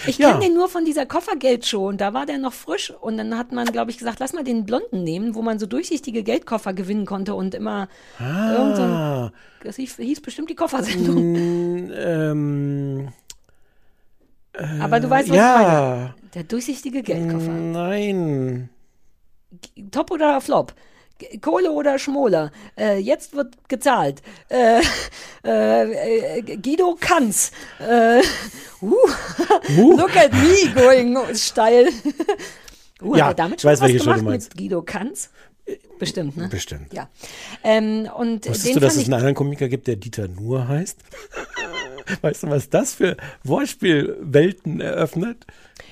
Ich 0.05 0.18
Ja. 0.18 0.30
kenne 0.32 0.45
den 0.45 0.53
nur 0.53 0.68
von 0.70 0.86
dieser 0.86 1.05
Koffergeldshow 1.05 1.88
und 1.88 1.99
da 2.01 2.14
war 2.14 2.26
der 2.26 2.38
noch 2.38 2.53
frisch 2.53 2.91
und 3.01 3.18
dann 3.18 3.38
hat 3.38 3.51
man, 3.51 3.66
glaube 3.68 3.91
ich, 3.91 3.97
gesagt, 3.97 4.20
lass 4.20 4.34
mal 4.34 4.43
den 4.43 4.66
Blonden 4.66 5.03
nehmen, 5.03 5.36
wo 5.36 5.41
man 5.41 5.57
so 5.57 5.66
durchsichtige 5.66 6.22
Geldkoffer 6.24 6.74
gewinnen 6.74 7.05
konnte 7.05 7.34
und 7.34 7.55
immer 7.55 7.88
irgend 8.20 8.76
so 8.76 8.84
ein, 8.84 8.89
Ah, 8.91 9.32
das 9.64 9.78
hieß, 9.78 10.22
bestimmt 10.22 10.49
die 10.49 10.55
Koffersendung. 10.55 11.91
ähm, 11.95 13.07
Aber 14.82 14.99
du 14.99 15.10
weißt, 15.10 15.30
was 15.30 15.36
ich 15.36 15.41
meine. 15.41 15.68
Ja. 15.68 16.16
Der 16.36 16.43
durchsichtige 16.43 17.01
Geldkoffer. 17.01 17.51
Nein. 17.51 18.70
Top 19.91 20.12
oder 20.12 20.41
Flop? 20.41 20.74
Kohle 21.41 21.72
oder 21.72 21.99
Schmoler? 21.99 22.51
Äh, 22.78 22.97
jetzt 22.99 23.34
wird 23.36 23.57
gezahlt. 23.70 24.22
Äh, 24.49 24.82
äh, 25.45 26.39
äh, 26.39 26.41
Guido 26.57 26.97
Kanz. 26.99 27.51
Äh, 27.80 28.22
uh, 28.82 28.95
Look 29.97 30.15
at 30.15 30.34
me 30.34 30.74
going 30.74 31.17
steil. 31.36 31.89
Uh, 33.01 33.15
Ja, 33.15 33.34
damit 33.34 33.55
ich 33.55 33.61
schon 33.61 33.72
weiß, 33.72 33.82
was 33.82 33.91
gemacht 33.93 34.24
mit 34.24 34.57
Guido 34.57 34.82
Kanz? 34.82 35.30
Bestimmt, 35.99 36.38
ne? 36.38 36.47
Bestimmt. 36.47 36.93
Ja. 36.93 37.09
Ähm, 37.63 38.09
und 38.17 38.47
Wusstest 38.47 38.76
du, 38.76 38.80
dass 38.80 38.95
es 38.95 39.01
ich 39.01 39.07
einen 39.07 39.13
anderen 39.13 39.36
Komiker 39.36 39.67
gibt, 39.67 39.88
der 39.88 39.95
Dieter 39.97 40.28
Nuhr 40.28 40.67
heißt? 40.67 40.97
Weißt 42.22 42.43
du, 42.43 42.49
was 42.49 42.70
das 42.70 42.93
für 42.95 43.17
Wortspielwelten 43.43 44.82
eröffnet? 44.82 45.45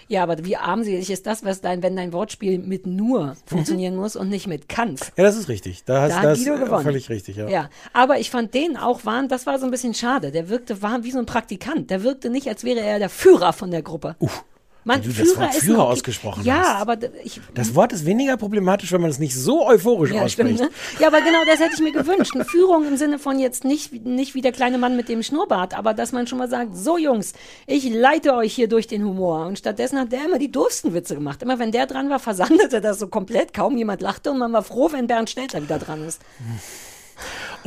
Ja, 0.09 0.23
aber 0.23 0.43
wie 0.45 0.55
armselig 0.55 1.09
ist 1.09 1.27
das, 1.27 1.43
was 1.43 1.59
dein, 1.61 1.83
wenn 1.83 1.95
dein 1.95 2.13
Wortspiel 2.13 2.59
mit 2.59 2.87
nur 2.87 3.35
funktionieren 3.45 3.95
muss 3.95 4.15
und 4.15 4.29
nicht 4.29 4.47
mit 4.47 4.69
kannst? 4.69 5.11
Ja, 5.17 5.23
das 5.23 5.35
ist 5.35 5.49
richtig. 5.49 5.83
Da 5.83 6.03
hast 6.03 6.11
Da 6.13 6.21
du 6.21 6.27
hat 6.29 6.37
Guido 6.37 6.57
gewonnen. 6.57 6.83
völlig 6.83 7.09
richtig, 7.09 7.35
ja. 7.35 7.47
Ja, 7.49 7.69
aber 7.93 8.19
ich 8.19 8.29
fand 8.31 8.53
den 8.53 8.77
auch 8.77 9.03
waren, 9.05 9.27
das 9.27 9.45
war 9.45 9.59
so 9.59 9.65
ein 9.65 9.71
bisschen 9.71 9.93
schade. 9.93 10.31
Der 10.31 10.47
wirkte 10.49 10.81
war 10.81 11.03
wie 11.03 11.11
so 11.11 11.19
ein 11.19 11.25
Praktikant. 11.25 11.89
Der 11.89 12.03
wirkte 12.03 12.29
nicht, 12.29 12.47
als 12.47 12.63
wäre 12.63 12.79
er 12.79 12.99
der 12.99 13.09
Führer 13.09 13.51
von 13.53 13.69
der 13.71 13.81
Gruppe. 13.81 14.15
Uff. 14.19 14.43
Man, 14.87 15.01
du 15.01 15.09
das 15.09 15.37
Wort 15.37 15.53
Führer 15.53 15.77
noch 15.77 15.89
ausgesprochen 15.89 16.43
ja, 16.45 16.55
hast. 16.59 16.81
aber 16.81 16.95
d- 16.95 17.09
ich 17.23 17.39
Das 17.53 17.75
Wort 17.75 17.91
ist 17.93 18.05
weniger 18.05 18.37
problematisch, 18.37 18.91
wenn 18.93 19.01
man 19.01 19.09
es 19.09 19.19
nicht 19.19 19.35
so 19.35 19.67
euphorisch 19.67 20.11
ja, 20.11 20.21
ausspricht. 20.23 20.55
stimmt, 20.55 20.71
ne? 20.71 20.75
Ja, 20.99 21.07
aber 21.07 21.19
genau 21.21 21.43
das 21.45 21.59
hätte 21.59 21.73
ich 21.75 21.81
mir 21.81 21.91
gewünscht. 21.91 22.33
Eine 22.33 22.45
Führung 22.45 22.87
im 22.87 22.95
Sinne 22.97 23.19
von 23.19 23.37
jetzt 23.37 23.65
nicht, 23.65 23.93
nicht 24.05 24.33
wie 24.33 24.41
der 24.41 24.53
kleine 24.53 24.77
Mann 24.77 24.95
mit 24.95 25.09
dem 25.09 25.21
Schnurrbart, 25.23 25.73
aber 25.77 25.93
dass 25.93 26.13
man 26.13 26.25
schon 26.25 26.39
mal 26.39 26.49
sagt, 26.49 26.75
so 26.77 26.97
Jungs, 26.97 27.33
ich 27.65 27.89
leite 27.93 28.33
euch 28.33 28.53
hier 28.55 28.69
durch 28.69 28.87
den 28.87 29.03
Humor. 29.03 29.45
Und 29.45 29.59
stattdessen 29.59 29.99
hat 29.99 30.11
der 30.13 30.23
immer 30.25 30.39
die 30.39 30.51
doofsten 30.51 30.93
Witze 30.93 31.15
gemacht. 31.15 31.41
Immer 31.43 31.59
wenn 31.59 31.71
der 31.73 31.85
dran 31.85 32.09
war, 32.09 32.19
versandete 32.19 32.79
das 32.81 32.97
so 32.99 33.07
komplett. 33.07 33.53
Kaum 33.53 33.77
jemand 33.77 34.01
lachte 34.01 34.31
und 34.31 34.37
man 34.39 34.53
war 34.53 34.63
froh, 34.63 34.89
wenn 34.91 35.07
Bernd 35.07 35.29
Stelter 35.29 35.61
wieder 35.61 35.79
dran 35.79 36.07
ist. 36.07 36.21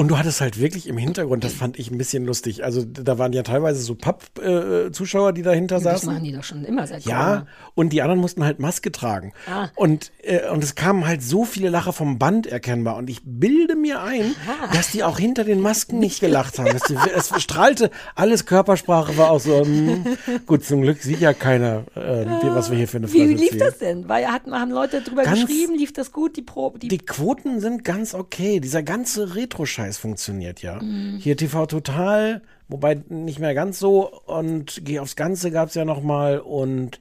Und 0.01 0.09
du 0.09 0.17
hattest 0.17 0.41
halt 0.41 0.59
wirklich 0.59 0.87
im 0.89 0.97
Hintergrund, 0.97 1.45
das 1.45 1.53
fand 1.53 1.79
ich 1.79 1.91
ein 1.91 1.99
bisschen 1.99 2.25
lustig. 2.25 2.65
Also 2.65 2.83
da 2.85 3.19
waren 3.19 3.35
ja 3.35 3.43
teilweise 3.43 3.83
so 3.83 3.95
Papp-Zuschauer, 3.95 5.33
die 5.35 5.43
dahinter 5.43 5.75
Das 5.77 5.85
saßen. 5.85 6.11
machen 6.13 6.25
die 6.25 6.33
doch 6.33 6.43
schon 6.43 6.65
immer 6.65 6.87
seit 6.87 7.05
Ja, 7.05 7.19
Corona. 7.23 7.47
und 7.75 7.93
die 7.93 8.01
anderen 8.01 8.19
mussten 8.21 8.43
halt 8.43 8.59
Maske 8.61 8.93
tragen. 8.93 9.33
Ah. 9.47 9.69
Und, 9.75 10.11
äh, 10.23 10.49
und 10.49 10.65
es 10.65 10.75
kamen 10.75 11.07
halt 11.07 11.23
so 11.23 11.45
viele 11.45 11.69
Lacher 11.69 11.93
vom 11.93 12.19
Band 12.19 12.47
erkennbar. 12.47 12.97
Und 12.97 13.11
ich 13.11 13.21
bilde 13.25 13.77
mir 13.77 14.03
ein, 14.03 14.35
dass 14.73 14.91
die 14.91 15.05
auch 15.05 15.19
hinter 15.19 15.45
den 15.45 15.61
Masken 15.61 15.99
nicht 15.99 16.21
gelacht 16.21 16.59
haben. 16.59 16.71
Die, 16.89 16.97
es 17.15 17.31
strahlte, 17.43 17.91
alles 18.15 18.47
Körpersprache 18.47 19.19
war 19.19 19.31
auch 19.31 19.41
so, 19.41 19.61
hm, 19.65 20.05
gut, 20.47 20.65
zum 20.65 20.81
Glück 20.81 21.03
sieht 21.03 21.21
ja 21.21 21.35
keiner, 21.35 21.85
äh, 21.95 22.25
wie- 22.25 22.55
was 22.55 22.71
wir 22.71 22.79
hier 22.79 22.89
für 22.89 22.97
eine 22.97 23.13
Wie 23.13 23.19
Fresse 23.19 23.35
lief 23.35 23.59
das 23.59 23.77
denn? 23.79 24.09
Weil 24.09 24.27
hat, 24.29 24.47
haben 24.51 24.71
Leute 24.71 25.03
drüber 25.03 25.25
Ganz- 25.25 25.41
geschrieben, 25.47 25.75
lief 25.77 25.93
das 25.93 26.11
gut, 26.11 26.39
die 26.39 26.43
Probe, 26.43 26.79
die, 26.79 26.89
Die 26.89 26.99
Quoten 26.99 27.61
sind 27.61 27.85
ganz 27.85 28.15
okay. 28.15 28.61
Dieser 28.61 28.83
ganze 28.83 29.35
Retro-Scheiß 29.35 29.90
funktioniert 29.99 30.63
ja. 30.63 30.81
Mhm. 30.81 31.19
Hier 31.19 31.37
TV 31.37 31.67
Total, 31.67 32.43
wobei 32.69 33.03
nicht 33.09 33.39
mehr 33.39 33.55
ganz 33.55 33.79
so. 33.79 34.11
Und 34.27 34.81
Geh 34.85 35.01
aufs 35.01 35.17
Ganze 35.17 35.51
gab's 35.51 35.75
ja 35.75 35.85
noch 35.85 36.03
mal 36.03 36.39
Und 36.39 37.01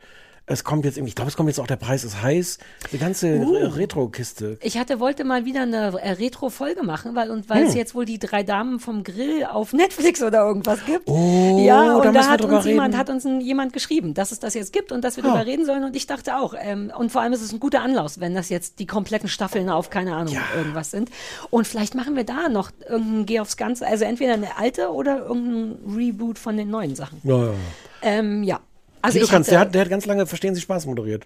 es 0.49 0.63
kommt 0.63 0.83
jetzt 0.83 0.97
irgendwie, 0.97 1.09
ich 1.09 1.15
glaube, 1.15 1.29
es 1.29 1.37
kommt 1.37 1.47
jetzt 1.47 1.59
auch 1.59 1.67
der 1.67 1.75
Preis 1.77 2.03
ist 2.03 2.21
heiß. 2.21 2.57
Die 2.91 2.97
ganze 2.97 3.27
Uh. 3.37 3.53
Re- 3.55 3.75
Retro-Kiste. 3.77 4.57
Ich 4.61 4.77
hatte, 4.77 4.99
wollte 4.99 5.23
mal 5.23 5.45
wieder 5.45 5.61
eine 5.61 5.97
äh, 6.01 6.11
Retro-Folge 6.11 6.83
machen, 6.83 7.15
weil, 7.15 7.29
und 7.31 7.47
weil 7.49 7.61
Hm. 7.61 7.67
es 7.67 7.75
jetzt 7.75 7.95
wohl 7.95 8.05
die 8.05 8.19
drei 8.19 8.43
Damen 8.43 8.79
vom 8.79 9.03
Grill 9.03 9.45
auf 9.45 9.73
Netflix 9.73 10.21
oder 10.23 10.39
irgendwas 10.45 10.83
gibt. 10.85 11.07
Oh, 11.07 11.59
ja, 11.63 11.85
da 11.85 11.95
und 11.97 12.05
da 12.05 12.13
wir 12.13 12.27
hat 12.29 12.43
uns 12.43 12.65
jemand, 12.65 12.97
hat 12.97 13.09
uns 13.09 13.23
jemand 13.23 13.73
geschrieben, 13.73 14.13
dass 14.13 14.31
es 14.31 14.39
das 14.39 14.53
jetzt 14.55 14.73
gibt 14.73 14.91
und 14.91 15.03
dass 15.03 15.15
wir 15.17 15.23
Ah. 15.23 15.27
darüber 15.27 15.45
reden 15.45 15.65
sollen. 15.65 15.83
Und 15.83 15.95
ich 15.95 16.07
dachte 16.07 16.37
auch, 16.37 16.53
ähm, 16.59 16.91
und 16.97 17.11
vor 17.11 17.21
allem 17.21 17.33
ist 17.33 17.41
es 17.41 17.51
ein 17.53 17.59
guter 17.59 17.81
Anlass, 17.81 18.19
wenn 18.19 18.33
das 18.35 18.49
jetzt 18.49 18.79
die 18.79 18.87
kompletten 18.87 19.29
Staffeln 19.29 19.69
auf, 19.69 19.89
keine 19.89 20.15
Ahnung, 20.15 20.35
irgendwas 20.57 20.91
sind. 20.91 21.09
Und 21.51 21.67
vielleicht 21.67 21.95
machen 21.95 22.15
wir 22.15 22.23
da 22.23 22.49
noch 22.49 22.71
irgendein 22.89 23.25
Geh 23.25 23.39
aufs 23.39 23.55
Ganze, 23.57 23.85
also 23.85 24.03
entweder 24.05 24.33
eine 24.33 24.57
alte 24.57 24.89
oder 24.91 25.19
irgendein 25.27 25.77
Reboot 25.95 26.39
von 26.39 26.57
den 26.57 26.69
neuen 26.69 26.95
Sachen. 26.95 27.19
Ja, 27.23 27.37
ja. 27.45 27.51
Ähm, 28.01 28.43
ja. 28.43 28.59
Also 29.01 29.19
Guido 29.19 29.31
Kanz, 29.31 29.47
der 29.47 29.59
hat, 29.59 29.73
der 29.73 29.81
hat 29.81 29.89
ganz 29.89 30.05
lange 30.05 30.25
Verstehen 30.25 30.55
Sie 30.55 30.61
Spaß 30.61 30.85
moderiert. 30.85 31.25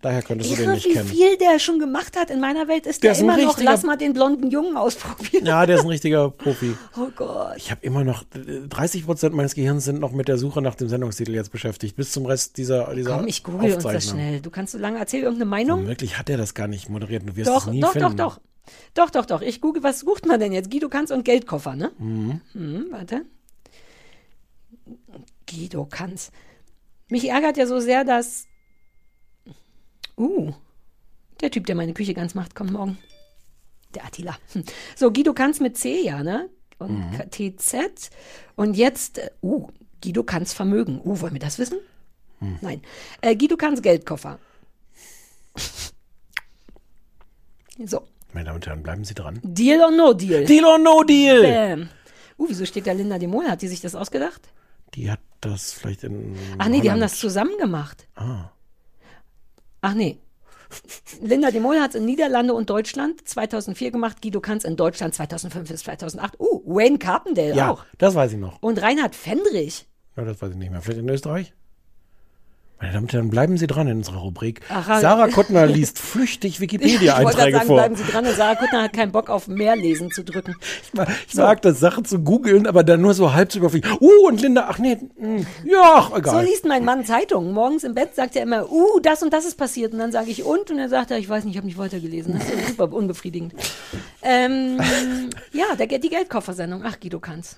Daher 0.00 0.20
könntest 0.22 0.50
du 0.50 0.56
den 0.56 0.64
Irre, 0.64 0.74
nicht 0.74 0.86
wie 0.86 0.94
kennen. 0.94 1.08
viel 1.08 1.36
der 1.36 1.60
schon 1.60 1.78
gemacht 1.78 2.16
hat. 2.16 2.28
In 2.30 2.40
meiner 2.40 2.66
Welt 2.66 2.86
ist 2.86 3.04
Der 3.04 3.10
der, 3.10 3.12
ist 3.12 3.20
immer 3.22 3.36
noch, 3.36 3.56
lass 3.62 3.84
mal 3.84 3.96
den 3.96 4.12
blonden 4.14 4.50
Jungen 4.50 4.76
ausprobieren. 4.76 5.46
Ja, 5.46 5.64
der 5.64 5.76
ist 5.76 5.82
ein 5.82 5.88
richtiger 5.88 6.28
Profi. 6.30 6.74
Oh 6.96 7.06
Gott. 7.14 7.54
Ich 7.56 7.70
habe 7.70 7.80
immer 7.86 8.02
noch, 8.02 8.24
äh, 8.34 8.66
30 8.68 9.04
Prozent 9.06 9.32
meines 9.32 9.54
Gehirns 9.54 9.84
sind 9.84 10.00
noch 10.00 10.10
mit 10.10 10.26
der 10.26 10.38
Suche 10.38 10.60
nach 10.60 10.74
dem 10.74 10.88
Sendungstitel 10.88 11.32
jetzt 11.32 11.52
beschäftigt, 11.52 11.94
bis 11.94 12.10
zum 12.10 12.26
Rest 12.26 12.56
dieser, 12.56 12.92
dieser 12.96 13.16
Komm, 13.18 13.28
ich 13.28 13.44
google 13.44 13.74
uns 13.74 13.84
das 13.84 14.08
schnell. 14.10 14.40
Du 14.40 14.50
kannst 14.50 14.72
so 14.72 14.78
lange 14.78 14.98
erzählen, 14.98 15.22
irgendeine 15.22 15.48
Meinung? 15.50 15.86
Wirklich 15.86 16.18
hat 16.18 16.28
er 16.28 16.36
das 16.36 16.54
gar 16.54 16.66
nicht 16.66 16.88
moderiert. 16.88 17.22
Du 17.28 17.36
wirst 17.36 17.48
Doch, 17.48 17.66
es 17.68 17.72
nie 17.72 17.80
doch, 17.80 17.92
finden. 17.92 18.16
doch, 18.16 18.38
doch. 18.38 18.40
Doch, 18.94 19.10
doch, 19.10 19.26
doch. 19.26 19.40
Ich 19.42 19.60
google, 19.60 19.84
was 19.84 20.00
sucht 20.00 20.26
man 20.26 20.40
denn 20.40 20.50
jetzt? 20.52 20.68
Guido 20.70 20.88
Kanz 20.88 21.12
und 21.12 21.24
Geldkoffer, 21.24 21.76
ne? 21.76 21.92
Mhm. 21.98 22.40
warte. 22.90 23.22
Guido 25.48 25.84
Kanz. 25.84 26.30
Mich 27.08 27.28
ärgert 27.28 27.56
ja 27.56 27.66
so 27.66 27.80
sehr, 27.80 28.04
dass. 28.04 28.46
Uh, 30.16 30.52
der 31.40 31.50
Typ, 31.50 31.66
der 31.66 31.74
meine 31.74 31.94
Küche 31.94 32.14
ganz 32.14 32.34
macht, 32.34 32.54
kommt 32.54 32.72
morgen. 32.72 32.98
Der 33.94 34.04
Attila. 34.04 34.36
Hm. 34.52 34.64
So, 34.96 35.12
Guido 35.12 35.34
Kanz 35.34 35.60
mit 35.60 35.76
C, 35.76 36.02
ja, 36.02 36.22
ne? 36.22 36.48
Und 36.78 37.12
TZ. 37.30 38.10
Und 38.56 38.76
jetzt, 38.76 39.18
äh, 39.18 39.30
uh, 39.42 39.68
Guido 40.02 40.22
Kanz 40.22 40.52
Vermögen. 40.52 41.00
Uh, 41.04 41.20
wollen 41.20 41.32
wir 41.32 41.40
das 41.40 41.58
wissen? 41.58 41.78
Nein. 42.60 42.82
Äh, 43.20 43.36
Guido 43.36 43.56
Kanz 43.56 43.82
Geldkoffer. 43.82 44.38
So, 47.84 48.06
Meine 48.32 48.46
Damen 48.46 48.56
und 48.56 48.66
Herren, 48.66 48.82
bleiben 48.82 49.04
Sie 49.04 49.14
dran. 49.14 49.40
Deal 49.42 49.80
or 49.80 49.90
No 49.90 50.12
Deal? 50.12 50.44
Deal 50.44 50.64
or 50.64 50.78
no 50.78 51.02
deal? 51.04 51.42
Bäm. 51.42 51.88
Uh, 52.38 52.46
wieso 52.48 52.64
steht 52.64 52.86
da 52.86 52.92
Linda 52.92 53.18
de 53.18 53.28
Mol? 53.28 53.48
Hat 53.48 53.62
die 53.62 53.68
sich 53.68 53.80
das 53.80 53.94
ausgedacht? 53.94 54.48
Die 54.94 55.10
hat 55.10 55.20
das 55.40 55.72
vielleicht 55.72 56.04
in. 56.04 56.36
Ach 56.58 56.68
nee, 56.68 56.80
die 56.80 56.88
haben 56.90 56.96
Holland- 56.98 57.02
das 57.12 57.18
zusammen 57.18 57.56
gemacht. 57.58 58.06
Ah. 58.14 58.50
Ach 59.80 59.94
nee. 59.94 60.18
Linda 61.20 61.50
de 61.50 61.60
Mol 61.60 61.78
hat 61.80 61.90
es 61.90 61.96
in 61.96 62.06
Niederlande 62.06 62.54
und 62.54 62.70
Deutschland 62.70 63.26
2004 63.28 63.90
gemacht, 63.90 64.22
Guido 64.22 64.40
Kanz 64.40 64.64
in 64.64 64.76
Deutschland 64.76 65.14
2005 65.14 65.68
bis 65.68 65.82
2008. 65.82 66.40
Uh, 66.40 66.62
Wayne 66.64 66.98
Carpendale 66.98 67.54
Ja, 67.54 67.70
auch. 67.72 67.84
das 67.98 68.14
weiß 68.14 68.32
ich 68.32 68.38
noch. 68.38 68.62
Und 68.62 68.80
Reinhard 68.80 69.14
Fendrich. 69.14 69.86
Ja, 70.16 70.24
das 70.24 70.40
weiß 70.40 70.52
ich 70.52 70.56
nicht 70.56 70.70
mehr. 70.70 70.80
Vielleicht 70.80 71.00
in 71.00 71.08
Österreich? 71.10 71.52
Meine 72.82 72.94
Damen 72.94 73.04
und 73.04 73.12
Herren, 73.12 73.30
bleiben 73.30 73.56
Sie 73.58 73.68
dran 73.68 73.86
in 73.86 73.98
unserer 73.98 74.18
Rubrik. 74.18 74.60
Ach, 74.68 75.00
Sarah 75.00 75.28
Kuttner 75.28 75.66
liest 75.66 76.00
flüchtig 76.00 76.54
Ich 76.60 76.60
wollte 76.60 76.78
gerade 76.78 76.90
Wikipedia-Einträge 76.90 77.52
sagen, 77.52 77.66
vor. 77.68 77.76
bleiben 77.76 77.94
Sie 77.94 78.02
dran. 78.02 78.26
Und 78.26 78.34
Sarah 78.34 78.56
Kuttner 78.56 78.82
hat 78.82 78.92
keinen 78.92 79.12
Bock 79.12 79.30
auf 79.30 79.46
mehr 79.46 79.76
lesen 79.76 80.10
zu 80.10 80.24
drücken. 80.24 80.56
Ich 81.28 81.34
mag 81.36 81.62
das, 81.62 81.78
Sachen 81.78 82.04
zu 82.04 82.18
googeln, 82.18 82.66
aber 82.66 82.82
dann 82.82 83.00
nur 83.00 83.14
so 83.14 83.32
halb 83.32 83.52
zu 83.52 83.58
überfliegen. 83.58 83.88
Uh, 84.00 84.26
und 84.26 84.40
Linda, 84.40 84.66
ach 84.68 84.80
nee, 84.80 84.98
mh, 85.16 85.44
ja, 85.64 85.80
ach, 85.94 86.10
So 86.10 86.16
egal. 86.16 86.44
liest 86.44 86.64
mein 86.64 86.84
Mann 86.84 87.04
Zeitungen. 87.04 87.52
Morgens 87.52 87.84
im 87.84 87.94
Bett 87.94 88.16
sagt 88.16 88.34
er 88.34 88.42
immer, 88.42 88.68
uh, 88.68 88.98
das 89.00 89.22
und 89.22 89.32
das 89.32 89.44
ist 89.44 89.56
passiert. 89.56 89.92
Und 89.92 90.00
dann 90.00 90.10
sage 90.10 90.32
ich, 90.32 90.42
und? 90.42 90.68
Und 90.72 90.78
er 90.80 90.88
sagt, 90.88 91.10
ja, 91.10 91.16
ich 91.18 91.28
weiß 91.28 91.44
nicht, 91.44 91.52
ich 91.52 91.58
habe 91.58 91.68
nicht 91.68 91.78
weitergelesen. 91.78 92.36
Das 92.36 92.50
ist 92.50 92.68
super 92.70 92.92
unbefriedigend. 92.92 93.54
ähm, 94.22 94.80
ja, 95.52 95.76
der, 95.76 95.86
die 95.86 96.08
Geldkoffersendung. 96.08 96.82
Ach, 96.84 96.98
Guido 96.98 97.20
Kanz. 97.20 97.56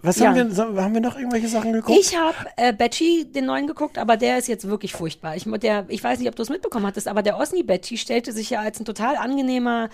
Was 0.00 0.20
ja. 0.20 0.28
haben 0.28 0.56
wir, 0.56 0.82
haben 0.82 0.94
wir 0.94 1.00
noch 1.00 1.16
irgendwelche 1.16 1.48
Sachen 1.48 1.72
geguckt? 1.72 1.98
Ich 1.98 2.16
habe 2.16 2.36
äh, 2.56 2.72
Betsy, 2.72 3.26
den 3.34 3.46
neuen, 3.46 3.66
geguckt, 3.66 3.98
aber 3.98 4.16
der 4.16 4.38
ist 4.38 4.46
jetzt 4.46 4.68
wirklich 4.68 4.92
furchtbar. 4.92 5.34
Ich, 5.34 5.44
der, 5.44 5.86
ich 5.88 6.04
weiß 6.04 6.20
nicht, 6.20 6.28
ob 6.28 6.36
du 6.36 6.42
es 6.42 6.50
mitbekommen 6.50 6.86
hattest, 6.86 7.08
aber 7.08 7.22
der 7.22 7.36
Osni 7.36 7.64
Betsy 7.64 7.96
stellte 7.96 8.32
sich 8.32 8.50
ja 8.50 8.60
als 8.60 8.78
ein 8.78 8.84
total 8.84 9.16
angenehmer, 9.16 9.88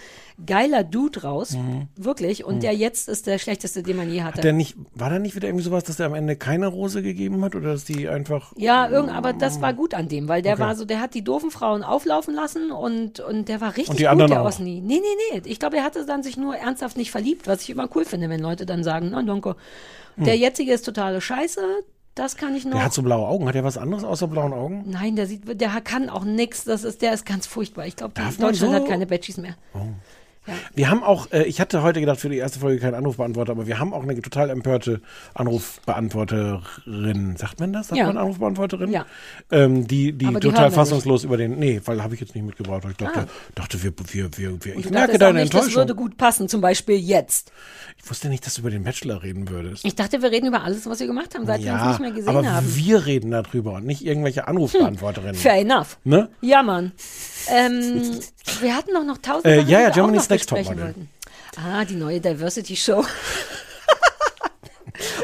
geiler 0.44 0.84
Dude 0.84 1.22
raus. 1.22 1.56
Wirklich. 1.96 2.44
Und 2.44 2.62
der 2.62 2.74
jetzt 2.74 3.08
ist 3.08 3.26
der 3.26 3.38
schlechteste, 3.38 3.82
den 3.82 3.96
man 3.96 4.10
je 4.10 4.22
hatte. 4.22 4.34
Mhm. 4.34 4.38
Hat 4.38 4.44
der 4.44 4.52
nicht, 4.52 4.76
war 4.94 5.08
da 5.08 5.18
nicht 5.18 5.36
wieder 5.36 5.48
irgendwie 5.48 5.64
sowas, 5.64 5.84
dass 5.84 5.96
der 5.96 6.06
am 6.06 6.14
Ende 6.14 6.36
keine 6.36 6.66
Rose 6.66 7.02
gegeben 7.02 7.42
hat 7.42 7.54
oder 7.54 7.72
dass 7.72 7.84
die 7.84 8.06
einfach. 8.06 8.52
Ja, 8.56 8.90
irgend, 8.90 9.10
aber 9.10 9.32
das 9.32 9.62
war 9.62 9.72
gut 9.72 9.94
an 9.94 10.08
dem, 10.08 10.28
weil 10.28 10.42
der 10.42 10.58
war 10.58 10.74
so, 10.76 10.84
der 10.84 11.00
hat 11.00 11.14
die 11.14 11.24
doofen 11.24 11.50
Frauen 11.50 11.82
auflaufen 11.82 12.34
lassen 12.34 12.72
und, 12.72 13.20
und 13.20 13.48
der 13.48 13.62
war 13.62 13.70
richtig 13.70 13.88
Und 13.88 13.98
die 13.98 14.02
gut, 14.02 14.12
anderen 14.12 14.30
der 14.32 14.42
auch? 14.42 14.46
Osni. 14.46 14.82
Nee, 14.84 15.00
nee, 15.00 15.40
nee. 15.40 15.42
Ich 15.46 15.58
glaube, 15.58 15.78
er 15.78 15.84
hatte 15.84 16.04
dann 16.04 16.22
sich 16.22 16.36
nur 16.36 16.56
ernsthaft 16.56 16.98
nicht 16.98 17.10
verliebt, 17.10 17.46
was 17.46 17.62
ich 17.62 17.70
immer 17.70 17.88
cool 17.94 18.04
finde, 18.04 18.28
wenn 18.28 18.40
Leute 18.40 18.66
dann 18.66 18.84
sagen, 18.84 19.08
na, 19.10 19.22
danke. 19.22 19.56
Der 20.16 20.36
jetzige 20.36 20.72
ist 20.72 20.84
totale 20.84 21.20
Scheiße, 21.20 21.60
das 22.14 22.36
kann 22.36 22.54
ich 22.54 22.64
noch. 22.64 22.72
Hm. 22.72 22.78
Der 22.78 22.84
hat 22.84 22.92
so 22.92 23.02
blaue 23.02 23.26
Augen. 23.26 23.48
Hat 23.48 23.54
er 23.56 23.64
was 23.64 23.76
anderes 23.76 24.04
außer 24.04 24.28
blauen 24.28 24.52
Augen? 24.52 24.84
Nein, 24.86 25.16
der 25.16 25.26
sieht, 25.26 25.60
der 25.60 25.80
kann 25.80 26.08
auch 26.08 26.24
nix. 26.24 26.64
Das 26.64 26.84
ist, 26.84 27.02
der 27.02 27.12
ist 27.12 27.26
ganz 27.26 27.46
furchtbar. 27.46 27.86
Ich 27.86 27.96
glaube, 27.96 28.14
Deutschland 28.14 28.56
so? 28.56 28.72
hat 28.72 28.86
keine 28.86 29.06
Badges 29.06 29.36
mehr. 29.36 29.56
Wir 30.74 30.90
haben 30.90 31.02
auch, 31.02 31.30
äh, 31.32 31.44
ich 31.44 31.60
hatte 31.60 31.82
heute 31.82 32.00
gedacht, 32.00 32.20
für 32.20 32.28
die 32.28 32.36
erste 32.38 32.58
Folge 32.58 32.80
keinen 32.80 32.94
Anrufbeantworter, 32.94 33.52
aber 33.52 33.66
wir 33.66 33.78
haben 33.78 33.92
auch 33.94 34.02
eine 34.02 34.20
total 34.20 34.50
empörte 34.50 35.00
Anrufbeantworterin. 35.34 37.36
Sagt 37.36 37.60
man 37.60 37.72
das? 37.72 37.88
Sagt 37.88 37.98
Ja. 37.98 38.06
man 38.06 38.18
Anrufbeantworterin? 38.18 38.90
Ja. 38.92 39.06
Ähm, 39.50 39.86
die 39.86 40.12
die 40.12 40.26
Aber 40.26 40.40
die 40.40 40.48
total 40.48 40.70
fassungslos 40.70 41.24
über 41.24 41.36
den. 41.36 41.58
Nee, 41.58 41.80
weil 41.84 42.02
habe 42.02 42.14
ich 42.14 42.20
jetzt 42.20 42.34
nicht 42.34 42.44
mitgebracht. 42.44 42.82
Ich 42.90 42.96
dachte, 42.96 43.26
dachte 43.54 43.82
wir, 43.82 43.92
wir, 44.12 44.36
wir, 44.36 44.64
wir 44.64 44.76
ich 44.76 44.90
merke 44.90 45.18
deine 45.18 45.40
nicht, 45.40 45.54
das 45.54 45.62
Enttäuschung. 45.62 45.80
würde 45.82 45.94
gut 45.94 46.16
passen, 46.16 46.48
zum 46.48 46.60
Beispiel 46.60 46.96
jetzt. 46.96 47.52
Ich 48.02 48.10
wusste 48.10 48.28
nicht, 48.28 48.44
dass 48.46 48.54
du 48.54 48.60
über 48.60 48.70
den 48.70 48.84
Bachelor 48.84 49.22
reden 49.22 49.48
würdest. 49.48 49.84
Ich 49.84 49.94
dachte, 49.94 50.22
wir 50.22 50.30
reden 50.30 50.46
über 50.48 50.62
alles, 50.62 50.86
was 50.86 51.00
wir 51.00 51.06
gemacht 51.06 51.34
haben, 51.34 51.46
seit 51.46 51.62
wir 51.62 51.72
uns 51.72 51.80
ja, 51.80 51.88
nicht 51.90 52.00
mehr 52.00 52.10
gesehen 52.10 52.28
aber 52.28 52.46
haben. 52.50 52.76
wir 52.76 53.06
reden 53.06 53.30
darüber 53.30 53.74
und 53.74 53.86
nicht 53.86 54.04
irgendwelche 54.04 54.46
Anrufbeantworterinnen. 54.48 55.34
Fair 55.34 55.60
enough. 55.60 55.98
Ne? 56.04 56.28
Ja, 56.40 56.62
Mann. 56.62 56.92
Ähm, 57.48 58.20
wir 58.60 58.76
hatten 58.76 58.92
noch 58.92 59.04
noch 59.04 59.18
tausend 59.18 59.46
Äh, 59.46 59.56
Sachen, 59.56 59.68
ja, 59.68 59.78
die 59.78 59.84
ja, 59.84 59.90
Germany's 59.90 60.28
Next 60.28 60.48
Topmodel. 60.48 60.94
Ah, 61.56 61.84
die 61.84 61.94
neue 61.94 62.20
Diversity 62.20 62.76
Show. 62.76 63.04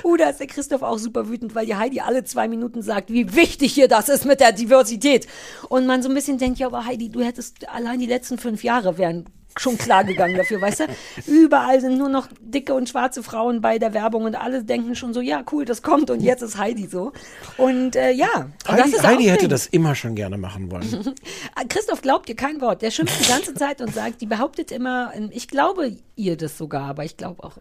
Uh, 0.04 0.16
da 0.18 0.30
ist 0.30 0.40
der 0.40 0.46
Christoph 0.46 0.82
auch 0.82 0.98
super 0.98 1.28
wütend, 1.28 1.54
weil 1.54 1.66
die 1.66 1.74
Heidi 1.74 2.00
alle 2.00 2.24
zwei 2.24 2.48
Minuten 2.48 2.82
sagt, 2.82 3.10
wie 3.10 3.34
wichtig 3.34 3.72
hier 3.72 3.88
das 3.88 4.08
ist 4.08 4.24
mit 4.24 4.40
der 4.40 4.52
Diversität. 4.52 5.26
Und 5.68 5.86
man 5.86 6.02
so 6.02 6.08
ein 6.08 6.14
bisschen 6.14 6.38
denkt, 6.38 6.58
ja, 6.58 6.66
aber 6.68 6.84
Heidi, 6.84 7.08
du 7.08 7.22
hättest 7.22 7.68
allein 7.68 7.98
die 7.98 8.06
letzten 8.06 8.38
fünf 8.38 8.62
Jahre 8.62 8.96
wären 8.98 9.26
schon 9.56 9.78
klar 9.78 10.04
gegangen 10.04 10.36
dafür, 10.36 10.60
weißt 10.60 10.80
du? 10.80 10.84
Überall 11.26 11.80
sind 11.80 11.98
nur 11.98 12.08
noch 12.08 12.28
dicke 12.40 12.74
und 12.74 12.88
schwarze 12.88 13.22
Frauen 13.22 13.60
bei 13.60 13.78
der 13.78 13.94
Werbung 13.94 14.24
und 14.24 14.34
alle 14.34 14.64
denken 14.64 14.94
schon 14.94 15.12
so, 15.12 15.20
ja, 15.20 15.44
cool, 15.52 15.64
das 15.64 15.82
kommt 15.82 16.10
und 16.10 16.20
jetzt 16.20 16.42
ist 16.42 16.58
Heidi 16.58 16.86
so. 16.86 17.12
Und 17.56 17.96
äh, 17.96 18.12
ja, 18.12 18.28
und 18.36 18.52
das 18.66 18.78
Heidi, 18.78 18.90
ist 18.96 19.06
Heidi 19.06 19.24
hätte 19.24 19.48
das 19.48 19.66
immer 19.66 19.94
schon 19.94 20.14
gerne 20.14 20.38
machen 20.38 20.70
wollen. 20.70 21.14
Christoph 21.68 22.02
glaubt 22.02 22.28
ihr 22.28 22.36
kein 22.36 22.60
Wort. 22.60 22.82
Der 22.82 22.90
schimpft 22.90 23.18
die 23.20 23.28
ganze 23.28 23.54
Zeit 23.54 23.80
und 23.80 23.94
sagt, 23.94 24.20
die 24.20 24.26
behauptet 24.26 24.70
immer, 24.72 25.12
ähm, 25.14 25.30
ich 25.32 25.48
glaube 25.48 25.96
ihr 26.16 26.36
das 26.36 26.56
sogar, 26.56 26.88
aber 26.88 27.04
ich 27.04 27.16
glaube 27.16 27.42
auch 27.42 27.58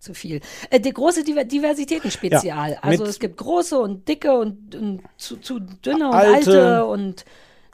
zu 0.00 0.14
viel. 0.14 0.40
Äh, 0.70 0.80
die 0.80 0.92
große 0.92 1.24
Diver 1.24 1.44
Diversitätenspezial. 1.44 2.70
Ja, 2.72 2.78
also 2.80 3.04
es 3.04 3.18
gibt 3.18 3.36
große 3.36 3.78
und 3.78 4.08
dicke 4.08 4.32
und, 4.34 4.74
und 4.74 5.02
zu, 5.16 5.36
zu 5.36 5.60
dünne 5.60 6.08
und 6.08 6.14
Alte. 6.14 6.32
alte 6.32 6.84
und 6.86 7.24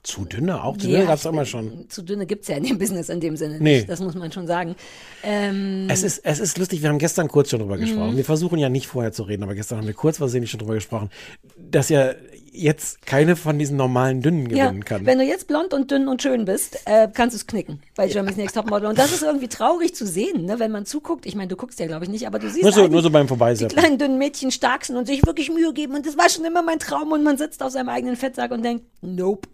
Zu 0.06 0.24
dünne 0.24 0.62
auch, 0.62 0.76
zu 0.76 0.86
Ja, 0.86 0.98
dünne 0.98 1.06
gab 1.08 1.18
es 1.18 1.24
immer 1.24 1.44
schon. 1.44 1.86
Zu 1.88 2.02
dünne 2.02 2.26
gibt's 2.26 2.46
ja 2.46 2.56
in 2.56 2.62
dem 2.62 2.78
Business 2.78 3.08
in 3.08 3.18
dem 3.18 3.36
Sinne 3.36 3.58
Nee. 3.60 3.78
nicht. 3.78 3.88
Das 3.88 3.98
muss 4.00 4.14
man 4.14 4.30
schon 4.30 4.46
sagen. 4.46 4.76
Ähm, 5.24 5.88
Es 5.90 6.04
ist, 6.04 6.20
es 6.24 6.38
ist 6.38 6.56
lustig, 6.58 6.80
wir 6.82 6.88
haben 6.90 6.98
gestern 7.00 7.26
kurz 7.26 7.50
schon 7.50 7.58
drüber 7.58 7.76
Mhm. 7.76 7.80
gesprochen. 7.80 8.16
Wir 8.16 8.24
versuchen 8.24 8.58
ja 8.60 8.68
nicht 8.68 8.86
vorher 8.86 9.10
zu 9.10 9.24
reden, 9.24 9.42
aber 9.42 9.56
gestern 9.56 9.78
haben 9.78 9.86
wir 9.88 9.94
kurz 9.94 10.18
versehentlich 10.18 10.52
schon 10.52 10.60
drüber 10.60 10.74
gesprochen, 10.74 11.10
dass 11.58 11.88
ja 11.88 12.14
jetzt 12.56 13.06
keine 13.06 13.36
von 13.36 13.58
diesen 13.58 13.76
normalen 13.76 14.22
Dünnen 14.22 14.48
ja, 14.50 14.66
gewinnen 14.66 14.84
kann. 14.84 15.06
wenn 15.06 15.18
du 15.18 15.24
jetzt 15.24 15.46
blond 15.46 15.74
und 15.74 15.90
dünn 15.90 16.08
und 16.08 16.22
schön 16.22 16.44
bist, 16.44 16.78
äh, 16.86 17.08
kannst 17.12 17.34
du 17.34 17.36
es 17.38 17.46
knicken 17.46 17.80
bei 17.94 18.08
Germany's 18.08 18.36
Next 18.36 18.56
Topmodel. 18.56 18.88
Und 18.88 18.98
das 18.98 19.12
ist 19.12 19.22
irgendwie 19.22 19.48
traurig 19.48 19.94
zu 19.94 20.06
sehen, 20.06 20.44
ne, 20.46 20.58
wenn 20.58 20.70
man 20.70 20.86
zuguckt. 20.86 21.26
Ich 21.26 21.34
meine, 21.34 21.48
du 21.48 21.56
guckst 21.56 21.78
ja, 21.78 21.86
glaube 21.86 22.04
ich, 22.04 22.10
nicht, 22.10 22.26
aber 22.26 22.38
du 22.38 22.48
siehst 22.48 22.62
Nur 22.62 22.72
so, 22.72 22.86
nur 22.88 23.02
so 23.02 23.10
beim 23.10 23.26
die 23.26 23.66
kleinen 23.66 23.98
dünnen 23.98 24.18
Mädchen 24.18 24.50
stark 24.50 24.84
sind 24.84 24.96
und 24.96 25.06
sich 25.06 25.24
wirklich 25.26 25.50
Mühe 25.50 25.72
geben. 25.72 25.94
Und 25.94 26.06
das 26.06 26.16
war 26.16 26.28
schon 26.28 26.44
immer 26.44 26.62
mein 26.62 26.78
Traum. 26.78 27.12
Und 27.12 27.22
man 27.22 27.36
sitzt 27.38 27.62
auf 27.62 27.72
seinem 27.72 27.88
eigenen 27.88 28.16
Fettsack 28.16 28.50
und 28.50 28.62
denkt, 28.64 28.84
nope, 29.02 29.48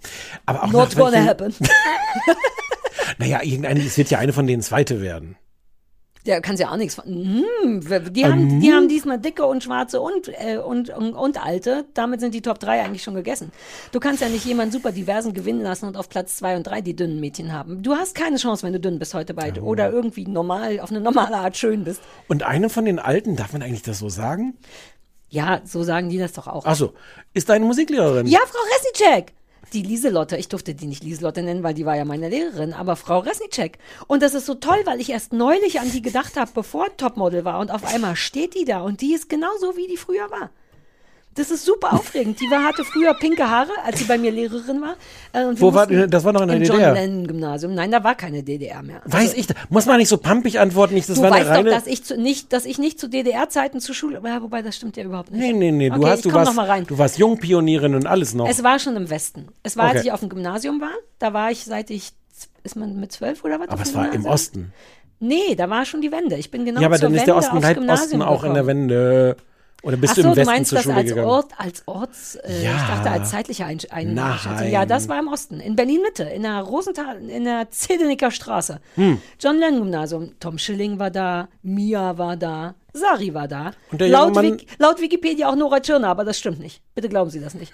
Aber 0.47 0.65
auch 0.65 0.73
not 0.73 0.97
gonna 0.97 1.13
welchen- 1.13 1.29
happen. 1.29 1.55
Naja, 3.19 3.41
irgendeine, 3.43 3.81
es 3.81 3.99
wird 3.99 4.11
ja 4.11 4.19
eine 4.19 4.33
von 4.33 4.47
denen 4.47 4.63
zweite 4.63 5.01
werden. 5.01 5.37
Der 6.27 6.41
kann 6.41 6.57
ja 6.57 6.71
auch 6.71 6.77
nichts 6.77 6.95
von. 6.95 7.05
Hm, 7.05 7.81
die, 8.13 8.23
Ähm. 8.23 8.31
haben, 8.33 8.61
die 8.61 8.73
haben 8.73 8.89
diesmal 8.89 9.19
dicke 9.19 9.45
und 9.45 9.65
schwarze 9.65 10.01
und, 10.01 10.29
äh, 10.29 10.59
und, 10.59 10.91
und, 10.91 11.15
und 11.15 11.45
alte. 11.45 11.85
Damit 11.95 12.21
sind 12.21 12.33
die 12.35 12.43
Top 12.43 12.61
3 12.61 12.83
eigentlich 12.83 13.03
schon 13.03 13.15
gegessen. 13.15 13.51
Du 13.91 13.99
kannst 13.99 14.23
ja 14.23 14.29
nicht 14.29 14.45
jemanden 14.45 14.73
super 14.73 14.93
diversen 14.93 15.35
gewinnen 15.35 15.63
lassen 15.63 15.87
und 15.87 15.97
auf 15.97 16.09
Platz 16.09 16.37
2 16.37 16.57
und 16.57 16.63
3 16.65 16.81
die 16.81 16.95
dünnen 16.95 17.19
Mädchen 17.19 17.53
haben. 17.53 17.83
Du 17.83 17.95
hast 17.97 18.15
keine 18.15 18.37
Chance, 18.37 18.65
wenn 18.65 18.73
du 18.73 18.79
dünn 18.81 18.99
bist 19.01 19.15
heute 19.15 19.35
bei 19.35 19.53
oder 19.61 19.91
irgendwie 19.91 20.27
normal, 20.27 20.79
auf 20.81 20.91
eine 20.91 21.01
normale 21.01 21.37
Art 21.37 21.57
schön 21.57 21.85
bist. 21.85 22.01
Und 22.29 22.45
eine 22.45 22.69
von 22.69 22.85
den 22.85 22.99
alten, 22.99 23.35
darf 23.37 23.53
man 23.53 23.63
eigentlich 23.63 23.83
das 23.83 23.99
so 23.99 24.09
sagen? 24.09 24.57
Ja, 25.29 25.61
so 25.65 25.83
sagen 25.83 26.11
die 26.11 26.19
das 26.19 26.35
doch 26.35 26.47
auch. 26.47 26.67
Achso, 26.67 26.93
ist 27.33 27.49
deine 27.49 27.65
Musiklehrerin? 27.65 28.27
Ja, 28.27 28.41
Frau 28.47 28.59
Resnicek. 28.75 29.33
Die 29.73 29.83
Lieselotte, 29.83 30.37
ich 30.37 30.49
durfte 30.49 30.75
die 30.75 30.87
nicht 30.87 31.03
Lieselotte 31.03 31.43
nennen, 31.43 31.63
weil 31.63 31.73
die 31.73 31.87
war 31.87 31.97
ja 31.97 32.05
meine 32.05 32.29
Lehrerin, 32.29 32.75
aber 32.75 32.95
Frau 32.95 33.21
Resnicek. 33.21 33.79
Und 34.07 34.23
das 34.23 34.35
ist 34.35 34.45
so 34.45 34.55
toll, 34.55 34.83
weil 34.85 35.01
ich 35.01 35.11
erst 35.11 35.33
neulich 35.33 35.81
an 35.81 35.91
die 35.91 36.03
gedacht 36.03 36.37
habe, 36.37 36.51
bevor 36.53 36.95
Topmodel 36.99 37.47
war 37.47 37.59
und 37.59 37.71
auf 37.71 37.85
einmal 37.85 38.15
steht 38.15 38.55
die 38.55 38.67
da 38.67 38.83
und 38.83 39.01
die 39.01 39.15
ist 39.15 39.31
genauso, 39.31 39.77
wie 39.77 39.87
die 39.87 39.97
früher 39.97 40.31
war. 40.31 40.51
Das 41.35 41.51
ist 41.51 41.65
super 41.65 41.95
aufregend. 41.95 42.39
Die 42.41 42.51
war, 42.51 42.63
hatte 42.63 42.85
früher 42.85 43.15
pinke 43.15 43.49
Haare, 43.49 43.71
als 43.87 43.99
sie 44.01 44.05
bei 44.05 44.19
mir 44.19 44.31
Lehrerin 44.31 44.83
war. 44.83 44.97
Äh, 45.33 45.47
Wo 45.55 45.73
war- 45.73 45.87
das 45.87 46.25
war 46.25 46.33
noch 46.35 46.43
in 46.43 46.49
der 46.49 46.57
Im 46.59 46.63
DDR? 46.63 46.89
John 46.89 46.95
Lennon 46.95 47.27
Gymnasium. 47.27 47.75
Nein, 47.75 47.91
da 47.91 48.05
war 48.05 48.15
keine 48.15 48.43
DDR 48.43 48.83
mehr. 48.83 49.01
Weiß 49.07 49.33
ich, 49.33 49.47
muss 49.71 49.87
man 49.87 49.97
nicht 49.97 50.09
so 50.11 50.19
pampig 50.19 50.61
antworten, 50.61 50.93
nicht, 50.93 51.09
das 51.09 51.17
Du 51.17 51.23
war 51.23 51.31
weißt 51.31 51.49
doch, 51.49 51.55
reine... 51.55 51.71
dass 51.71 51.87
ich, 51.87 52.05
zu, 52.05 52.19
nicht, 52.21 52.53
dass 52.53 52.67
ich 52.67 52.79
nicht 52.79 53.01
zu 53.01 53.09
DDR-Zeiten 53.09 53.81
zur 53.81 53.95
Schule, 53.95 54.21
ja, 54.23 54.43
wobei 54.43 54.61
das 54.61 54.77
stimmt 54.77 54.99
ja 54.99 55.05
überhaupt 55.05 55.31
nicht. 55.31 55.41
nee, 55.41 55.53
nee, 55.55 55.71
nee, 55.73 55.89
du 55.89 55.97
Okay, 55.97 56.11
hast, 56.11 56.19
ich 56.19 56.25
du 56.25 56.35
warst, 56.35 56.51
noch 56.51 56.55
mal 56.57 56.67
rein. 56.67 56.85
du 56.87 56.99
warst 56.99 57.17
Jungpionierin 57.19 57.95
und 57.95 58.07
alles 58.07 58.35
noch. 58.35 58.47
Es 58.49 58.63
war 58.63 58.79
schon 58.79 58.95
im 58.97 59.09
Westen. 59.09 59.49
Es 59.63 59.77
war, 59.79 59.85
als 59.87 59.97
Okay. 60.01 60.09
ich 60.09 60.13
auf 60.13 60.21
dem 60.21 60.29
Gymnasium 60.29 60.83
war. 60.83 60.93
Da 61.19 61.33
war 61.33 61.51
ich, 61.51 61.65
seit 61.65 61.89
ich, 61.89 62.11
ist 62.63 62.77
man 62.77 63.01
mit 63.01 63.11
zwölf 63.13 63.43
oder 63.43 63.59
was? 63.59 63.69
aber 63.71 63.81
es 63.83 63.95
war 63.95 64.13
im? 64.13 64.27
Osten. 64.27 64.73
Nee, 65.19 65.55
da 65.57 65.71
war 65.71 65.85
schon 65.87 66.03
die 66.03 66.13
Wende. 66.13 66.37
Ich 66.37 66.51
bin 66.51 66.65
genau 66.67 66.81
ja, 66.81 66.89
aber 66.89 66.97
zur 66.97 67.05
dann 67.09 67.15
ist 67.15 67.21
Wende 67.21 67.33
der 67.33 67.37
Osten 67.37 67.65
halb 67.65 67.79
Osten 67.89 68.21
auch 68.23 68.45
in 68.45 68.55
der. 68.55 68.67
Wende. 68.67 69.37
Oder 69.83 69.97
bist 69.97 70.13
Ach 70.13 70.17
du 70.17 70.23
so, 70.23 70.29
im 70.29 70.35
du 70.35 70.41
Westen 70.41 70.53
meinst 70.53 70.69
zur 70.69 70.77
das 70.77 70.85
Schule 70.85 70.97
als 70.97 71.09
gegangen? 71.09 71.29
Ort, 71.29 71.53
als 71.59 71.83
Orts, 71.87 72.35
äh, 72.37 72.63
Ja. 72.65 72.71
ich 72.77 72.83
dachte 72.83 73.11
als 73.11 73.31
zeitliche 73.31 73.65
Ein. 73.65 73.81
Einschätzung. 73.91 74.69
Ja, 74.71 74.87
das 74.87 75.09
war 75.09 75.19
im 75.19 75.29
Osten, 75.29 75.59
in 75.61 75.75
Berlin-Mitte, 75.77 76.23
in 76.25 76.43
der 76.43 76.61
Rosenthal, 76.61 77.19
in 77.29 77.45
der 77.45 77.69
Zedenicker 77.71 78.31
Straße. 78.31 78.81
Hm. 78.95 79.21
John 79.41 79.59
Lennon 79.59 79.81
Gymnasium, 79.81 80.35
Tom 80.39 80.57
Schilling 80.59 80.99
war 80.99 81.11
da, 81.11 81.49
Mia 81.63 82.17
war 82.17 82.37
da, 82.37 82.75
Sari 82.93 83.35
war 83.35 83.49
da. 83.49 83.73
Und 83.91 84.01
der 84.01 84.09
laut, 84.09 84.37
Wik- 84.37 84.67
laut 84.79 85.01
Wikipedia 85.01 85.49
auch 85.49 85.57
Nora 85.57 85.81
Tschirner, 85.81 86.09
aber 86.09 86.25
das 86.25 86.39
stimmt 86.39 86.61
nicht. 86.61 86.81
Bitte 86.95 87.09
glauben 87.09 87.31
Sie 87.31 87.41
das 87.41 87.55
nicht. 87.55 87.73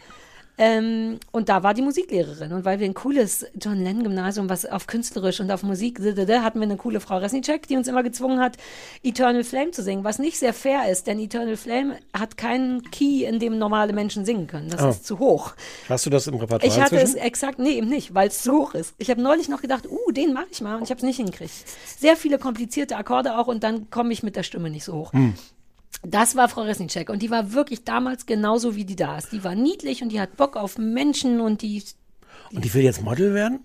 Ähm, 0.59 1.19
und 1.31 1.49
da 1.49 1.63
war 1.63 1.73
die 1.73 1.83
Musiklehrerin. 1.83 2.53
Und 2.53 2.65
weil 2.65 2.81
wir 2.81 2.87
ein 2.87 2.95
cooles 2.95 3.47
John 3.61 3.83
Lennon 3.83 4.03
Gymnasium, 4.03 4.49
was 4.51 4.67
auf 4.67 4.87
künstlerisch 4.89 5.39
und 5.41 5.51
auf 5.53 5.63
Musik, 5.63 6.01
hatten 6.01 6.59
wir 6.59 6.65
eine 6.65 6.77
coole 6.77 7.01
Frau 7.01 7.19
Resnicek, 7.19 7.69
die 7.69 7.77
uns 7.77 7.87
immer 7.87 8.03
gezwungen 8.03 8.41
hat, 8.41 8.57
Eternal 9.03 9.45
Flame 9.45 9.71
zu 9.71 9.83
singen, 9.83 10.03
was 10.05 10.19
nicht 10.19 10.39
sehr 10.39 10.53
fair 10.53 10.91
ist, 10.91 11.07
denn 11.07 11.19
Eternal 11.21 11.57
Flame 11.57 11.97
hat 12.13 12.37
keinen 12.37 12.83
Key, 12.91 13.25
in 13.25 13.39
dem 13.39 13.59
normale 13.59 13.93
Menschen 13.93 14.25
singen 14.25 14.47
können. 14.49 14.69
Das 14.69 14.83
Oh. 14.83 14.89
ist 14.89 15.07
zu 15.07 15.19
hoch. 15.19 15.55
Hast 15.89 16.07
du 16.07 16.11
das 16.11 16.27
im 16.27 16.35
Repertoire 16.35 16.67
Ich 16.67 16.81
hatte 16.81 16.97
es 16.97 17.03
inzwischen? 17.11 17.25
exakt, 17.27 17.59
nee, 17.59 17.71
eben 17.71 17.89
nicht, 17.89 18.15
weil 18.15 18.29
es 18.29 18.43
zu 18.43 18.53
hoch 18.53 18.75
ist. 18.75 18.95
Ich 18.99 19.11
habe 19.11 19.23
neulich 19.23 19.49
noch 19.49 19.63
gedacht, 19.63 19.87
uh, 19.89 20.11
den 20.13 20.33
mache 20.33 20.47
ich 20.51 20.61
mal 20.61 20.77
und 20.77 20.83
ich 20.83 20.91
habe 20.91 20.99
es 20.99 21.05
nicht 21.05 21.17
hingekriegt. 21.19 21.53
Sehr 21.99 22.17
viele 22.17 22.39
komplizierte 22.39 22.97
Akkorde 22.97 23.39
auch 23.39 23.47
und 23.47 23.63
dann 23.63 23.91
komme 23.91 24.13
ich 24.13 24.23
mit 24.23 24.35
der 24.37 24.43
Stimme 24.43 24.71
nicht 24.71 24.85
so 24.85 24.95
hoch. 24.95 25.13
Das 26.03 26.37
war 26.37 26.49
Frau 26.49 26.63
Resnicek 26.63 27.11
und 27.11 27.23
die 27.23 27.31
war 27.31 27.53
wirklich 27.53 27.85
damals 27.85 28.27
genauso 28.27 28.77
wie 28.77 28.85
die 28.85 28.97
da 28.97 29.19
ist. 29.19 29.33
Die 29.33 29.43
war 29.43 29.55
niedlich 29.55 30.03
und 30.03 30.11
die 30.11 30.21
hat 30.21 30.37
Bock 30.37 30.57
auf 30.57 30.79
Menschen 30.79 31.41
und 31.41 31.63
die 31.63 31.83
Und 32.53 32.65
die 32.65 32.73
will 32.73 32.83
jetzt 32.83 33.03
Model 33.03 33.35
werden? 33.35 33.61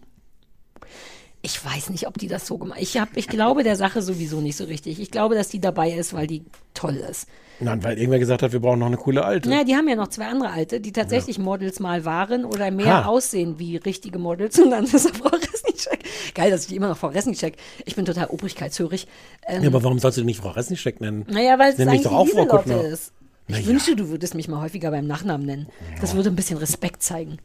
ich 1.45 1.63
weiß 1.63 1.89
nicht, 1.89 2.07
ob 2.07 2.17
die 2.17 2.27
das 2.27 2.47
so 2.47 2.57
gemacht 2.57 2.79
Ich, 2.81 2.97
ich 3.15 3.27
glaube 3.27 3.63
der 3.63 3.75
Sache 3.75 4.01
sowieso 4.01 4.39
nicht 4.39 4.55
so 4.55 4.63
richtig. 4.63 4.99
Ich 4.99 5.11
glaube, 5.11 5.35
dass 5.35 5.49
die 5.49 5.59
dabei 5.59 5.91
ist, 5.91 6.13
weil 6.13 6.25
die 6.25 6.45
toll 6.73 6.95
ist. 6.95 7.27
Nein, 7.59 7.83
weil 7.83 7.97
irgendwer 7.97 8.19
gesagt 8.19 8.41
hat, 8.41 8.51
wir 8.51 8.59
brauchen 8.59 8.79
noch 8.79 8.87
eine 8.87 8.97
coole 8.97 9.23
Alte. 9.23 9.49
Ja, 9.49 9.63
die 9.63 9.75
haben 9.75 9.87
ja 9.87 9.95
noch 9.95 10.07
zwei 10.09 10.25
andere 10.27 10.49
Alte, 10.51 10.79
die 10.81 10.91
tatsächlich 10.91 11.37
Models 11.39 11.79
mal 11.79 12.03
waren 12.05 12.45
oder 12.45 12.71
mehr 12.71 13.03
Ha. 13.03 13.05
aussehen 13.05 13.59
wie 13.59 13.77
richtige 13.77 14.19
Models. 14.19 14.59
Und 14.59 14.71
dann 14.71 14.83
ist 14.85 14.93
er 15.05 15.13
Frau 15.13 15.29
Resnicek. 15.29 15.99
Geil, 16.33 16.51
dass 16.51 16.61
ich 16.63 16.67
die 16.67 16.75
immer 16.75 16.89
noch 16.89 16.97
Frau 16.97 17.07
Resnicek. 17.07 17.55
Ich 17.85 17.95
bin 17.95 18.05
total 18.05 18.27
obrigkeitshörig. 18.27 19.07
Ähm, 19.47 19.61
Ja, 19.63 19.69
aber 19.69 19.83
warum 19.83 19.99
sollst 19.99 20.17
du 20.17 20.23
nicht 20.23 20.39
Frau 20.41 20.49
Resnicek 20.49 20.99
nennen? 21.01 21.25
naja, 21.29 21.57
weil 21.59 21.73
es 21.73 21.79
eigentlich 21.79 22.01
doch 22.03 22.11
auch 22.13 22.27
Frau 22.27 22.45
Kuttner. 22.45 22.81
ist. 22.83 23.13
Ich 23.47 23.55
Na 23.55 23.59
ja. 23.59 23.65
wünschte, 23.67 23.95
du 23.95 24.09
würdest 24.09 24.35
mich 24.35 24.47
mal 24.47 24.61
häufiger 24.61 24.89
beim 24.91 25.05
Nachnamen 25.05 25.45
nennen. 25.45 25.67
Das 26.01 26.15
würde 26.15 26.29
ein 26.29 26.35
bisschen 26.35 26.57
Respekt 26.57 27.03
zeigen. 27.03 27.37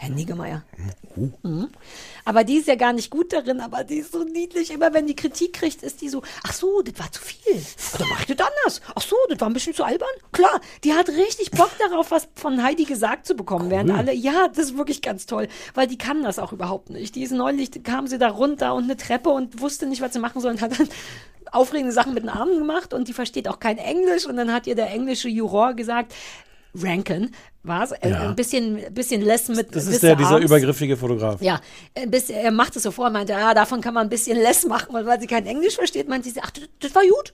Herr 0.00 0.08
Niggemeier. 0.08 0.62
Mhm. 1.14 1.68
Aber 2.24 2.42
die 2.42 2.56
ist 2.56 2.68
ja 2.68 2.74
gar 2.74 2.94
nicht 2.94 3.10
gut 3.10 3.34
darin, 3.34 3.60
aber 3.60 3.84
die 3.84 3.96
ist 3.96 4.12
so 4.12 4.24
niedlich. 4.24 4.70
Immer 4.70 4.94
wenn 4.94 5.06
die 5.06 5.14
Kritik 5.14 5.52
kriegt, 5.52 5.82
ist 5.82 6.00
die 6.00 6.08
so, 6.08 6.22
ach 6.42 6.54
so, 6.54 6.80
das 6.80 6.98
war 6.98 7.12
zu 7.12 7.20
viel. 7.20 7.62
Dann 7.98 8.08
mach 8.08 8.20
ich 8.20 8.34
das 8.34 8.38
anders. 8.38 8.80
Ach 8.94 9.02
so, 9.02 9.16
das 9.28 9.38
war 9.40 9.50
ein 9.50 9.52
bisschen 9.52 9.74
zu 9.74 9.84
albern. 9.84 10.08
Klar, 10.32 10.58
die 10.84 10.94
hat 10.94 11.10
richtig 11.10 11.50
Bock 11.50 11.70
darauf, 11.78 12.10
was 12.10 12.28
von 12.34 12.62
Heidi 12.62 12.84
gesagt 12.84 13.26
zu 13.26 13.34
bekommen. 13.34 13.68
Während 13.68 13.90
alle, 13.90 14.14
ja, 14.14 14.48
das 14.48 14.70
ist 14.70 14.78
wirklich 14.78 15.02
ganz 15.02 15.26
toll, 15.26 15.48
weil 15.74 15.86
die 15.86 15.98
kann 15.98 16.22
das 16.22 16.38
auch 16.38 16.54
überhaupt 16.54 16.88
nicht. 16.88 17.14
Die 17.14 17.22
ist 17.22 17.32
neulich, 17.32 17.70
kam 17.82 18.06
sie 18.06 18.16
da 18.16 18.30
runter 18.30 18.74
und 18.74 18.84
eine 18.84 18.96
Treppe 18.96 19.28
und 19.28 19.60
wusste 19.60 19.84
nicht, 19.84 20.00
was 20.00 20.14
sie 20.14 20.18
machen 20.18 20.40
soll 20.40 20.52
und 20.52 20.62
hat 20.62 20.80
dann 20.80 20.88
aufregende 21.52 21.92
Sachen 21.92 22.14
mit 22.14 22.22
den 22.22 22.30
Armen 22.30 22.58
gemacht 22.58 22.94
und 22.94 23.06
die 23.06 23.12
versteht 23.12 23.48
auch 23.48 23.60
kein 23.60 23.76
Englisch 23.76 24.24
und 24.24 24.36
dann 24.36 24.50
hat 24.50 24.66
ihr 24.66 24.76
der 24.76 24.90
englische 24.90 25.28
Juror 25.28 25.74
gesagt, 25.74 26.14
Rankin, 26.74 27.30
was? 27.62 27.92
Äh, 27.92 28.10
Ja. 28.10 28.28
Ein 28.28 28.36
bisschen, 28.36 28.80
bisschen 28.94 29.22
less 29.22 29.48
mit 29.48 29.74
Das 29.74 29.86
ist 29.86 30.02
der, 30.02 30.16
dieser 30.16 30.30
arms. 30.32 30.44
übergriffige 30.44 30.96
Fotograf. 30.96 31.40
Ja, 31.42 31.60
ein 31.96 32.10
bisschen, 32.10 32.36
er 32.36 32.50
macht 32.50 32.76
es 32.76 32.82
so 32.84 32.90
vor, 32.90 33.10
meinte, 33.10 33.32
ja, 33.32 33.52
davon 33.54 33.80
kann 33.80 33.94
man 33.94 34.06
ein 34.06 34.08
bisschen 34.10 34.36
less 34.38 34.64
machen, 34.66 34.88
weil 34.92 35.20
sie 35.20 35.26
kein 35.26 35.46
Englisch 35.46 35.74
versteht, 35.76 36.08
meinte 36.08 36.30
sie, 36.30 36.40
ach, 36.42 36.50
das, 36.78 36.94
war 36.94 37.02
gut. 37.02 37.32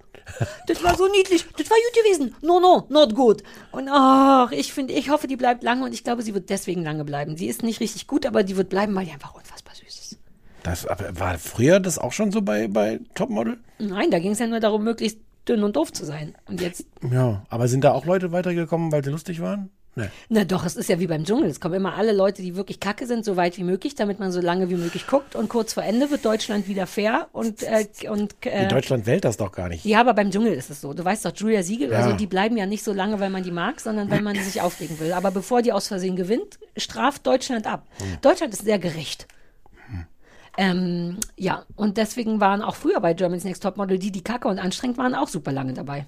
Das 0.67 0.83
war 0.83 0.97
so 0.97 1.07
niedlich. 1.13 1.45
Das 1.57 1.71
war 1.71 1.77
gut 1.77 2.03
gewesen. 2.05 2.35
No, 2.43 2.61
no, 2.61 2.87
not 2.89 3.15
good. 3.15 3.43
Und 3.73 3.89
ach, 3.91 4.51
ich 4.53 4.73
finde, 4.73 4.95
ich 4.95 5.11
hoffe, 5.11 5.27
die 5.27 5.37
bleibt 5.37 5.63
lange 5.63 5.85
und 5.85 5.93
ich 5.93 6.03
glaube, 6.05 6.23
sie 6.23 6.35
wird 6.35 6.51
deswegen 6.51 6.83
lange 6.83 7.05
bleiben. 7.05 7.37
Sie 7.37 7.47
ist 7.47 7.63
nicht 7.63 7.81
richtig 7.81 8.07
gut, 8.07 8.27
aber 8.27 8.43
die 8.43 8.57
wird 8.57 8.69
bleiben, 8.69 8.95
weil 8.95 9.05
die 9.07 9.13
einfach 9.13 9.35
unfassbar 9.35 9.75
süß 9.75 9.87
ist. 9.87 10.19
Das 10.63 10.85
war 10.89 11.39
früher 11.39 11.79
das 11.79 11.97
auch 11.99 12.13
schon 12.13 12.33
so 12.33 12.43
bei, 12.43 12.67
bei 12.67 12.99
Topmodel? 13.15 13.59
Nein, 13.79 14.11
da 14.11 14.19
ging 14.19 14.33
es 14.33 14.41
ja 14.41 14.49
nur 14.49 14.59
darum, 14.59 14.83
möglichst 14.83 15.19
dünn 15.49 15.63
und 15.65 15.77
doof 15.77 15.93
zu 15.93 16.05
sein. 16.05 16.35
Und 16.49 16.61
jetzt, 16.61 16.85
Ja, 17.11 17.43
aber 17.49 17.69
sind 17.69 17.85
da 17.85 17.93
auch 17.93 18.05
Leute 18.07 18.33
weitergekommen, 18.33 18.93
weil 18.93 19.05
sie 19.05 19.11
lustig 19.11 19.41
waren? 19.41 19.71
Nee. 19.99 20.09
na 20.29 20.45
doch, 20.45 20.67
es 20.67 20.77
ist 20.77 20.91
ja 20.91 21.01
wie 21.01 21.07
beim 21.07 21.25
Dschungel. 21.25 21.49
Es 21.49 21.59
kommen 21.59 21.73
immer 21.73 21.95
alle 21.95 22.13
Leute, 22.13 22.43
die 22.43 22.55
wirklich 22.55 22.81
kacke 22.81 23.07
sind, 23.07 23.25
so 23.25 23.37
weit 23.37 23.57
wie 23.57 23.65
möglich, 23.65 23.95
damit 23.95 24.21
man 24.21 24.31
so 24.31 24.43
lange 24.43 24.69
wie 24.69 24.75
möglich 24.75 25.07
guckt. 25.07 25.35
Und 25.35 25.49
kurz 25.49 25.73
vor 25.73 25.85
Ende 25.85 26.11
wird 26.11 26.23
Deutschland 26.23 26.69
wieder 26.69 26.87
fair 26.87 27.29
und, 27.33 27.63
äh, 27.63 27.87
und 28.11 28.35
äh, 28.45 28.65
In 28.65 28.69
Deutschland 28.69 29.07
wählt 29.07 29.25
das 29.25 29.39
doch 29.39 29.53
gar 29.53 29.71
nicht. 29.71 29.87
Ja, 29.87 30.01
aber 30.01 30.13
beim 30.13 30.31
Dschungel 30.31 30.53
ist 30.53 30.69
es 30.69 30.83
so. 30.83 30.93
Du 30.93 31.03
weißt 31.03 31.25
doch, 31.25 31.33
Julia 31.35 31.63
Siegel, 31.63 31.91
Ja. 31.93 32.01
also 32.01 32.15
die 32.15 32.27
bleiben 32.27 32.59
ja 32.59 32.67
nicht 32.67 32.85
so 32.85 32.93
lange, 32.93 33.21
weil 33.21 33.31
man 33.31 33.43
die 33.43 33.51
mag, 33.53 33.81
sondern 33.81 34.11
weil 34.11 34.21
man 34.21 34.37
sich 34.37 34.61
aufregen 34.61 35.01
will. 35.01 35.15
Aber 35.15 35.31
bevor 35.31 35.63
die 35.63 35.73
aus 35.73 35.89
Versehen 35.89 36.15
gewinnt, 36.17 36.59
straft 36.77 37.27
Deutschland 37.27 37.67
ab. 37.67 37.87
Hm. 37.97 38.19
Deutschland 38.21 38.53
ist 38.53 38.65
sehr 38.67 38.79
gerecht. 38.79 39.27
Ähm, 40.59 41.19
ja, 41.37 41.65
und 41.77 41.97
deswegen 41.99 42.41
waren 42.41 42.63
auch 42.63 42.77
früher 42.77 43.01
bei 43.01 43.15
Germany's 43.15 43.45
Next 43.45 43.63
Topmodel 43.63 43.99
die, 43.99 44.11
die 44.11 44.23
kacke 44.25 44.49
und 44.49 44.59
anstrengend 44.59 44.97
waren, 44.99 45.15
auch 45.15 45.29
super 45.29 45.53
lange 45.53 45.75
dabei. 45.75 46.07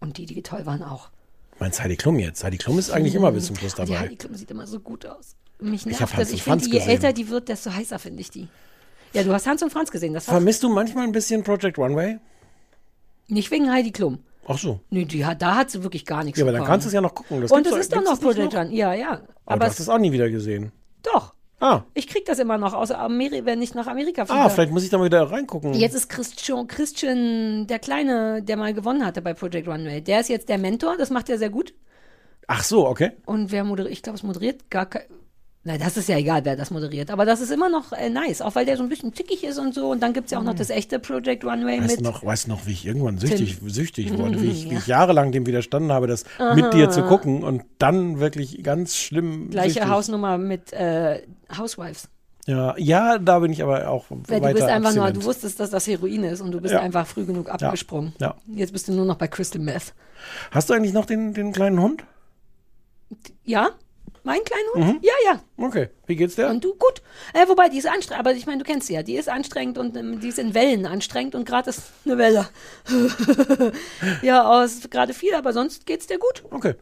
Und 0.00 0.18
die, 0.18 0.26
die 0.26 0.42
toll 0.42 0.64
waren, 0.66 0.82
auch. 0.82 1.10
Meinst 1.58 1.82
Heidi 1.82 1.96
Klum 1.96 2.18
jetzt? 2.18 2.42
Heidi 2.44 2.58
Klum 2.58 2.78
ist 2.78 2.90
eigentlich 2.90 3.14
immer 3.14 3.30
bis 3.32 3.46
zum 3.46 3.56
Schluss 3.56 3.74
Die 3.74 3.82
dabei. 3.84 4.00
Heidi 4.00 4.16
Klum 4.16 4.34
sieht 4.34 4.50
immer 4.50 4.66
so 4.66 4.80
gut 4.80 5.06
aus. 5.06 5.36
Mich 5.60 5.86
nervt 5.86 6.00
hab 6.00 6.10
das. 6.10 6.18
Hans 6.18 6.32
Ich 6.32 6.42
finde, 6.42 6.64
je 6.64 6.70
gesehen. 6.72 6.88
älter 6.88 7.12
die 7.12 7.28
wird, 7.28 7.48
desto 7.48 7.72
heißer 7.72 7.98
finde 7.98 8.20
ich 8.20 8.30
die. 8.30 8.48
Ja, 9.12 9.22
du 9.22 9.32
hast 9.32 9.46
Hans 9.46 9.62
und 9.62 9.70
Franz 9.70 9.90
gesehen. 9.90 10.14
Das 10.14 10.24
Vermisst 10.24 10.62
du 10.62 10.68
manchmal 10.68 11.04
ein 11.04 11.12
bisschen 11.12 11.42
Project 11.44 11.78
Runway? 11.78 12.18
nicht 13.28 13.50
wegen 13.50 13.70
Heidi 13.70 13.92
Klum. 13.92 14.18
Ach 14.46 14.58
so. 14.58 14.80
Nee, 14.90 15.04
die 15.04 15.24
hat, 15.24 15.40
da 15.40 15.54
hat 15.54 15.70
sie 15.70 15.82
wirklich 15.82 16.04
gar 16.04 16.24
nichts 16.24 16.38
Ja, 16.38 16.44
aber 16.44 16.52
dann 16.52 16.64
kannst 16.64 16.84
du 16.84 16.88
es 16.88 16.94
ja 16.94 17.00
noch 17.00 17.14
gucken. 17.14 17.40
Das 17.40 17.52
Und 17.52 17.66
es 17.66 17.72
ist 17.74 17.92
doch 17.92 18.02
noch 18.02 18.10
das 18.10 18.20
Project 18.20 18.54
Run. 18.54 18.72
Ja, 18.72 18.92
ja. 18.92 19.10
Aber 19.12 19.22
Aber 19.46 19.58
du 19.60 19.66
hast 19.66 19.78
es 19.80 19.88
auch 19.88 19.98
nie 19.98 20.10
wieder 20.12 20.28
gesehen. 20.30 20.72
doch. 21.02 21.34
Ah, 21.62 21.84
Ich 21.94 22.08
krieg 22.08 22.24
das 22.24 22.40
immer 22.40 22.58
noch 22.58 22.74
aus 22.74 22.90
Amerika, 22.90 23.44
wenn 23.46 23.62
ich 23.62 23.72
nach 23.74 23.86
Amerika 23.86 24.26
fliege. 24.26 24.40
ah 24.40 24.48
vielleicht 24.48 24.72
muss 24.72 24.82
ich 24.82 24.90
da 24.90 24.98
mal 24.98 25.04
wieder 25.04 25.22
reingucken. 25.30 25.74
Jetzt 25.74 25.94
ist 25.94 26.08
Christian, 26.08 26.66
Christian, 26.66 27.68
der 27.68 27.78
Kleine, 27.78 28.42
der 28.42 28.56
mal 28.56 28.74
gewonnen 28.74 29.04
hatte 29.06 29.22
bei 29.22 29.32
Project 29.32 29.68
Runway. 29.68 30.00
Der 30.00 30.20
ist 30.20 30.28
jetzt 30.28 30.48
der 30.48 30.58
Mentor, 30.58 30.96
das 30.96 31.10
macht 31.10 31.30
er 31.30 31.38
sehr 31.38 31.50
gut. 31.50 31.72
Ach 32.48 32.64
so, 32.64 32.88
okay. 32.88 33.12
Und 33.26 33.52
wer 33.52 33.62
moderiert, 33.62 33.92
ich 33.92 34.02
glaube, 34.02 34.16
es 34.16 34.24
moderiert 34.24 34.70
gar 34.70 34.86
kein. 34.86 35.02
Na, 35.64 35.78
das 35.78 35.96
ist 35.96 36.08
ja 36.08 36.16
egal, 36.18 36.44
wer 36.44 36.56
das 36.56 36.72
moderiert. 36.72 37.10
Aber 37.12 37.24
das 37.24 37.40
ist 37.40 37.52
immer 37.52 37.68
noch 37.68 37.92
äh, 37.92 38.10
nice, 38.10 38.40
auch 38.42 38.56
weil 38.56 38.66
der 38.66 38.76
so 38.76 38.82
ein 38.82 38.88
bisschen 38.88 39.14
zickig 39.14 39.44
ist 39.44 39.58
und 39.58 39.74
so. 39.74 39.90
Und 39.92 40.02
dann 40.02 40.12
gibt's 40.12 40.32
ja 40.32 40.40
auch 40.40 40.42
noch 40.42 40.54
das 40.56 40.70
echte 40.70 40.98
Project 40.98 41.44
Runway 41.44 41.80
Weißt 41.80 41.96
mit. 41.96 42.00
noch, 42.00 42.24
weißt 42.24 42.48
noch, 42.48 42.66
wie 42.66 42.72
ich 42.72 42.84
irgendwann 42.84 43.18
süchtig, 43.18 43.58
süchtig 43.64 44.18
wurde, 44.18 44.40
wie 44.42 44.48
ich, 44.50 44.68
wie 44.70 44.74
ich 44.74 44.88
jahrelang 44.88 45.30
dem 45.30 45.46
widerstanden 45.46 45.92
habe, 45.92 46.08
das 46.08 46.24
mit 46.56 46.74
dir 46.74 46.90
zu 46.90 47.02
gucken 47.04 47.44
und 47.44 47.62
dann 47.78 48.18
wirklich 48.18 48.62
ganz 48.64 48.96
schlimm. 48.96 49.50
Gleiche 49.50 49.74
süchtig. 49.74 49.88
Hausnummer 49.88 50.36
mit 50.36 50.72
äh, 50.72 51.22
Housewives. 51.56 52.08
Ja, 52.44 52.74
ja, 52.76 53.18
da 53.18 53.38
bin 53.38 53.52
ich 53.52 53.62
aber 53.62 53.88
auch 53.88 54.06
Weil 54.10 54.42
weiter 54.42 54.48
du 54.48 54.54
bist 54.54 54.66
einfach 54.66 54.94
nur, 54.94 55.04
abstinent. 55.04 55.16
du 55.24 55.28
wusstest, 55.28 55.60
dass 55.60 55.70
das 55.70 55.86
Heroin 55.86 56.24
ist 56.24 56.40
und 56.40 56.50
du 56.50 56.60
bist 56.60 56.74
Ja. 56.74 56.80
einfach 56.80 57.06
früh 57.06 57.24
genug 57.24 57.48
abgesprungen. 57.48 58.14
Ja. 58.18 58.34
Jetzt 58.48 58.72
bist 58.72 58.88
du 58.88 58.92
nur 58.94 59.04
noch 59.04 59.14
bei 59.14 59.28
Crystal 59.28 59.62
Meth. 59.62 59.94
Hast 60.50 60.68
du 60.68 60.74
eigentlich 60.74 60.92
noch 60.92 61.06
den, 61.06 61.34
den 61.34 61.52
kleinen 61.52 61.80
Hund? 61.80 62.02
Ja? 63.44 63.70
Mein 64.24 64.40
kleiner 64.44 64.86
Hund? 64.88 65.04
Ja, 65.04 65.12
ja. 65.24 65.40
Okay. 65.56 65.88
Wie 66.06 66.14
geht's 66.16 66.36
der? 66.36 66.48
Und 66.50 66.62
du, 66.62 66.74
gut. 66.74 67.02
Äh, 67.34 67.48
wobei, 67.48 67.68
die 67.68 67.78
ist 67.78 67.88
anstrengend. 67.88 68.20
Aber 68.20 68.32
ich 68.36 68.46
meine, 68.46 68.58
du 68.58 68.64
kennst 68.64 68.86
sie 68.86 68.94
ja. 68.94 69.02
Die 69.02 69.16
ist 69.16 69.28
anstrengend 69.28 69.78
und 69.78 69.96
ähm, 69.96 70.20
die 70.20 70.28
ist 70.28 70.38
in 70.38 70.54
Wellen 70.54 70.86
anstrengend 70.86 71.34
und 71.34 71.44
gerade 71.44 71.70
ist 71.70 71.82
eine 72.04 72.18
Welle. 72.18 72.48
ja, 74.22 74.44
aus 74.44 74.88
gerade 74.90 75.12
viel, 75.12 75.34
aber 75.34 75.52
sonst 75.52 75.86
geht's 75.86 76.06
dir 76.06 76.18
gut. 76.18 76.44
Okay. 76.50 76.74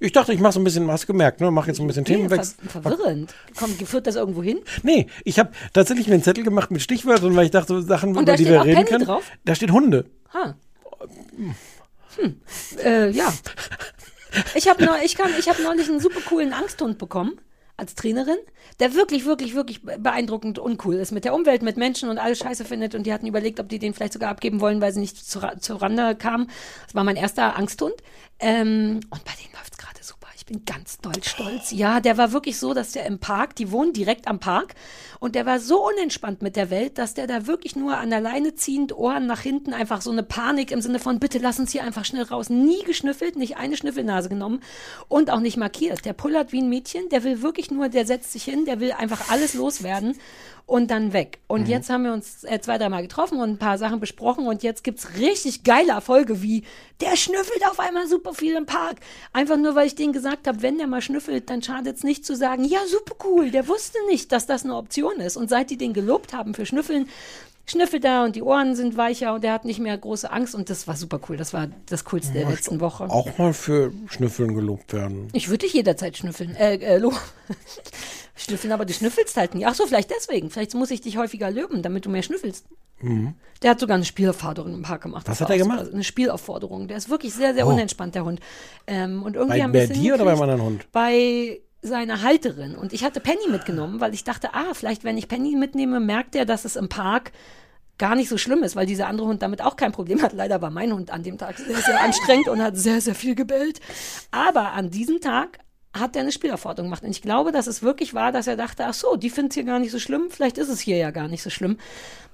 Ich 0.00 0.12
dachte, 0.12 0.32
ich 0.32 0.40
mache 0.40 0.52
so 0.52 0.60
ein 0.60 0.64
bisschen, 0.64 0.90
hast 0.90 1.06
gemerkt, 1.06 1.40
ne? 1.40 1.50
Mach 1.50 1.66
jetzt 1.66 1.80
ein 1.80 1.86
bisschen 1.86 2.02
Nee, 2.06 2.16
Themenwechsel. 2.16 2.56
ver 2.68 2.82
verwirrend. 2.82 3.34
Komm, 3.56 3.70
führt 3.70 4.06
das 4.06 4.16
irgendwo 4.16 4.42
hin? 4.42 4.58
Nee, 4.82 5.06
ich 5.24 5.38
habe 5.38 5.52
tatsächlich 5.72 6.08
mir 6.08 6.14
einen 6.14 6.22
Zettel 6.22 6.44
gemacht 6.44 6.70
mit 6.70 6.82
Stichwörtern, 6.82 7.34
weil 7.36 7.46
ich 7.46 7.52
dachte, 7.52 7.80
Sachen, 7.82 8.10
über 8.10 8.36
die 8.36 8.44
wir 8.46 8.62
reden 8.64 8.74
Penny 8.76 8.88
können. 8.88 9.04
drauf? 9.06 9.24
Da 9.44 9.54
steht 9.54 9.70
Hunde. 9.70 10.04
Ha. 10.32 10.56
Hm. 12.16 12.40
Äh, 12.84 13.10
ja. 13.10 13.32
Ich 14.54 14.68
habe 14.68 14.84
ich 15.04 15.16
ich 15.38 15.48
habe 15.48 15.62
neulich 15.62 15.88
einen 15.88 16.00
super 16.00 16.20
coolen 16.20 16.52
Angsthund 16.52 16.98
bekommen 16.98 17.40
als 17.76 17.94
Trainerin, 17.94 18.36
der 18.78 18.94
wirklich, 18.94 19.24
wirklich, 19.24 19.54
wirklich 19.54 19.82
beeindruckend 19.82 20.58
uncool 20.58 20.94
ist 20.94 21.10
mit 21.10 21.24
der 21.24 21.34
Umwelt, 21.34 21.62
mit 21.62 21.76
Menschen 21.76 22.08
und 22.08 22.18
alles 22.18 22.38
Scheiße 22.38 22.64
findet. 22.64 22.94
Und 22.94 23.04
die 23.04 23.12
hatten 23.12 23.26
überlegt, 23.26 23.58
ob 23.58 23.68
die 23.68 23.78
den 23.78 23.94
vielleicht 23.94 24.12
sogar 24.12 24.30
abgeben 24.30 24.60
wollen, 24.60 24.80
weil 24.80 24.92
sie 24.92 25.00
nicht 25.00 25.16
zu, 25.16 25.40
zu 25.58 25.74
Rande 25.74 26.14
kamen. 26.14 26.48
Das 26.86 26.94
war 26.94 27.04
mein 27.04 27.16
erster 27.16 27.56
Angsthund. 27.56 27.94
Ähm, 28.38 29.00
und 29.10 29.24
bei 29.24 29.32
super. 29.32 29.53
Ich 30.46 30.52
bin 30.52 30.66
ganz 30.66 30.98
doll 30.98 31.14
stolz. 31.22 31.70
Ja, 31.70 32.00
der 32.00 32.18
war 32.18 32.32
wirklich 32.32 32.58
so, 32.58 32.74
dass 32.74 32.92
der 32.92 33.06
im 33.06 33.18
Park, 33.18 33.56
die 33.56 33.70
wohnen 33.70 33.94
direkt 33.94 34.28
am 34.28 34.40
Park, 34.40 34.74
und 35.18 35.36
der 35.36 35.46
war 35.46 35.58
so 35.58 35.88
unentspannt 35.88 36.42
mit 36.42 36.54
der 36.54 36.68
Welt, 36.68 36.98
dass 36.98 37.14
der 37.14 37.26
da 37.26 37.46
wirklich 37.46 37.76
nur 37.76 37.96
an 37.96 38.10
der 38.10 38.20
Leine 38.20 38.54
ziehend, 38.54 38.94
Ohren 38.94 39.26
nach 39.26 39.40
hinten, 39.40 39.72
einfach 39.72 40.02
so 40.02 40.10
eine 40.10 40.22
Panik 40.22 40.70
im 40.70 40.82
Sinne 40.82 40.98
von, 40.98 41.18
bitte 41.18 41.38
lass 41.38 41.58
uns 41.58 41.72
hier 41.72 41.82
einfach 41.82 42.04
schnell 42.04 42.24
raus. 42.24 42.50
Nie 42.50 42.82
geschnüffelt, 42.84 43.36
nicht 43.36 43.56
eine 43.56 43.78
Schnüffelnase 43.78 44.28
genommen 44.28 44.60
und 45.08 45.30
auch 45.30 45.40
nicht 45.40 45.56
markiert. 45.56 46.04
Der 46.04 46.12
pullert 46.12 46.52
wie 46.52 46.60
ein 46.60 46.68
Mädchen, 46.68 47.08
der 47.08 47.24
will 47.24 47.40
wirklich 47.40 47.70
nur, 47.70 47.88
der 47.88 48.04
setzt 48.04 48.32
sich 48.32 48.44
hin, 48.44 48.66
der 48.66 48.80
will 48.80 48.92
einfach 48.92 49.30
alles 49.30 49.54
loswerden 49.54 50.14
und 50.66 50.90
dann 50.90 51.12
weg. 51.12 51.40
Und 51.46 51.68
jetzt 51.68 51.90
haben 51.90 52.04
wir 52.04 52.12
uns 52.12 52.42
äh, 52.44 52.58
zwei, 52.60 52.78
dreimal 52.78 53.02
getroffen 53.02 53.38
und 53.38 53.50
ein 53.50 53.58
paar 53.58 53.76
Sachen 53.76 54.00
besprochen 54.00 54.46
und 54.46 54.62
jetzt 54.62 54.82
gibt's 54.82 55.18
richtig 55.18 55.62
geile 55.62 55.92
Erfolge 55.92 56.42
wie, 56.42 56.64
der 57.00 57.16
schnüffelt 57.16 57.66
auf 57.70 57.78
einmal 57.80 58.06
super 58.06 58.32
viel 58.32 58.56
im 58.56 58.64
Park. 58.64 58.96
Einfach 59.32 59.58
nur, 59.58 59.74
weil 59.74 59.86
ich 59.86 59.94
denen 59.94 60.14
gesagt 60.14 60.46
habe, 60.48 60.62
wenn 60.62 60.78
der 60.78 60.86
mal 60.86 61.02
schnüffelt, 61.02 61.50
dann 61.50 61.62
schadet's 61.62 62.02
nicht 62.02 62.24
zu 62.24 62.34
sagen, 62.34 62.64
ja, 62.64 62.80
super 62.86 63.14
cool, 63.24 63.50
der 63.50 63.68
wusste 63.68 63.98
nicht, 64.06 64.32
dass 64.32 64.46
das 64.46 64.64
eine 64.64 64.76
Option 64.76 65.16
ist. 65.16 65.36
Und 65.36 65.50
seit 65.50 65.68
die 65.68 65.76
den 65.76 65.92
gelobt 65.92 66.32
haben 66.32 66.54
für 66.54 66.64
Schnüffeln, 66.64 67.08
schnüffelt 67.66 68.04
er 68.04 68.24
und 68.24 68.36
die 68.36 68.42
Ohren 68.42 68.74
sind 68.76 68.96
weicher 68.96 69.34
und 69.34 69.44
er 69.44 69.52
hat 69.52 69.64
nicht 69.64 69.80
mehr 69.80 69.96
große 69.96 70.30
Angst 70.30 70.54
und 70.54 70.68
das 70.70 70.86
war 70.86 70.96
super 70.96 71.18
cool. 71.28 71.36
Das 71.36 71.52
war 71.54 71.68
das 71.86 72.04
Coolste 72.04 72.32
der 72.34 72.48
letzten 72.48 72.80
Woche. 72.80 73.04
Auch 73.04 73.38
mal 73.38 73.52
für 73.54 73.92
Schnüffeln 74.08 74.54
gelobt 74.54 74.92
werden. 74.92 75.28
Ich 75.32 75.48
würde 75.48 75.58
dich 75.66 75.72
jederzeit 75.72 76.16
schnüffeln. 76.16 76.54
Äh, 76.56 76.74
äh, 76.76 76.98
lo- 76.98 77.12
schnüffeln, 78.36 78.72
aber 78.72 78.84
du 78.84 78.92
schnüffelst 78.92 79.36
halt 79.36 79.54
nie. 79.54 79.64
Ach 79.66 79.74
so, 79.74 79.86
vielleicht 79.86 80.10
deswegen. 80.10 80.50
Vielleicht 80.50 80.74
muss 80.74 80.90
ich 80.90 81.00
dich 81.00 81.16
häufiger 81.16 81.50
löben, 81.50 81.82
damit 81.82 82.04
du 82.04 82.10
mehr 82.10 82.22
schnüffelst. 82.22 82.66
Der 83.62 83.70
hat 83.70 83.80
sogar 83.80 83.96
eine 83.96 84.04
Spielaufforderung 84.04 84.72
im 84.72 84.82
Park 84.82 85.02
gemacht. 85.02 85.26
Mhm. 85.26 85.30
Was 85.32 85.40
hat 85.40 85.50
er 85.50 85.58
gemacht? 85.58 85.92
Eine 85.92 86.04
Spielaufforderung. 86.04 86.88
Der 86.88 86.96
ist 86.96 87.10
wirklich 87.10 87.34
sehr, 87.34 87.52
sehr 87.52 87.66
Oh. 87.66 87.70
unentspannt, 87.70 88.14
der 88.14 88.24
Hund. 88.24 88.40
Ähm, 88.86 89.22
und 89.22 89.36
irgendwie 89.36 89.58
Bei- 89.58 89.64
haben 89.64 89.72
bei 89.72 89.86
dir 89.86 90.14
oder 90.14 90.24
beim 90.24 90.34
hingekriegt, 90.38 90.42
anderen 90.42 90.62
Hund? 90.62 90.86
Bei 90.92 91.60
seiner 91.84 92.22
Halterin. 92.22 92.74
Und 92.74 92.92
ich 92.92 93.04
hatte 93.04 93.20
Penny 93.20 93.48
mitgenommen, 93.48 94.00
weil 94.00 94.14
ich 94.14 94.24
dachte, 94.24 94.54
ah, 94.54 94.72
vielleicht 94.72 95.04
wenn 95.04 95.18
ich 95.18 95.28
Penny 95.28 95.54
mitnehme, 95.54 96.00
merkt 96.00 96.34
er, 96.34 96.44
dass 96.44 96.64
es 96.64 96.76
im 96.76 96.88
Park 96.88 97.32
gar 97.98 98.16
nicht 98.16 98.28
so 98.28 98.38
schlimm 98.38 98.62
ist, 98.62 98.74
weil 98.74 98.86
dieser 98.86 99.06
andere 99.06 99.28
Hund 99.28 99.42
damit 99.42 99.62
auch 99.62 99.76
kein 99.76 99.92
Problem 99.92 100.22
hat. 100.22 100.32
Leider 100.32 100.60
war 100.62 100.70
mein 100.70 100.92
Hund 100.92 101.10
an 101.10 101.22
dem 101.22 101.38
Tag 101.38 101.58
sehr, 101.58 101.76
sehr 101.76 102.00
anstrengend 102.02 102.48
und 102.48 102.60
hat 102.60 102.76
sehr, 102.76 103.00
sehr 103.00 103.14
viel 103.14 103.34
gebellt. 103.34 103.80
Aber 104.30 104.72
an 104.72 104.90
diesem 104.90 105.20
Tag 105.20 105.58
hat 105.92 106.16
er 106.16 106.22
eine 106.22 106.32
Spielaufforderung 106.32 106.88
gemacht. 106.88 107.04
Und 107.04 107.10
ich 107.10 107.22
glaube, 107.22 107.52
dass 107.52 107.68
es 107.68 107.82
wirklich 107.82 108.14
war, 108.14 108.32
dass 108.32 108.48
er 108.48 108.56
dachte, 108.56 108.84
ach 108.86 108.94
so, 108.94 109.16
die 109.16 109.30
findet 109.30 109.52
es 109.52 109.54
hier 109.54 109.64
gar 109.64 109.78
nicht 109.78 109.92
so 109.92 110.00
schlimm, 110.00 110.24
vielleicht 110.28 110.58
ist 110.58 110.68
es 110.68 110.80
hier 110.80 110.96
ja 110.96 111.12
gar 111.12 111.28
nicht 111.28 111.42
so 111.42 111.50
schlimm. 111.50 111.78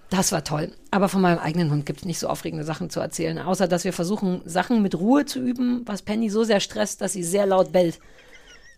Das 0.09 0.33
war 0.33 0.43
toll. 0.43 0.73
Aber 0.91 1.09
von 1.09 1.21
meinem 1.21 1.39
eigenen 1.39 1.71
Hund 1.71 1.87
gibt 1.87 2.01
es 2.01 2.05
nicht 2.05 2.19
so 2.19 2.29
aufregende 2.29 2.65
Sachen 2.65 2.91
zu 2.91 2.99
erzählen, 2.99 3.39
außer 3.39 3.69
dass 3.69 3.85
wir 3.85 3.93
versuchen, 3.93 4.41
Sachen 4.45 4.83
mit 4.83 4.99
Ruhe 4.99 5.25
zu 5.25 5.41
üben, 5.41 5.83
was 5.87 6.03
Penny 6.03 6.31
so 6.31 6.43
sehr 6.43 6.61
stresst, 6.61 7.01
dass 7.01 7.13
sie 7.13 7.23
sehr 7.23 7.47
laut 7.47 7.71
bellt. 7.71 8.01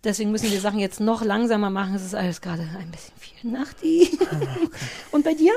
Deswegen 0.03 0.31
müssen 0.31 0.51
wir 0.51 0.59
Sachen 0.59 0.79
jetzt 0.79 0.99
noch 0.99 1.23
langsamer 1.23 1.69
machen. 1.69 1.95
Es 1.95 2.03
ist 2.03 2.15
alles 2.15 2.41
gerade 2.41 2.63
ein 2.63 2.91
bisschen 2.91 3.13
viel 3.17 3.51
Nachti. 3.51 4.09
Und 5.11 5.23
bei 5.23 5.33
dir? 5.33 5.53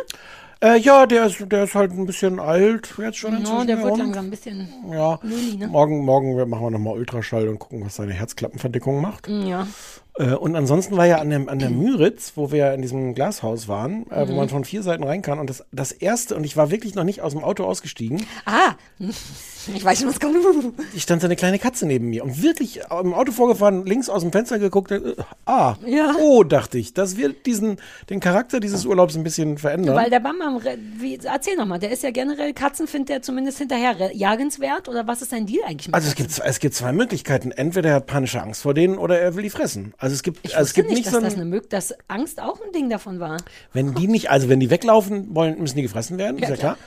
Äh, 0.62 0.78
ja, 0.78 1.04
der 1.04 1.26
ist, 1.26 1.36
der 1.52 1.64
ist 1.64 1.74
halt 1.74 1.92
ein 1.92 2.06
bisschen 2.06 2.40
alt 2.40 2.94
jetzt 2.98 3.18
schon 3.18 3.32
No, 3.32 3.38
inzwischen. 3.40 3.66
der 3.66 3.82
wird 3.82 3.98
langsam 3.98 4.24
ein 4.26 4.30
bisschen. 4.30 4.68
Ja. 4.90 5.18
Lili, 5.22 5.56
ne? 5.58 5.66
Morgen, 5.68 6.02
morgen 6.04 6.48
machen 6.48 6.62
wir 6.64 6.70
nochmal 6.70 6.94
Ultraschall 6.94 7.46
und 7.48 7.58
gucken, 7.58 7.84
was 7.84 7.96
seine 7.96 8.14
Herzklappenverdickung 8.14 9.02
macht. 9.02 9.28
Ja. 9.28 9.66
Äh, 10.14 10.32
und 10.32 10.56
ansonsten 10.56 10.96
war 10.96 11.04
ja 11.06 11.18
an 11.18 11.28
der, 11.28 11.46
an 11.50 11.58
der 11.58 11.68
Müritz, 11.68 12.32
wo 12.36 12.52
wir 12.52 12.72
in 12.72 12.80
diesem 12.80 13.14
Glashaus 13.14 13.68
waren, 13.68 14.10
äh, 14.10 14.26
wo 14.26 14.30
Mhm. 14.32 14.36
man 14.38 14.48
von 14.48 14.64
vier 14.64 14.82
Seiten 14.82 15.04
rein 15.04 15.20
kann. 15.20 15.38
Und 15.38 15.50
das, 15.50 15.62
das 15.72 15.92
erste, 15.92 16.34
und 16.36 16.44
ich 16.44 16.56
war 16.56 16.70
wirklich 16.70 16.94
noch 16.94 17.04
nicht 17.04 17.20
aus 17.20 17.32
dem 17.32 17.44
Auto 17.44 17.64
ausgestiegen, 17.64 18.24
Ah, 18.46 18.76
ich 19.74 19.84
weiß 19.84 19.98
schon, 20.00 20.08
was 20.08 20.20
kommt. 20.20 20.36
ich 20.94 21.02
stand 21.02 21.20
so 21.22 21.26
eine 21.26 21.36
kleine 21.36 21.58
Katze 21.58 21.86
neben 21.86 22.08
mir 22.08 22.24
und 22.24 22.42
wirklich 22.42 22.80
im 22.90 23.14
Auto 23.14 23.32
vorgefahren, 23.32 23.84
links 23.86 24.08
aus 24.08 24.22
dem 24.22 24.32
Fenster 24.32 24.58
geguckt, 24.58 24.90
äh, 24.90 25.14
ah, 25.46 25.76
Ja. 25.84 26.14
oh, 26.20 26.44
dachte 26.44 26.78
ich, 26.78 26.94
das 26.94 27.16
wird 27.16 27.46
diesen, 27.46 27.78
den 28.10 28.20
Charakter 28.20 28.60
dieses 28.60 28.84
Urlaubs 28.86 29.16
ein 29.16 29.24
bisschen 29.24 29.58
verändern. 29.58 29.96
Weil 29.96 30.10
der 30.10 30.20
Bam 30.20 30.36
wie, 30.98 31.18
erzähl 31.22 31.56
nochmal, 31.56 31.78
der 31.78 31.90
ist 31.90 32.02
ja 32.02 32.10
generell, 32.10 32.52
Katzen 32.52 32.86
findet 32.86 33.10
er 33.10 33.22
zumindest 33.22 33.58
hinterher 33.58 34.10
jagenswert 34.14 34.88
oder 34.88 35.06
was 35.06 35.22
ist 35.22 35.30
sein 35.30 35.46
Deal 35.46 35.64
eigentlich 35.66 35.88
mit 35.88 35.94
Also 35.94 36.08
es 36.08 36.14
gibt, 36.14 36.38
es 36.44 36.58
gibt 36.60 36.74
zwei 36.74 36.92
Möglichkeiten. 36.92 37.50
Entweder 37.50 37.90
er 37.90 37.94
hat 37.96 38.06
panische 38.06 38.42
Angst 38.42 38.62
vor 38.62 38.74
denen 38.74 38.98
oder 38.98 39.18
er 39.18 39.34
will 39.34 39.42
die 39.42 39.50
fressen. 39.50 39.94
Also 39.98 40.14
es 40.14 40.22
gibt, 40.22 40.40
Ich 40.42 40.56
also 40.56 40.66
es 40.68 40.74
gibt 40.74 40.88
nicht, 40.88 40.98
nicht 40.98 41.06
dass 41.06 41.14
so 41.14 41.20
das 41.20 41.34
ein, 41.34 41.40
eine 41.40 41.50
Mög 41.50 41.70
dass 41.70 41.94
Angst 42.08 42.40
auch 42.40 42.60
ein 42.60 42.72
Ding 42.72 42.88
davon 42.90 43.20
war. 43.20 43.38
wenn 43.72 43.94
die 43.94 44.06
nicht, 44.08 44.30
also 44.30 44.48
wenn 44.48 44.60
die 44.60 44.70
weglaufen 44.70 45.34
wollen, 45.34 45.58
müssen 45.58 45.76
die 45.76 45.82
gefressen 45.82 46.18
werden, 46.18 46.38
ist 46.38 46.48
ja 46.48 46.56
klar. 46.56 46.78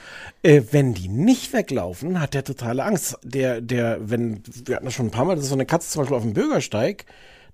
Äh, 0.42 0.62
wenn 0.70 0.94
die 0.94 1.08
nicht 1.08 1.52
weglaufen, 1.52 2.20
hat 2.20 2.34
der 2.34 2.44
totale 2.70 2.84
Angst. 2.84 3.18
Der, 3.22 3.60
der, 3.60 3.98
wenn, 4.00 4.42
wir 4.64 4.76
hatten 4.76 4.84
das 4.84 4.94
schon 4.94 5.06
ein 5.06 5.10
paar 5.10 5.24
Mal, 5.24 5.34
das 5.34 5.44
ist 5.44 5.50
so 5.50 5.56
eine 5.56 5.66
Katze 5.66 5.90
zum 5.90 6.02
Beispiel 6.02 6.16
auf 6.16 6.22
dem 6.22 6.34
Bürgersteig, 6.34 7.04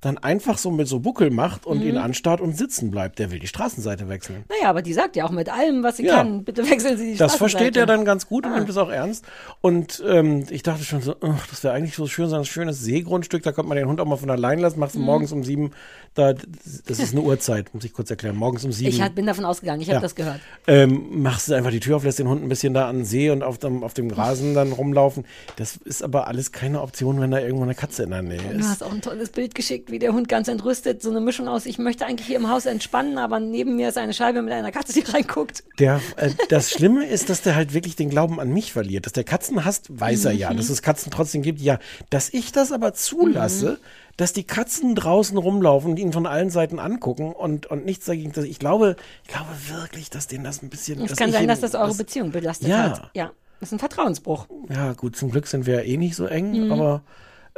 dann 0.01 0.19
einfach 0.19 0.59
so 0.59 0.71
mit 0.71 0.89
so 0.89 1.01
Buckel 1.01 1.31
macht 1.31 1.67
und 1.67 1.79
Mhm. 1.81 1.89
ihn 1.89 1.97
anstarrt 1.97 2.41
und 2.41 2.57
sitzen 2.57 2.91
bleibt. 2.91 3.19
Der 3.19 3.31
will 3.31 3.39
die 3.39 3.47
Straßenseite 3.47 4.09
wechseln. 4.09 4.45
Naja, 4.49 4.69
aber 4.71 4.83
die 4.83 4.93
sagt 4.93 5.17
ja 5.17 5.25
auch 5.25 5.31
mit 5.31 5.49
allem, 5.49 5.83
was 5.83 5.97
sie 5.97 6.05
Ja. 6.07 6.17
kann, 6.17 6.45
bitte 6.45 6.69
wechseln 6.69 6.99
Sie 6.99 7.13
die 7.13 7.17
Das 7.17 7.35
Straßenseite. 7.35 7.39
versteht 7.39 7.77
er 7.77 7.87
dann 7.87 8.05
ganz 8.05 8.27
gut 8.29 8.45
und 8.47 8.53
Ah. 8.53 8.57
nimmt 8.59 8.69
es 8.69 8.77
auch 8.77 8.91
ernst. 8.91 9.25
Und 9.61 10.03
ähm, 10.07 10.45
ich 10.51 10.63
dachte 10.63 10.85
schon 10.85 11.01
so, 11.03 11.17
ach, 11.21 11.47
das 11.49 11.65
wäre 11.65 11.75
eigentlich 11.75 11.95
so 11.95 12.07
schön, 12.07 12.29
so 12.29 12.37
ein 12.37 12.45
schönes 12.45 12.81
Seegrundstück, 12.81 13.43
da 13.43 13.53
könnte 13.53 13.69
man 13.69 13.77
den 13.77 13.89
Hund 13.89 14.01
auch 14.01 14.07
mal 14.07 14.17
von 14.17 14.31
allein 14.31 14.59
lassen, 14.59 14.77
Mhm. 14.77 14.81
machst 14.81 14.95
du 14.97 15.01
morgens 15.01 15.33
um 15.33 15.45
sieben, 15.45 15.71
da, 16.15 16.33
das 16.35 16.99
ist 16.99 17.13
eine 17.13 17.23
Uhrzeit, 17.23 17.73
muss 17.75 17.85
ich 17.85 17.93
kurz 17.93 18.11
erklären, 18.11 18.37
morgens 18.37 18.65
um 18.65 18.73
sieben. 18.73 18.91
Ich 18.91 19.01
hat- 19.03 19.15
bin 19.15 19.27
davon 19.27 19.45
ausgegangen, 19.45 19.81
ich 19.81 19.89
habe 19.89 19.97
Ja. 19.97 20.01
das 20.01 20.15
gehört. 20.15 20.41
ähm, 20.67 21.23
machst 21.23 21.49
du 21.49 21.55
einfach 21.55 21.71
die 21.71 21.81
Tür 21.81 21.97
auf, 21.97 22.05
lässt 22.05 22.19
den 22.19 22.29
Hund 22.29 22.43
ein 22.43 22.49
bisschen 22.49 22.75
da 22.75 22.89
an 22.89 22.97
den 22.99 23.05
See 23.05 23.31
und 23.31 23.43
auf 23.43 23.59
dem, 23.59 23.83
auf 23.83 23.95
dem 23.95 24.11
Rasen 24.11 24.55
dann 24.55 24.73
rumlaufen. 24.73 25.25
Das 25.57 25.77
ist 25.77 26.03
aber 26.03 26.27
alles 26.27 26.53
keine 26.53 26.81
Option, 26.83 27.21
wenn 27.21 27.31
da 27.31 27.39
irgendwo 27.41 27.63
eine 27.65 27.75
Katze 27.75 28.03
in 28.03 28.11
der 28.11 28.23
Nähe 28.23 28.39
Du 28.39 28.59
ist. 28.59 28.69
hast 28.69 28.83
auch 28.83 28.93
ein 28.93 29.01
tolles 29.01 29.31
Bild 29.31 29.55
geschickt, 29.55 29.86
wie 29.91 29.99
der 29.99 30.13
Hund 30.13 30.29
ganz 30.29 30.49
entrüstet, 30.49 31.03
so 31.03 31.11
eine 31.11 31.21
Mischung 31.21 31.49
aus, 31.49 31.67
ich 31.67 31.79
möchte 31.79 32.07
eigentlich 32.07 32.27
hier 32.27 32.37
im 32.37 32.49
Haus 32.51 32.67
entspannen, 32.67 33.19
aber 33.19 33.41
neben 33.41 33.77
mir 33.77 33.89
ist 33.89 33.99
eine 33.99 34.13
Scheibe 34.15 34.43
mit 34.43 34.53
einer 34.53 34.73
Katze, 34.73 34.93
die 34.93 35.01
reinguckt. 35.13 35.65
Der, 35.79 36.01
äh, 36.17 36.31
das 36.49 36.71
Schlimme 36.71 37.07
ist, 37.07 37.29
dass 37.31 37.43
der 37.43 37.55
halt 37.57 37.75
wirklich 37.75 37.97
den 37.97 38.11
Glauben 38.11 38.41
an 38.41 38.51
mich 38.53 38.73
verliert. 38.73 39.07
Dass 39.07 39.13
der 39.13 39.25
Katzen 39.25 39.65
hasst, 39.65 39.87
weiß 40.01 40.27
er 40.27 40.33
Mhm. 40.33 40.39
ja. 40.39 40.55
Dass 40.55 40.69
es 40.71 40.83
Katzen 40.83 41.11
trotzdem 41.11 41.43
gibt, 41.43 41.61
ja. 41.61 41.79
Dass 42.11 42.29
ich 42.33 42.53
das 42.53 42.73
aber 42.73 42.93
zulasse, 42.95 43.73
Mhm. 43.73 43.85
dass 44.17 44.33
die 44.33 44.45
Katzen 44.45 44.95
draußen 44.95 45.37
rumlaufen 45.37 45.91
und 45.93 45.99
ihn 45.99 46.13
von 46.13 46.27
allen 46.27 46.51
Seiten 46.51 46.79
angucken 46.79 47.33
und, 47.33 47.67
und 47.67 47.85
nichts 47.85 48.07
dagegen. 48.07 48.33
Dass 48.33 48.45
ich 48.45 48.59
glaube, 48.59 48.97
ich 49.25 49.29
glaube 49.29 49.51
wirklich, 49.69 50.11
dass 50.11 50.27
denen 50.27 50.45
das 50.45 50.63
ein 50.63 50.69
bisschen. 50.71 51.03
Es 51.05 51.17
kann 51.17 51.33
sein, 51.33 51.43
ihn- 51.45 51.49
dass 51.49 51.61
das 51.61 51.75
eure 51.75 51.89
dass- 51.89 51.99
Beziehung 51.99 52.31
belastet 52.33 52.69
Ja. 52.69 52.83
hat. 52.91 53.11
Ja. 53.15 53.33
Das 53.61 53.71
ist 53.71 53.73
ein 53.73 53.79
Vertrauensbruch. 53.79 54.47
Ja, 54.69 54.93
gut, 54.93 55.17
zum 55.17 55.31
Glück 55.31 55.47
sind 55.47 55.65
wir 55.65 55.77
ja 55.77 55.81
eh 55.81 55.97
nicht 55.97 56.15
so 56.15 56.27
eng, 56.27 56.67
Mhm. 56.67 56.73
aber 56.73 57.03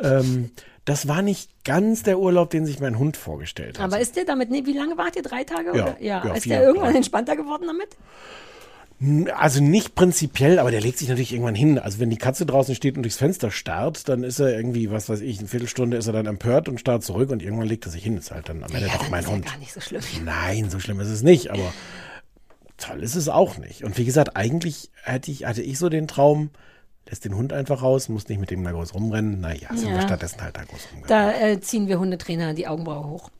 ähm, 0.00 0.50
das 0.88 1.06
war 1.06 1.20
nicht 1.20 1.50
ganz 1.64 2.02
der 2.02 2.18
Urlaub, 2.18 2.48
den 2.48 2.64
sich 2.64 2.80
mein 2.80 2.98
Hund 2.98 3.18
vorgestellt 3.18 3.78
hat. 3.78 3.84
Aber 3.84 4.00
ist 4.00 4.16
der 4.16 4.24
damit, 4.24 4.50
nee, 4.50 4.64
wie 4.64 4.72
lange 4.72 4.96
wart 4.96 5.16
ihr? 5.16 5.22
Drei 5.22 5.44
Tage? 5.44 5.76
Ja, 5.76 5.84
oder? 5.84 5.96
ja. 6.00 6.24
ja, 6.24 6.32
ist 6.32 6.46
der 6.46 6.62
irgendwann 6.62 6.94
entspannter 6.96 7.36
geworden 7.36 7.64
damit? 7.66 7.96
Also 9.36 9.62
nicht 9.62 9.94
prinzipiell, 9.94 10.58
aber 10.58 10.70
der 10.70 10.80
legt 10.80 10.98
sich 10.98 11.08
natürlich 11.08 11.32
irgendwann 11.32 11.54
hin. 11.54 11.78
Also 11.78 12.00
wenn 12.00 12.08
die 12.08 12.16
Katze 12.16 12.46
draußen 12.46 12.74
steht 12.74 12.96
und 12.96 13.02
durchs 13.02 13.18
Fenster 13.18 13.50
starrt, 13.50 14.08
dann 14.08 14.24
ist 14.24 14.40
er 14.40 14.56
irgendwie, 14.56 14.90
was 14.90 15.08
weiß 15.10 15.20
ich, 15.20 15.38
eine 15.38 15.46
Viertelstunde 15.46 15.98
ist 15.98 16.06
er 16.06 16.14
dann 16.14 16.26
empört 16.26 16.68
und 16.68 16.80
starrt 16.80 17.04
zurück 17.04 17.30
und 17.30 17.42
irgendwann 17.42 17.68
legt 17.68 17.84
er 17.84 17.92
sich 17.92 18.02
hin. 18.02 18.16
Ist 18.16 18.30
halt 18.30 18.48
dann 18.48 18.64
am 18.64 18.74
Ende 18.74 18.88
ja, 18.88 18.94
doch 18.94 19.10
mein 19.10 19.22
ist 19.22 19.30
Hund. 19.30 19.44
ja 19.44 19.52
gar 19.52 19.58
nicht 19.58 19.74
so 19.74 19.80
schlimm. 19.80 20.02
Nein, 20.24 20.70
so 20.70 20.80
schlimm 20.80 20.98
ist 21.00 21.10
es 21.10 21.22
nicht, 21.22 21.50
aber 21.50 21.72
toll 22.78 23.02
ist 23.02 23.14
es 23.14 23.28
auch 23.28 23.58
nicht. 23.58 23.84
Und 23.84 23.98
wie 23.98 24.06
gesagt, 24.06 24.36
eigentlich 24.36 24.90
hatte 25.04 25.30
ich, 25.30 25.44
hatte 25.44 25.62
ich 25.62 25.78
so 25.78 25.90
den 25.90 26.08
Traum, 26.08 26.50
lässt 27.08 27.24
den 27.24 27.34
Hund 27.34 27.52
einfach 27.52 27.82
raus, 27.82 28.08
muss 28.08 28.28
nicht 28.28 28.38
mit 28.40 28.50
dem 28.50 28.62
da 28.64 28.72
groß 28.72 28.94
rumrennen. 28.94 29.40
Naja, 29.40 29.68
sind 29.74 29.88
wir 29.88 29.96
Ja. 29.96 30.02
stattdessen 30.02 30.40
halt 30.42 30.56
da 30.56 30.62
groß 30.64 30.88
rumgerannt. 30.92 31.10
Da 31.10 31.32
äh, 31.32 31.60
ziehen 31.60 31.88
wir 31.88 31.98
Hundetrainer 31.98 32.54
die 32.54 32.66
Augenbraue 32.68 33.06
hoch. 33.08 33.30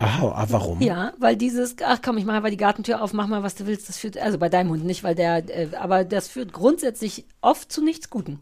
Ah, 0.00 0.20
ah, 0.22 0.46
warum? 0.50 0.80
Ja, 0.80 1.12
weil 1.18 1.34
dieses, 1.36 1.74
ach 1.84 1.98
komm, 2.04 2.18
ich 2.18 2.24
mache 2.24 2.40
mal 2.40 2.50
die 2.52 2.56
Gartentür 2.56 3.02
auf, 3.02 3.12
mach 3.12 3.26
mal, 3.26 3.42
was 3.42 3.56
du 3.56 3.66
willst, 3.66 3.88
das 3.88 3.98
führt, 3.98 4.16
also 4.16 4.38
bei 4.38 4.48
deinem 4.48 4.70
Hund 4.70 4.84
nicht, 4.84 5.02
weil 5.02 5.16
der, 5.16 5.38
äh, 5.48 5.68
aber 5.76 6.04
das 6.04 6.28
führt 6.28 6.52
grundsätzlich 6.52 7.24
oft 7.40 7.70
zu 7.72 7.82
nichts 7.82 8.08
Guten. 8.08 8.38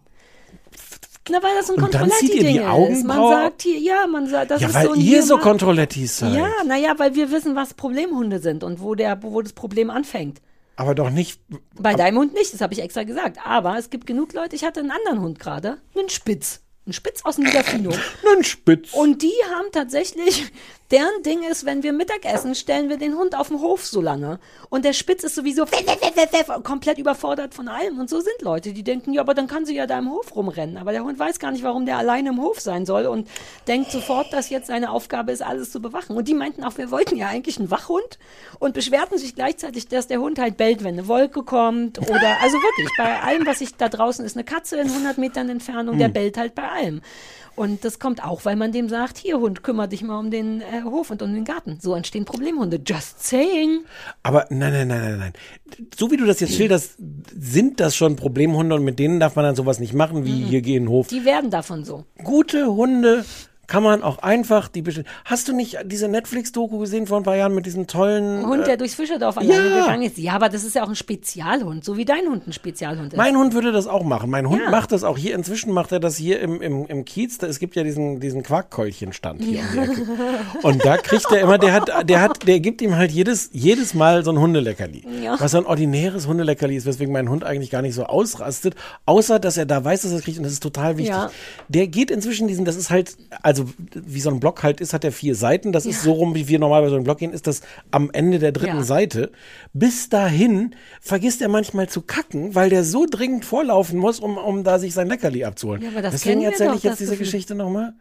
Na, 1.29 1.43
weil 1.43 1.57
das 1.57 1.67
so 1.67 1.75
ein 1.75 1.81
Kontrolletti-Ding 1.81 2.57
ist. 2.59 3.05
Man 3.05 3.19
Augenbraue- 3.19 3.31
sagt 3.31 3.63
hier, 3.63 3.81
ja, 3.81 4.07
man 4.07 4.29
sagt, 4.29 4.51
das 4.53 4.61
Ja, 4.61 4.69
ist 4.69 4.75
weil 4.75 4.87
so 4.87 4.93
ein 4.93 4.99
ihr 5.01 5.05
hier 5.05 5.23
so 5.25 5.39
Kontrollettis 5.39 6.19
seid. 6.19 6.35
Ja, 6.35 6.49
naja, 6.67 6.95
weil 6.99 7.17
wir 7.17 7.33
wissen, 7.33 7.57
was 7.57 7.75
Problemhunde 7.75 8.39
sind 8.39 8.63
und 8.63 8.81
wo 8.81 8.95
der, 8.95 9.21
wo 9.25 9.41
das 9.43 9.53
Problem 9.53 9.91
anfängt. 9.91 10.41
Aber 10.77 10.95
doch 10.95 11.11
nicht. 11.11 11.41
Bei 11.75 11.95
deinem 11.95 12.19
Hund 12.19 12.35
nicht, 12.35 12.53
das 12.53 12.61
habe 12.61 12.75
ich 12.75 12.81
extra 12.83 13.05
gesagt. 13.05 13.39
Aber 13.45 13.79
es 13.79 13.91
gibt 13.91 14.07
genug 14.07 14.33
Leute, 14.35 14.55
ich 14.55 14.65
hatte 14.65 14.81
einen 14.81 14.91
anderen 14.91 15.21
Hund 15.21 15.39
gerade, 15.39 15.79
einen 15.97 16.11
Spitz. 16.11 16.61
Einen 16.85 16.93
Spitz 16.93 17.25
aus 17.25 17.37
Niederfino. 17.37 17.91
Einen 18.33 18.45
Spitz. 18.45 18.93
Und 18.93 19.21
die 19.21 19.33
haben 19.51 19.67
tatsächlich, 19.73 20.53
deren 20.91 21.23
Ding 21.25 21.43
ist, 21.43 21.67
wenn 21.67 21.83
wir 21.83 21.93
Mittagessen, 21.93 22.55
stellen 22.55 22.89
wir 22.89 22.97
den 22.97 23.17
Hund 23.17 23.37
auf 23.37 23.49
den 23.49 23.61
Hof 23.61 23.85
so 23.85 24.01
lange. 24.01 24.39
Und 24.69 24.85
der 24.85 24.93
Spitz 24.93 25.25
ist 25.25 25.35
sowieso 25.35 25.67
komplett 26.63 26.99
überfordert 26.99 27.55
von 27.55 27.69
allem. 27.69 27.99
Und 27.99 28.09
so 28.09 28.21
sind 28.21 28.41
Leute, 28.43 28.73
die 28.73 28.83
denken, 28.83 29.13
ja, 29.13 29.21
aber 29.21 29.35
dann 29.35 29.47
kann 29.47 29.67
sie 29.67 29.75
ja 29.75 29.87
da 29.87 29.99
im 29.99 30.11
Hof 30.11 30.35
rumrennen. 30.35 30.77
Aber 30.77 30.93
der 30.93 31.05
Hund 31.05 31.19
weiß 31.19 31.39
gar 31.39 31.51
nicht, 31.51 31.65
warum 31.65 31.87
der 31.87 31.99
alleine 31.99 32.29
im 32.29 32.41
Hof 32.41 32.61
sein 32.61 32.87
soll 32.87 33.07
und 33.07 33.29
denkt 33.67 33.91
sofort, 33.91 34.33
dass 34.33 34.51
jetzt 34.51 34.69
seine 34.69 34.91
Aufgabe 34.91 35.33
ist, 35.33 35.43
alles 35.43 35.71
zu 35.73 35.81
bewachen. 35.81 36.17
Und 36.17 36.29
die 36.29 36.35
meinten 36.35 36.63
auch, 36.65 36.79
wir 36.79 36.91
wollten 36.91 37.17
ja 37.17 37.29
eigentlich 37.29 37.59
einen 37.59 37.71
Wachhund 37.71 38.19
und 38.59 38.75
beschwerten 38.75 39.19
sich 39.19 39.35
gleichzeitig, 39.35 39.89
dass 39.89 40.07
der 40.07 40.21
Hund 40.21 40.39
halt 40.39 40.57
bellt, 40.57 40.85
wenn 40.85 40.95
eine 40.95 41.09
Wolke 41.09 41.43
kommt 41.43 41.99
oder, 41.99 42.41
also 42.43 42.57
wirklich, 42.59 42.89
bei 42.97 43.21
allem, 43.23 43.47
was 43.47 43.61
ich 43.61 43.75
da 43.77 43.89
draußen 43.89 44.25
ist, 44.25 44.37
eine 44.37 44.45
Katze 44.45 44.77
in 44.77 44.89
100 44.89 45.19
Metern 45.19 45.49
Entfernung, 45.49 45.99
der 45.99 46.09
bellt 46.09 46.37
halt 46.37 46.55
bei 46.55 46.69
allem. 46.69 47.03
Und 47.57 47.85
das 47.85 47.99
kommt 47.99 48.23
auch, 48.23 48.45
weil 48.45 48.55
man 48.55 48.71
dem 48.71 48.89
sagt, 48.89 49.17
hier 49.17 49.39
Hund, 49.41 49.63
kümmere 49.63 49.89
dich 49.89 50.03
mal 50.03 50.19
um 50.19 50.31
den 50.31 50.61
äh, 50.61 50.83
Hof 50.85 51.11
und 51.11 51.23
um 51.23 51.33
den 51.35 51.45
Garten. 51.45 51.79
So 51.81 51.95
entstehen 51.95 52.27
Problemhunde. 52.27 52.81
Just 52.87 53.25
saying. 53.25 53.81
Aber 54.23 54.47
nein, 54.51 54.73
nein, 54.73 54.89
nein, 54.89 55.01
nein, 55.01 55.19
nein. 55.19 55.33
So 55.97 56.11
wie 56.11 56.19
du 56.19 56.27
das 56.27 56.41
jetzt 56.41 56.55
schilderst, 56.55 56.97
sind 57.35 57.81
das 57.81 57.97
schon 57.97 58.17
Problemhunde 58.17 58.75
und 58.75 58.85
mit 58.85 58.99
denen 58.99 59.21
darf 59.21 59.37
man 59.37 59.45
dann 59.47 59.57
sowas 59.57 59.81
nicht 59.81 59.95
machen, 59.95 60.27
wie 60.27 60.45
hier 60.45 60.61
gehen 60.61 60.89
Hof. 60.89 61.09
Die 61.09 61.25
werden 61.25 61.51
davon 61.51 61.85
so. 61.85 62.05
Gute 62.23 62.67
Hunde 62.67 63.25
kann 63.67 63.83
man 63.83 64.03
auch 64.03 64.19
einfach 64.19 64.69
die 64.69 64.83
bestellen. 64.83 65.07
Hast 65.25 65.49
du 65.49 65.53
nicht 65.53 65.79
diese 65.85 66.09
Netflix-Doku 66.09 66.79
gesehen 66.79 67.07
vor 67.07 67.19
ein 67.19 67.23
paar 67.23 67.37
Jahren 67.37 67.55
mit 67.55 67.67
diesem 67.67 67.87
tollen 67.87 68.47
Hund, 68.47 68.63
äh, 68.63 68.67
der 68.67 68.77
durchs 68.77 68.95
Fischerdorf 68.95 69.39
alleine 69.39 69.71
ja. 69.71 69.81
gegangen 69.81 70.03
ist. 70.03 70.19
Ja, 70.19 70.35
aber 70.35 70.49
das 70.49 70.65
ist 70.65 70.75
ja 70.75 70.85
auch 70.85 70.89
ein 70.89 70.97
Spezialhund, 70.97 71.85
so 71.85 71.97
wie 71.97 72.05
dein 72.05 72.27
Hund 72.29 72.47
ein 72.47 72.53
Spezialhund 72.53 73.13
ist. 73.13 73.17
Mein 73.17 73.37
Hund 73.37 73.55
würde 73.55 73.73
das 73.73 73.87
auch 73.87 74.05
machen. 74.05 74.31
Mein 74.31 74.49
Hund 74.49 74.63
Ja. 74.63 74.71
macht 74.71 74.93
das 74.93 75.05
auch 75.05 75.19
hier. 75.19 75.35
Inzwischen 75.35 75.73
macht 75.73 75.93
er 75.93 76.01
das 76.01 76.17
hier 76.17 76.41
im, 76.41 76.63
im, 76.63 76.87
im 76.87 77.05
Kiez. 77.05 77.39
Da, 77.39 77.47
es 77.47 77.59
gibt 77.59 77.77
ja 77.77 77.83
diesen, 77.83 78.21
diesen 78.21 78.43
Quarkkeulchenstand 78.43 79.43
hier 79.43 79.61
um 79.61 79.73
die 79.73 79.79
Ecke. 79.79 80.07
Und 80.63 80.85
da 80.85 80.97
kriegt 80.97 81.31
er 81.31 81.41
immer, 81.41 81.59
der 81.59 81.73
hat, 81.73 81.91
der 82.09 82.21
hat, 82.21 82.47
der 82.47 82.61
gibt 82.61 82.83
ihm 82.83 82.97
halt 82.97 83.11
jedes, 83.11 83.51
jedes 83.53 83.95
Mal 83.95 84.25
so 84.25 84.31
ein 84.31 84.39
Hundeleckerli. 84.39 85.05
Ja. 85.23 85.37
Was 85.39 85.53
so 85.53 85.59
ein 85.59 85.67
ordinäres 85.67 86.27
Hundeleckerli 86.27 86.77
ist, 86.77 86.87
weswegen 86.87 87.13
mein 87.13 87.29
Hund 87.29 87.45
eigentlich 87.45 87.71
gar 87.71 87.83
nicht 87.83 87.95
so 87.95 88.05
ausrastet. 88.05 88.75
Außer, 89.07 89.39
dass 89.39 89.57
er 89.57 89.67
da 89.67 89.85
weiß, 89.85 90.03
dass 90.03 90.13
er 90.13 90.19
es 90.19 90.25
kriegt 90.25 90.39
und 90.39 90.45
das 90.45 90.53
ist 90.53 90.63
total 90.63 90.97
wichtig. 90.97 91.15
Ja. 91.15 91.31
Der 91.69 91.87
geht 91.89 92.11
inzwischen 92.11 92.49
diesen, 92.49 92.65
das 92.65 92.77
ist 92.77 92.91
halt, 92.91 93.17
also 93.43 93.56
wie 93.93 94.21
so 94.21 94.31
ein 94.31 94.41
Block 94.41 94.63
halt 94.63 94.81
ist, 94.81 94.93
hat 94.93 95.05
er 95.05 95.13
vier 95.13 95.35
Seiten. 95.35 95.73
Das 95.73 95.87
ist 95.87 96.03
so 96.03 96.13
rum, 96.13 96.35
wie 96.35 96.49
wir 96.49 96.59
normal 96.59 96.83
bei 96.83 96.89
so 96.89 96.95
einem 96.97 97.05
Block 97.05 97.19
gehen, 97.19 97.33
ist 97.33 97.47
das 97.47 97.63
am 97.91 98.11
Ende 98.13 98.39
der 98.39 98.53
dritten 98.53 98.77
Ja. 98.79 98.83
Seite. 98.85 99.31
Bis 99.73 100.09
dahin 100.09 100.75
vergisst 101.01 101.43
er 101.43 101.49
manchmal 101.49 101.89
zu 101.89 102.03
kacken, 102.03 102.55
weil 102.55 102.71
der 102.71 102.85
so 102.85 103.07
dringend 103.11 103.45
vorlaufen 103.45 103.99
muss, 103.99 104.21
um, 104.21 104.37
um 104.37 104.65
da 104.65 104.79
sich 104.79 104.95
sein 104.95 105.09
Leckerli 105.09 105.45
abzuholen. 105.45 105.83
Ja, 105.83 105.89
aber 105.91 106.03
das 106.03 106.13
Deswegen 106.13 106.43
erzähle 106.43 106.75
ich 106.77 106.83
jetzt 106.83 107.01
diese. 107.01 107.17
Geschichte 107.17 107.55
nochmal. 107.55 107.95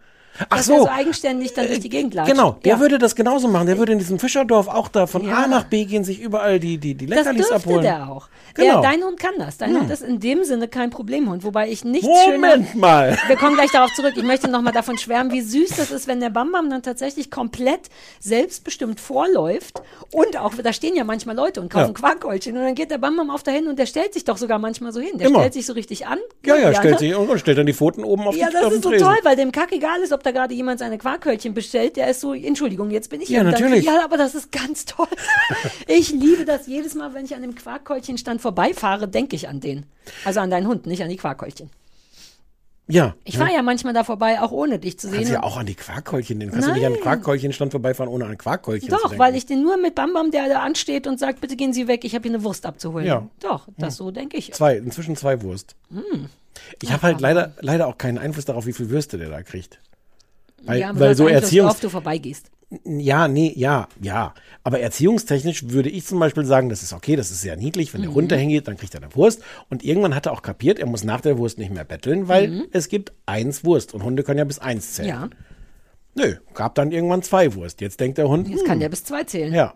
Ach 0.50 0.62
so. 0.62 0.80
so 0.80 0.90
eigenständig 0.90 1.54
dann 1.54 1.68
durch 1.68 1.80
die 1.80 1.90
Gegend 1.90 2.14
latscht. 2.14 2.32
Genau, 2.32 2.58
der 2.64 2.74
ja. 2.74 2.80
würde 2.80 2.98
das 2.98 3.16
genauso 3.16 3.48
machen. 3.48 3.68
Der 3.68 3.78
würde 3.78 3.94
in 3.94 4.00
diesem 4.00 4.20
Fischerdorf 4.20 4.68
auch 4.68 4.88
da 4.88 5.08
von 5.08 5.26
Ja. 5.26 5.44
A 5.44 5.48
nach 5.48 5.66
B 5.66 5.86
gehen, 5.86 6.04
sich 6.04 6.20
überall 6.22 6.60
die, 6.60 6.78
die, 6.78 6.96
die 6.96 7.06
Das 7.06 7.20
Leckerlis 7.20 7.48
dürfte 7.48 7.56
abholen. 7.56 7.82
der 7.84 8.10
auch. 8.10 8.28
Genau. 8.54 8.82
Der, 8.82 8.92
dein 8.92 9.04
Hund 9.04 9.20
kann 9.20 9.34
das. 9.38 9.58
Dein 9.58 9.78
Hund 9.78 9.90
ist 9.92 10.02
in 10.02 10.20
dem 10.20 10.44
Sinne 10.44 10.68
kein 10.68 10.90
Problemhund, 10.90 11.44
wobei 11.44 11.70
ich 11.70 11.84
nichts 11.84 12.08
Moment 12.08 12.68
schöner... 12.70 12.80
mal. 12.80 13.18
Wir 13.28 13.36
kommen 13.36 13.56
gleich 13.56 13.72
darauf 13.72 13.94
zurück. 13.94 14.14
Ich 14.16 14.24
möchte 14.24 14.50
noch 14.50 14.62
mal 14.62 14.72
davon 14.72 14.98
schwärmen, 14.98 15.32
wie 15.32 15.42
süß 15.42 15.76
das 15.78 15.92
ist, 15.92 16.08
wenn 16.08 16.20
der 16.22 16.30
Bambam 16.30 16.70
dann 16.70 16.82
tatsächlich 16.82 17.30
komplett 17.32 17.90
selbstbestimmt 18.20 19.00
vorläuft. 19.00 19.82
Und 20.12 20.38
auch, 20.38 20.54
da 20.56 20.74
stehen 20.74 20.96
ja 20.96 21.04
manchmal 21.04 21.36
Leute 21.36 21.62
und 21.62 21.70
kaufen 21.70 21.88
Ja. 21.88 21.94
Quarkkeulchen. 21.94 22.56
Und 22.58 22.64
dann 22.64 22.76
geht 22.76 22.92
der 22.92 22.98
Bambam 22.98 23.30
auf 23.30 23.44
dahin 23.44 23.68
und 23.68 23.78
der 23.78 23.86
stellt 23.86 24.14
sich 24.14 24.24
doch 24.24 24.38
sogar 24.38 24.60
manchmal 24.60 24.92
so 24.94 25.00
hin. 25.00 25.18
Der 25.18 25.28
Immer. 25.28 25.40
stellt 25.40 25.54
sich 25.54 25.66
so 25.66 25.74
richtig 25.74 26.08
an. 26.08 26.20
Ja, 26.46 26.56
ja, 26.56 26.70
ne? 26.70 26.76
stellt 26.76 27.00
sich 27.00 27.16
und 27.16 27.40
stellt 27.40 27.58
dann 27.58 27.66
die 27.66 27.74
Pfoten 27.74 28.04
oben 28.04 28.28
auf, 28.28 28.36
Ja, 28.36 28.48
die, 28.48 28.54
das 28.54 28.64
auf 28.64 28.70
den 28.70 28.78
ist 28.80 28.84
so 28.84 28.92
toll, 28.92 29.18
weil 29.24 29.36
dem 29.36 29.52
Kack 29.52 29.72
egal 29.72 30.00
ist, 30.02 30.12
ob 30.14 30.24
da 30.26 30.32
gerade 30.32 30.54
jemand 30.54 30.80
seine 30.80 30.98
Quarkhörnchen 30.98 31.54
bestellt. 31.54 31.96
Der 31.98 32.10
ist 32.10 32.22
so, 32.22 32.34
Entschuldigung, 32.34 32.90
jetzt 32.92 33.10
bin 33.10 33.22
ich 33.22 33.30
Ja. 33.30 33.42
Und 33.42 33.46
dann- 33.52 33.54
natürlich. 33.62 33.86
Ja, 33.86 34.04
aber 34.04 34.18
das 34.18 34.36
ist 34.36 34.52
ganz 34.52 34.86
toll. 34.86 35.08
ich 35.88 36.12
liebe 36.12 36.46
das 36.46 36.68
jedes 36.68 36.96
Mal, 36.96 37.14
wenn 37.14 37.26
ich 37.26 37.36
an 37.36 37.42
dem 37.42 37.56
Quarkhäulchenstand 37.56 38.42
vorbeifahre, 38.42 39.08
denke 39.08 39.36
ich 39.36 39.48
an 39.48 39.60
den. 39.60 39.86
Also 40.24 40.40
an 40.40 40.50
deinen 40.50 40.68
Hund, 40.68 40.86
nicht 40.86 41.02
an 41.04 41.10
die 41.10 41.18
Quarkhäulchen. 41.18 41.70
Ja. 42.88 43.16
Ich 43.24 43.38
fahre 43.40 43.52
ja 43.52 43.64
manchmal 43.64 43.94
da 43.96 44.04
vorbei, 44.04 44.40
auch 44.42 44.52
ohne 44.52 44.78
dich 44.78 45.00
zu 45.00 45.08
Du 45.08 45.14
kannst 45.14 45.28
sehen. 45.30 45.34
ja 45.34 45.44
auch 45.44 45.58
an 45.58 45.66
die 45.66 45.74
Quarkkeulchen, 45.74 46.40
den 46.40 46.52
kannst 46.52 46.68
du 46.68 46.74
nicht 46.74 46.86
an 46.86 46.92
den 46.92 47.00
Nein. 47.00 47.04
Quarkkeulchenstand 47.04 47.72
vorbeifahren, 47.72 48.12
ohne 48.14 48.26
an 48.26 48.32
ein 48.32 48.38
Quarkkeulchen 48.38 48.88
zu 48.90 48.96
Doch, 48.96 49.02
denken. 49.10 49.18
weil 49.18 49.36
ich 49.36 49.48
den 49.48 49.64
nur 49.64 49.78
mit 49.78 49.96
Bambam, 49.96 50.30
der 50.30 50.48
da 50.50 50.60
ansteht 50.62 51.08
und 51.08 51.20
sagt, 51.20 51.42
bitte 51.42 51.56
gehen 51.56 51.74
Sie 51.74 51.88
weg, 51.88 52.06
ich 52.06 52.14
habe 52.14 52.28
hier 52.28 52.36
eine 52.36 52.44
Wurst 52.44 52.64
abzuholen. 52.64 53.08
Ja. 53.08 53.28
Doch, 53.40 53.68
das 53.80 53.96
so 53.98 54.12
denke 54.12 54.38
ich. 54.38 54.54
Zwei, 54.54 54.78
inzwischen 54.78 55.16
zwei 55.16 55.42
Wurst. 55.42 55.76
Hm. 55.90 56.30
Ich 56.84 56.92
habe 56.92 57.02
halt 57.02 57.22
leider, 57.22 57.54
leider 57.60 57.88
auch 57.88 57.98
keinen 57.98 58.20
Einfluss 58.20 58.46
darauf, 58.46 58.68
wie 58.68 58.74
viel 58.74 58.92
Würste 58.92 59.18
der 59.18 59.30
da 59.30 59.42
kriegt. 59.42 59.80
Weil, 60.66 60.80
ja, 60.82 61.00
weil 61.00 61.16
so 61.16 61.28
Erziehungs... 61.28 61.72
oft 61.72 61.84
du 61.84 61.90
vorbeigehst. 61.90 62.52
Ja, 62.84 63.28
nee, 63.28 63.54
ja, 63.56 63.88
ja. 64.02 64.34
Aber 64.64 64.80
erziehungstechnisch 64.80 65.70
würde 65.70 65.90
ich 65.90 66.06
zum 66.06 66.20
Beispiel 66.20 66.46
sagen, 66.46 66.70
das 66.70 66.82
ist 66.82 66.94
okay, 66.94 67.16
das 67.16 67.30
ist 67.32 67.42
sehr 67.42 67.56
niedlich. 67.56 67.94
Wenn 67.94 68.02
der 68.02 68.10
Mhm. 68.12 68.28
Dahin 68.28 68.50
geht, 68.50 68.68
dann 68.68 68.76
kriegt 68.76 68.94
er 68.96 69.04
eine 69.04 69.16
Wurst. 69.16 69.42
Und 69.70 69.84
irgendwann 69.84 70.16
hat 70.16 70.26
er 70.26 70.32
auch 70.34 70.42
kapiert, 70.42 70.80
er 70.80 70.88
muss 70.88 71.04
nach 71.04 71.22
der 71.22 71.38
Wurst 71.38 71.60
nicht 71.60 71.72
mehr 71.72 71.84
betteln, 71.86 72.28
weil 72.28 72.66
es 72.72 72.90
gibt 72.90 73.14
eins 73.28 73.64
Wurst. 73.64 73.94
Und 73.94 74.04
Hunde 74.04 74.24
können 74.24 74.40
ja 74.40 74.46
bis 74.46 74.60
eins 74.60 74.94
zählen. 74.94 75.10
Mhm. 75.10 75.14
Ja, 75.16 75.30
Nö, 76.18 76.36
gab 76.54 76.76
dann 76.76 76.92
irgendwann 76.92 77.22
zwei 77.24 77.54
Wurst. 77.56 77.82
Jetzt 77.82 78.00
denkt 78.00 78.18
der 78.18 78.30
Hund, 78.30 78.48
jetzt 78.50 78.66
kann 78.66 78.80
der 78.80 78.90
bis 78.90 79.04
zwei 79.04 79.24
zählen. 79.26 79.54
ja. 79.54 79.76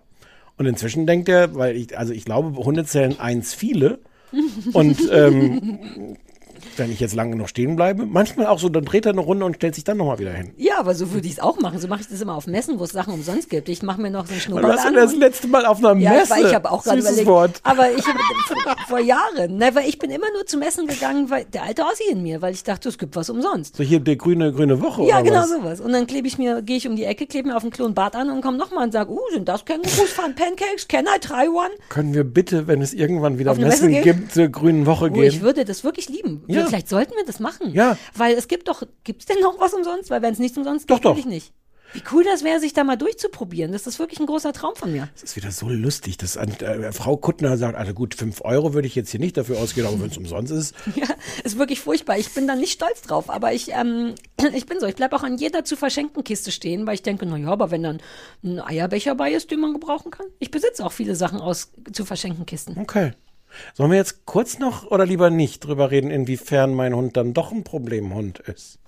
Und 0.58 0.66
inzwischen 0.66 1.06
denkt 1.08 1.30
er, 1.30 1.56
weil 1.56 1.76
ich, 1.78 1.98
also 1.98 2.12
ich 2.12 2.26
glaube, 2.26 2.58
Hunde 2.58 2.84
zählen 2.86 3.18
eins 3.20 3.54
viele. 3.54 4.00
Und 4.74 5.00
ähm, 5.12 6.18
wenn 6.80 6.92
ich 6.92 7.00
jetzt 7.00 7.16
lange 7.16 7.36
noch 7.36 7.48
stehen 7.48 7.76
bleibe. 7.76 8.06
Manchmal 8.06 8.48
auch 8.48 8.60
so, 8.60 8.70
dann 8.70 8.86
dreht 8.86 9.06
er 9.06 9.12
eine 9.12 9.22
Runde 9.22 9.46
und 9.46 9.56
stellt 9.56 9.76
sich 9.76 9.84
dann 9.84 9.98
nochmal 9.98 10.20
wieder 10.20 10.32
hin. 10.32 10.52
Ja, 10.58 10.80
aber 10.80 10.96
so 10.96 11.12
würde 11.14 11.28
ich 11.28 11.34
es 11.34 11.40
auch 11.40 11.60
machen. 11.60 11.80
So 11.80 11.88
mache 11.88 12.02
ich 12.02 12.08
das 12.08 12.22
immer 12.22 12.36
auf 12.36 12.48
Messen, 12.48 12.80
wo 12.80 12.84
es 12.86 12.92
Sachen 12.92 13.14
umsonst 13.14 13.50
gibt. 13.50 13.70
Ich 13.70 13.84
mache 13.84 14.02
mir 14.02 14.10
noch 14.10 14.26
so 14.26 14.32
einen 14.32 14.42
Schnurrbart 14.42 14.80
an. 14.80 14.94
denn 14.94 15.04
das 15.04 15.16
letzte 15.16 15.48
Mal 15.48 15.66
auf 15.66 15.80
einer 15.80 15.96
ja, 16.00 16.12
Messe? 16.12 16.24
ich, 16.24 16.30
weiß, 16.30 16.50
ich 16.50 16.56
habe 16.56 16.72
auch 16.72 16.84
gerade 16.84 17.00
überlegt. 17.00 17.26
Wort. 17.28 17.60
Aber 17.64 17.92
ich 17.92 18.06
habe 18.08 18.20
vor 18.88 19.00
Jahren, 19.00 19.58
ne, 19.58 19.72
weil 19.74 19.88
ich 19.88 20.00
bin 20.00 20.10
immer 20.10 20.28
nur 20.34 20.46
zu 20.46 20.58
Messen 20.58 20.88
gegangen, 20.88 21.30
weil 21.30 21.46
der 21.46 21.64
alte 21.64 21.84
Ossi 21.84 22.04
in 22.12 22.24
mir, 22.24 22.42
weil 22.42 22.54
ich 22.54 22.64
dachte, 22.64 22.90
es 22.90 22.98
gibt 22.98 23.16
was 23.16 23.30
umsonst. 23.30 23.76
So 23.76 23.84
hier 23.84 24.00
die 24.00 24.18
grüne, 24.18 24.52
grüne 24.54 24.82
Woche 24.82 25.04
Ja, 25.04 25.22
genau 25.22 25.42
was? 25.42 25.50
sowas. 25.50 25.82
Und 25.82 25.92
dann 25.92 26.08
klebe 26.08 26.28
ich 26.28 26.38
mir, 26.38 26.62
gehe 26.62 26.78
ich 26.78 26.88
um 26.88 26.96
die 26.96 27.04
Ecke, 27.04 27.28
klebe 27.28 27.50
mir 27.50 27.56
auf 27.56 27.64
den 27.64 27.72
Klo 27.72 27.86
ein 27.86 27.94
Bart 27.94 28.16
an 28.16 28.30
und 28.30 28.42
komme 28.42 28.58
nochmal 28.58 28.86
und 28.86 28.92
sage, 28.92 29.12
uh, 29.12 29.20
sind 29.34 29.48
das 29.50 29.66
Kängurus, 29.66 30.12
Fun 30.12 30.36
Pancakes? 30.36 30.88
Can 30.88 31.06
I 31.06 31.20
try 31.20 31.48
one? 31.48 31.70
Können 31.90 32.14
wir 32.14 32.24
bitte, 32.24 32.68
wenn 32.68 32.82
es 32.82 32.94
irgendwann 32.94 33.38
wieder 33.38 33.56
Messen 33.56 33.92
Messe 33.92 34.02
gibt, 34.02 34.34
zur 34.34 34.48
grünen 34.48 34.86
Woche 34.86 35.10
Oh, 35.12 35.22
ich 35.22 35.34
gehen? 35.34 35.42
würde 35.42 35.66
das 35.66 35.84
wirklich 35.84 36.10
lieben. 36.10 36.44
Ja. 36.48 36.69
Vielleicht 36.70 36.90
sollten 36.90 37.14
wir 37.16 37.26
das 37.26 37.40
machen. 37.40 37.74
Ja. 37.74 37.98
Weil 38.16 38.36
es 38.36 38.48
gibt 38.48 38.68
doch, 38.68 38.84
gibt 39.04 39.22
es 39.22 39.26
denn 39.26 39.40
noch 39.42 39.60
was 39.60 39.74
umsonst? 39.74 40.10
Weil 40.10 40.22
wenn 40.22 40.34
es 40.34 40.40
nichts 40.40 40.58
umsonst 40.58 40.90
Doch, 40.90 40.96
gibt, 40.96 41.06
doch. 41.06 41.16
will 41.16 41.20
ich 41.20 41.26
nicht. 41.26 41.54
Wie 41.94 42.04
cool 42.12 42.24
das 42.24 42.44
wäre, 42.44 42.60
sich 42.60 42.74
da 42.74 42.84
mal 42.84 42.98
durchzuprobieren. 42.98 43.72
Das 43.72 43.88
ist 43.88 43.98
wirklich 43.98 44.20
ein 44.20 44.28
großer 44.28 44.54
Traum 44.54 44.76
von 44.76 44.92
mir. 44.92 45.10
Das 45.14 45.24
ist 45.24 45.36
wieder 45.36 45.52
so 45.52 45.70
lustig, 45.70 46.18
dass 46.18 46.36
äh, 46.36 46.92
Frau 46.92 47.18
Kuttner 47.18 47.58
sagt, 47.58 47.76
also 47.76 47.94
gut, 47.94 48.14
fünf 48.14 48.42
Euro 48.42 48.74
würde 48.74 48.88
ich 48.88 48.94
jetzt 48.94 49.10
hier 49.10 49.20
nicht 49.20 49.38
dafür 49.38 49.58
ausgeben, 49.58 49.88
aber 49.88 50.00
wenn 50.02 50.10
es 50.10 50.18
umsonst 50.18 50.52
ist. 50.52 50.76
Ja, 50.96 51.08
ist 51.44 51.58
wirklich 51.58 51.80
furchtbar. 51.80 52.18
Ich 52.18 52.34
bin 52.34 52.46
da 52.46 52.56
nicht 52.56 52.74
stolz 52.74 53.02
drauf, 53.02 53.30
aber 53.30 53.54
ich, 53.54 53.72
ähm, 53.72 54.16
ich 54.54 54.66
bin 54.66 54.80
so. 54.80 54.86
Ich 54.86 54.96
bleibe 54.96 55.16
auch 55.16 55.24
an 55.24 55.38
jeder 55.38 55.64
zu 55.64 55.78
verschenken 55.78 56.24
Kiste 56.24 56.52
stehen, 56.52 56.86
weil 56.86 56.96
ich 56.96 57.04
denke, 57.04 57.26
na 57.26 57.38
ja, 57.38 57.48
aber 57.48 57.72
wenn 57.72 57.84
dann 57.84 58.02
ein 58.44 58.60
Eierbecher 58.60 59.16
bei 59.16 59.32
ist, 59.32 59.50
den 59.50 59.62
man 59.62 59.74
gebrauchen 59.74 60.12
kann. 60.12 60.26
Ich 60.40 60.52
besitze 60.52 60.86
auch 60.86 60.92
viele 60.92 61.16
Sachen 61.16 61.40
aus 61.40 61.72
zu 61.94 62.06
verschenken 62.06 62.46
Kisten. 62.46 62.78
Okay. 62.80 63.14
Sollen 63.74 63.92
wir 63.92 63.98
jetzt 63.98 64.26
kurz 64.26 64.60
noch 64.60 64.90
oder 64.90 65.06
lieber 65.06 65.30
nicht 65.30 65.66
drüber 65.66 65.92
reden, 65.92 66.12
inwiefern 66.12 66.74
mein 66.74 66.96
Hund 66.96 67.18
dann 67.18 67.34
doch 67.34 67.52
ein 67.52 67.64
Problemhund 67.64 68.40
ist? 68.40 68.80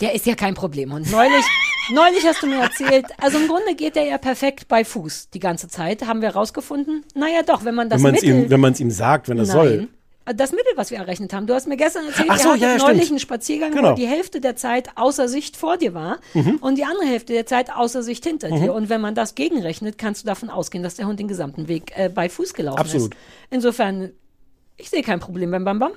Der 0.00 0.14
ist 0.14 0.26
ja 0.26 0.34
kein 0.34 0.54
Problem. 0.54 0.92
Und 0.92 1.10
neulich, 1.10 1.44
neulich 1.92 2.26
hast 2.26 2.42
du 2.42 2.46
mir 2.46 2.60
erzählt, 2.60 3.06
also 3.18 3.38
im 3.38 3.48
Grunde 3.48 3.74
geht 3.76 3.96
der 3.96 4.04
ja 4.04 4.18
perfekt 4.18 4.68
bei 4.68 4.84
Fuß 4.84 5.30
die 5.30 5.38
ganze 5.38 5.68
Zeit, 5.68 6.06
haben 6.06 6.20
wir 6.20 6.30
rausgefunden. 6.30 7.04
Naja, 7.14 7.42
doch, 7.46 7.64
wenn 7.64 7.74
man 7.74 7.88
das 7.88 7.98
wenn 7.98 8.10
man 8.10 8.14
es 8.16 8.22
Mittel, 8.22 8.44
ihm, 8.44 8.50
wenn 8.50 8.60
man's 8.60 8.80
ihm 8.80 8.90
sagt, 8.90 9.28
wenn 9.28 9.38
er 9.38 9.46
soll. 9.46 9.88
Das 10.26 10.52
Mittel, 10.52 10.72
was 10.76 10.90
wir 10.90 10.96
errechnet 10.98 11.34
haben. 11.34 11.46
Du 11.46 11.52
hast 11.52 11.66
mir 11.68 11.76
gestern 11.76 12.06
erzählt, 12.06 12.28
Ach 12.30 12.38
so, 12.38 12.44
ihr 12.48 12.52
hattet 12.52 12.62
ja, 12.62 12.76
ja, 12.76 12.78
neulich 12.78 13.02
stimmt. 13.02 13.10
einen 13.10 13.18
Spaziergang, 13.18 13.72
Genau. 13.72 13.88
Mhm. 13.88 13.92
wo 13.92 13.96
die 13.96 14.06
Hälfte 14.06 14.40
der 14.40 14.56
Zeit 14.56 14.88
außer 14.96 15.28
Sicht 15.28 15.54
vor 15.56 15.76
dir 15.76 15.92
war 15.92 16.18
und 16.62 16.78
die 16.78 16.84
andere 16.84 17.04
Hälfte 17.06 17.34
der 17.34 17.44
Zeit 17.44 17.70
außer 17.70 18.02
Sicht 18.02 18.24
hinter 18.24 18.48
dir. 18.48 18.72
Und 18.72 18.88
wenn 18.88 19.02
man 19.02 19.14
das 19.14 19.34
gegenrechnet, 19.34 19.98
kannst 19.98 20.22
du 20.22 20.26
davon 20.26 20.48
ausgehen, 20.48 20.82
dass 20.82 20.94
der 20.94 21.06
Hund 21.06 21.20
den 21.20 21.28
gesamten 21.28 21.68
Weg 21.68 21.92
äh, 21.96 22.08
bei 22.08 22.30
Fuß 22.30 22.54
gelaufen 22.54 22.78
Absolut. 22.80 23.12
ist. 23.14 23.20
Insofern, 23.50 24.12
ich 24.78 24.88
sehe 24.88 25.02
kein 25.02 25.20
Problem 25.20 25.50
beim 25.50 25.64
Bam 25.66 25.78
Bam. 25.78 25.92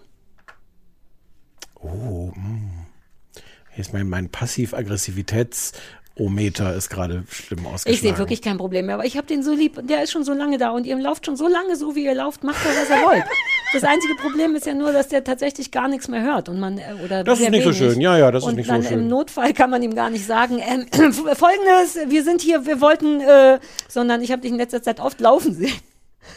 Hier 3.72 3.82
ist 3.82 3.94
mein, 3.94 4.10
mein 4.10 4.30
Passiv-Aggressivitätsometer 4.30 6.76
ist 6.76 6.90
gerade 6.90 7.24
schlimm 7.30 7.66
ausgeschlagen. 7.68 7.94
Ich 7.94 8.02
sehe 8.02 8.18
wirklich 8.18 8.42
kein 8.42 8.58
Problem 8.58 8.88
mehr, 8.88 8.96
aber 8.96 9.06
ich 9.06 9.16
habe 9.18 9.28
den 9.28 9.44
so 9.44 9.54
lieb 9.54 9.78
und 9.78 9.90
der 9.90 10.04
ist 10.04 10.12
schon 10.12 10.24
so 10.24 10.34
lange 10.34 10.58
da 10.58 10.72
und 10.72 10.86
ihr 10.86 10.98
lauft 10.98 11.26
schon 11.28 11.36
so 11.38 11.48
lange 11.48 11.76
so, 11.76 11.96
wie 11.96 12.06
ihr 12.06 12.16
lauft, 12.16 12.44
macht 12.44 12.58
doch, 12.66 12.70
was 12.72 12.90
ihr 12.90 13.06
wollt. 13.06 13.24
Das 13.74 13.84
einzige 13.84 14.16
Problem 14.16 14.56
ist 14.56 14.66
ja 14.66 14.74
nur, 14.74 14.92
dass 14.94 15.10
der 15.10 15.24
tatsächlich 15.24 15.72
gar 15.72 15.88
nichts 15.90 16.08
mehr 16.08 16.24
hört 16.24 16.48
und 16.50 16.60
man 16.60 16.78
äh, 16.78 16.84
oder 17.04 17.24
Das 17.24 17.40
ist 17.40 17.50
nicht 17.50 17.64
so 17.64 17.70
wenig. 17.72 17.78
schön. 17.94 18.02
Ja, 18.02 18.18
ja, 18.18 18.32
das 18.32 18.44
ist 18.44 18.50
und 18.50 18.56
nicht 18.56 18.68
so 18.68 18.72
dann 18.74 18.84
schön. 18.84 19.00
Im 19.02 19.08
Notfall 19.08 19.54
kann 19.54 19.70
man 19.70 19.84
ihm 19.84 19.94
gar 19.96 20.10
nicht 20.10 20.26
sagen, 20.26 20.60
ähm, 20.60 20.86
folgendes, 21.14 21.98
wir 22.08 22.24
sind 22.24 22.42
hier, 22.42 22.66
wir 22.66 22.80
wollten, 22.82 23.20
äh, 23.22 23.60
sondern 23.90 24.22
ich 24.22 24.32
habe 24.32 24.42
dich 24.42 24.52
in 24.52 24.58
letzter 24.58 24.82
Zeit 24.82 25.00
oft 25.00 25.20
laufen 25.20 25.54
sehen. 25.54 25.74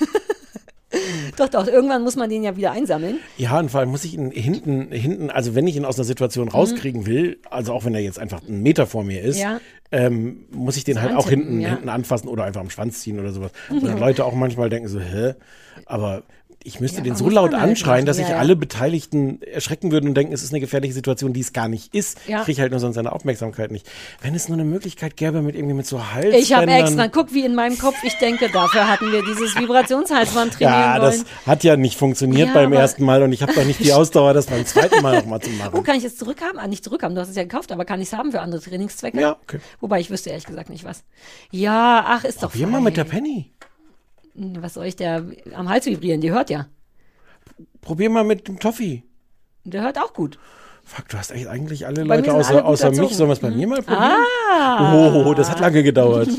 doch, 1.37 1.49
doch, 1.49 1.69
irgendwann 1.69 2.03
muss 2.03 2.17
man 2.17 2.29
den 2.29 2.43
ja 2.43 2.57
wieder 2.57 2.73
einsammeln. 2.73 3.19
Ja, 3.37 3.59
und 3.61 3.71
vor 3.71 3.79
allem 3.81 3.91
muss 3.91 4.05
ich 4.05 4.15
ihn 4.15 4.33
hinten, 4.33 4.91
hinten, 4.91 5.31
also 5.31 5.55
wenn 5.55 5.67
ich 5.69 5.77
ihn 5.77 5.85
aus 5.85 5.97
einer 5.99 6.05
Situation 6.05 6.49
rauskriegen 6.49 7.07
will, 7.07 7.39
also 7.49 7.73
auch 7.73 7.85
wenn 7.85 7.95
er 7.95 8.01
jetzt 8.01 8.19
einfach 8.19 8.43
einen 8.47 8.63
Meter 8.63 8.87
vor 8.89 9.05
mir 9.05 9.23
ist, 9.23 9.37
Mhm. 9.37 9.43
Ja. 9.43 9.61
ähm, 9.93 10.45
muss 10.51 10.77
ich 10.77 10.83
den 10.85 10.97
So 10.97 11.03
halt 11.03 11.15
auch 11.17 11.29
hinten, 11.29 11.61
ja. 11.61 11.71
hinten 11.71 11.89
anfassen 11.89 12.27
oder 12.29 12.43
einfach 12.45 12.61
am 12.61 12.71
Schwanz 12.71 13.01
ziehen 13.03 13.21
oder 13.21 13.31
sowas. 13.33 13.53
Und 13.69 13.85
dann 13.85 13.99
Leute 14.01 14.25
auch 14.25 14.35
manchmal 14.35 14.69
denken 14.69 14.89
so, 14.89 14.99
hä? 14.99 15.35
Aber 15.87 16.25
ich 16.63 16.79
müsste 16.81 16.99
Ja, 16.99 17.05
den 17.05 17.17
so 17.17 17.29
laut 17.31 17.53
halt 17.53 17.63
anschreien, 17.63 18.05
dass 18.05 18.17
sich 18.17 18.27
Ja, 18.27 18.33
ja. 18.35 18.39
alle 18.39 18.55
Beteiligten 18.57 19.41
erschrecken 19.43 19.93
würden 19.93 20.09
und 20.09 20.15
denken, 20.15 20.33
es 20.33 20.43
ist 20.43 20.53
eine 20.53 20.61
gefährliche 20.61 20.93
Situation, 20.93 21.33
die 21.33 21.41
es 21.41 21.53
gar 21.55 21.69
nicht 21.69 21.95
ist. 21.95 22.19
Ja. 22.27 22.41
Ich 22.41 22.45
kriege 22.45 22.61
halt 22.61 22.71
nur 22.71 22.81
sonst 22.81 22.97
seine 22.97 23.13
Aufmerksamkeit 23.13 23.71
nicht. 23.71 23.89
Wenn 24.21 24.35
es 24.35 24.49
nur 24.49 24.57
eine 24.59 24.65
Möglichkeit 24.67 25.17
gäbe, 25.17 25.41
mit 25.41 25.55
irgendwie 25.55 25.75
mit 25.75 25.87
so 25.87 26.13
Halsbändern. 26.13 26.41
Ich 26.43 26.53
habe 26.53 26.71
extra, 26.71 27.09
guck 27.09 27.33
wie 27.33 27.45
in 27.47 27.55
meinem 27.55 27.79
Kopf, 27.79 27.97
ich 28.05 28.15
denke, 28.19 28.51
dafür 28.53 28.89
hatten 28.89 29.11
wir 29.11 29.23
dieses 29.25 29.57
Vibrationshalsband 29.57 30.55
trainieren 30.55 30.79
Ja, 30.81 31.01
wollen. 31.01 31.25
das 31.25 31.47
hat 31.47 31.65
ja 31.65 31.77
nicht 31.77 31.97
funktioniert 31.97 32.53
beim 32.53 32.73
ersten 32.73 33.05
Mal 33.05 33.23
und 33.23 33.33
ich 33.33 33.43
habe 33.43 33.55
doch 33.55 33.65
nicht 33.65 33.81
die 33.81 33.93
Ausdauer, 33.95 34.35
das 34.35 34.47
beim 34.47 34.67
zweiten 34.67 35.03
Mal 35.03 35.17
nochmal 35.19 35.41
zu 35.41 35.51
machen. 35.51 35.71
Oh, 35.75 35.83
kann 35.83 35.97
ich 35.97 36.05
es 36.05 36.17
zurückhaben? 36.17 36.59
Ah, 36.59 36.67
nicht 36.67 36.85
zurückhaben, 36.85 37.15
du 37.15 37.21
hast 37.23 37.29
es 37.31 37.37
ja 37.37 37.43
gekauft, 37.45 37.73
aber 37.73 37.85
kann 37.85 38.01
ich 38.01 38.09
es 38.09 38.13
haben 38.13 38.33
für 38.33 38.41
andere 38.41 38.61
Trainingszwecke? 38.61 39.21
Ja, 39.21 39.37
okay. 39.43 39.61
Wobei 39.81 40.01
ich 40.01 40.11
wüsste 40.11 40.31
ehrlich 40.31 40.47
gesagt 40.47 40.69
nicht 40.71 40.85
was. 40.85 41.05
Ja, 41.51 42.05
ach, 42.07 42.25
ist 42.25 42.43
doch 42.43 42.51
Probier 42.53 42.67
mal 42.67 42.81
mit 42.81 42.97
der. 42.97 43.05
Penny. 43.05 43.51
Was 44.41 44.75
soll 44.75 44.87
ich 44.87 44.97
der 44.97 45.25
am 45.55 45.69
Hals 45.69 45.87
vibrieren? 45.87 46.21
Die 46.21 46.31
hört 46.31 46.49
ja. 46.51 46.67
Probier 47.81 48.09
mal 48.11 48.25
mit 48.25 48.49
dem 48.49 48.59
Toffee. 48.59 49.03
Der 49.65 49.83
hört 49.83 49.99
auch 49.99 50.15
gut. 50.15 50.39
Fuck, 50.83 51.09
du 51.09 51.19
hast 51.19 51.31
echt 51.31 51.47
eigentlich 51.47 51.87
alle 51.87 52.07
Bei 52.07 52.17
Leute 52.17 52.33
außer, 52.33 52.55
alle 52.55 52.65
außer 52.65 52.91
mich. 52.91 53.15
Sollen 53.15 53.29
wir 53.29 53.35
es 53.35 53.41
bei 53.41 53.51
mir 53.51 53.67
mal 53.67 53.83
probieren? 53.83 54.25
Ah. 54.51 54.95
Oh, 55.25 55.35
das 55.35 55.51
hat 55.51 55.61
lange 55.61 55.83
gedauert. 55.83 56.29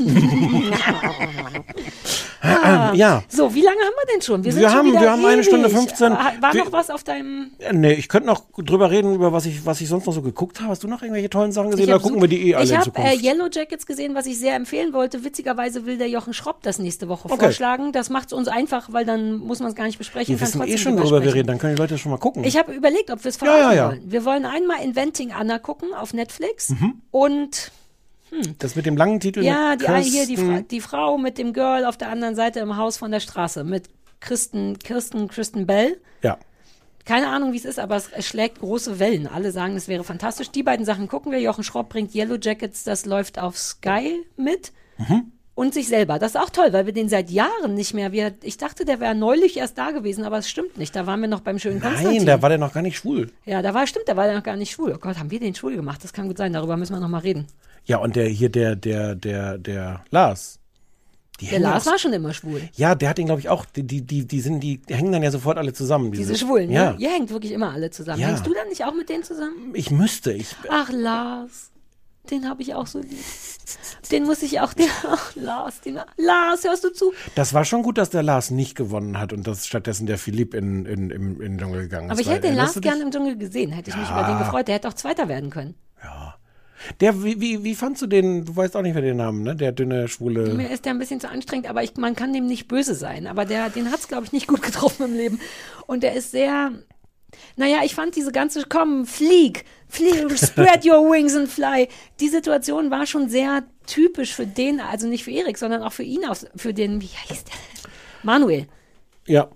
Ähm, 2.42 2.94
ja. 2.94 3.22
So, 3.28 3.54
wie 3.54 3.62
lange 3.62 3.78
haben 3.80 3.94
wir 3.94 4.12
denn 4.12 4.22
schon? 4.22 4.42
sind 4.42 4.56
Wir 4.56 4.68
schon 4.68 4.78
haben- 4.78 4.88
wieder 4.88 5.00
wir 5.00 5.10
haben 5.12 5.24
eine. 5.24 5.44
Stunde 5.44 5.68
15. 5.68 6.12
Ah, 6.12 6.32
War 6.40 6.52
Wir- 6.54 6.64
noch 6.64 6.72
was 6.72 6.90
auf 6.90 7.04
deinem... 7.04 7.52
Nee, 7.72 7.92
ich 7.94 8.08
könnte 8.08 8.26
noch 8.26 8.44
drüber 8.56 8.90
reden, 8.90 9.14
über 9.14 9.32
was 9.32 9.46
ich, 9.46 9.64
was 9.64 9.80
ich 9.80 9.88
sonst 9.88 10.06
noch 10.06 10.12
so 10.12 10.22
geguckt 10.22 10.60
habe. 10.60 10.70
Hast 10.70 10.82
du 10.82 10.88
noch 10.88 11.02
irgendwelche 11.02 11.30
tollen 11.30 11.52
Sachen 11.52 11.70
gesehen? 11.70 11.92
Hab 11.92 12.02
gucken 12.02 12.16
so- 12.16 12.22
wir 12.22 12.28
die 12.28 12.48
eh 12.50 12.54
alle 12.54 12.64
Ich 12.64 12.76
habe 12.76 12.90
äh. 12.96 13.16
Yellow 13.16 13.48
Jackets 13.52 13.86
gesehen, 13.86 14.14
was 14.14 14.26
ich 14.26 14.38
sehr 14.38 14.54
empfehlen 14.56 14.92
wollte. 14.92 15.24
Witzigerweise 15.24 15.86
will 15.86 15.98
der 15.98 16.08
Jochen 16.08 16.32
Schropp 16.34 16.62
das 16.62 16.78
nächste 16.78 17.08
Woche 17.08 17.28
Okay. 17.30 17.44
vorschlagen. 17.44 17.92
Das 17.92 18.10
macht 18.10 18.26
es 18.28 18.32
uns 18.32 18.48
einfach, 18.48 18.92
weil 18.92 19.04
dann 19.04 19.36
muss 19.36 19.60
man 19.60 19.68
es 19.70 19.74
gar 19.74 19.84
nicht 19.86 19.98
besprechen. 19.98 20.34
wir 20.34 20.40
wissen 20.40 20.62
eh 20.62 20.78
schon, 20.78 20.96
drüber 20.96 21.10
worüber 21.10 21.24
wir 21.24 21.34
reden. 21.34 21.46
Dann 21.48 21.58
können 21.58 21.76
die 21.76 21.80
Leute 21.80 21.98
schon 21.98 22.10
mal 22.10 22.18
gucken. 22.18 22.44
Ich 22.44 22.56
habe 22.56 22.72
überlegt, 22.72 23.10
ob 23.10 23.22
wir 23.24 23.28
es 23.28 23.38
Ja, 23.40 23.46
verraten 23.46 23.62
ja, 23.62 23.72
ja. 23.74 23.88
wollen. 23.90 24.02
Wir 24.04 24.24
wollen 24.24 24.44
einmal 24.46 24.82
Inventing 24.82 25.32
Anna 25.32 25.58
gucken 25.58 25.94
auf 25.94 26.12
Netflix 26.12 26.70
Mhm. 26.70 26.94
und 27.10 27.70
das 28.58 28.76
mit 28.76 28.86
dem 28.86 28.96
langen 28.96 29.20
Titel. 29.20 29.42
ja, 29.42 29.76
die, 29.76 29.86
hier 30.02 30.26
die, 30.26 30.36
Fra 30.36 30.60
die 30.60 30.80
Frau 30.80 31.18
mit 31.18 31.38
dem 31.38 31.52
Girl 31.52 31.84
auf 31.84 31.96
der 31.96 32.08
anderen 32.08 32.34
Seite 32.34 32.60
im 32.60 32.76
Haus 32.76 32.96
von 32.96 33.10
der 33.10 33.20
Straße 33.20 33.64
mit 33.64 33.88
Kristen, 34.20 34.78
Kirsten, 34.78 35.28
Kristen 35.28 35.66
Bell. 35.66 36.00
Ja. 36.22 36.38
Keine 37.04 37.28
Ahnung, 37.28 37.52
wie 37.52 37.56
es 37.56 37.64
ist, 37.64 37.80
aber 37.80 37.96
es, 37.96 38.26
schlägt 38.26 38.60
große 38.60 38.98
Wellen. 39.00 39.26
Alle 39.26 39.50
sagen, 39.50 39.76
es 39.76 39.88
wäre 39.88 40.04
fantastisch. 40.04 40.50
Die 40.50 40.62
beiden 40.62 40.86
Sachen 40.86 41.08
gucken 41.08 41.32
wir. 41.32 41.40
Jochen 41.40 41.64
Schropp 41.64 41.88
bringt 41.88 42.14
Yellow 42.14 42.36
Jackets, 42.40 42.84
das 42.84 43.06
läuft 43.06 43.40
auf 43.40 43.58
Sky 43.58 44.24
mit. 44.36 44.72
Mhm. 44.98 45.32
Und 45.54 45.74
sich 45.74 45.86
selber. 45.86 46.18
Das 46.18 46.34
ist 46.34 46.40
auch 46.40 46.48
toll, 46.48 46.72
weil 46.72 46.86
wir 46.86 46.94
den 46.94 47.10
seit 47.10 47.28
Jahren 47.28 47.74
nicht 47.74 47.92
mehr. 47.92 48.10
Wir, 48.12 48.32
ich 48.42 48.56
dachte, 48.56 48.86
der 48.86 49.00
wäre 49.00 49.14
neulich 49.14 49.58
erst 49.58 49.76
da 49.76 49.90
gewesen, 49.90 50.24
aber 50.24 50.38
es 50.38 50.48
stimmt 50.48 50.78
nicht. 50.78 50.96
Da 50.96 51.06
waren 51.06 51.20
wir 51.20 51.28
noch 51.28 51.40
beim 51.40 51.58
schönen 51.58 51.78
Konstantin. 51.78 52.18
Nein, 52.18 52.26
da 52.26 52.40
war 52.40 52.48
der 52.48 52.56
noch 52.56 52.72
gar 52.72 52.80
nicht 52.80 52.96
schwul. 52.96 53.30
Ja, 53.44 53.60
da 53.60 53.74
war, 53.74 53.86
stimmt, 53.86 54.08
da 54.08 54.16
war 54.16 54.24
der 54.24 54.36
noch 54.36 54.42
gar 54.42 54.56
nicht 54.56 54.70
schwul. 54.70 54.94
Oh 54.94 54.98
Gott, 54.98 55.18
haben 55.18 55.30
wir 55.30 55.40
den 55.40 55.54
schwul 55.54 55.76
gemacht? 55.76 56.02
Das 56.02 56.14
kann 56.14 56.26
gut 56.26 56.38
sein, 56.38 56.54
darüber 56.54 56.78
müssen 56.78 56.94
wir 56.94 57.00
noch 57.00 57.08
mal 57.08 57.18
reden. 57.18 57.48
Ja, 57.84 57.98
und 57.98 58.16
der 58.16 58.26
hier, 58.28 58.48
der, 58.48 58.76
der, 58.76 59.14
der, 59.14 59.58
der 59.58 60.04
Lars. 60.10 60.58
Die 61.40 61.46
Der 61.48 61.58
Lars 61.58 61.86
auch- 61.86 61.92
war 61.92 61.98
schon 61.98 62.12
immer 62.12 62.32
schwul. 62.32 62.68
Ja, 62.74 62.94
der 62.94 63.08
hat 63.08 63.18
ihn, 63.18 63.26
glaube 63.26 63.40
ich, 63.40 63.48
auch. 63.48 63.64
Die, 63.64 63.82
die, 63.82 64.02
die, 64.02 64.26
die, 64.26 64.40
sind, 64.40 64.60
die 64.60 64.80
hängen 64.88 65.10
dann 65.12 65.22
ja 65.22 65.30
sofort 65.32 65.58
alle 65.58 65.72
zusammen. 65.72 66.12
Diese 66.12 66.36
Schwulen, 66.36 66.70
Ja. 66.70 66.92
ne? 66.92 66.96
Ihr 66.98 67.10
hängt 67.10 67.30
wirklich 67.30 67.50
immer 67.52 67.72
alle 67.72 67.90
zusammen. 67.90 68.20
Ja. 68.20 68.28
Hängst 68.28 68.46
du 68.46 68.54
dann 68.54 68.68
nicht 68.68 68.84
auch 68.84 68.94
mit 68.94 69.08
denen 69.08 69.24
zusammen? 69.24 69.72
Ich 69.74 69.90
müsste. 69.90 70.32
Ich, 70.32 70.54
Ach, 70.70 70.90
Lars. 70.92 71.70
Den 72.30 72.48
habe 72.48 72.62
ich 72.62 72.72
auch 72.76 72.86
so 72.86 73.00
lieb. 73.00 73.18
Den 74.12 74.22
muss 74.24 74.42
ich 74.44 74.60
auch, 74.60 74.72
den, 74.74 74.86
ach, 75.04 75.34
Lars, 75.34 75.80
den, 75.80 75.98
Lars, 76.16 76.62
hörst 76.62 76.84
du 76.84 76.90
zu? 76.92 77.12
das 77.34 77.52
war 77.52 77.64
schon 77.64 77.82
gut, 77.82 77.98
dass 77.98 78.10
der 78.10 78.22
Lars 78.22 78.52
nicht 78.52 78.76
gewonnen 78.76 79.18
hat 79.18 79.32
und 79.32 79.44
dass 79.48 79.66
stattdessen 79.66 80.06
der 80.06 80.18
Philipp 80.18 80.54
in, 80.54 80.86
in, 80.86 81.10
in, 81.10 81.40
in 81.40 81.40
den 81.40 81.58
Dschungel 81.58 81.80
gegangen 81.82 82.06
ist. 82.06 82.12
Aber 82.12 82.20
ich 82.20 82.28
hätte 82.30 82.42
den 82.46 82.54
Lars 82.54 82.80
gerne 82.80 83.02
im 83.02 83.10
Dschungel 83.10 83.36
gesehen, 83.36 83.72
hätte 83.72 83.90
ich 83.90 83.96
mich 83.96 84.08
über 84.08 84.22
den 84.22 84.38
gefreut. 84.38 84.68
Der 84.68 84.76
hätte 84.76 84.86
auch 84.86 84.92
Zweiter 84.94 85.26
werden 85.28 85.50
können. 85.50 85.74
Der, 87.00 87.22
wie, 87.22 87.40
wie, 87.40 87.64
wie 87.64 87.74
fandst 87.74 88.02
du 88.02 88.06
den? 88.06 88.44
Du 88.44 88.56
weißt 88.56 88.76
auch 88.76 88.82
nicht 88.82 88.94
mehr 88.94 89.02
den 89.02 89.16
Namen, 89.16 89.42
ne? 89.42 89.56
Der 89.56 89.72
dünne, 89.72 90.08
schwule. 90.08 90.54
Mir 90.54 90.70
ist 90.70 90.84
der 90.84 90.92
ein 90.92 90.98
bisschen 90.98 91.20
zu 91.20 91.28
anstrengend, 91.28 91.68
aber 91.68 91.82
ich, 91.82 91.96
man 91.96 92.14
kann 92.14 92.32
dem 92.32 92.46
nicht 92.46 92.68
böse 92.68 92.94
sein. 92.94 93.26
Aber 93.26 93.44
der, 93.44 93.70
den 93.70 93.90
hat 93.90 94.00
es, 94.00 94.08
glaube 94.08 94.24
ich, 94.24 94.32
nicht 94.32 94.46
gut 94.48 94.62
getroffen 94.62 95.06
im 95.06 95.14
Leben. 95.14 95.40
Und 95.86 96.02
der 96.02 96.14
ist 96.14 96.30
sehr. 96.30 96.72
Naja, 97.56 97.78
ich 97.82 97.94
fand 97.94 98.14
diese 98.14 98.30
ganze, 98.30 98.64
komm, 98.68 99.06
flieg, 99.06 99.64
flieg, 99.88 100.30
spread 100.36 100.84
your 100.84 101.10
wings 101.10 101.34
and 101.34 101.48
fly. 101.48 101.88
Die 102.20 102.28
Situation 102.28 102.90
war 102.90 103.06
schon 103.06 103.30
sehr 103.30 103.64
typisch 103.86 104.34
für 104.34 104.46
den, 104.46 104.80
also 104.80 105.06
nicht 105.06 105.24
für 105.24 105.30
Erik, 105.30 105.56
sondern 105.56 105.82
auch 105.82 105.92
für 105.92 106.02
ihn, 106.02 106.20
für 106.56 106.74
den, 106.74 107.00
wie 107.00 107.08
heißt 107.08 107.48
der? 107.48 107.90
Manuel. 108.22 108.66
Ja. 109.26 109.48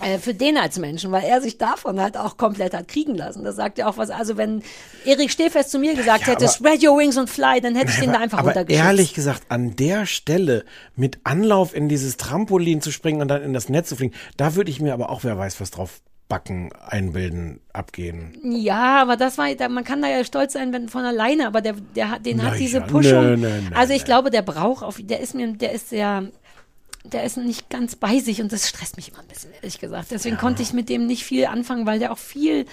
Äh, 0.00 0.18
für 0.18 0.34
den 0.34 0.56
als 0.56 0.78
Menschen, 0.78 1.12
weil 1.12 1.24
er 1.24 1.40
sich 1.40 1.58
davon 1.58 2.00
halt 2.00 2.16
auch 2.16 2.36
komplett 2.36 2.74
hat 2.74 2.88
kriegen 2.88 3.14
lassen. 3.14 3.44
Das 3.44 3.56
sagt 3.56 3.78
ja 3.78 3.86
auch 3.88 3.96
was. 3.96 4.10
Also 4.10 4.36
wenn 4.36 4.62
Erik 5.04 5.30
Stehfest 5.30 5.70
zu 5.70 5.78
mir 5.78 5.94
gesagt 5.94 6.26
Ja, 6.26 6.32
hätte, 6.32 6.48
spread 6.48 6.82
your 6.82 6.98
wings 6.98 7.16
and 7.16 7.30
fly, 7.30 7.60
dann 7.60 7.74
hätte 7.74 7.90
ich 7.90 7.98
den 7.98 8.12
da 8.12 8.18
einfach 8.18 8.38
aber 8.38 8.68
ehrlich 8.68 9.14
gesagt, 9.14 9.44
an 9.48 9.76
der 9.76 10.06
Stelle 10.06 10.64
mit 10.96 11.18
Anlauf 11.24 11.74
in 11.74 11.88
dieses 11.88 12.16
Trampolin 12.16 12.80
zu 12.80 12.90
springen 12.90 13.20
und 13.20 13.28
dann 13.28 13.42
in 13.42 13.52
das 13.52 13.68
Netz 13.68 13.88
zu 13.88 13.96
fliegen, 13.96 14.14
da 14.36 14.54
würde 14.54 14.70
ich 14.70 14.80
mir 14.80 14.94
aber 14.94 15.10
auch, 15.10 15.24
wer 15.24 15.38
weiß, 15.38 15.60
was 15.60 15.70
drauf 15.70 16.00
Backen 16.28 16.70
einbilden, 16.88 17.60
abgehen. 17.72 18.36
Ja, 18.42 19.02
aber 19.02 19.16
das 19.16 19.36
war, 19.36 19.46
man 19.68 19.84
kann 19.84 20.00
da 20.00 20.08
ja 20.08 20.24
stolz 20.24 20.54
sein, 20.54 20.72
wenn 20.72 20.88
von 20.88 21.04
alleine, 21.04 21.46
aber 21.46 21.60
der, 21.60 21.74
der 21.94 22.10
hat, 22.10 22.24
den 22.24 22.38
Na 22.38 22.44
hat 22.44 22.58
diese 22.58 22.78
ja, 22.78 22.86
Pushung. 22.86 23.22
nö, 23.22 23.36
nö, 23.36 23.48
nö, 23.60 23.76
also 23.76 23.92
ich 23.92 24.04
glaube, 24.04 24.30
der 24.30 24.40
braucht 24.40 24.82
auf, 24.82 24.96
der 25.00 25.20
ist 25.20 25.34
mir, 25.34 25.52
der 25.52 25.72
ist 25.72 25.90
sehr, 25.90 26.28
der 27.06 27.24
ist 27.24 27.36
nicht 27.36 27.68
ganz 27.68 27.96
bei 27.96 28.18
sich 28.18 28.40
und 28.40 28.50
das 28.50 28.66
stresst 28.66 28.96
mich 28.96 29.10
immer 29.10 29.18
ein 29.20 29.26
bisschen, 29.26 29.52
ehrlich 29.52 29.78
gesagt. 29.78 30.10
Deswegen 30.10 30.38
konnte 30.38 30.62
ich 30.62 30.72
mit 30.72 30.88
dem 30.88 31.06
nicht 31.06 31.22
viel 31.22 31.44
anfangen, 31.44 31.84
weil 31.86 31.98
der 31.98 32.12
auch 32.12 32.18
viel 32.18 32.64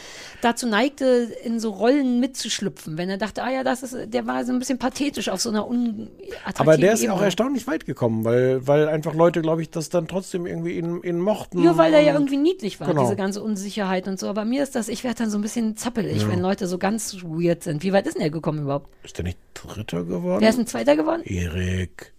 dazu 0.42 0.68
neigte, 0.68 1.06
in 1.44 1.60
so 1.60 1.72
Rollen 1.72 2.22
mitzuschlüpfen. 2.22 2.98
Wenn 2.98 3.10
er 3.10 3.18
dachte, 3.18 3.44
ah 3.44 3.52
ja, 3.52 3.66
das 3.66 3.84
ist, 3.84 3.96
der 4.14 4.26
war 4.28 4.46
so 4.46 4.54
ein 4.54 4.60
bisschen 4.60 4.80
pathetisch 4.80 5.28
auf 5.28 5.42
so 5.42 5.50
einer 5.50 5.68
unattraktiven 5.68 6.56
Aber 6.56 6.78
der 6.78 6.94
ist 6.94 7.04
ja 7.04 7.12
auch 7.12 7.22
erstaunlich 7.22 7.68
weit 7.68 7.86
gekommen, 7.86 8.24
weil, 8.24 8.66
weil 8.66 8.88
einfach 8.88 9.14
Leute, 9.14 9.42
glaube 9.42 9.62
ich, 9.64 9.70
das 9.70 9.90
dann 9.90 10.08
trotzdem 10.08 10.46
irgendwie 10.46 10.78
ihn, 10.78 11.04
ihn 11.04 11.20
mochten. 11.20 11.62
Ja, 11.62 11.76
weil 11.76 11.94
er 11.94 12.02
ja 12.02 12.14
irgendwie 12.14 12.38
niedlich 12.38 12.80
war, 12.80 12.88
Genau. 12.88 13.04
diese 13.04 13.18
ganze 13.18 13.44
Unsicherheit 13.44 14.08
und 14.08 14.18
so. 14.18 14.30
Aber 14.30 14.46
mir 14.46 14.64
ist 14.64 14.76
das, 14.76 14.88
ich 14.88 15.04
werde 15.04 15.20
dann 15.20 15.30
so 15.30 15.38
ein 15.38 15.42
bisschen 15.42 15.76
zappelig, 15.76 16.28
wenn 16.30 16.40
Leute 16.40 16.68
so 16.68 16.78
ganz 16.78 17.18
weird 17.24 17.64
sind. 17.64 17.84
Wie 17.84 17.92
weit 17.92 18.08
ist 18.08 18.14
denn 18.16 18.22
er 18.24 18.30
gekommen 18.30 18.62
überhaupt? 18.64 18.90
Ist 19.04 19.18
der 19.18 19.26
nicht 19.26 19.38
Dritter 19.54 20.06
geworden? 20.06 20.42
Wer 20.42 20.50
ist 20.50 20.58
ein 20.58 20.68
Zweiter 20.68 20.96
geworden? 20.96 21.22
Erik. 21.26 22.14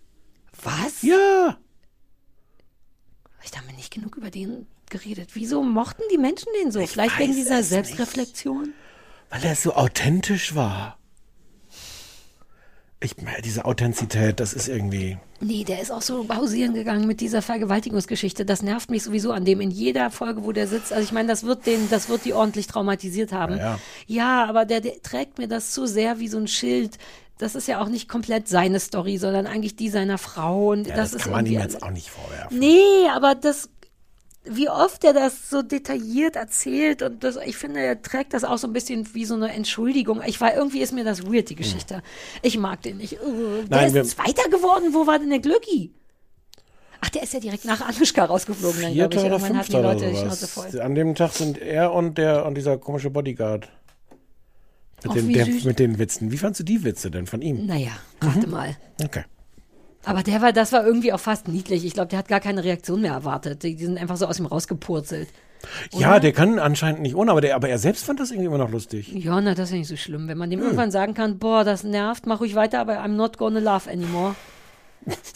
Was? 0.63 1.01
Ja. 1.03 1.57
Ich 3.45 3.57
habe 3.57 3.67
mir 3.67 3.75
nicht 3.75 3.93
genug 3.93 4.17
über 4.17 4.31
den 4.31 4.67
geredet. 4.91 5.31
Wieso 5.35 5.63
mochten 5.63 6.03
die 6.13 6.19
Menschen 6.19 6.49
den 6.61 6.71
so? 6.71 6.87
Vielleicht 6.87 7.19
wegen 7.19 7.35
dieser 7.35 7.61
es 7.61 7.71
Selbstreflexion? 7.71 8.75
Weil 9.31 9.45
er 9.45 9.57
so 9.57 9.75
authentisch 9.75 10.55
war. 10.55 10.99
Ich 13.03 13.17
meine, 13.21 13.43
diese 13.43 13.65
Authentizität, 13.65 14.39
das 14.39 14.53
ist 14.53 14.69
irgendwie. 14.69 15.19
Nee, 15.41 15.65
der 15.65 15.83
ist 15.83 15.91
auch 15.91 16.03
so 16.03 16.23
pausieren 16.23 16.73
gegangen 16.73 17.07
mit 17.07 17.21
dieser 17.21 17.43
Vergewaltigungsgeschichte. 17.43 18.45
Das 18.45 18.63
nervt 18.63 18.91
mich 18.91 19.03
sowieso 19.03 19.33
an 19.33 19.45
dem 19.45 19.61
in 19.61 19.73
jeder 19.73 20.11
Folge, 20.11 20.45
wo 20.45 20.53
der 20.53 20.69
sitzt. 20.69 20.93
Also 20.93 21.05
ich 21.05 21.13
meine, 21.13 21.29
das 21.29 21.43
wird 21.43 21.67
den, 21.67 21.91
das 21.91 22.09
wird 22.09 22.25
die 22.25 22.33
ordentlich 22.33 22.69
traumatisiert 22.69 23.33
haben. 23.33 23.57
Ja, 23.57 23.63
ja. 23.63 23.79
Ja, 24.07 24.47
aber 24.49 24.65
der, 24.65 24.81
der 24.81 25.03
trägt 25.03 25.39
mir 25.39 25.49
das 25.49 25.73
zu 25.73 25.87
sehr 25.87 26.21
wie 26.21 26.29
so 26.29 26.39
ein 26.39 26.47
Schild. 26.47 26.99
Das 27.39 27.57
ist 27.57 27.67
ja 27.67 27.81
auch 27.83 27.89
nicht 27.89 28.09
komplett 28.09 28.47
seine 28.47 28.79
Story, 28.79 29.19
sondern 29.19 29.49
eigentlich 29.49 29.75
die 29.75 29.89
seiner 29.89 30.19
Frau. 30.19 30.71
Und 30.71 30.87
Ja, 30.87 30.95
das, 30.95 31.11
das, 31.11 31.21
ist 31.21 31.25
kann 31.25 31.33
man 31.33 31.47
ihm 31.47 31.59
jetzt 31.59 31.83
auch 31.83 31.91
nicht 31.91 32.09
vorwerfen. 32.09 32.57
Nee, 32.57 33.09
aber 33.13 33.35
das, 33.35 33.69
wie 34.45 34.69
oft 34.69 35.05
er 35.05 35.13
das 35.13 35.51
so 35.51 35.63
detailliert 35.63 36.37
erzählt 36.37 37.03
und 37.03 37.23
das, 37.23 37.37
ich 37.45 37.57
finde, 37.57 37.81
er 37.81 38.03
trägt 38.03 38.35
das 38.35 38.43
auch 38.45 38.59
so 38.59 38.67
ein 38.67 38.73
bisschen 38.73 39.15
wie 39.15 39.25
so 39.25 39.35
eine 39.35 39.53
Entschuldigung. 39.53 40.21
Ich 40.27 40.41
war, 40.41 40.55
irgendwie 40.55 40.81
ist 40.81 40.93
mir 40.93 41.05
das 41.05 41.25
weird, 41.25 41.49
die 41.51 41.55
Geschichte. 41.55 42.03
Ich 42.43 42.59
mag 42.59 42.83
den 42.83 42.97
nicht. 42.97 43.21
Uh, 43.23 43.63
der 43.69 43.79
Nein, 43.79 43.95
wir- 43.95 44.03
ist 44.03 44.17
Zweiter 44.17 44.49
geworden. 44.51 44.93
Wo 44.93 45.07
war 45.07 45.19
denn 45.19 45.31
der 45.31 45.39
Glücki? 45.39 45.93
Ach, 47.01 47.09
der 47.11 47.23
ist 47.25 47.33
ja 47.35 47.41
direkt 47.41 47.65
nach 47.65 47.81
Anushka 47.81 48.25
rausgeflogen, 48.25 48.81
dann, 48.83 48.91
ich. 48.91 48.97
Vierter 48.97 49.21
oder 49.21 49.31
Irgendwann 49.33 49.59
hatten 49.59 49.73
die 49.73 49.77
Leute 49.77 50.11
die 50.11 50.17
Schnauze 50.17 50.47
voll. 50.47 50.81
An 50.81 50.95
dem 50.95 51.15
Tag 51.15 51.33
sind 51.33 51.59
er 51.59 51.93
und 51.93 52.17
der 52.19 52.47
und 52.47 52.55
dieser 52.57 52.79
komische 52.79 53.11
Bodyguard. 53.11 53.69
Mit, 55.03 55.11
Ach, 55.11 55.15
den, 55.15 55.33
der, 55.33 55.47
mit 55.47 55.79
den 55.81 55.99
Witzen. 55.99 56.31
Wie 56.31 56.39
fandst 56.39 56.61
du 56.61 56.65
die 56.65 56.85
Witze 56.85 57.11
denn 57.11 57.27
von 57.27 57.43
ihm? 57.43 57.67
Naja, 57.67 57.91
warte 58.21 58.47
mal. 58.47 58.77
Okay. 59.03 59.25
Aber 60.05 60.23
der 60.23 60.43
war, 60.43 60.53
das 60.53 60.73
war 60.73 60.85
irgendwie 60.85 61.13
auch 61.13 61.21
fast 61.21 61.49
niedlich. 61.49 61.85
Ich 61.85 61.95
glaube, 61.95 62.09
der 62.09 62.19
hat 62.19 62.29
gar 62.29 62.41
keine 62.41 62.65
Reaktion 62.65 63.03
mehr 63.03 63.13
erwartet. 63.13 63.63
Die, 63.63 63.77
die 63.77 63.85
sind 63.85 63.99
einfach 63.99 64.17
so 64.17 64.27
aus 64.27 64.39
ihm 64.39 64.47
rausgepurzelt. 64.47 65.29
Ja, 65.93 66.19
der 66.19 66.33
kann 66.33 66.59
anscheinend 66.59 67.03
nicht 67.03 67.15
ohne, 67.15 67.31
aber, 67.31 67.41
der, 67.41 67.55
aber 67.55 67.69
er 67.69 67.79
selbst 67.79 68.05
fand 68.05 68.19
das 68.19 68.31
irgendwie 68.31 68.49
immer 68.49 68.59
noch 68.59 68.71
lustig. 68.71 69.13
Ja, 69.13 69.41
na, 69.41 69.55
das 69.55 69.69
ist 69.69 69.73
ja 69.73 69.79
nicht 69.79 69.89
so 69.89 69.97
schlimm. 69.97 70.27
Wenn 70.27 70.39
man 70.39 70.51
dem 70.51 70.61
irgendwann 70.61 70.91
sagen 70.91 71.15
kann, 71.15 71.39
boah, 71.39 71.63
das 71.63 71.85
nervt, 71.85 72.27
mach 72.27 72.41
ruhig 72.41 72.57
weiter, 72.57 72.81
aber 72.81 72.99
I'm 73.01 73.15
not 73.15 73.39
gonna 73.39 73.61
laugh 73.61 73.87
anymore. 73.87 74.35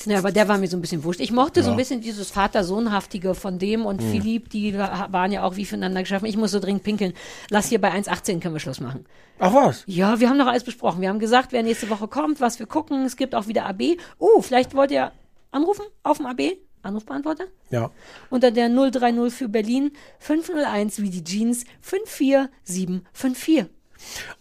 Ja, 0.06 0.18
aber 0.18 0.30
der 0.32 0.46
war 0.48 0.58
mir 0.58 0.68
so 0.68 0.76
ein 0.76 0.80
bisschen 0.80 1.02
wurscht. 1.02 1.20
Ich 1.20 1.32
mochte 1.32 1.62
so 1.62 1.70
ein 1.72 1.76
bisschen 1.76 2.00
dieses 2.00 2.30
Vater-Sohn-haftige 2.30 3.34
von 3.34 3.58
dem 3.58 3.84
und 3.84 4.00
Philipp, 4.02 4.50
die 4.50 4.76
wa- 4.78 5.08
waren 5.10 5.32
ja 5.32 5.42
auch 5.42 5.56
wie 5.56 5.64
füreinander 5.64 6.00
geschaffen. 6.02 6.26
Ich 6.26 6.36
muss 6.36 6.52
so 6.52 6.60
dringend 6.60 6.84
pinkeln. 6.84 7.12
Lass 7.50 7.68
hier 7.68 7.80
bei 7.80 7.90
1,18 7.92 8.40
können 8.40 8.54
wir 8.54 8.60
Schluss 8.60 8.80
machen. 8.80 9.04
Ach 9.38 9.52
was? 9.52 9.82
Ja, 9.86 10.20
wir 10.20 10.28
haben 10.30 10.38
doch 10.38 10.46
alles 10.46 10.62
besprochen. 10.64 11.00
Wir 11.00 11.08
haben 11.08 11.18
gesagt, 11.18 11.52
wer 11.52 11.62
nächste 11.62 11.90
Woche 11.90 12.06
kommt, 12.08 12.40
was 12.40 12.58
wir 12.58 12.66
gucken. 12.66 13.04
Es 13.04 13.16
gibt 13.16 13.34
auch 13.34 13.48
wieder 13.48 13.66
AB. 13.66 13.96
Uh, 14.20 14.40
vielleicht 14.42 14.74
wollt 14.74 14.90
ihr 14.92 15.10
anrufen 15.50 15.84
auf 16.04 16.18
dem 16.18 16.26
AB? 16.26 16.40
Anrufbeantworter? 16.82 17.44
Ja. 17.70 17.90
Unter 18.30 18.52
der 18.52 18.68
030 18.68 19.32
für 19.34 19.48
Berlin 19.48 19.90
501 20.20 21.02
wie 21.02 21.10
die 21.10 21.24
Jeans 21.24 21.64
54754. 21.80 23.66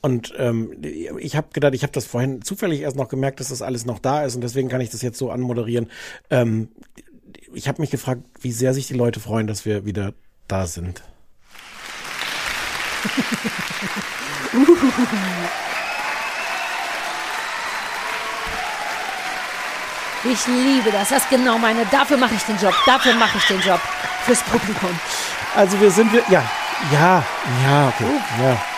Und 0.02 0.34
ähm, 0.38 0.82
ich 0.84 1.36
habe 1.36 1.48
gedacht, 1.54 1.74
ich 1.74 1.84
habe 1.84 1.94
das 1.94 2.06
vorhin 2.06 2.42
zufällig 2.42 2.82
erst 2.82 2.98
noch 2.98 3.10
gemerkt, 3.10 3.40
dass 3.40 3.50
das 3.50 3.62
alles 3.62 3.86
noch 3.86 4.00
da 4.00 4.24
ist 4.24 4.36
und 4.36 4.42
deswegen 4.42 4.70
kann 4.70 4.82
ich 4.82 4.90
das 4.90 5.02
jetzt 5.02 5.18
so 5.18 5.32
anmoderieren. 5.32 5.90
Ähm, 6.30 6.70
ich 7.54 7.68
habe 7.68 7.82
mich 7.82 7.92
gefragt, 7.92 8.22
wie 8.42 8.52
sehr 8.52 8.74
sich 8.74 8.88
die 8.88 8.94
Leute 8.94 9.20
freuen, 9.20 9.48
dass 9.48 9.66
wir 9.66 9.86
wieder 9.86 10.14
da 10.48 10.68
sind. 10.68 11.04
Ich 20.32 20.48
liebe 20.48 20.92
das. 20.92 21.10
Das 21.10 21.24
ist 21.24 21.30
genau 21.30 21.60
meine. 21.60 21.86
Dafür 21.92 22.18
mache 22.18 22.34
ich 22.34 22.42
den 22.44 22.58
Job. 22.58 22.74
Dafür 22.86 23.14
mache 23.14 23.38
ich 23.38 23.46
den 23.46 23.62
Job. 23.62 23.80
Fürs 24.26 24.42
Publikum. 24.42 24.90
Also 25.56 25.80
wir 25.80 25.92
sind 25.92 26.12
wir, 26.12 26.24
ja, 26.30 26.44
ja, 26.92 27.24
ja, 27.64 27.88
okay, 27.88 28.12
ja. 28.42 28.75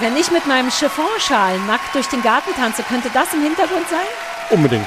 Wenn 0.00 0.16
ich 0.16 0.30
mit 0.30 0.46
meinem 0.46 0.70
Chiffonschal 0.70 1.58
nackt 1.66 1.94
durch 1.94 2.06
den 2.08 2.22
Garten 2.22 2.50
tanze, 2.54 2.82
könnte 2.82 3.10
das 3.12 3.32
im 3.32 3.42
Hintergrund 3.42 3.88
sein? 3.88 4.06
Unbedingt. 4.50 4.86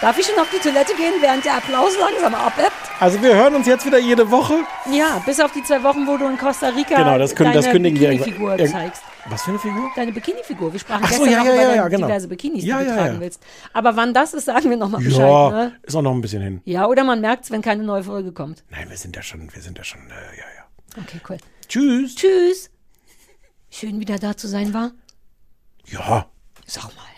Darf 0.00 0.18
ich 0.18 0.26
schon 0.26 0.36
auf 0.40 0.48
die 0.50 0.58
Toilette 0.58 0.94
gehen, 0.96 1.14
während 1.20 1.44
der 1.44 1.56
Applaus 1.58 1.92
langsam 1.96 2.34
abebbt? 2.34 2.72
Also 2.98 3.22
wir 3.22 3.36
hören 3.36 3.54
uns 3.54 3.68
jetzt 3.68 3.86
wieder 3.86 3.98
jede 3.98 4.28
Woche. 4.32 4.54
Ja, 4.90 5.22
bis 5.24 5.38
auf 5.38 5.52
die 5.52 5.62
zwei 5.62 5.80
Wochen, 5.84 6.06
wo 6.08 6.16
du 6.16 6.26
in 6.26 6.36
Costa 6.38 6.68
Rica 6.70 6.96
Genau, 6.96 7.18
das 7.18 7.34
können- 7.36 7.50
deine 7.52 7.62
das 7.62 7.70
kündigen 7.72 7.98
Bikini-Figur 8.00 8.56
zeigst. 8.58 9.02
Was 9.26 9.42
für 9.42 9.50
eine 9.50 9.58
Figur? 9.60 9.90
Deine 9.94 10.10
Bikini-Figur. 10.12 10.72
Wir 10.72 10.80
sprachen 10.80 11.02
Ach 11.04 11.12
so, 11.12 11.22
gestern 11.22 11.32
ja, 11.32 11.38
noch 11.38 11.46
ja, 11.46 11.54
ja, 11.54 11.62
deine 11.62 11.76
ja, 11.76 11.88
genau. 11.88 12.06
diverse 12.08 12.26
Bikinis, 12.28 12.64
Ja, 12.64 12.78
die 12.78 12.84
du 12.86 12.90
ja, 12.90 12.96
tragen 12.96 13.14
ja. 13.14 13.20
willst. 13.20 13.42
Aber 13.72 13.94
wann 13.94 14.12
das 14.12 14.34
ist, 14.34 14.46
sagen 14.46 14.68
wir 14.70 14.76
nochmal 14.76 15.02
Bescheid. 15.02 15.20
Ja, 15.20 15.50
Ne? 15.50 15.72
ist 15.84 15.94
auch 15.94 16.02
noch 16.02 16.12
ein 16.12 16.20
bisschen 16.20 16.42
hin. 16.42 16.60
Ja, 16.64 16.86
oder 16.86 17.04
man 17.04 17.20
merkt 17.20 17.44
es, 17.44 17.50
wenn 17.52 17.62
keine 17.62 17.84
neue 17.84 18.02
Folge 18.02 18.32
kommt. 18.32 18.64
Nein, 18.70 18.90
wir 18.90 18.96
sind 18.96 19.14
ja 19.14 19.22
schon, 19.22 19.54
wir 19.54 19.62
sind 19.62 19.78
ja 19.78 19.84
schon, 19.84 20.00
äh, 20.00 20.36
ja, 20.36 20.44
ja. 20.56 21.02
Okay, 21.02 21.20
cool. 21.28 21.38
Tschüss. 21.68 22.16
Tschüss. 22.16 22.70
Schön 23.72 24.00
wieder 24.00 24.18
da 24.18 24.36
zu 24.36 24.48
sein 24.48 24.74
war. 24.74 24.92
Ja. 25.86 26.30
Sag 26.66 26.94
mal. 26.94 27.11